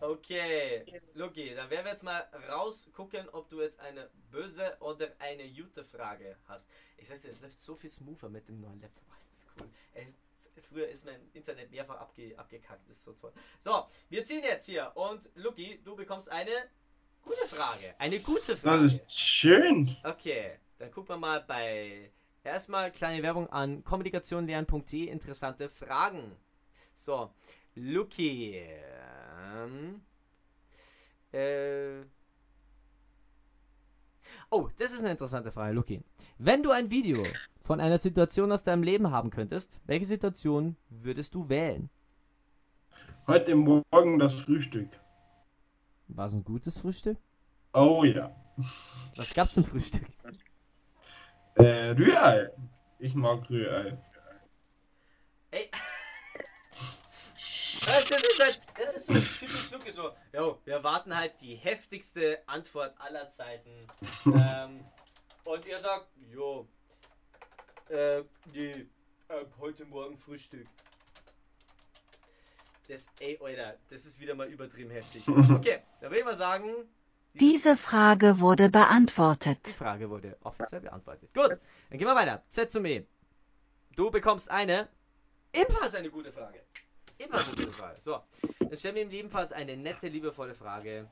Okay, 0.00 0.84
Luki, 1.14 1.54
dann 1.54 1.70
werden 1.70 1.84
wir 1.84 1.92
jetzt 1.92 2.02
mal 2.02 2.26
rausgucken, 2.48 3.28
ob 3.28 3.48
du 3.48 3.60
jetzt 3.60 3.78
eine 3.78 4.10
böse 4.30 4.76
oder 4.80 5.08
eine 5.20 5.48
gute 5.52 5.84
Frage 5.84 6.36
hast. 6.48 6.68
Ich 6.96 7.08
weiß, 7.08 7.24
es 7.24 7.40
läuft 7.40 7.60
so 7.60 7.76
viel 7.76 7.90
smoother 7.90 8.28
mit 8.28 8.48
dem 8.48 8.60
neuen 8.60 8.80
Laptop. 8.80 9.04
Oh, 9.10 9.18
ist 9.18 9.32
das 9.32 9.46
cool. 9.56 9.68
Ey, 9.94 10.06
früher 10.62 10.88
ist 10.88 11.04
mein 11.04 11.20
Internet 11.34 11.70
mehrfach 11.70 12.00
abge 12.00 12.36
abgekackt. 12.36 12.88
Das 12.88 12.96
ist 12.96 13.04
so 13.04 13.12
toll. 13.12 13.32
So, 13.58 13.84
wir 14.08 14.24
ziehen 14.24 14.42
jetzt 14.42 14.64
hier 14.66 14.90
und 14.96 15.30
Luki, 15.36 15.80
du 15.84 15.94
bekommst 15.94 16.32
eine 16.32 16.50
gute 17.24 17.46
Frage. 17.46 17.94
Eine 17.98 18.18
gute 18.20 18.56
Frage. 18.56 18.82
Das 18.82 18.94
ist 18.94 19.12
schön. 19.18 19.96
Okay, 20.04 20.52
dann 20.78 20.90
gucken 20.90 21.10
wir 21.10 21.18
mal 21.18 21.40
bei 21.40 22.10
erstmal 22.44 22.90
kleine 22.90 23.22
Werbung 23.22 23.48
an 23.48 23.84
kommunikationlernen.de 23.84 25.06
interessante 25.06 25.68
Fragen. 25.68 26.32
So, 26.94 27.30
Luki. 27.74 28.62
Ähm, 29.54 30.02
äh, 31.32 32.04
oh, 34.50 34.68
das 34.78 34.92
ist 34.92 35.00
eine 35.00 35.12
interessante 35.12 35.52
Frage, 35.52 35.74
Luki. 35.74 36.02
Wenn 36.38 36.62
du 36.62 36.70
ein 36.70 36.90
Video 36.90 37.22
von 37.60 37.80
einer 37.80 37.98
Situation 37.98 38.50
aus 38.52 38.64
deinem 38.64 38.82
Leben 38.82 39.10
haben 39.10 39.30
könntest, 39.30 39.80
welche 39.86 40.06
Situation 40.06 40.76
würdest 40.90 41.34
du 41.34 41.48
wählen? 41.48 41.88
Heute 43.26 43.54
Morgen 43.54 44.18
das 44.18 44.34
Frühstück. 44.34 44.88
War 46.14 46.26
es 46.26 46.34
ein 46.34 46.44
gutes 46.44 46.78
Frühstück? 46.78 47.18
Oh 47.72 48.04
ja. 48.04 48.34
Was 49.16 49.32
gab's 49.32 49.54
zum 49.54 49.64
Frühstück? 49.64 50.06
Äh, 51.54 51.90
Rührei. 51.90 52.50
Ich 52.98 53.14
mag 53.14 53.48
Rührei. 53.48 53.98
Ey. 55.50 55.70
Das, 57.84 58.04
das 58.04 58.22
ist 58.22 58.40
halt, 58.42 58.60
das 58.78 58.94
ist 58.96 59.06
so 59.06 59.14
typisch 59.14 59.70
Luke 59.70 59.92
so. 59.92 60.12
Jo, 60.32 60.58
wir 60.64 60.74
erwarten 60.74 61.16
halt 61.16 61.40
die 61.40 61.56
heftigste 61.56 62.42
Antwort 62.46 62.94
aller 62.98 63.28
Zeiten. 63.28 63.70
ähm, 64.26 64.84
und 65.44 65.66
ihr 65.66 65.78
sagt, 65.78 66.08
jo, 66.30 66.68
äh, 67.88 68.22
nee, 68.52 68.86
äh, 69.28 69.44
heute 69.58 69.84
Morgen 69.84 70.18
Frühstück. 70.18 70.68
Das, 72.88 73.06
ey, 73.20 73.38
Alter, 73.42 73.76
das 73.90 74.04
ist 74.04 74.18
wieder 74.20 74.34
mal 74.34 74.48
übertrieben 74.48 74.90
heftig. 74.90 75.24
Okay, 75.28 75.82
dann 76.00 76.10
würde 76.10 76.18
ich 76.18 76.24
mal 76.24 76.34
sagen, 76.34 76.68
Diese 77.34 77.76
Frage 77.76 78.40
wurde 78.40 78.68
beantwortet. 78.68 79.58
die 79.66 79.70
Frage 79.72 80.10
wurde 80.10 80.36
offiziell 80.42 80.80
beantwortet. 80.80 81.32
Gut, 81.32 81.50
dann 81.90 81.98
gehen 81.98 82.06
wir 82.08 82.14
weiter. 82.14 82.42
Z 82.48 82.70
zum 82.70 82.84
E. 82.84 83.04
Du 83.96 84.10
bekommst 84.10 84.50
eine, 84.50 84.88
ebenfalls 85.54 85.94
eine 85.94 86.10
gute 86.10 86.32
Frage. 86.32 86.60
Ebenfalls 87.18 87.46
eine 87.48 87.56
gute 87.56 87.72
Frage. 87.72 88.00
So, 88.00 88.20
dann 88.58 88.76
stellen 88.76 88.96
wir 88.96 89.02
ihm 89.02 89.10
ebenfalls 89.10 89.52
eine 89.52 89.76
nette, 89.76 90.08
liebevolle 90.08 90.54
Frage. 90.54 91.08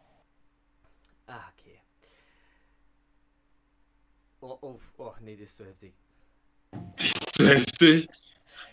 Ah, 1.26 1.44
okay. 1.56 1.78
Oh, 4.40 4.58
oh, 4.62 4.78
oh, 4.98 5.14
nee, 5.20 5.36
das 5.36 5.50
ist 5.50 5.56
so 5.58 5.64
heftig. 5.66 5.94
So 7.36 7.46
heftig. 7.46 8.08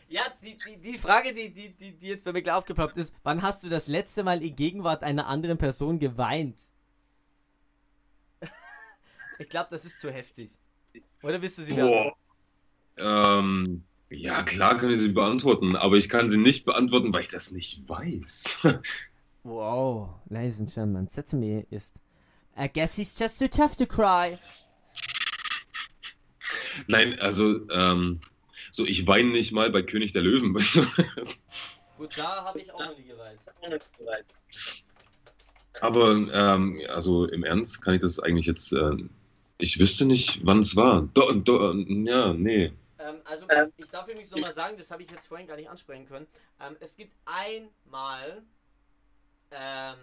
Ja, 0.09 0.21
die, 0.41 0.57
die, 0.57 0.77
die 0.77 0.97
Frage, 0.97 1.33
die, 1.33 1.53
die, 1.53 1.73
die, 1.73 1.97
die 1.97 2.07
jetzt 2.07 2.23
bei 2.23 2.31
mir 2.31 2.41
klar 2.41 2.57
aufgeploppt 2.57 2.97
ist, 2.97 3.15
wann 3.23 3.41
hast 3.41 3.63
du 3.63 3.69
das 3.69 3.87
letzte 3.87 4.23
Mal 4.23 4.41
in 4.43 4.55
Gegenwart 4.55 5.03
einer 5.03 5.27
anderen 5.27 5.57
Person 5.57 5.99
geweint? 5.99 6.57
Ich 9.39 9.49
glaube, 9.49 9.67
das 9.69 9.85
ist 9.85 10.01
zu 10.01 10.11
heftig. 10.11 10.49
Oder 11.21 11.39
willst 11.39 11.59
du 11.59 11.61
sie 11.61 11.75
Boah. 11.75 12.15
Ähm, 12.97 13.83
ja, 14.09 14.41
klar 14.41 14.77
kann 14.77 14.89
ich 14.89 14.99
sie 14.99 15.09
beantworten, 15.09 15.75
aber 15.75 15.97
ich 15.97 16.09
kann 16.09 16.27
sie 16.27 16.37
nicht 16.37 16.65
beantworten, 16.65 17.13
weil 17.13 17.21
ich 17.21 17.27
das 17.27 17.51
nicht 17.51 17.87
weiß. 17.87 18.67
Wow, 19.43 20.09
ladies 20.29 20.59
and 20.59 20.73
gentlemen, 20.73 21.07
Setsumi 21.07 21.65
ist. 21.69 22.01
I 22.59 22.67
guess 22.67 22.95
he's 22.95 23.17
just 23.17 23.39
too 23.39 23.47
tough 23.47 23.77
to 23.77 23.85
cry. 23.85 24.37
Nein, 26.87 27.17
also, 27.19 27.69
ähm, 27.69 28.19
so, 28.77 28.85
ich 28.85 29.07
weine 29.07 29.29
nicht 29.29 29.51
mal 29.51 29.69
bei 29.71 29.81
König 29.81 30.13
der 30.13 30.21
Löwen. 30.21 30.53
weißt 30.53 30.75
du? 30.75 30.85
Gut, 31.97 32.15
da 32.15 32.43
habe 32.45 32.61
ich 32.61 32.71
auch 32.71 32.79
noch 32.79 32.97
nie 32.97 33.05
geweint. 33.05 33.39
Aber, 35.81 36.11
ähm, 36.11 36.81
also 36.87 37.25
im 37.25 37.43
Ernst 37.43 37.81
kann 37.81 37.95
ich 37.95 38.01
das 38.01 38.19
eigentlich 38.19 38.45
jetzt, 38.45 38.71
äh, 38.73 38.91
ich 39.57 39.79
wüsste 39.79 40.05
nicht, 40.05 40.45
wann 40.45 40.59
es 40.59 40.75
war. 40.75 41.09
Do, 41.13 41.33
do, 41.33 41.73
ja, 41.73 42.33
nee. 42.33 42.71
Ähm, 42.99 43.15
also, 43.25 43.47
ich 43.77 43.89
darf 43.89 44.07
übrigens 44.07 44.31
nochmal 44.31 44.53
sagen, 44.53 44.77
das 44.77 44.91
habe 44.91 45.01
ich 45.01 45.09
jetzt 45.09 45.27
vorhin 45.27 45.47
gar 45.47 45.55
nicht 45.55 45.69
ansprechen 45.69 46.05
können. 46.07 46.27
Ähm, 46.59 46.77
es 46.79 46.95
gibt 46.95 47.15
einmal 47.25 48.43
ähm, 49.51 49.97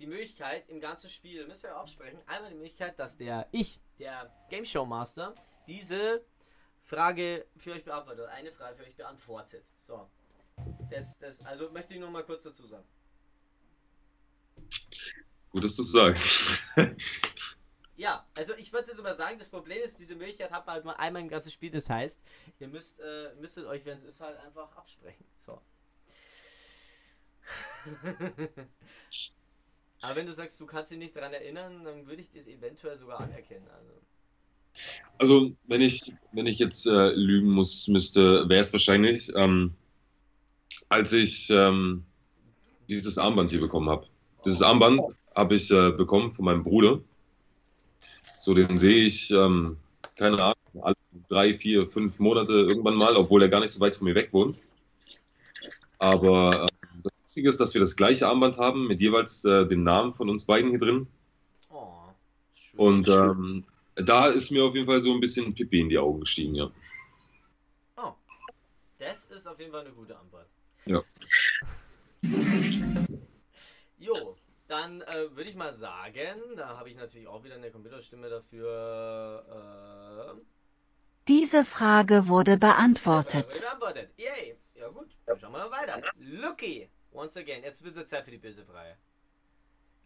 die 0.00 0.06
Möglichkeit 0.06 0.68
im 0.68 0.80
ganzen 0.80 1.08
Spiel, 1.08 1.46
müsst 1.46 1.64
ihr 1.64 1.74
absprechen, 1.74 2.18
einmal 2.26 2.50
die 2.50 2.56
Möglichkeit, 2.56 2.98
dass 2.98 3.16
der 3.16 3.46
ich, 3.52 3.80
der 4.00 4.32
Game 4.50 4.64
Show 4.64 4.84
Master, 4.84 5.34
diese 5.68 6.24
Frage 6.86 7.44
für 7.56 7.72
euch 7.72 7.84
beantwortet, 7.84 8.28
eine 8.28 8.52
Frage 8.52 8.76
für 8.76 8.84
euch 8.84 8.94
beantwortet. 8.94 9.64
So. 9.76 10.08
Das, 10.88 11.18
das, 11.18 11.44
also 11.44 11.68
möchte 11.70 11.94
ich 11.94 12.00
nur 12.00 12.10
mal 12.10 12.22
kurz 12.22 12.44
dazu 12.44 12.64
sagen. 12.64 12.86
Gut, 15.50 15.64
dass 15.64 15.74
du 15.74 15.82
es 15.82 15.92
sagst. 15.92 16.62
Ja, 17.98 18.26
also 18.34 18.52
ich 18.56 18.74
würde 18.74 18.90
jetzt 18.90 19.02
mal 19.02 19.14
sagen, 19.14 19.38
das 19.38 19.48
Problem 19.48 19.82
ist, 19.82 19.98
diese 19.98 20.16
Möglichkeit 20.16 20.50
hat 20.50 20.66
man 20.66 20.74
halt 20.74 20.84
nur 20.84 20.98
einmal 21.00 21.22
im 21.22 21.30
ganzen 21.30 21.50
Spiel. 21.50 21.70
Das 21.70 21.88
heißt, 21.88 22.20
ihr 22.58 22.68
müsst, 22.68 23.00
äh, 23.00 23.34
müsstet 23.40 23.64
euch, 23.64 23.86
wenn 23.86 23.96
es 23.96 24.02
ist, 24.02 24.20
halt 24.20 24.38
einfach 24.40 24.76
absprechen. 24.76 25.24
So. 25.38 25.62
Aber 30.02 30.14
wenn 30.14 30.26
du 30.26 30.34
sagst, 30.34 30.60
du 30.60 30.66
kannst 30.66 30.90
dich 30.90 30.98
nicht 30.98 31.16
daran 31.16 31.32
erinnern, 31.32 31.84
dann 31.84 32.06
würde 32.06 32.20
ich 32.20 32.30
das 32.30 32.46
eventuell 32.46 32.98
sogar 32.98 33.20
anerkennen. 33.20 33.66
Also. 33.70 33.94
Also, 35.18 35.52
wenn 35.66 35.80
ich, 35.80 36.12
wenn 36.32 36.46
ich 36.46 36.58
jetzt 36.58 36.86
äh, 36.86 37.08
lügen 37.12 37.50
muss, 37.50 37.88
müsste, 37.88 38.48
wäre 38.48 38.60
es 38.60 38.72
wahrscheinlich, 38.72 39.32
ähm, 39.34 39.72
als 40.88 41.12
ich 41.12 41.48
ähm, 41.50 42.04
dieses 42.88 43.18
Armband 43.18 43.50
hier 43.50 43.60
bekommen 43.60 43.88
habe. 43.88 44.06
Dieses 44.44 44.62
Armband 44.62 45.00
habe 45.34 45.54
ich 45.54 45.70
äh, 45.70 45.90
bekommen 45.90 46.32
von 46.32 46.44
meinem 46.44 46.64
Bruder. 46.64 47.00
So, 48.40 48.54
den 48.54 48.78
sehe 48.78 49.06
ich, 49.06 49.30
ähm, 49.30 49.76
keine 50.16 50.40
Ahnung, 50.40 50.54
alle 50.82 50.96
drei, 51.28 51.54
vier, 51.54 51.88
fünf 51.88 52.18
Monate 52.18 52.52
irgendwann 52.52 52.94
mal, 52.94 53.16
obwohl 53.16 53.42
er 53.42 53.48
gar 53.48 53.60
nicht 53.60 53.72
so 53.72 53.80
weit 53.80 53.94
von 53.94 54.06
mir 54.06 54.14
weg 54.14 54.28
wohnt. 54.32 54.60
Aber 55.98 56.64
äh, 56.64 56.88
das 57.02 57.12
Witzige 57.22 57.48
ist, 57.48 57.60
dass 57.60 57.74
wir 57.74 57.80
das 57.80 57.96
gleiche 57.96 58.28
Armband 58.28 58.58
haben, 58.58 58.86
mit 58.86 59.00
jeweils 59.00 59.44
äh, 59.44 59.66
dem 59.66 59.82
Namen 59.82 60.14
von 60.14 60.28
uns 60.28 60.44
beiden 60.44 60.70
hier 60.70 60.78
drin. 60.78 61.06
Oh, 61.70 61.88
schön. 62.54 62.78
Und 62.78 63.08
ähm, 63.08 63.64
da 63.96 64.28
ist 64.28 64.50
mir 64.50 64.64
auf 64.64 64.74
jeden 64.74 64.86
Fall 64.86 65.02
so 65.02 65.12
ein 65.12 65.20
bisschen 65.20 65.54
Pipi 65.54 65.80
in 65.80 65.88
die 65.88 65.98
Augen 65.98 66.20
gestiegen, 66.20 66.54
ja. 66.54 66.70
oh, 67.96 68.12
das 68.98 69.24
ist 69.26 69.46
auf 69.46 69.58
jeden 69.58 69.72
Fall 69.72 69.80
eine 69.80 69.92
gute 69.92 70.16
Antwort. 70.16 70.48
Ja. 70.84 71.02
Jo, 73.98 74.36
dann 74.68 75.00
äh, 75.00 75.34
würde 75.34 75.50
ich 75.50 75.56
mal 75.56 75.72
sagen, 75.72 76.38
da 76.54 76.78
habe 76.78 76.90
ich 76.90 76.96
natürlich 76.96 77.26
auch 77.26 77.42
wieder 77.42 77.56
eine 77.56 77.70
Computerstimme 77.70 78.28
dafür. 78.28 80.36
Äh, 80.36 80.40
Diese 81.26 81.64
Frage 81.64 82.28
wurde 82.28 82.56
beantwortet. 82.56 83.48
Wurde 83.48 83.60
beantwortet. 83.60 84.10
Yay. 84.16 84.56
Ja 84.74 84.88
gut, 84.88 85.08
dann 85.24 85.40
schauen 85.40 85.52
wir 85.52 85.58
mal 85.58 85.70
weiter. 85.70 86.02
Lucky, 86.18 86.88
once 87.10 87.36
again, 87.36 87.62
jetzt 87.62 87.82
wird 87.82 87.96
es 87.96 88.06
Zeit 88.06 88.24
für 88.26 88.30
die 88.30 88.38
böse 88.38 88.64
Frage. 88.64 88.96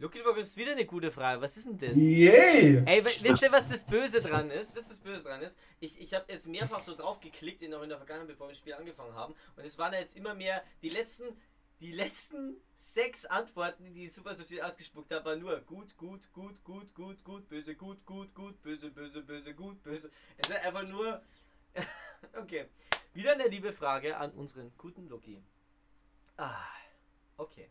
Lucky, 0.00 0.20
ist 0.38 0.56
wieder 0.56 0.72
eine 0.72 0.86
gute 0.86 1.10
Frage. 1.10 1.42
Was 1.42 1.58
ist 1.58 1.66
denn 1.66 1.76
das? 1.76 1.94
Yay! 1.94 2.82
Ey, 2.86 3.04
wisst 3.04 3.42
ihr, 3.42 3.52
was 3.52 3.68
das 3.68 3.84
Böse 3.84 4.22
dran 4.22 4.50
ist? 4.50 4.74
Wisst 4.74 4.88
ihr, 4.88 4.92
was 4.92 4.98
Böse 5.00 5.24
dran 5.24 5.42
ist? 5.42 5.58
Ich, 5.78 6.00
ich 6.00 6.14
habe 6.14 6.24
jetzt 6.32 6.46
mehrfach 6.46 6.80
so 6.80 6.94
drauf 6.94 7.20
geklickt, 7.20 7.62
in, 7.62 7.74
auch 7.74 7.82
in 7.82 7.90
der 7.90 7.98
Vergangenheit, 7.98 8.28
bevor 8.28 8.46
wir 8.46 8.52
das 8.52 8.58
Spiel 8.58 8.72
angefangen 8.72 9.14
haben. 9.14 9.34
Und 9.56 9.66
es 9.66 9.76
waren 9.76 9.92
ja 9.92 9.98
jetzt 9.98 10.16
immer 10.16 10.34
mehr, 10.34 10.64
die 10.80 10.88
letzten, 10.88 11.36
die 11.80 11.92
letzten 11.92 12.56
sechs 12.74 13.26
Antworten, 13.26 13.84
die 13.84 13.92
die 13.92 14.08
Super 14.08 14.32
Sushi 14.32 14.62
ausgespuckt 14.62 15.10
hat, 15.10 15.26
waren 15.26 15.38
nur 15.38 15.60
gut, 15.60 15.94
gut, 15.98 16.32
gut, 16.32 16.64
gut, 16.64 16.94
gut, 16.94 17.22
gut, 17.22 17.46
böse, 17.50 17.74
gut, 17.74 18.06
gut, 18.06 18.34
gut, 18.34 18.62
böse, 18.62 18.90
böse, 18.90 19.20
böse, 19.20 19.54
gut, 19.54 19.82
böse. 19.82 20.10
Es 20.38 20.48
ist 20.48 20.64
einfach 20.64 20.88
nur. 20.88 21.22
okay. 22.38 22.70
Wieder 23.12 23.32
eine 23.32 23.48
liebe 23.48 23.70
Frage 23.70 24.16
an 24.16 24.30
unseren 24.30 24.72
guten 24.78 25.10
Lucky. 25.10 25.42
Ah, 26.38 26.56
okay. 27.36 27.68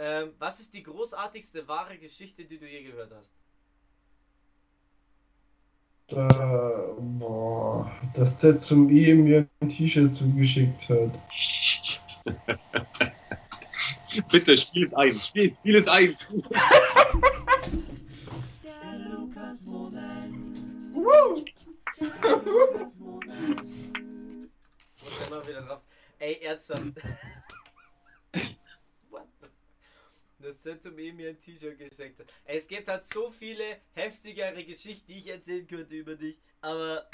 Ähm, 0.00 0.32
was 0.38 0.60
ist 0.60 0.72
die 0.74 0.84
großartigste 0.84 1.66
wahre 1.66 1.98
Geschichte, 1.98 2.44
die 2.44 2.56
du 2.56 2.66
je 2.66 2.84
gehört 2.84 3.12
hast? 3.12 3.34
Da, 6.06 6.94
boah, 6.98 7.90
dass 8.14 8.36
der 8.36 8.60
zum 8.60 8.88
E 8.90 9.12
mir 9.14 9.48
ein 9.60 9.68
T-Shirt 9.68 10.14
zugeschickt 10.14 10.88
hat. 10.88 11.20
Bitte, 14.30 14.56
spiel 14.56 14.84
es 14.84 14.94
ein. 14.94 15.14
Spiel, 15.14 15.54
spiel 15.58 15.76
es 15.76 15.88
ein. 15.88 16.16
Woo! 20.92 21.44
Muss 25.02 25.26
immer 25.26 25.46
wieder 25.46 25.62
drauf. 25.62 25.82
Ey, 26.18 26.38
ernsthaft. 26.42 26.94
What 30.38 30.52
the? 30.52 30.64
Das 30.64 30.72
hat 30.74 30.82
zu 30.82 30.90
mir 30.90 31.28
ein 31.30 31.38
T-Shirt 31.38 31.78
geschenkt. 31.78 32.20
hat. 32.20 32.26
Ey, 32.44 32.58
es 32.58 32.66
gibt 32.66 32.88
halt 32.88 33.04
so 33.04 33.30
viele 33.30 33.64
heftigere 33.94 34.64
Geschichten, 34.64 35.06
die 35.12 35.18
ich 35.18 35.28
erzählen 35.28 35.66
könnte 35.66 35.94
über 35.94 36.16
dich, 36.16 36.40
aber 36.60 37.08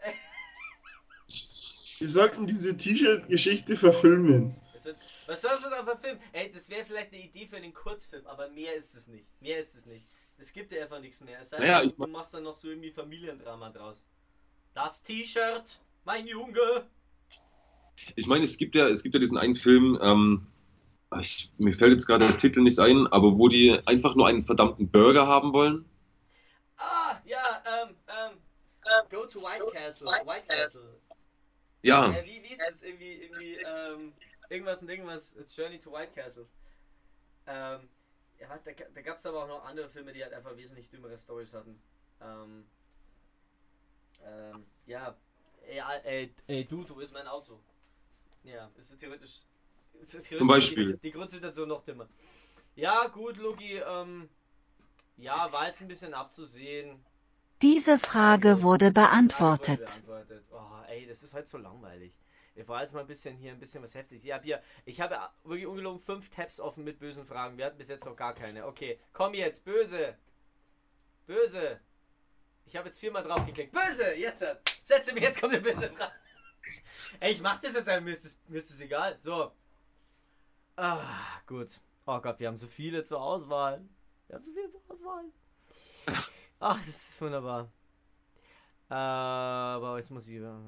Wir 1.98 2.08
sollten 2.08 2.46
diese 2.46 2.76
T-Shirt-Geschichte 2.76 3.76
verfilmen. 3.76 4.54
wird, 4.84 4.98
was 5.26 5.40
sollst 5.40 5.64
du 5.64 5.70
da 5.70 5.82
verfilmen? 5.82 6.20
Ey, 6.32 6.52
das 6.52 6.68
wäre 6.68 6.84
vielleicht 6.84 7.12
eine 7.12 7.22
Idee 7.24 7.46
für 7.46 7.56
einen 7.56 7.72
Kurzfilm, 7.72 8.26
aber 8.26 8.50
mehr 8.50 8.74
ist 8.74 8.94
es 8.94 9.08
nicht. 9.08 9.26
Mehr 9.40 9.58
ist 9.58 9.74
es 9.74 9.86
nicht. 9.86 10.04
Es 10.36 10.52
gibt 10.52 10.70
ja 10.72 10.82
einfach 10.82 11.00
nichts 11.00 11.20
mehr. 11.22 11.40
Es 11.40 11.48
sei 11.50 11.60
Naja, 11.60 11.80
denn, 11.80 11.88
ich 11.88 11.96
du 11.96 12.06
machst 12.06 12.34
dann 12.34 12.42
noch 12.42 12.52
so 12.52 12.68
irgendwie 12.68 12.90
Familiendrama 12.92 13.70
draus. 13.70 14.06
Das 14.74 15.02
T-Shirt, 15.02 15.80
mein 16.04 16.26
Junge. 16.26 16.86
Ich 18.14 18.26
meine, 18.26 18.44
es 18.44 18.58
gibt 18.58 18.74
ja, 18.74 18.88
es 18.88 19.02
gibt 19.02 19.14
ja 19.14 19.18
diesen 19.18 19.38
einen 19.38 19.54
Film, 19.54 19.98
ähm, 20.02 20.46
ich, 21.20 21.50
mir 21.58 21.72
fällt 21.72 21.92
jetzt 21.92 22.06
gerade 22.06 22.26
der 22.26 22.36
Titel 22.36 22.60
nicht 22.60 22.78
ein, 22.78 23.06
aber 23.08 23.38
wo 23.38 23.48
die 23.48 23.78
einfach 23.86 24.14
nur 24.14 24.26
einen 24.26 24.44
verdammten 24.44 24.90
Burger 24.90 25.26
haben 25.26 25.52
wollen. 25.52 25.84
Ah, 26.78 27.20
ja, 27.24 27.62
ähm, 27.64 27.96
ähm, 28.08 28.38
Go 29.10 29.26
to 29.26 29.40
White 29.40 29.66
Castle. 29.72 30.08
White 30.08 30.46
Castle. 30.48 31.00
Ja, 31.82 32.10
Äh, 32.10 32.24
wie, 32.24 32.42
wie 32.42 32.52
ist 32.52 32.68
es 32.68 32.82
irgendwie, 32.82 33.12
irgendwie, 33.22 33.54
ähm, 33.56 34.12
irgendwas 34.50 34.82
und 34.82 34.88
irgendwas, 34.88 35.36
Journey 35.56 35.78
to 35.78 35.92
White 35.92 36.12
Castle. 36.12 36.46
Ähm, 37.46 37.88
ja, 38.38 38.58
da, 38.64 38.72
da 38.94 39.00
gab 39.02 39.16
es 39.16 39.26
aber 39.26 39.44
auch 39.44 39.48
noch 39.48 39.64
andere 39.64 39.88
Filme, 39.88 40.12
die 40.12 40.22
halt 40.22 40.34
einfach 40.34 40.56
wesentlich 40.56 40.90
dümmere 40.90 41.16
Stories 41.16 41.54
hatten. 41.54 41.80
Ähm, 42.20 42.66
ähm, 44.24 44.66
ja, 44.86 45.16
ey, 45.66 45.80
ey, 46.04 46.34
ey, 46.48 46.64
du, 46.64 46.84
du 46.84 46.98
ist 47.00 47.12
mein 47.12 47.26
Auto. 47.26 47.60
Ja, 48.42 48.70
ist 48.76 48.90
ja 48.90 48.96
ja 48.96 48.96
theoretisch 48.96 49.45
Zum 50.02 50.46
Beispiel. 50.46 50.94
Die, 50.94 51.00
die 51.00 51.12
Grundsituation 51.12 51.68
noch 51.68 51.82
dümmer. 51.82 52.08
Ja, 52.74 53.06
gut, 53.08 53.36
Loki, 53.38 53.78
ähm, 53.78 54.28
ja, 55.16 55.50
war 55.52 55.66
jetzt 55.66 55.80
ein 55.80 55.88
bisschen 55.88 56.14
abzusehen. 56.14 57.02
Diese 57.62 57.98
Frage 57.98 58.62
wurde 58.62 58.92
beantwortet. 58.92 59.78
beantwortet. 60.06 60.44
Oh, 60.52 60.84
ey, 60.88 61.06
das 61.06 61.22
ist 61.22 61.32
heute 61.32 61.46
so 61.46 61.56
langweilig. 61.56 62.20
Ich 62.54 62.68
war 62.68 62.80
jetzt 62.80 62.94
mal 62.94 63.00
ein 63.00 63.06
bisschen 63.06 63.36
hier, 63.36 63.52
ein 63.52 63.58
bisschen 63.58 63.82
was 63.82 63.94
Heftiges. 63.94 64.24
Ich 64.24 64.32
habe 64.32 64.44
hier, 64.44 64.62
ich 64.84 65.00
habe 65.00 65.18
wirklich 65.44 65.66
ungelogen 65.66 66.00
fünf 66.00 66.30
Tabs 66.30 66.60
offen 66.60 66.84
mit 66.84 66.98
bösen 66.98 67.24
Fragen. 67.24 67.58
Wir 67.58 67.66
hatten 67.66 67.78
bis 67.78 67.88
jetzt 67.88 68.04
noch 68.04 68.16
gar 68.16 68.34
keine. 68.34 68.66
Okay, 68.66 68.98
komm 69.12 69.34
jetzt, 69.34 69.64
böse. 69.64 70.16
Böse. 71.26 71.80
Ich 72.64 72.76
habe 72.76 72.86
jetzt 72.88 72.98
viermal 72.98 73.22
drauf 73.22 73.44
geklickt. 73.46 73.72
Böse, 73.72 74.14
jetzt. 74.14 74.44
Setze 74.82 75.12
mich, 75.12 75.22
jetzt 75.22 75.40
kommt 75.40 75.52
eine 75.52 75.62
böse 75.62 75.90
Frage. 75.90 76.12
Ey, 77.20 77.32
ich 77.32 77.42
mach 77.42 77.58
das 77.58 77.74
jetzt 77.74 77.88
einfach, 77.88 78.04
mir 78.04 78.12
ist 78.12 78.24
es, 78.24 78.38
mir 78.48 78.58
ist 78.58 78.70
es 78.70 78.80
egal. 78.80 79.18
So. 79.18 79.52
Ah, 80.76 81.00
gut. 81.46 81.68
Oh 82.04 82.20
Gott, 82.20 82.38
wir 82.38 82.48
haben 82.48 82.56
so 82.56 82.66
viele 82.66 83.02
zur 83.02 83.20
Auswahl. 83.20 83.82
Wir 84.26 84.36
haben 84.36 84.42
so 84.42 84.52
viele 84.52 84.68
zur 84.68 84.82
Auswahl. 84.88 85.24
Ach, 86.60 86.78
das 86.78 86.88
ist 86.88 87.20
wunderbar. 87.20 87.70
Äh, 88.90 88.94
aber 88.94 89.96
jetzt 89.96 90.10
muss 90.10 90.26
ich 90.28 90.34
wieder. 90.34 90.60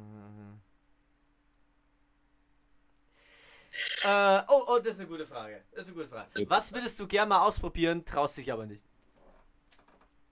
Äh, 4.02 4.42
oh, 4.48 4.64
oh, 4.66 4.78
das 4.78 4.94
ist 4.94 5.00
eine 5.00 5.08
gute 5.08 5.26
Frage. 5.26 5.62
Das 5.72 5.82
ist 5.82 5.88
eine 5.88 5.96
gute 5.96 6.08
Frage. 6.08 6.50
Was 6.50 6.72
würdest 6.72 6.98
du 6.98 7.06
gerne 7.06 7.28
mal 7.28 7.40
ausprobieren, 7.40 8.04
traust 8.04 8.38
dich 8.38 8.52
aber 8.52 8.66
nicht? 8.66 8.84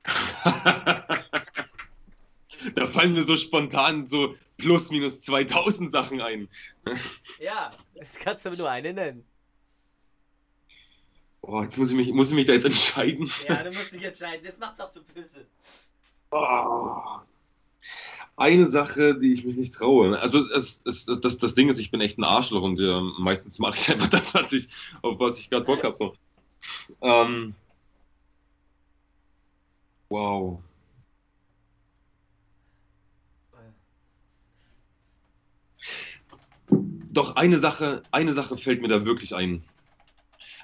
da 2.75 2.87
fallen 2.93 3.13
mir 3.13 3.23
so 3.25 3.37
spontan 3.37 4.09
so 4.09 4.35
plus 4.57 4.91
minus 4.91 5.21
2000 5.21 5.93
Sachen 5.93 6.21
ein. 6.23 6.49
Ja, 7.41 7.71
das 7.95 8.19
kannst 8.19 8.45
du 8.45 8.49
aber 8.49 8.59
nur 8.59 8.71
eine 8.71 8.93
nennen. 8.95 9.27
Oh, 11.49 11.63
jetzt 11.63 11.79
muss 11.79 11.91
ich 11.91 11.97
mich, 11.97 12.13
muss 12.13 12.29
ich 12.29 12.35
mich 12.35 12.47
da 12.47 12.55
jetzt 12.55 12.65
entscheiden. 12.65 13.31
Ja, 13.47 13.63
du 13.63 13.71
musst 13.71 13.95
dich 13.95 14.03
entscheiden. 14.03 14.45
Das 14.45 14.59
macht's 14.59 14.81
auch 14.81 14.89
so 14.89 15.01
böse. 15.15 15.47
Oh. 16.33 17.21
Eine 18.37 18.67
Sache, 18.67 19.17
die 19.17 19.33
ich 19.33 19.45
mich 19.45 19.55
nicht 19.55 19.73
traue. 19.73 20.19
Also 20.19 20.43
das, 20.49 20.83
das, 20.83 21.07
das, 21.07 21.39
das 21.39 21.55
Ding 21.55 21.69
ist, 21.69 21.79
ich 21.79 21.93
bin 21.93 22.01
echt 22.01 22.19
ein 22.19 22.25
Arschloch 22.25 22.63
und 22.63 22.81
äh, 22.81 23.01
meistens 23.21 23.61
mache 23.61 23.79
ich 23.79 23.91
einfach 23.93 24.09
das, 24.11 24.35
was 24.35 24.53
ich, 24.53 24.69
auf 25.03 25.21
was 25.21 25.39
ich 25.39 25.49
gerade 25.49 25.65
Bock 25.65 25.85
habe. 25.85 25.95
So. 25.95 26.15
Ähm, 27.01 27.55
wow. 30.09 30.61
Doch 36.69 37.37
eine 37.37 37.61
Sache, 37.61 38.03
eine 38.11 38.33
Sache 38.33 38.59
fällt 38.59 38.83
mir 38.83 38.89
da 38.89 39.07
wirklich 39.07 39.35
ein. 39.37 39.63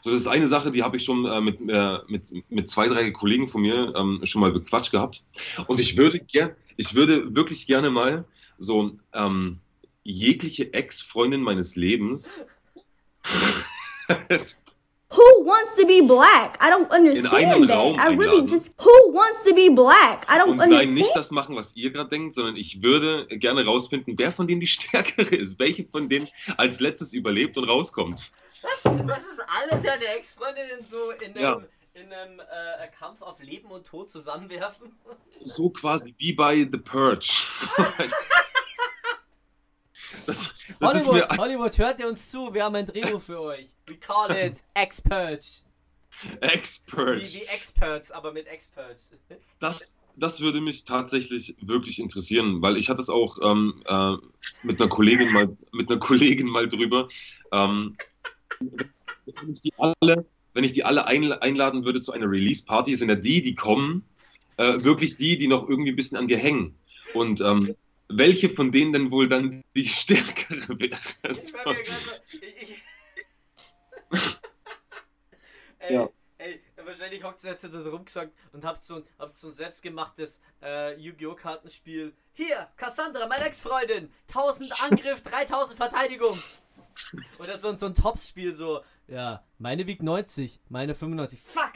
So, 0.02 0.10
das 0.10 0.20
ist 0.20 0.26
eine 0.26 0.48
Sache, 0.48 0.72
die 0.72 0.82
habe 0.82 0.96
ich 0.96 1.04
schon 1.04 1.24
äh, 1.24 1.40
mit, 1.40 1.60
äh, 1.60 1.98
mit, 2.08 2.22
mit 2.50 2.68
zwei, 2.68 2.88
drei 2.88 3.10
Kollegen 3.12 3.46
von 3.46 3.62
mir 3.62 3.94
ähm, 3.96 4.20
schon 4.24 4.40
mal 4.40 4.52
bequatscht 4.52 4.90
gehabt. 4.90 5.22
Und 5.68 5.80
ich 5.80 5.96
würde 5.96 6.18
gern, 6.18 6.50
ich 6.76 6.94
würde 6.94 7.34
wirklich 7.34 7.66
gerne 7.66 7.90
mal 7.90 8.24
so 8.58 8.92
ähm, 9.14 9.58
jegliche 10.02 10.74
Ex-Freundin 10.74 11.40
meines 11.40 11.76
Lebens 11.76 12.44
Who 15.12 15.44
wants 15.44 15.76
to 15.78 15.86
be 15.86 16.00
black? 16.00 16.56
I 16.60 16.70
don't 16.70 16.90
understand 16.90 17.68
Raum 17.68 17.96
that. 17.96 18.08
I 18.08 18.14
really 18.14 18.38
einladen. 18.38 18.48
just. 18.48 18.72
Who 18.78 19.12
wants 19.12 19.46
to 19.46 19.54
be 19.54 19.68
black? 19.68 20.24
I 20.28 20.38
don't 20.38 20.52
und 20.52 20.56
nein, 20.56 20.70
understand. 20.70 20.94
nicht 20.94 21.14
das 21.14 21.30
machen, 21.30 21.54
was 21.54 21.76
ihr 21.76 21.90
gerade 21.90 22.08
denkt, 22.08 22.34
sondern 22.34 22.56
ich 22.56 22.82
würde 22.82 23.26
gerne 23.28 23.64
rausfinden, 23.66 24.14
wer 24.16 24.32
von 24.32 24.46
denen 24.46 24.60
die 24.60 24.66
stärkere 24.66 25.34
ist, 25.36 25.58
welche 25.58 25.84
von 25.84 26.08
denen 26.08 26.28
als 26.56 26.80
letztes 26.80 27.12
überlebt 27.12 27.58
und 27.58 27.68
rauskommt. 27.68 28.32
Was 28.62 29.22
ist 29.22 29.40
alle 29.48 29.80
deine 29.82 30.04
Ex-Freundinnen 30.16 30.86
so 30.86 31.10
in 31.12 31.36
einem, 31.36 31.42
Ja. 31.42 31.60
in 31.94 32.12
einem 32.12 32.40
äh, 32.40 32.88
Kampf 32.96 33.22
auf 33.22 33.42
Leben 33.42 33.70
und 33.70 33.86
Tod 33.86 34.10
zusammenwerfen? 34.10 34.92
So 35.30 35.70
quasi 35.70 36.14
wie 36.18 36.32
bei 36.32 36.68
The 36.70 36.78
Purge. 36.78 37.28
das, 40.26 40.26
das 40.26 40.54
Hollywood, 40.80 41.30
mir 41.30 41.36
Hollywood, 41.38 41.78
hört 41.78 42.00
ihr 42.00 42.08
uns 42.08 42.30
zu? 42.30 42.54
Wir 42.54 42.64
haben 42.64 42.76
ein 42.76 42.86
Drehbuch 42.86 43.20
für 43.20 43.40
euch. 43.40 43.68
We 43.86 43.96
call 43.96 44.30
it 44.30 44.62
Expert. 44.74 45.62
Expert. 46.40 47.20
Wie, 47.20 47.40
wie 47.40 47.44
Experts, 47.46 48.10
aber 48.12 48.32
mit 48.32 48.46
Expert. 48.46 49.10
Das, 49.58 49.96
das 50.16 50.40
würde 50.40 50.60
mich 50.60 50.84
tatsächlich 50.84 51.56
wirklich 51.60 51.98
interessieren, 51.98 52.62
weil 52.62 52.76
ich 52.76 52.88
hatte 52.88 53.00
es 53.00 53.08
auch 53.08 53.38
ähm, 53.42 53.82
äh, 53.86 54.16
mit 54.62 54.80
einer 54.80 54.88
Kollegin 54.88 55.32
mal 55.32 55.56
mit 55.72 55.90
einer 55.90 55.98
Kollegin 55.98 56.46
mal 56.46 56.68
drüber. 56.68 57.08
Ähm, 57.50 57.96
wenn 58.60 59.52
ich 59.52 59.60
die 59.60 59.72
alle, 59.78 60.26
wenn 60.54 60.64
ich 60.64 60.72
die 60.72 60.84
alle 60.84 61.06
einla- 61.08 61.38
einladen 61.38 61.84
würde 61.84 62.00
zu 62.00 62.12
einer 62.12 62.30
Release-Party, 62.30 62.96
sind 62.96 63.08
ja 63.08 63.14
die, 63.14 63.42
die 63.42 63.54
kommen, 63.54 64.04
äh, 64.58 64.82
wirklich 64.84 65.16
die, 65.16 65.38
die 65.38 65.48
noch 65.48 65.68
irgendwie 65.68 65.90
ein 65.90 65.96
bisschen 65.96 66.18
an 66.18 66.28
dir 66.28 66.38
hängen. 66.38 66.76
Und 67.14 67.40
ähm, 67.40 67.74
welche 68.08 68.50
von 68.50 68.72
denen 68.72 68.92
denn 68.92 69.10
wohl 69.10 69.28
dann 69.28 69.62
die 69.76 69.88
stärkere 69.88 70.78
wäre? 70.78 70.98
Ich 71.30 71.54
war 71.54 71.72
mir 71.72 71.82
gerade 71.82 72.04
so. 72.04 72.72
Ey, 75.78 75.94
Ja. 75.94 76.08
ey, 76.38 76.60
wahrscheinlich 76.84 77.24
hockt 77.24 77.42
ihr 77.44 77.50
jetzt 77.50 77.62
so 77.62 77.90
rumgesagt 77.90 78.32
und 78.52 78.64
habt 78.64 78.84
so, 78.84 78.96
ein- 78.96 79.04
habt 79.18 79.36
so 79.36 79.48
ein 79.48 79.52
selbstgemachtes 79.52 80.40
äh, 80.62 80.96
Yu-Gi-Oh! 81.00 81.34
Kartenspiel. 81.34 82.12
Hier, 82.34 82.68
Cassandra, 82.76 83.26
meine 83.26 83.44
Ex-Freundin. 83.46 84.10
1000 84.28 84.82
Angriff, 84.82 85.22
3000 85.22 85.76
Verteidigung. 85.76 86.38
Oder 87.38 87.56
so, 87.58 87.68
ein- 87.68 87.76
so 87.76 87.86
ein 87.86 87.94
Tops-Spiel, 87.94 88.52
so. 88.52 88.80
Ja, 89.08 89.44
meine 89.58 89.86
wiegt 89.86 90.02
90, 90.02 90.60
meine 90.68 90.94
95. 90.94 91.40
Fuck! 91.40 91.72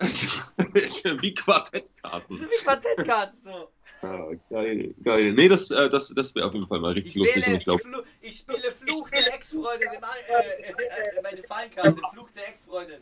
Wie 1.22 1.34
Quartettkarten. 1.34 2.36
So 2.36 2.44
wie 2.44 2.64
Quartettkarten, 2.64 3.34
so. 3.34 3.70
Ah, 4.02 4.30
geil, 4.48 4.94
geil. 5.02 5.32
Nee, 5.34 5.48
das, 5.48 5.70
äh, 5.70 5.88
das, 5.88 6.08
das 6.08 6.34
wäre 6.34 6.46
auf 6.46 6.54
jeden 6.54 6.66
Fall 6.66 6.80
mal 6.80 6.92
richtig 6.92 7.12
Ich, 7.16 7.18
lustig. 7.18 7.46
wähle, 7.46 7.58
ich 7.58 7.64
glaube, 7.64 7.82
Flu 7.82 8.02
ich 8.20 8.36
spiele 8.38 8.72
Fluch 8.72 9.10
der 9.10 9.34
Ex-Freundin. 9.34 9.88
Äh, 9.88 9.92
äh, 9.92 10.70
äh, 10.70 11.22
meine 11.22 11.42
Fallenkarte, 11.42 12.00
Fluch 12.12 12.30
der 12.30 12.48
Ex-Freundin. 12.48 13.00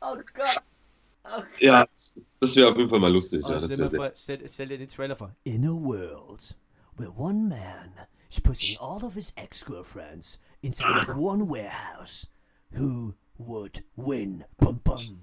Oh 0.00 0.16
Gott. 0.34 0.62
Oh 1.24 1.36
Gott. 1.36 1.46
ja, 1.60 1.86
das 2.40 2.56
wäre 2.56 2.70
auf 2.70 2.76
jeden 2.76 2.90
Fall 2.90 2.98
mal 3.00 3.12
lustig. 3.12 3.42
Oh, 3.44 3.48
ja, 3.48 3.54
das 3.54 3.64
stell, 3.66 3.88
sehr, 3.88 3.96
vor, 3.98 4.12
stell, 4.16 4.48
stell 4.48 4.68
dir 4.68 4.78
den 4.78 4.88
Trailer 4.88 5.16
vor. 5.16 5.34
In 5.44 5.64
a 5.66 5.70
world 5.70 6.56
where 6.96 7.12
one 7.16 7.48
man 7.48 7.92
is 8.30 8.38
putting 8.40 8.76
all 8.78 9.04
of 9.04 9.14
his 9.14 9.32
ex-girlfriends 9.36 10.38
inside 10.62 11.08
of 11.08 11.16
one 11.16 11.48
warehouse, 11.48 12.26
who 12.72 13.14
would 13.38 13.80
win? 13.96 14.44
Bum 14.58 14.80
bum. 14.84 15.22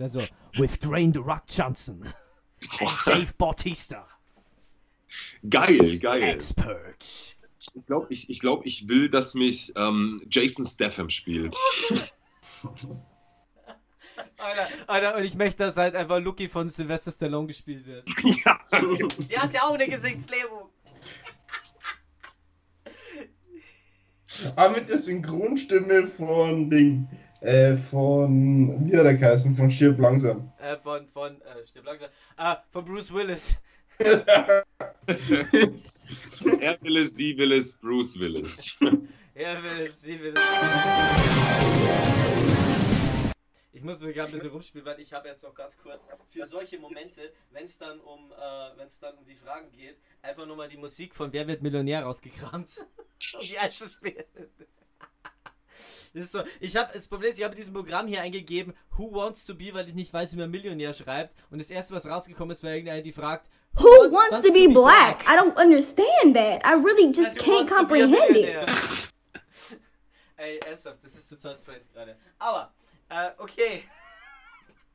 Also, 0.00 0.26
with 0.58 0.80
Dwayne 0.80 1.12
The 1.12 1.22
Rock 1.22 1.46
Johnson 1.46 2.12
and 2.80 2.90
Dave 3.06 3.36
Bautista. 3.36 4.04
geil, 5.48 5.98
geil. 6.00 6.22
Experts. 6.22 7.34
Ich 7.74 7.86
glaube, 7.86 8.06
ich, 8.10 8.30
ich, 8.30 8.40
glaub, 8.40 8.64
ich 8.64 8.88
will, 8.88 9.08
dass 9.10 9.34
mich 9.34 9.72
ähm, 9.76 10.22
Jason 10.30 10.64
Statham 10.64 11.10
spielt. 11.10 11.54
Alter, 14.38 14.68
Alter, 14.86 15.16
und 15.16 15.24
ich 15.24 15.34
möchte, 15.34 15.64
dass 15.64 15.76
halt 15.76 15.94
einfach 15.94 16.20
Lucky 16.20 16.48
von 16.48 16.68
Sylvester 16.68 17.12
Stallone 17.12 17.46
gespielt 17.48 17.86
wird. 17.86 18.08
ja, 18.44 18.58
Der 18.70 19.42
hat 19.42 19.52
ja 19.52 19.60
auch 19.62 19.74
eine 19.74 19.86
Gesichtslähmung. 19.86 20.69
Aber 24.56 24.76
mit 24.76 24.88
der 24.88 24.98
Synchronstimme 24.98 26.06
von 26.06 26.70
Ding, 26.70 27.08
äh, 27.40 27.76
von, 27.90 28.86
wie 28.86 28.96
hat 28.96 29.06
er 29.06 29.14
geheißen, 29.14 29.56
von 29.56 29.70
Stirb 29.70 29.98
langsam. 29.98 30.50
Äh, 30.58 30.76
von, 30.76 31.06
von, 31.06 31.32
äh, 31.42 31.64
stimmt 31.66 31.86
langsam. 31.86 32.08
Ah, 32.36 32.58
von 32.70 32.84
Bruce 32.84 33.12
Willis. 33.12 33.58
er 33.98 34.64
will 36.80 36.96
es, 36.98 37.14
sie 37.16 37.36
will 37.36 37.52
es, 37.52 37.76
Bruce 37.76 38.18
will 38.18 38.44
es. 38.44 38.76
Er 39.34 39.56
will 39.62 39.86
es, 39.86 40.02
sie 40.02 40.20
will 40.20 40.34
es. 40.34 40.40
Ich 43.72 43.82
muss 43.82 44.00
mir 44.00 44.12
gerade 44.12 44.30
ein 44.30 44.32
bisschen 44.32 44.50
rumspielen, 44.50 44.84
weil 44.84 44.98
ich 45.00 45.12
habe 45.12 45.28
jetzt 45.28 45.44
noch 45.44 45.54
ganz 45.54 45.76
kurz 45.78 46.08
für 46.28 46.44
solche 46.44 46.78
Momente, 46.78 47.32
wenn 47.50 47.64
es 47.64 47.78
dann 47.78 48.00
um, 48.00 48.32
äh, 48.32 48.76
wenn 48.76 48.86
es 48.86 48.98
dann 48.98 49.16
um 49.16 49.24
die 49.24 49.36
Fragen 49.36 49.70
geht, 49.70 49.96
einfach 50.22 50.44
nur 50.44 50.56
mal 50.56 50.68
die 50.68 50.76
Musik 50.76 51.14
von 51.14 51.32
Wer 51.32 51.46
wird 51.46 51.62
Millionär 51.62 52.02
rausgekramt, 52.02 52.78
um 53.34 53.40
die 53.40 53.58
einzuspielen. 53.58 54.24
Das 56.12 56.24
ist 56.24 56.32
so, 56.32 56.42
ich 56.58 56.76
habe 56.76 56.92
das 56.92 57.06
Problem 57.06 57.30
ist, 57.30 57.38
ich 57.38 57.44
habe 57.44 57.54
in 57.54 57.58
diesem 57.58 57.74
Programm 57.74 58.08
hier 58.08 58.22
eingegeben, 58.22 58.74
Who 58.96 59.12
wants 59.12 59.46
to 59.46 59.54
be, 59.54 59.72
weil 59.72 59.88
ich 59.88 59.94
nicht 59.94 60.12
weiß, 60.12 60.32
wie 60.32 60.38
man 60.38 60.50
Millionär 60.50 60.92
schreibt. 60.92 61.36
Und 61.50 61.60
das 61.60 61.70
erste, 61.70 61.94
was 61.94 62.06
rausgekommen 62.06 62.50
ist, 62.50 62.64
war 62.64 62.72
irgendeine, 62.72 63.02
die 63.02 63.12
fragt, 63.12 63.48
Who 63.74 63.84
wants 64.10 64.44
to 64.44 64.52
be 64.52 64.68
black? 64.68 65.22
I 65.28 65.36
don't 65.36 65.56
understand 65.56 66.34
that. 66.34 66.66
I 66.66 66.74
really 66.74 67.06
just 67.06 67.38
Who 67.38 67.44
can't 67.44 67.70
wants 67.70 67.72
be 67.72 68.00
comprehend 68.00 68.36
it. 68.36 69.80
Ey, 70.36 70.58
ernsthaft, 70.66 71.04
das 71.04 71.14
ist 71.14 71.28
total 71.28 71.54
strange 71.54 71.86
gerade. 71.92 72.16
Aber, 72.38 72.74
äh, 73.10 73.30
okay. 73.38 73.84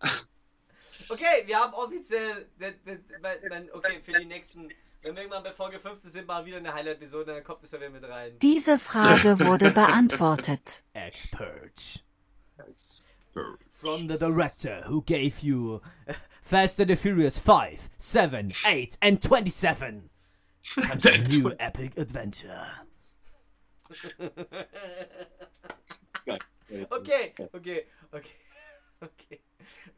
Okay, 1.10 1.44
wir 1.46 1.60
haben 1.60 1.74
offiziell, 1.74 2.48
okay, 3.74 4.02
für 4.02 4.14
die 4.14 4.26
nächsten, 4.26 4.70
wenn 5.02 5.16
wir 5.16 5.22
irgendwann 5.22 5.44
bei 5.44 5.52
Folge 5.52 5.78
15 5.78 6.10
sind, 6.10 6.28
mal 6.28 6.46
wieder 6.46 6.58
eine 6.58 6.74
Highlight-Episode, 6.74 7.34
dann 7.34 7.44
kommt 7.44 7.64
es 7.64 7.72
ja 7.72 7.80
wieder 7.80 7.92
mit 7.92 8.04
rein. 8.04 8.40
Diese 8.40 8.80
Frage 8.80 9.40
wurde 9.40 9.72
beantwortet. 9.72 10.84
Expert. 10.94 12.04
From 13.72 14.08
the 14.08 14.18
director 14.18 14.84
who 14.88 15.02
gave 15.02 15.44
you 15.46 15.82
Fast 16.42 16.80
and 16.80 16.90
the 16.90 16.96
Furious 16.96 17.38
5, 17.38 17.90
7, 17.98 18.54
8 18.66 18.98
and 19.02 19.22
27 19.22 20.10
comes 20.76 21.06
a 21.06 21.18
new 21.18 21.52
epic 21.60 21.98
adventure. 21.98 22.68
Geil. 26.26 26.40
Okay, 26.92 27.34
okay, 27.54 27.86
okay, 29.02 29.02
okay. 29.02 29.42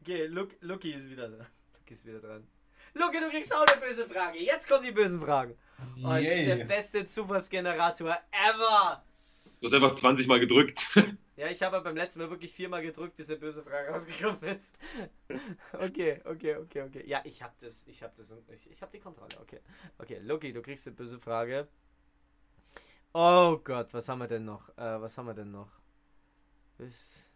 Okay, 0.00 0.26
Lucky 0.60 0.92
ist 0.92 1.08
wieder 1.10 1.28
dran. 1.28 1.46
Lucky 1.74 1.94
ist 1.94 2.06
wieder 2.06 2.20
dran. 2.20 2.46
Lucky, 2.94 3.20
du 3.20 3.28
kriegst 3.28 3.54
auch 3.54 3.66
eine 3.66 3.80
böse 3.80 4.06
Frage. 4.06 4.38
Jetzt 4.38 4.68
kommen 4.68 4.84
die 4.84 4.92
bösen 4.92 5.20
Fragen. 5.20 5.56
Oh, 6.02 6.08
das 6.08 6.22
ist 6.22 6.46
der 6.46 6.64
beste 6.64 7.06
Zufallsgenerator 7.06 8.16
ever. 8.32 9.04
Du 9.60 9.66
hast 9.66 9.74
einfach 9.74 9.96
20 9.96 10.26
Mal 10.26 10.40
gedrückt. 10.40 10.78
Ja, 11.38 11.46
ich 11.46 11.62
habe 11.62 11.80
beim 11.80 11.94
letzten 11.94 12.18
Mal 12.18 12.30
wirklich 12.30 12.52
viermal 12.52 12.82
gedrückt, 12.82 13.14
bis 13.14 13.30
eine 13.30 13.38
böse 13.38 13.62
Frage 13.62 13.90
rausgekommen 13.92 14.42
ist. 14.42 14.76
Okay, 15.72 16.20
okay, 16.24 16.56
okay, 16.56 16.82
okay. 16.82 17.04
Ja, 17.06 17.20
ich 17.22 17.40
habe 17.44 17.54
das, 17.60 17.86
ich 17.86 18.02
habe 18.02 18.12
das, 18.16 18.34
ich, 18.52 18.68
ich 18.68 18.82
habe 18.82 18.90
die 18.90 18.98
Kontrolle. 18.98 19.30
Okay, 19.40 19.60
okay, 19.98 20.18
Lucky, 20.18 20.52
du 20.52 20.60
kriegst 20.62 20.88
eine 20.88 20.96
böse 20.96 21.20
Frage. 21.20 21.68
Oh 23.14 23.56
Gott, 23.62 23.94
was 23.94 24.08
haben 24.08 24.18
wir 24.18 24.26
denn 24.26 24.46
noch? 24.46 24.68
Äh, 24.70 25.00
was 25.00 25.16
haben 25.16 25.26
wir 25.26 25.34
denn 25.34 25.52
noch? 25.52 25.70
Ist- 26.78 27.27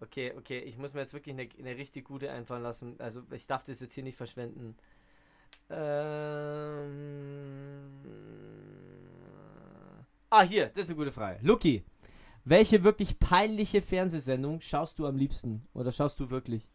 Okay, 0.00 0.32
okay, 0.36 0.60
ich 0.60 0.78
muss 0.78 0.94
mir 0.94 1.00
jetzt 1.00 1.12
wirklich 1.12 1.34
eine, 1.34 1.48
eine 1.58 1.76
richtig 1.76 2.04
gute 2.04 2.30
einfallen 2.30 2.62
lassen. 2.62 2.94
Also 3.00 3.22
ich 3.32 3.46
darf 3.46 3.64
das 3.64 3.80
jetzt 3.80 3.94
hier 3.94 4.04
nicht 4.04 4.16
verschwenden. 4.16 4.76
Ähm... 5.70 6.68
Ah, 10.30 10.42
hier, 10.42 10.66
das 10.66 10.84
ist 10.84 10.90
eine 10.90 10.98
gute 10.98 11.12
Frage. 11.12 11.40
Luki, 11.42 11.82
welche 12.44 12.84
wirklich 12.84 13.18
peinliche 13.18 13.82
Fernsehsendung 13.82 14.60
schaust 14.60 14.98
du 14.98 15.06
am 15.06 15.16
liebsten? 15.16 15.66
Oder 15.74 15.90
schaust 15.90 16.20
du 16.20 16.30
wirklich? 16.30 16.68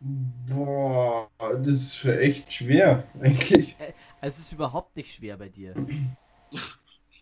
Boah, 0.00 1.28
das 1.38 1.68
ist 1.68 1.96
für 1.96 2.20
echt 2.20 2.52
schwer, 2.52 3.06
eigentlich. 3.20 3.76
Es 4.20 4.38
ist 4.38 4.52
überhaupt 4.52 4.96
nicht 4.96 5.12
schwer 5.12 5.36
bei 5.36 5.48
dir. 5.48 5.74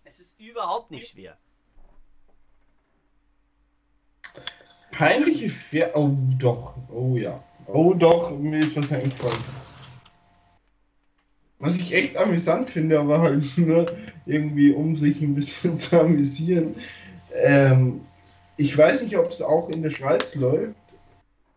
Es 0.09 0.21
ist 0.21 0.39
überhaupt 0.39 0.93
nicht 0.93 1.09
schwer. 1.09 1.37
Peinliche 4.97 5.51
Fer... 5.51 5.95
Oh, 5.95 6.17
doch. 6.39 6.75
Oh 6.91 7.17
ja. 7.17 7.45
Oh 7.67 7.93
doch, 7.93 8.31
mir 8.39 8.61
ist 8.61 8.77
was 8.77 8.91
eingefallen. 8.91 9.37
Was 11.59 11.77
ich 11.77 11.93
echt 11.93 12.17
amüsant 12.17 12.71
finde, 12.71 12.99
aber 12.99 13.21
halt 13.21 13.45
nur 13.59 13.85
irgendwie, 14.25 14.73
um 14.73 14.97
sich 14.97 15.21
ein 15.21 15.35
bisschen 15.35 15.77
zu 15.77 16.01
amüsieren. 16.01 16.77
Ähm, 17.35 18.07
ich 18.57 18.77
weiß 18.77 19.03
nicht, 19.03 19.19
ob 19.19 19.31
es 19.31 19.43
auch 19.43 19.69
in 19.69 19.83
der 19.83 19.91
Schweiz 19.91 20.35
läuft. 20.35 20.75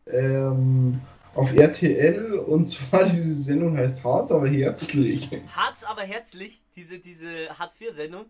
Ähm, 0.07 0.99
auf 1.33 1.53
RTL 1.55 2.33
und 2.33 2.67
zwar 2.67 3.03
diese 3.05 3.35
Sendung 3.35 3.77
heißt 3.77 4.03
Hart, 4.03 4.33
aber 4.33 4.49
herzlich. 4.49 5.29
Harz 5.55 5.85
aber 5.85 6.01
herzlich, 6.01 6.61
diese, 6.75 6.99
diese 6.99 7.57
Hartz-IV-Sendung. 7.57 8.25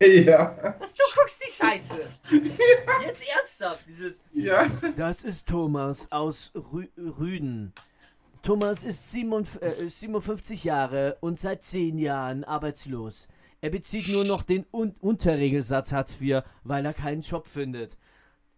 Ja, 0.00 0.76
Was, 0.78 0.94
du 0.94 1.02
guckst 1.16 1.42
die 1.44 1.50
Scheiße. 1.50 2.10
Jetzt 3.04 3.24
ernsthaft, 3.28 3.80
dieses... 3.88 4.22
ja. 4.32 4.66
Das 4.96 5.24
ist 5.24 5.48
Thomas 5.48 6.10
aus 6.12 6.52
Rü 6.54 6.86
Rüden. 6.96 7.72
Thomas 8.42 8.84
ist 8.84 9.10
57, 9.10 9.62
äh, 9.62 9.88
57 9.88 10.64
Jahre 10.64 11.16
und 11.20 11.38
seit 11.38 11.64
10 11.64 11.98
Jahren 11.98 12.44
arbeitslos. 12.44 13.26
Er 13.60 13.70
bezieht 13.70 14.06
nur 14.06 14.24
noch 14.24 14.44
den 14.44 14.64
Un 14.72 14.94
Unterregelsatz 15.00 15.92
Hartz 15.92 16.20
IV, 16.20 16.42
weil 16.62 16.86
er 16.86 16.94
keinen 16.94 17.22
Job 17.22 17.48
findet. 17.48 17.96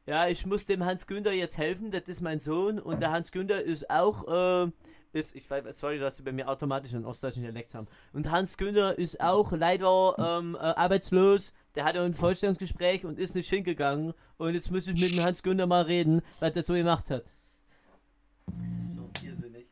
Ja, 0.06 0.28
ich 0.28 0.44
muss 0.44 0.66
dem 0.66 0.84
Hans 0.84 1.06
Günther 1.06 1.32
jetzt 1.32 1.56
helfen, 1.56 1.90
das 1.90 2.02
ist 2.02 2.20
mein 2.20 2.38
Sohn 2.38 2.78
und 2.78 3.00
der 3.00 3.12
Hans 3.12 3.32
Günther 3.32 3.62
ist 3.62 3.88
auch, 3.88 4.66
äh, 4.66 4.70
ist, 5.12 5.34
ich 5.34 5.48
weiß, 5.50 5.78
sorry, 5.78 5.98
dass 5.98 6.16
sie 6.16 6.22
bei 6.22 6.32
mir 6.32 6.48
automatisch 6.48 6.94
einen 6.94 7.04
ostdeutschen 7.04 7.42
Dialekt 7.42 7.74
haben. 7.74 7.88
Und 8.12 8.30
Hans 8.30 8.56
Günther 8.56 8.96
ist 8.98 9.20
auch 9.20 9.52
leider 9.52 10.14
ähm, 10.18 10.54
äh, 10.54 10.58
arbeitslos. 10.58 11.52
Der 11.74 11.84
hatte 11.84 12.00
ein 12.00 12.14
Vorstellungsgespräch 12.14 13.04
und 13.04 13.18
ist 13.18 13.34
nicht 13.34 13.48
hingegangen. 13.48 14.14
Und 14.38 14.54
jetzt 14.54 14.70
muss 14.70 14.86
ich 14.86 15.00
mit 15.00 15.12
dem 15.12 15.24
Hans 15.24 15.42
Günther 15.42 15.66
mal 15.66 15.82
reden, 15.82 16.22
was 16.38 16.52
der 16.52 16.62
so 16.62 16.74
gemacht 16.74 17.10
hat. 17.10 17.24
Das 18.46 18.84
ist 18.84 18.94
so 18.94 19.10
irrsinnig. 19.24 19.66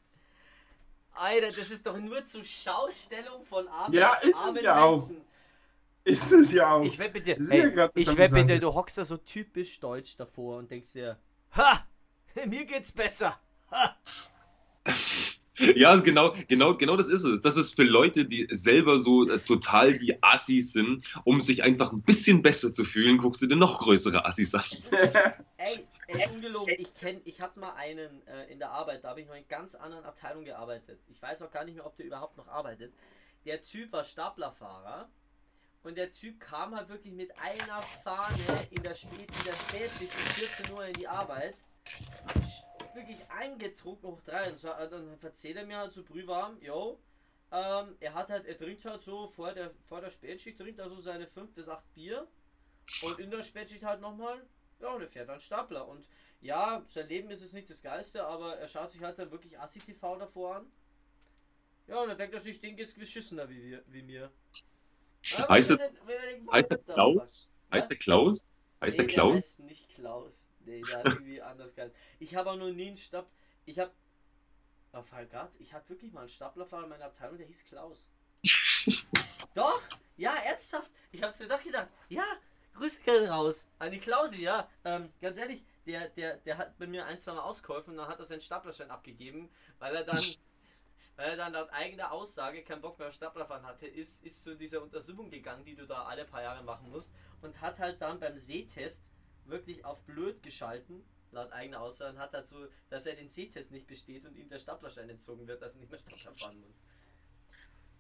Alter, 1.13 1.53
das 1.53 1.71
ist 1.71 1.87
doch 1.87 1.99
nur 1.99 2.25
zur 2.25 2.45
Schaustellung 2.45 3.45
von 3.45 3.67
armen, 3.69 3.95
Ja, 3.95 4.15
ist 4.15 4.29
es 4.29 4.35
armen 4.35 4.65
ja 4.65 4.83
auch. 4.85 5.09
Menschen. 5.09 5.29
Ist 6.05 6.33
es 6.33 6.53
ja 6.53 6.73
auch. 6.73 6.85
Ich 6.85 6.99
wette 6.99 7.13
bitte, 7.13 7.31
ja 7.33 7.51
ey, 7.51 7.75
das 7.75 7.91
ich 7.95 8.17
wette 8.17 8.35
bitte, 8.35 8.61
du 8.61 8.73
hockst 8.73 8.97
da 8.97 9.05
so 9.05 9.19
typisch 9.19 9.79
deutsch 9.79 10.17
davor 10.17 10.57
und 10.57 10.71
denkst 10.71 10.93
dir, 10.93 11.19
ha, 11.55 11.87
mir 12.47 12.65
geht's 12.65 12.93
besser. 12.93 13.39
Ha. 13.71 13.95
Ja, 15.59 15.97
genau, 15.97 16.35
genau, 16.47 16.77
genau 16.77 16.97
das 16.97 17.09
ist 17.09 17.25
es. 17.25 17.41
Das 17.43 17.57
ist 17.57 17.75
für 17.75 17.83
Leute, 17.83 18.25
die 18.25 18.47
selber 18.51 19.01
so 19.01 19.29
äh, 19.29 19.39
total 19.39 19.99
die 19.99 20.23
Assis 20.23 20.73
sind, 20.73 21.05
um 21.25 21.41
sich 21.41 21.63
einfach 21.65 21.93
ein 21.93 22.03
bisschen 22.03 22.43
besser 22.43 22.73
zu 22.73 22.85
fühlen, 22.85 23.19
guckst 23.19 23.43
du 23.43 23.47
dir 23.47 23.57
noch 23.57 23.79
größere 23.79 24.25
Assis 24.25 24.55
an. 24.55 24.65
Ey, 25.57 25.85
ey, 26.07 26.29
ungelogen, 26.33 26.75
ich 26.79 26.95
kenn, 26.95 27.21
ich 27.25 27.41
hatte 27.41 27.59
mal 27.59 27.73
einen 27.73 28.25
äh, 28.29 28.53
in 28.53 28.61
der 28.61 28.71
Arbeit, 28.71 29.03
da 29.03 29.09
habe 29.09 29.21
ich 29.21 29.27
noch 29.27 29.35
in 29.35 29.47
ganz 29.49 29.75
anderen 29.75 30.05
Abteilung 30.05 30.45
gearbeitet. 30.45 31.01
Ich 31.09 31.21
weiß 31.21 31.43
auch 31.43 31.51
gar 31.51 31.65
nicht 31.65 31.75
mehr, 31.75 31.85
ob 31.85 31.97
der 31.97 32.07
überhaupt 32.07 32.37
noch 32.37 32.47
arbeitet. 32.47 32.95
Der 33.45 33.63
Typ 33.63 33.93
war 33.93 34.05
Staplerfahrer 34.05 35.09
und 35.83 35.99
der 35.99 36.13
Typ 36.13 36.39
kam 36.39 36.77
halt 36.77 36.89
wirklich 36.89 37.13
mit 37.13 37.31
einer 37.39 37.83
Fahne 38.05 38.69
in 38.71 38.83
der, 38.83 38.95
Spät, 38.95 39.29
in 39.39 39.45
der 39.45 39.55
Spätschicht 39.55 40.13
um 40.15 40.23
14 40.23 40.73
Uhr 40.73 40.87
in 40.87 40.95
die 40.95 41.09
Arbeit. 41.09 41.57
Sch- 42.91 42.95
Wirklich 42.95 43.19
eingetrunken 43.31 44.11
hoch 44.11 44.21
drei. 44.23 44.51
Und 44.51 44.59
so, 44.59 44.69
äh, 44.69 44.89
dann 44.89 45.09
erzählt 45.23 45.57
er 45.57 45.67
mir 45.67 45.79
halt 45.79 45.93
so 45.93 46.03
brühwarm, 46.03 46.61
yo, 46.61 46.99
ähm, 47.51 47.97
er 48.01 48.15
hat 48.15 48.31
halt, 48.31 48.47
er 48.47 48.57
trinkt 48.57 48.85
halt 48.85 49.01
so 49.03 49.27
vor 49.27 49.53
der, 49.53 49.71
vor 49.89 50.01
der 50.01 50.11
Spätschicht, 50.11 50.59
trinkt 50.59 50.81
also 50.81 50.99
seine 51.01 51.27
5 51.27 51.53
bis 51.55 51.69
8 51.69 51.93
Bier. 51.95 52.27
Und 53.03 53.19
in 53.19 53.31
der 53.31 53.43
Spätschicht 53.43 53.85
halt 53.85 54.01
nochmal, 54.01 54.47
ja, 54.81 54.89
und 54.91 55.03
er 55.03 55.09
fährt 55.09 55.29
dann 55.29 55.41
Stapler. 55.41 55.87
Und 55.89 56.07
ja, 56.41 56.83
sein 56.87 57.09
Leben 57.09 57.31
ist 57.31 57.43
jetzt 57.43 57.53
nicht 57.53 57.69
das 57.69 57.83
Geilste, 57.83 58.25
aber 58.25 58.57
er 58.59 58.69
schaut 58.69 58.91
sich 58.91 59.03
halt 59.03 59.19
dann 59.19 59.31
wirklich 59.31 59.59
Assi-TV 59.59 60.17
davor 60.17 60.57
an. 60.57 60.73
Ja, 61.87 62.01
und 62.03 62.09
dann 62.09 62.19
denkt 62.19 62.35
er 62.35 62.41
sich, 62.41 62.61
den 62.61 62.77
geht's 62.77 62.95
beschissener 62.95 63.49
wie, 63.49 63.63
wir, 63.63 63.83
wie 63.87 64.03
mir. 64.03 64.31
Ja, 65.23 65.49
Heißt 65.49 65.71
er- 65.71 65.81
er 65.81 65.91
er 65.91 66.53
Heißt 66.53 66.71
der 66.71 66.79
Wallet 66.79 66.85
Klaus? 66.87 67.53
Heißt 67.73 67.91
der 67.91 67.97
Klaus? 67.99 68.45
Heißt 68.81 68.99
der 68.99 69.07
Klaus? 69.07 69.59
nicht 69.61 69.89
Klaus. 69.89 70.51
Nee, 70.69 70.83
der 70.83 70.99
hat 70.99 71.07
irgendwie 71.07 71.41
anders 71.41 71.75
geheißen. 71.75 71.97
Ich 72.19 72.35
habe 72.37 72.51
auch 72.51 72.57
noch 72.57 72.71
nie 72.71 72.89
einen 72.89 72.97
Stab. 72.99 73.27
Ich 73.65 73.79
habe. 73.79 73.91
Oh, 74.93 75.03
Fall 75.03 75.27
grad, 75.27 75.51
ich 75.59 75.73
hatte 75.73 75.89
wirklich 75.91 76.13
mal 76.13 76.21
einen 76.21 76.29
Staplerfahrer 76.29 76.85
in 76.85 76.91
meiner 76.91 77.07
Abteilung, 77.07 77.39
der 77.39 77.47
hieß 77.47 77.65
Klaus. 77.67 78.07
Doch! 79.55 79.83
Ja, 80.17 80.35
ernsthaft! 80.47 80.91
Ich 81.11 81.23
hab's 81.23 81.39
mir 81.39 81.49
doch 81.49 81.63
gedacht. 81.63 81.89
Ja, 82.09 82.25
Grüße 82.75 83.03
gehen 83.03 83.29
raus 83.29 83.67
an 83.79 83.91
die 83.91 83.99
Klausi, 83.99 84.43
ja. 84.43 84.69
Ähm, 84.85 85.13
ganz 85.21 85.37
ehrlich, 85.37 85.63
der, 85.87 86.09
der, 86.11 86.37
der 86.39 86.59
hat 86.59 86.79
bei 86.79 86.87
mir 86.87 87.07
ein, 87.07 87.19
zwei 87.19 87.33
Mal 87.33 87.43
ausgeholfen 87.43 87.93
und 87.93 87.99
dann 87.99 88.09
hat 88.09 88.19
er 88.19 88.25
seinen 88.25 88.41
Staplerschein 88.41 88.91
abgegeben, 88.91 89.51
weil 89.79 89.95
er 89.95 90.05
dann. 90.05 90.19
Weil 91.17 91.31
er 91.31 91.37
dann 91.37 91.53
laut 91.53 91.69
eigener 91.71 92.13
Aussage 92.13 92.63
keinen 92.63 92.81
Bock 92.81 92.97
mehr 92.97 93.09
auf 93.09 93.15
Staplerfahren 93.15 93.67
hatte, 93.67 93.89
ist, 93.89 94.25
ist 94.25 94.45
zu 94.45 94.55
dieser 94.55 94.81
Untersuchung 94.81 95.31
gegangen, 95.31 95.65
die 95.65 95.75
du 95.75 95.85
da 95.85 96.05
alle 96.05 96.25
paar 96.25 96.43
Jahre 96.43 96.63
machen 96.63 96.93
musst 96.93 97.13
und 97.43 97.61
hat 97.61 97.81
halt 97.81 98.01
dann 98.01 98.21
beim 98.21 98.39
Sehtest 98.39 99.11
wirklich 99.49 99.85
auf 99.85 100.03
blöd 100.03 100.43
geschalten, 100.43 101.05
laut 101.33 101.53
eigener 101.53 101.81
Aussage, 101.81 102.17
und 102.17 102.19
hat 102.19 102.35
dazu, 102.35 102.57
dass 102.91 103.07
er 103.07 103.15
den 103.15 103.29
Sehtest 103.29 103.71
nicht 103.71 103.87
besteht 103.87 104.25
und 104.25 104.37
ihm 104.37 104.49
der 104.49 104.59
Staplerschein 104.59 105.09
entzogen 105.09 105.47
wird, 105.47 105.63
dass 105.63 105.75
er 105.75 105.81
nicht 105.81 105.91
mehr 105.91 105.99
Stapler 105.99 106.35
fahren 106.35 106.61
muss. 106.61 106.81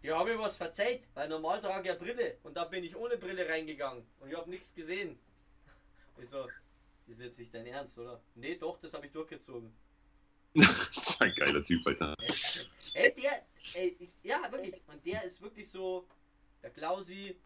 Die 0.03 0.13
haben 0.13 0.29
mir 0.29 0.39
was 0.39 0.57
verzeiht, 0.57 1.09
weil 1.15 1.29
normal 1.29 1.61
trage 1.61 1.83
ich 1.83 1.87
ja 1.89 1.95
Brille 1.95 2.39
und 2.45 2.57
da 2.57 2.65
bin 2.65 2.85
ich 2.85 2.95
ohne 2.95 3.17
Brille 3.17 3.49
reingegangen 3.49 4.05
und 4.21 4.31
ich 4.31 4.37
habe 4.37 4.51
nichts 4.51 4.75
gesehen. 4.75 5.19
Ich 6.21 6.31
so, 6.31 6.49
ist 7.07 7.21
jetzt 7.21 7.39
nicht 7.39 7.55
dein 7.55 7.65
Ernst, 7.67 7.97
oder? 7.97 8.21
Nee, 8.35 8.57
doch, 8.57 8.81
das 8.81 8.93
habe 8.93 9.07
ich 9.07 9.13
durchgezogen. 9.13 9.73
Das 10.55 11.11
ist 11.11 11.23
ein 11.23 11.33
geiler 11.35 11.63
Typ, 11.63 11.87
Alter. 11.87 12.17
Ey, 12.95 13.15
der, 13.15 13.47
ey, 13.75 13.97
ich, 14.01 14.11
ja, 14.25 14.41
wirklich. 14.51 14.75
Und 14.89 15.07
der 15.07 15.23
ist 15.23 15.41
wirklich 15.41 15.71
so, 15.71 16.09
der 16.63 16.71
Klausi, 16.71 17.39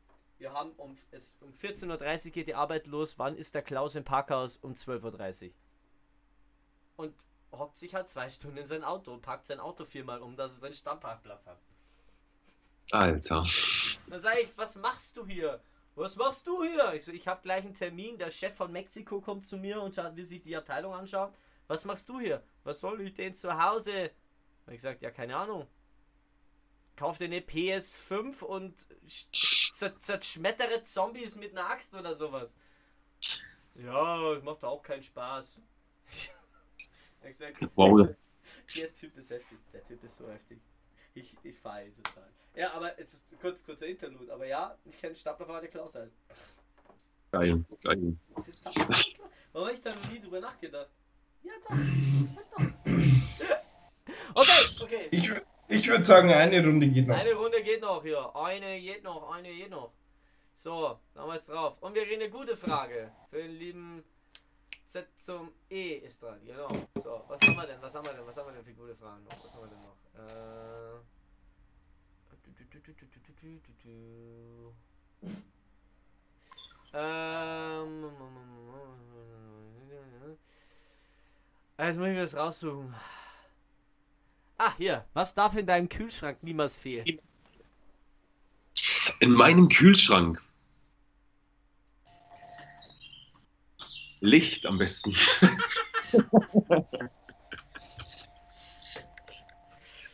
wir 0.43 0.52
haben 0.52 0.73
um, 0.73 0.97
es, 1.12 1.36
um 1.40 1.52
14.30 1.52 2.27
Uhr 2.27 2.32
geht 2.32 2.48
die 2.48 2.55
Arbeit 2.55 2.89
los. 2.89 3.19
Wann 3.19 3.36
ist 3.36 3.55
der 3.55 3.62
Klaus 3.62 3.94
im 3.94 4.05
Parkhaus? 4.05 4.59
Um 4.59 4.73
12.30 4.73 5.47
Uhr. 5.47 5.52
Und 6.97 7.14
hockt 7.52 7.77
sich 7.77 7.94
halt 7.94 8.09
zwei 8.09 8.28
Stunden 8.28 8.56
in 8.56 8.66
sein 8.66 8.82
Auto 8.82 9.12
und 9.12 9.23
parkt 9.23 9.47
sein 9.47 9.60
Auto 9.60 9.85
viermal 9.85 10.20
um, 10.20 10.35
dass 10.35 10.52
es 10.52 10.62
einen 10.62 10.74
Stammparkplatz 10.74 11.47
hat. 11.47 11.59
Alter. 12.90 13.47
Dann 14.09 14.19
sage 14.19 14.40
ich, 14.40 14.59
was 14.59 14.77
machst 14.77 15.16
du 15.16 15.24
hier? 15.24 15.62
Was 15.94 16.16
machst 16.16 16.47
du 16.47 16.64
hier? 16.64 16.93
Ich 16.94 17.05
so, 17.05 17.12
ich 17.12 17.28
habe 17.28 17.40
gleich 17.43 17.64
einen 17.64 17.74
Termin. 17.74 18.19
Der 18.19 18.31
Chef 18.31 18.55
von 18.55 18.73
Mexiko 18.73 19.20
kommt 19.20 19.47
zu 19.47 19.56
mir 19.56 19.81
und 19.81 19.94
schaut, 19.94 20.16
will 20.16 20.24
sich 20.24 20.43
die 20.43 20.56
Abteilung 20.56 20.93
anschauen. 20.93 21.32
Was 21.69 21.85
machst 21.85 22.09
du 22.09 22.19
hier? 22.19 22.43
Was 22.64 22.81
soll 22.81 23.01
ich 23.02 23.14
denn 23.14 23.32
zu 23.32 23.62
Hause? 23.62 24.10
Hab 24.66 24.73
ich 24.73 24.78
gesagt, 24.78 25.02
ja, 25.02 25.10
keine 25.10 25.36
Ahnung. 25.36 25.69
Kauf 27.02 27.18
dir 27.18 27.24
eine 27.24 27.40
PS5 27.40 28.44
und 28.44 28.78
sch- 29.08 29.72
zer- 29.74 29.98
zerschmettere 29.98 30.84
Zombies 30.84 31.34
mit 31.34 31.50
einer 31.50 31.68
Axt 31.68 31.92
oder 31.96 32.14
sowas. 32.14 32.56
Ja, 33.74 34.38
macht 34.44 34.62
auch 34.62 34.80
keinen 34.84 35.02
Spaß. 35.02 35.60
Ich 37.28 37.40
Wow. 37.74 38.08
der 38.76 38.92
Typ 38.94 39.16
ist 39.16 39.30
heftig. 39.30 39.58
Der 39.72 39.84
Typ 39.84 40.04
ist 40.04 40.16
so 40.16 40.28
heftig. 40.30 40.60
Ich, 41.14 41.36
ich 41.42 41.58
fahre 41.58 41.86
ihn 41.86 41.92
total. 42.04 42.28
Ja, 42.54 42.72
aber 42.72 42.96
jetzt 43.00 43.14
ist 43.14 43.22
kurz, 43.40 43.64
kurzer 43.64 43.86
Interlude. 43.88 44.32
Aber 44.32 44.46
ja, 44.46 44.76
ich 44.84 44.96
kenne 45.00 45.16
Staplerfahrer, 45.16 45.60
der 45.60 45.70
Klaus 45.70 45.96
heißt. 45.96 46.14
Geil, 47.32 47.64
geil. 47.82 48.16
Warum 49.52 49.66
habe 49.66 49.74
ich 49.74 49.82
da 49.82 49.92
noch 49.92 50.08
nie 50.08 50.20
drüber 50.20 50.38
nachgedacht? 50.40 50.90
Ja, 51.42 51.52
doch. 51.68 51.74
Ja, 51.74 52.42
doch. 52.56 53.58
Okay, 54.34 54.76
okay. 54.80 55.08
Ich, 55.10 55.30
ich 55.73 55.89
würde 55.89 56.05
sagen, 56.05 56.31
eine 56.31 56.62
Runde 56.62 56.86
geht 56.86 57.07
noch. 57.07 57.16
Eine 57.16 57.32
Runde 57.32 57.62
geht 57.62 57.81
noch 57.81 58.03
hier. 58.03 58.36
Eine 58.36 58.78
geht 58.78 59.03
noch, 59.03 59.32
eine 59.32 59.49
geht 59.49 59.70
noch. 59.70 59.90
So, 60.53 60.99
damals 61.15 61.47
drauf. 61.47 61.81
Und 61.81 61.94
wir 61.94 62.03
reden 62.03 62.20
eine 62.23 62.31
gute 62.31 62.55
Frage. 62.55 63.11
Für 63.31 63.39
den 63.39 63.53
lieben 63.53 64.05
Z 64.85 65.09
zum 65.16 65.51
E 65.70 65.94
ist 65.94 66.23
dran, 66.23 66.44
genau. 66.44 66.69
So, 67.03 67.24
was 67.27 67.40
haben 67.40 67.57
wir 67.57 67.66
denn? 67.66 67.81
Was 67.81 67.94
haben 67.94 68.05
wir 68.05 68.12
denn? 68.12 68.27
Was 68.27 68.36
haben 68.36 68.49
wir 68.49 68.53
denn 68.53 68.65
für 68.65 68.74
gute 68.74 68.94
Fragen 68.94 69.24
noch? 69.24 69.32
Was 69.43 69.55
haben 69.55 69.62
wir 69.62 69.70
denn 69.70 69.81
noch? 69.81 69.97
Äh. 70.19 70.99
Ähm. 76.93 78.11
Jetzt 81.78 81.99
muss 81.99 82.09
ich 82.09 82.16
das 82.16 82.36
raussuchen. 82.36 82.94
Ah, 84.58 84.74
hier. 84.76 85.04
Was 85.14 85.34
darf 85.34 85.56
in 85.56 85.66
deinem 85.66 85.88
Kühlschrank 85.88 86.42
niemals 86.42 86.78
fehlen? 86.78 87.04
In 89.20 89.32
meinem 89.32 89.68
Kühlschrank. 89.68 90.40
Licht 94.20 94.66
am 94.66 94.78
besten. 94.78 95.14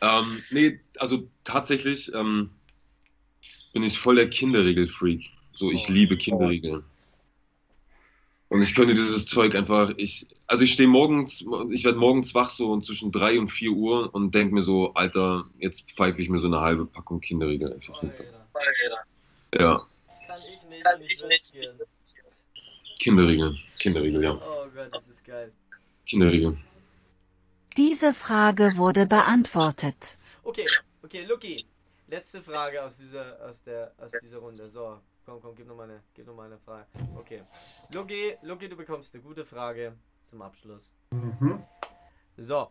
ähm, 0.01 0.41
nee, 0.49 0.79
also 0.97 1.29
tatsächlich 1.43 2.11
ähm, 2.13 2.49
bin 3.73 3.83
ich 3.83 3.99
voll 3.99 4.15
der 4.15 4.29
Kinderriegel-Freak. 4.29 5.29
So, 5.55 5.71
ich 5.71 5.87
Oh. 5.89 5.91
liebe 5.91 6.17
Kinderriegel. 6.17 6.83
Und 8.47 8.61
ich 8.63 8.73
könnte 8.73 8.95
dieses 8.95 9.27
Zeug 9.27 9.53
einfach, 9.55 9.91
ich, 9.97 10.27
also 10.49 10.63
ich 10.63 10.73
stehe 10.73 10.89
morgens, 10.89 11.45
ich 11.69 11.83
werde 11.83 11.99
morgens 11.99 12.33
wach 12.33 12.49
so 12.49 12.81
zwischen 12.81 13.11
3 13.11 13.39
und 13.39 13.49
4 13.49 13.71
Uhr 13.71 14.13
und 14.15 14.33
denke 14.33 14.55
mir 14.55 14.63
so, 14.63 14.93
Alter, 14.95 15.45
jetzt 15.59 15.91
pfeife 15.91 16.19
ich 16.21 16.29
mir 16.29 16.39
so 16.39 16.47
eine 16.47 16.59
halbe 16.59 16.87
Packung 16.87 17.21
Kinderriegel 17.21 17.73
einfach 17.73 18.01
runter. 18.01 18.23
Alter, 18.53 19.05
Ja, 19.59 19.85
das 20.07 20.27
kann 20.27 20.39
ich 20.49 20.63
nicht 20.69 21.23
und 21.23 21.31
ich 21.31 21.51
gern. 21.53 21.79
Kinderriegel, 22.97 23.55
Kinderriegel, 23.77 24.23
ja. 24.23 24.33
Oh 24.33 24.67
Gott, 24.73 24.89
das 24.91 25.07
ist 25.07 25.23
geil. 25.23 25.53
Kinderriegel. 26.07 26.57
Diese 27.77 28.13
Frage 28.13 28.73
wurde 28.75 29.05
beantwortet. 29.05 30.17
Okay, 30.43 30.65
okay, 31.03 31.25
Lucky. 31.25 31.63
Letzte 32.07 32.41
Frage 32.41 32.83
aus 32.83 32.97
dieser, 32.97 33.37
aus 33.47 33.61
der, 33.61 33.93
aus 33.99 34.11
dieser 34.19 34.39
Runde. 34.39 34.65
So, 34.65 34.97
komm, 35.27 35.39
komm, 35.41 35.55
gib 35.55 35.67
noch 35.67 35.75
mal 35.75 35.83
eine, 35.83 36.01
gib 36.15 36.25
noch 36.25 36.35
mal 36.35 36.47
eine 36.47 36.57
Frage. 36.57 36.87
Okay. 37.15 37.43
Lucky, 37.93 38.33
Lucky, 38.41 38.67
du 38.67 38.75
bekommst 38.75 39.13
eine 39.13 39.23
gute 39.23 39.45
Frage 39.45 39.93
zum 40.29 40.41
Abschluss. 40.41 40.91
Mhm. 41.11 41.63
So. 42.37 42.69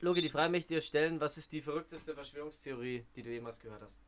Lucky, 0.00 0.22
die 0.22 0.28
Frage 0.28 0.50
möchte 0.50 0.74
ich 0.74 0.80
dir 0.80 0.86
stellen. 0.86 1.20
Was 1.20 1.38
ist 1.38 1.52
die 1.52 1.60
verrückteste 1.60 2.14
Verschwörungstheorie, 2.14 3.04
die 3.14 3.22
du 3.22 3.30
jemals 3.30 3.60
gehört 3.60 3.82
hast? 3.82 4.00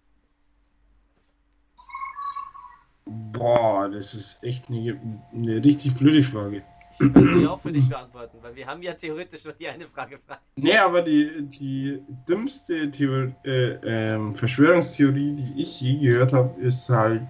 Boah, 3.06 3.88
das 3.88 4.14
ist 4.14 4.42
echt 4.42 4.68
eine, 4.68 5.00
eine 5.32 5.64
richtig 5.64 5.94
blöde 5.94 6.22
Frage. 6.22 6.62
Ich 7.00 7.12
kann 7.12 7.38
sie 7.38 7.46
auch 7.46 7.60
für 7.60 7.72
dich 7.72 7.88
beantworten, 7.88 8.38
weil 8.42 8.56
wir 8.56 8.66
haben 8.66 8.82
ja 8.82 8.92
theoretisch 8.92 9.44
nur 9.44 9.54
die 9.54 9.68
eine 9.68 9.86
Frage 9.86 10.18
frei. 10.18 10.36
Nee, 10.56 10.76
aber 10.76 11.00
die, 11.00 11.42
die 11.42 12.02
dümmste 12.28 12.90
Theor 12.90 13.32
äh, 13.44 13.78
ähm, 13.84 14.34
Verschwörungstheorie, 14.34 15.32
die 15.32 15.62
ich 15.62 15.80
je 15.80 15.98
gehört 15.98 16.32
habe, 16.32 16.60
ist 16.60 16.88
halt, 16.88 17.22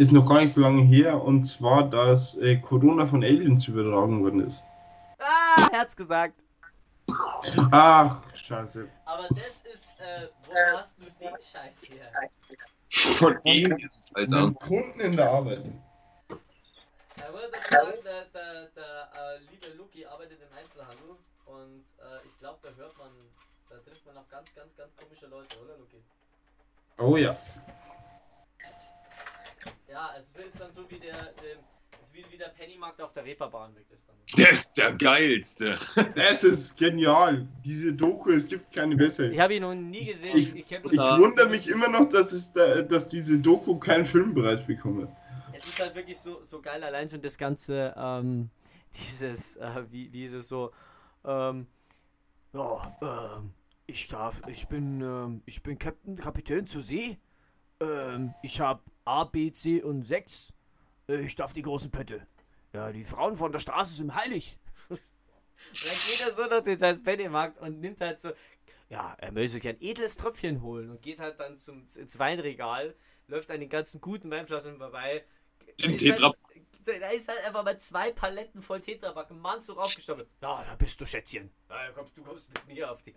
ist 0.00 0.12
noch 0.12 0.26
gar 0.26 0.40
nicht 0.40 0.54
so 0.54 0.62
lange 0.62 0.82
her, 0.82 1.22
und 1.22 1.44
zwar, 1.44 1.90
dass 1.90 2.34
äh, 2.38 2.56
Corona 2.56 3.06
von 3.06 3.22
Aliens 3.22 3.68
übertragen 3.68 4.24
worden 4.24 4.46
ist. 4.46 4.62
Ah, 5.18 5.68
er 5.70 5.80
hat's 5.80 5.94
gesagt. 5.94 6.42
Ach, 7.70 8.22
scheiße. 8.34 8.88
Aber 9.04 9.28
das 9.28 9.62
ist, 9.70 10.00
äh, 10.00 10.28
wo 10.46 10.78
hast 10.78 10.96
du 10.98 11.04
den 11.04 11.36
Scheiß 11.36 11.82
her? 11.90 12.10
Von 13.18 13.38
Aliens, 13.44 13.92
Alter. 14.14 14.40
Von 14.40 14.54
Kunden 14.54 15.00
in 15.00 15.16
der 15.16 15.30
Arbeit. 15.30 15.64
Er 17.16 17.32
würde 17.34 17.50
sagen, 17.70 17.92
der, 18.02 18.24
der, 18.32 18.68
der 18.74 19.10
äh, 19.12 19.38
liebe 19.50 19.76
Luki 19.76 20.06
arbeitet 20.06 20.38
im 20.40 20.56
Einzelhandel 20.56 21.10
und 21.44 21.84
äh, 21.98 22.24
ich 22.24 22.38
glaube, 22.38 22.58
da 22.62 22.70
hört 22.80 22.96
man, 22.96 23.10
da 23.68 23.76
trifft 23.76 24.06
man 24.06 24.16
auf 24.16 24.28
ganz, 24.30 24.54
ganz, 24.54 24.74
ganz 24.78 24.96
komische 24.96 25.26
Leute, 25.26 25.56
oder 25.62 25.76
Luki? 25.76 26.02
Oh 26.96 27.18
ja. 27.18 27.36
Ja, 29.90 30.10
es 30.18 30.32
ist 30.32 30.60
dann 30.60 30.72
so 30.72 30.88
wie 30.90 30.98
der, 30.98 31.14
ähm, 31.18 31.58
es 32.00 32.08
ist 32.08 32.14
wie, 32.14 32.24
wie 32.30 32.36
der 32.38 32.48
Pennymarkt 32.48 33.00
auf 33.02 33.12
der 33.12 33.24
Reeperbahn 33.24 33.74
wirkt 33.74 33.90
es 33.92 34.06
dann. 34.06 34.16
Der 34.36 34.52
ist 34.52 34.68
der 34.76 34.92
geilste. 34.94 35.76
Das 36.14 36.44
ist 36.44 36.76
genial. 36.76 37.46
Diese 37.64 37.92
Doku, 37.92 38.30
es 38.30 38.46
gibt 38.46 38.72
keine 38.72 38.96
bessere. 38.96 39.30
Ich 39.30 39.38
habe 39.40 39.54
ihn 39.54 39.62
noch 39.62 39.74
nie 39.74 40.04
gesehen. 40.06 40.36
Ich- 40.36 40.54
ich 40.54 40.70
Ich 40.70 40.78
das- 40.96 41.18
wundere 41.18 41.48
mich 41.48 41.68
immer 41.68 41.88
noch, 41.88 42.08
dass, 42.08 42.32
es 42.32 42.52
da, 42.52 42.82
dass 42.82 43.08
diese 43.08 43.38
Doku 43.38 43.78
keinen 43.78 44.06
Filmpreis 44.06 44.64
bekommen 44.64 45.08
hat. 45.08 45.16
Es 45.52 45.66
ist 45.66 45.80
halt 45.80 45.94
wirklich 45.96 46.18
so, 46.18 46.42
so 46.42 46.62
geil, 46.62 46.82
allein 46.84 47.08
schon 47.08 47.20
das 47.20 47.36
ganze, 47.36 47.92
ähm, 47.96 48.50
dieses, 48.94 49.56
äh, 49.56 49.84
wie, 49.90 50.12
wie 50.12 50.24
ist 50.24 50.34
es 50.34 50.48
so, 50.48 50.70
ähm, 51.24 51.66
ja, 52.52 52.96
ähm, 53.02 53.50
ich 53.86 54.06
darf, 54.06 54.40
ich 54.46 54.68
bin, 54.68 55.00
ähm, 55.00 55.42
ich 55.46 55.62
bin 55.62 55.76
Captain, 55.78 56.14
Kapitän 56.16 56.66
zur 56.68 56.82
See, 56.82 57.18
ähm, 57.80 58.34
ich 58.42 58.60
hab 58.60 58.82
A, 59.04 59.24
B, 59.24 59.52
C 59.52 59.82
und 59.82 60.02
6, 60.02 60.52
äh, 61.08 61.16
ich 61.20 61.34
darf 61.34 61.52
die 61.52 61.62
großen 61.62 61.90
Pötte. 61.90 62.26
Ja, 62.72 62.92
die 62.92 63.04
Frauen 63.04 63.36
von 63.36 63.52
der 63.52 63.58
Straße 63.58 63.94
sind 63.94 64.14
heilig. 64.14 64.58
und 64.88 65.00
dann 65.84 65.92
geht 66.08 66.20
er 66.20 66.30
so 66.32 66.46
durch 66.48 66.62
den 66.64 66.78
scheiß 66.78 67.02
Pennymarkt 67.02 67.58
und 67.58 67.80
nimmt 67.80 68.00
halt 68.00 68.20
so, 68.20 68.30
ja, 68.88 69.14
er 69.18 69.32
möchte 69.32 69.52
sich 69.58 69.68
ein 69.68 69.80
edles 69.80 70.16
Tröpfchen 70.16 70.62
holen 70.62 70.90
und 70.90 71.02
geht 71.02 71.18
halt 71.18 71.38
dann 71.40 71.58
zum, 71.58 71.86
ins 71.96 72.18
Weinregal, 72.18 72.94
läuft 73.28 73.50
an 73.50 73.60
den 73.60 73.68
ganzen 73.68 74.00
guten 74.00 74.30
Weinflaschen 74.30 74.78
vorbei. 74.78 75.24
Da 75.78 75.86
Im 75.86 75.94
ist, 75.94 76.08
halt, 76.10 76.20
Tetra- 76.20 76.34
da 77.00 77.08
ist 77.10 77.28
halt 77.28 77.44
einfach 77.44 77.64
mal 77.64 77.78
zwei 77.78 78.12
Paletten 78.12 78.62
voll 78.62 78.80
Tetrapack, 78.80 79.30
ein 79.30 79.38
Mann 79.38 79.60
so 79.60 79.74
raufgestapelt. 79.74 80.28
Ja, 80.42 80.64
da 80.64 80.74
bist 80.74 81.00
du 81.00 81.06
Schätzchen. 81.06 81.50
Ja, 81.68 81.86
da 81.86 81.92
kommst, 81.92 82.16
du 82.16 82.22
kommst 82.22 82.52
mit 82.52 82.66
mir 82.66 82.90
auf 82.90 83.00
die. 83.02 83.14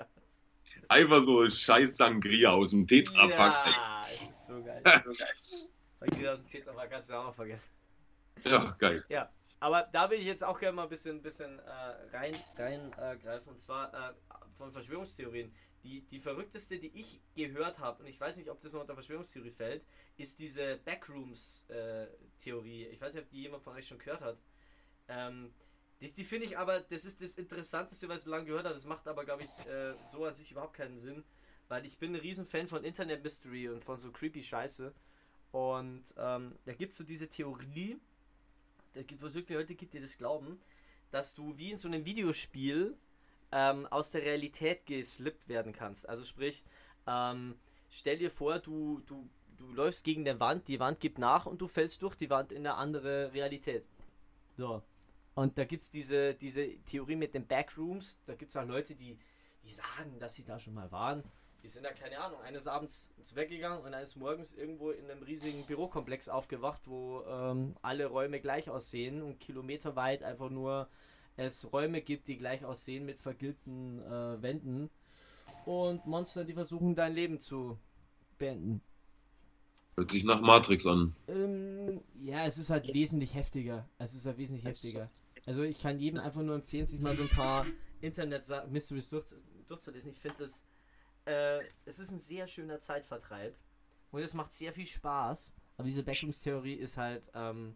Einfach 0.90 1.24
so 1.24 1.50
scheiß 1.50 1.95
Sangria 1.98 2.52
aus 2.52 2.70
dem 2.72 2.88
Tetrapack. 2.88 3.76
Ja, 3.76 4.02
es 4.02 4.22
ist 4.22 4.45
so 4.48 4.62
geil. 4.64 4.82
So 4.84 5.14
geil. 5.14 5.28
Sangria 6.00 6.34
aus 6.34 6.41
dem 6.41 6.50
Tetrapack 6.50 6.91
kannst 6.91 7.10
du 7.10 7.14
auch 7.14 7.26
noch 7.26 7.36
vergessen. 7.36 7.72
Ja, 8.44 8.76
geil. 8.78 9.06
Ja, 9.10 9.32
aber 9.60 9.90
da 9.91 10.10
will 10.10 10.18
ich 10.20 10.26
jetzt 10.26 10.44
auch 10.44 10.60
gerne 10.60 10.76
mal 10.76 10.84
ein 10.84 10.90
bisschen, 10.90 11.22
bisschen 11.22 11.60
äh, 11.60 11.72
rein, 12.12 12.36
rein 12.58 12.91
äh, 12.98 13.16
greifen 13.18 13.50
und 13.50 13.60
zwar 13.60 13.94
äh, 13.94 14.14
von 14.58 14.74
Verschwörungstheorien. 14.74 15.54
Die, 15.84 16.02
die 16.02 16.20
verrückteste, 16.20 16.80
die 16.80 16.91
ich 16.98 17.22
gehört 17.36 17.80
habe, 17.80 18.04
und 18.04 18.10
ich 18.10 18.20
weiß 18.20 18.38
nicht, 18.38 18.50
ob 18.50 18.60
das 18.62 18.74
noch 18.74 18.82
unter 18.82 18.94
Verschwörungstheorie 18.94 19.52
fällt, 19.52 19.86
ist 20.16 20.40
diese 20.40 20.78
Backrooms-Theorie. 20.78 22.88
ich 22.88 23.02
weiß 23.02 23.14
nicht, 23.14 23.24
ob 23.24 23.30
die 23.30 23.41
jemand 23.41 23.64
von 23.64 23.76
euch 23.76 23.88
schon 23.88 24.00
gehört 24.00 24.22
hat. 24.22 24.38
Ähm, 25.10 25.54
das, 26.03 26.13
die 26.13 26.25
finde 26.25 26.45
ich 26.45 26.57
aber, 26.57 26.81
das 26.81 27.05
ist 27.05 27.21
das 27.21 27.35
Interessanteste, 27.35 28.09
was 28.09 28.19
ich 28.19 28.23
so 28.25 28.31
lange 28.31 28.43
gehört 28.43 28.65
habe. 28.65 28.75
Das 28.75 28.84
macht 28.84 29.07
aber, 29.07 29.23
glaube 29.23 29.43
ich, 29.43 29.67
äh, 29.67 29.93
so 30.11 30.25
an 30.25 30.34
sich 30.34 30.51
überhaupt 30.51 30.73
keinen 30.73 30.97
Sinn, 30.97 31.23
weil 31.69 31.85
ich 31.85 31.97
bin 31.97 32.13
ein 32.13 32.19
Riesenfan 32.19 32.67
von 32.67 32.84
Internet 32.84 33.23
Mystery 33.23 33.69
und 33.69 33.85
von 33.85 33.97
so 33.97 34.11
creepy 34.11 34.43
Scheiße. 34.43 34.93
Und 35.53 36.03
ähm, 36.17 36.55
da 36.65 36.73
gibt 36.73 36.91
es 36.91 36.97
so 36.97 37.05
diese 37.05 37.30
Theorie, 37.30 37.97
da 38.93 39.03
gibt 39.03 39.23
es 39.23 39.34
wirklich 39.34 39.57
Leute 39.57 39.75
gibt, 39.75 39.93
die 39.93 40.01
das 40.01 40.17
glauben, 40.17 40.59
dass 41.11 41.35
du 41.35 41.57
wie 41.57 41.71
in 41.71 41.77
so 41.77 41.88
einem 41.88 42.03
Videospiel 42.03 42.97
ähm, 43.53 43.88
aus 43.88 44.11
der 44.11 44.23
Realität 44.23 44.85
geslippt 44.85 45.47
werden 45.47 45.71
kannst. 45.71 46.09
Also 46.09 46.25
sprich, 46.25 46.65
ähm, 47.07 47.55
stell 47.89 48.17
dir 48.17 48.30
vor, 48.30 48.59
du, 48.59 49.01
du, 49.05 49.30
du 49.57 49.71
läufst 49.71 50.03
gegen 50.03 50.27
eine 50.27 50.38
Wand, 50.41 50.67
die 50.67 50.81
Wand 50.81 50.99
gibt 50.99 51.17
nach 51.17 51.45
und 51.45 51.61
du 51.61 51.67
fällst 51.67 52.01
durch 52.01 52.15
die 52.15 52.30
Wand 52.30 52.51
in 52.51 52.67
eine 52.67 52.75
andere 52.75 53.31
Realität. 53.31 53.88
So. 54.57 54.84
Und 55.35 55.57
da 55.57 55.65
gibt 55.65 55.84
es 55.84 55.89
diese, 55.89 56.35
diese 56.35 56.77
Theorie 56.85 57.15
mit 57.15 57.34
den 57.34 57.47
Backrooms. 57.47 58.19
Da 58.26 58.35
gibt 58.35 58.51
es 58.51 58.57
auch 58.57 58.65
Leute, 58.65 58.95
die, 58.95 59.18
die 59.64 59.72
sagen, 59.72 60.19
dass 60.19 60.35
sie 60.35 60.43
da 60.43 60.60
schon 60.60 60.73
mal 60.73 60.91
waren. 60.91 61.23
Die 61.64 61.69
sind 61.69 61.85
da, 61.85 61.91
keine 61.93 62.19
Ahnung, 62.19 62.41
eines 62.41 62.68
Abends 62.68 63.14
ins 63.18 63.31
Bett 63.31 63.49
gegangen 63.49 63.81
und 63.84 63.93
eines 63.93 64.18
Morgens 64.18 64.53
irgendwo 64.53 64.91
in 64.91 65.10
einem 65.10 65.23
riesigen 65.23 65.65
Bürokomplex 65.65 66.27
aufgewacht, 66.27 66.81
wo 66.85 67.23
ähm, 67.26 67.76
alle 67.81 68.07
Räume 68.07 68.41
gleich 68.41 68.69
aussehen 68.69 69.22
und 69.22 69.39
kilometerweit 69.39 70.23
einfach 70.23 70.49
nur 70.49 70.89
es 71.38 71.72
Räume 71.72 72.01
gibt, 72.01 72.27
die 72.27 72.38
gleich 72.38 72.64
aussehen 72.65 73.05
mit 73.05 73.18
vergilbten 73.18 73.99
äh, 74.03 74.41
Wänden 74.41 74.89
und 75.65 76.05
Monster, 76.05 76.43
die 76.43 76.53
versuchen 76.53 76.95
dein 76.95 77.14
Leben 77.14 77.39
zu 77.39 77.80
beenden. 78.38 78.81
Hört 79.95 80.11
sich 80.11 80.24
nach 80.24 80.41
Matrix 80.41 80.86
an. 80.88 81.15
Ähm, 81.28 82.02
ja, 82.20 82.45
es 82.45 82.57
ist 82.57 82.70
halt 82.70 82.91
wesentlich 82.94 83.36
heftiger. 83.36 83.88
Es 83.99 84.15
ist 84.15 84.26
halt 84.26 84.38
wesentlich 84.38 84.65
heftiger. 84.65 85.10
Also 85.45 85.64
ich 85.64 85.80
kann 85.80 85.99
jedem 85.99 86.20
einfach 86.20 86.41
nur 86.41 86.56
empfehlen, 86.56 86.86
sich 86.86 86.99
mal 86.99 87.15
so 87.15 87.24
ein 87.24 87.30
paar 87.30 87.65
Internet-Mysteries 88.02 89.10
durch, 89.10 89.26
durchzulesen. 89.68 90.11
Ich 90.11 90.18
finde 90.18 90.38
das, 90.40 90.65
äh, 91.26 91.60
es 91.86 91.99
ist 91.99 92.11
ein 92.11 92.20
sehr 92.20 92.48
schöner 92.48 92.80
Zeitvertreib 92.80 93.56
und 94.11 94.22
es 94.22 94.34
macht 94.34 94.52
sehr 94.52 94.74
viel 94.74 94.88
Spaß. 94.88 95.53
Aber 95.78 95.88
diese 95.88 96.03
Backrooms-Theorie 96.03 96.76
ist 96.76 96.98
halt 96.98 97.30
ähm, 97.34 97.76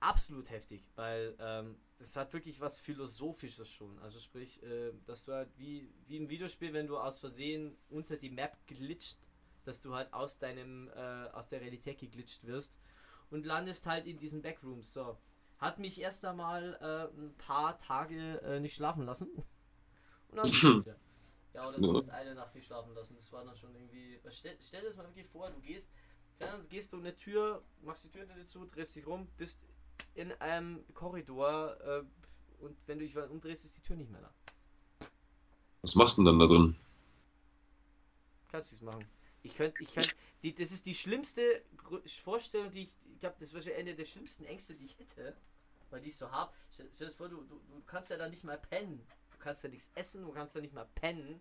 absolut 0.00 0.50
heftig, 0.50 0.84
weil 0.94 1.34
ähm, 1.38 1.76
das 1.98 2.16
hat 2.16 2.32
wirklich 2.32 2.60
was 2.60 2.78
Philosophisches 2.78 3.68
schon. 3.68 3.98
Also 4.00 4.18
sprich, 4.18 4.62
äh, 4.62 4.92
dass 5.06 5.24
du 5.24 5.32
halt 5.32 5.50
wie, 5.56 5.88
wie 6.06 6.16
im 6.16 6.28
Videospiel, 6.28 6.72
wenn 6.72 6.86
du 6.86 6.98
aus 6.98 7.18
Versehen 7.18 7.76
unter 7.88 8.16
die 8.16 8.30
Map 8.30 8.56
glitscht, 8.66 9.18
dass 9.64 9.80
du 9.80 9.94
halt 9.94 10.12
aus 10.12 10.38
deinem, 10.38 10.88
äh, 10.88 11.28
aus 11.32 11.48
der 11.48 11.60
Realität 11.60 11.98
geglitscht 11.98 12.46
wirst 12.46 12.78
und 13.30 13.46
landest 13.46 13.86
halt 13.86 14.06
in 14.06 14.18
diesen 14.18 14.42
Backrooms. 14.42 14.92
So. 14.92 15.18
Hat 15.58 15.78
mich 15.78 16.00
erst 16.00 16.24
einmal 16.24 16.78
äh, 16.80 17.18
ein 17.18 17.34
paar 17.38 17.78
Tage 17.78 18.40
äh, 18.42 18.60
nicht 18.60 18.74
schlafen 18.74 19.04
lassen. 19.04 19.28
Und 20.28 20.38
dann 20.38 20.46
wieder. 20.80 20.96
Ja, 21.54 21.68
oder 21.68 21.76
zumindest 21.76 22.08
eine 22.08 22.34
Nacht 22.34 22.54
nicht 22.54 22.66
schlafen 22.66 22.94
lassen. 22.94 23.14
Das 23.14 23.30
war 23.32 23.44
dann 23.44 23.54
schon 23.54 23.74
irgendwie. 23.74 24.18
Stell, 24.30 24.56
stell 24.60 24.80
dir 24.80 24.86
das 24.86 24.96
mal 24.96 25.06
wirklich 25.06 25.26
vor, 25.26 25.50
du 25.50 25.60
gehst, 25.60 25.92
dann 26.38 26.66
gehst 26.68 26.92
du 26.92 26.96
eine 26.96 27.14
Tür, 27.14 27.62
machst 27.82 28.04
die 28.04 28.10
Tür 28.10 28.24
nicht 28.24 28.48
zu, 28.48 28.64
drehst 28.64 28.96
dich 28.96 29.06
rum, 29.06 29.28
bist 29.36 29.66
in 30.14 30.32
einem 30.40 30.82
Korridor 30.94 31.78
äh, 31.80 32.02
und 32.62 32.76
wenn 32.86 32.98
du 32.98 33.04
dich 33.04 33.16
umdrehst, 33.16 33.64
ist 33.64 33.76
die 33.76 33.82
Tür 33.82 33.96
nicht 33.96 34.10
mehr 34.10 34.22
da. 34.22 34.32
Was 35.82 35.94
machst 35.94 36.16
du 36.16 36.22
denn 36.22 36.26
dann 36.26 36.38
da 36.38 36.46
drin? 36.46 36.76
Kannst 38.50 38.72
du 38.72 38.76
es 38.76 38.82
machen. 38.82 39.04
Ich 39.42 39.56
könnte, 39.56 39.82
ich 39.82 39.92
könnte, 39.92 40.14
die, 40.42 40.54
das 40.54 40.70
ist 40.70 40.86
die 40.86 40.94
schlimmste 40.94 41.62
Vorstellung, 42.22 42.70
die 42.70 42.84
ich, 42.84 42.94
ich 43.12 43.20
glaube, 43.20 43.36
das 43.40 43.52
wäre 43.52 43.76
eine 43.76 43.94
der 43.94 44.04
schlimmsten 44.04 44.44
Ängste, 44.44 44.74
die 44.74 44.84
ich 44.84 44.98
hätte, 44.98 45.36
weil 45.90 46.00
die 46.00 46.10
ich 46.10 46.16
so 46.16 46.30
habe. 46.30 46.52
Stell, 46.72 46.88
dir 46.88 47.10
vor, 47.10 47.28
du, 47.28 47.42
du, 47.42 47.58
du 47.58 47.82
kannst 47.86 48.10
ja 48.10 48.16
da 48.16 48.28
nicht 48.28 48.44
mal 48.44 48.58
pennen. 48.58 49.04
Du 49.32 49.38
kannst 49.38 49.64
ja 49.64 49.70
nichts 49.70 49.90
essen, 49.94 50.22
du 50.22 50.32
kannst 50.32 50.54
ja 50.54 50.60
nicht 50.60 50.74
mal 50.74 50.86
pennen, 50.94 51.40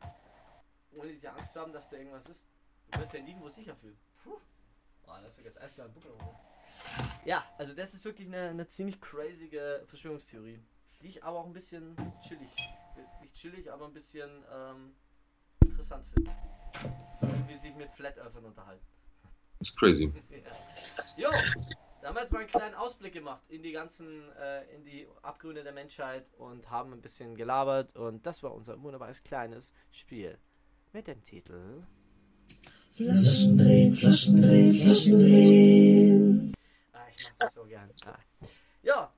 ohne 0.94 1.10
diese 1.10 1.32
Angst 1.32 1.54
zu 1.54 1.60
haben, 1.60 1.72
dass 1.72 1.90
da 1.90 1.98
irgendwas 1.98 2.26
ist. 2.26 2.48
Du 2.90 3.00
wirst 3.00 3.14
ja 3.14 3.22
nirgendwo 3.22 3.50
sicher 3.50 3.76
fühlen. 3.76 3.98
Puh. 4.24 4.38
Boah, 5.06 5.22
das 5.22 5.30
ist 5.30 5.36
sogar 5.38 5.52
das 5.52 5.62
eiskalt 5.62 5.94
Buckel 5.94 6.12
runter. 6.12 6.40
Ja, 7.26 7.46
also 7.58 7.74
das 7.74 7.94
ist 7.94 8.04
wirklich 8.04 8.28
eine, 8.28 8.50
eine 8.50 8.68
ziemlich 8.68 9.00
crazige 9.00 9.84
Verschwörungstheorie, 9.86 10.60
die 11.02 11.08
ich 11.08 11.24
aber 11.24 11.40
auch 11.40 11.46
ein 11.46 11.54
bisschen 11.54 11.96
chillig, 12.22 12.52
nicht 13.22 13.36
chillig, 13.36 13.72
aber 13.72 13.86
ein 13.86 13.94
bisschen 13.94 14.44
ähm, 14.52 14.96
interessant 15.62 16.08
finde. 16.08 16.32
So 17.12 17.28
wie 17.48 17.56
sich 17.56 17.76
mit 17.76 17.92
Flat 17.92 18.18
Earthern 18.18 18.46
unterhalten. 18.46 18.86
Das 19.60 19.70
ist 19.70 19.78
crazy. 19.78 20.12
ja. 20.30 20.52
Jo, 21.18 21.30
da 22.02 22.08
haben 22.08 22.16
wir 22.16 22.22
jetzt 22.22 22.32
mal 22.32 22.40
einen 22.40 22.48
kleinen 22.48 22.76
Ausblick 22.76 23.14
gemacht 23.14 23.44
in 23.50 23.62
die 23.62 23.72
ganzen, 23.72 24.32
äh, 24.34 24.64
in 24.76 24.84
die 24.84 25.08
Abgründe 25.22 25.64
der 25.64 25.74
Menschheit 25.74 26.32
und 26.38 26.70
haben 26.72 26.94
ein 26.94 27.02
bisschen 27.02 27.36
gelabert 27.36 27.96
und 27.96 28.26
das 28.26 28.42
war 28.44 28.54
unser 28.56 28.82
wunderbares 28.82 29.22
kleines 29.24 29.74
Spiel 29.92 30.38
mit 30.94 31.08
dem 31.08 31.22
Titel 31.24 31.84
Flaschen 32.94 33.58
drehen, 33.58 33.94
Flaschen 33.94 34.42
drehen, 34.42 34.74
Flaschen 34.74 35.20
drehen. 35.20 36.54
Ah, 36.92 37.00
ich 37.16 37.24
mach 37.30 37.38
das 37.40 37.54
so 37.54 37.64
gern. 37.66 37.90
Ah. 38.06 38.18
Ja, 38.82 39.14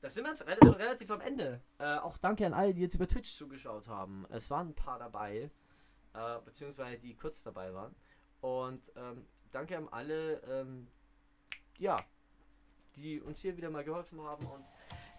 da 0.00 0.10
sind 0.10 0.24
wir 0.24 0.30
jetzt 0.30 0.46
rel- 0.46 0.56
schon 0.64 0.74
relativ 0.74 1.10
am 1.10 1.20
Ende. 1.20 1.60
Äh, 1.78 1.98
auch 1.98 2.16
danke 2.18 2.44
an 2.46 2.54
alle, 2.54 2.74
die 2.74 2.80
jetzt 2.80 2.94
über 2.94 3.06
Twitch 3.06 3.32
zugeschaut 3.34 3.86
haben. 3.86 4.26
Es 4.30 4.50
waren 4.50 4.68
ein 4.70 4.74
paar 4.74 4.98
dabei, 4.98 5.50
äh, 6.14 6.40
beziehungsweise 6.44 6.98
die 6.98 7.14
kurz 7.14 7.42
dabei 7.42 7.72
waren. 7.74 7.94
Und 8.40 8.90
ähm, 8.96 9.26
danke 9.50 9.76
an 9.76 9.88
alle, 9.90 10.40
ähm, 10.42 10.88
ja, 11.78 12.04
die 12.96 13.20
uns 13.20 13.40
hier 13.40 13.56
wieder 13.56 13.70
mal 13.70 13.84
geholfen 13.84 14.20
haben. 14.20 14.46
Und 14.46 14.64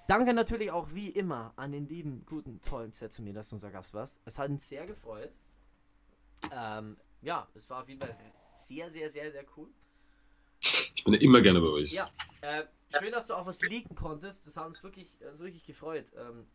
danke 0.08 0.34
natürlich 0.34 0.72
auch 0.72 0.94
wie 0.94 1.10
immer 1.10 1.54
an 1.56 1.72
den 1.72 1.88
lieben, 1.88 2.26
guten, 2.26 2.62
tollen 2.62 2.92
Zetsumir, 2.92 3.34
dass 3.34 3.50
du 3.50 3.56
unser 3.56 3.72
Gast 3.72 3.94
warst. 3.94 4.22
Es 4.26 4.38
hat 4.38 4.50
uns 4.50 4.68
sehr 4.68 4.86
gefreut. 4.86 5.32
Ähm, 6.52 6.98
ja, 7.22 7.48
es 7.56 7.70
war 7.70 7.82
auf 7.82 7.90
jeden 7.90 8.02
Fall 8.02 8.16
sehr, 8.56 8.90
sehr, 8.90 9.10
sehr, 9.10 9.32
sehr 9.32 9.46
cool. 9.56 9.70
Ich 10.96 11.04
bin 11.04 11.14
ja 11.14 11.20
immer 11.22 11.42
gerne 11.42 11.60
bei 11.60 11.68
euch. 11.68 11.92
Ja, 11.92 12.10
äh, 12.42 12.66
schön, 12.98 13.12
dass 13.12 13.28
du 13.28 13.34
auch 13.34 13.46
was 13.46 13.62
leaken 13.62 13.96
konntest. 13.96 14.46
Das 14.48 14.58
hat 14.58 14.66
uns 14.66 14.84
wirklich, 14.84 15.18
uns 15.22 15.40
wirklich 15.40 15.66
gefreut. 15.66 16.12
Ähm, 16.16 16.48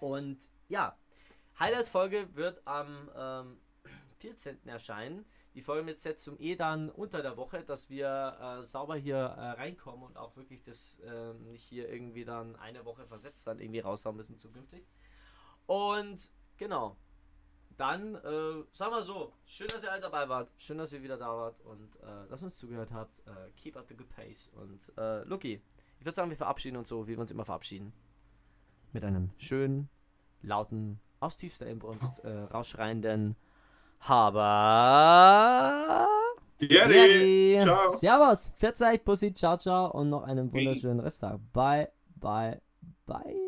und 0.00 0.48
ja, 0.68 0.96
Highlight-Folge 1.60 2.28
wird 2.34 2.60
am 2.66 3.10
ähm, 3.16 3.56
14. 4.18 4.66
erscheinen. 4.66 5.24
Die 5.54 5.62
Folge 5.62 5.82
mit 5.82 5.98
zum 5.98 6.38
E 6.38 6.54
dann 6.54 6.88
unter 6.88 7.20
der 7.20 7.36
Woche, 7.36 7.64
dass 7.64 7.90
wir 7.90 8.58
äh, 8.60 8.62
sauber 8.62 8.94
hier 8.94 9.16
äh, 9.16 9.50
reinkommen 9.50 10.04
und 10.04 10.16
auch 10.16 10.36
wirklich 10.36 10.62
das 10.62 11.00
ähm, 11.04 11.50
nicht 11.50 11.64
hier 11.64 11.88
irgendwie 11.88 12.24
dann 12.24 12.54
eine 12.56 12.84
Woche 12.84 13.06
versetzt 13.06 13.46
dann 13.46 13.58
irgendwie 13.58 13.80
raushauen 13.80 14.16
müssen 14.16 14.38
zukünftig. 14.38 14.86
Und 15.66 16.30
genau. 16.56 16.96
Dann, 17.76 18.16
äh, 18.16 18.64
sagen 18.72 18.92
wir 18.92 19.02
so, 19.02 19.32
schön, 19.46 19.68
dass 19.68 19.84
ihr 19.84 19.92
alle 19.92 20.00
dabei 20.00 20.28
wart, 20.28 20.50
schön, 20.58 20.78
dass 20.78 20.92
ihr 20.92 21.02
wieder 21.02 21.16
da 21.16 21.28
wart 21.28 21.60
und 21.62 21.94
äh, 21.96 22.28
dass 22.28 22.42
ihr 22.42 22.46
uns 22.46 22.58
zugehört 22.58 22.90
habt. 22.92 23.20
Äh, 23.20 23.50
keep 23.56 23.76
up 23.76 23.86
the 23.88 23.96
good 23.96 24.08
pace. 24.10 24.48
Und 24.54 24.92
äh, 24.96 25.22
Luki, 25.24 25.62
ich 25.98 26.04
würde 26.04 26.14
sagen, 26.14 26.30
wir 26.30 26.36
verabschieden 26.36 26.76
uns 26.76 26.88
so, 26.88 27.06
wie 27.06 27.12
wir 27.12 27.20
uns 27.20 27.30
immer 27.30 27.44
verabschieden. 27.44 27.92
Mit 28.92 29.04
einem 29.04 29.30
schönen, 29.38 29.88
lauten, 30.42 31.00
aus 31.20 31.36
tiefster 31.36 31.66
Inbrunst 31.66 32.24
äh, 32.24 32.28
rausschreienden 32.52 33.36
Haber. 34.00 34.46
Jerry, 36.60 37.58
ciao. 37.62 37.94
Servus, 37.96 38.50
40, 38.56 39.04
Pussy, 39.04 39.32
ciao, 39.32 39.56
ciao 39.56 39.90
und 39.92 40.10
noch 40.10 40.24
einen 40.24 40.52
wunderschönen 40.52 41.00
Resttag. 41.00 41.38
Bye, 41.52 41.88
bye, 42.16 42.60
bye. 43.06 43.47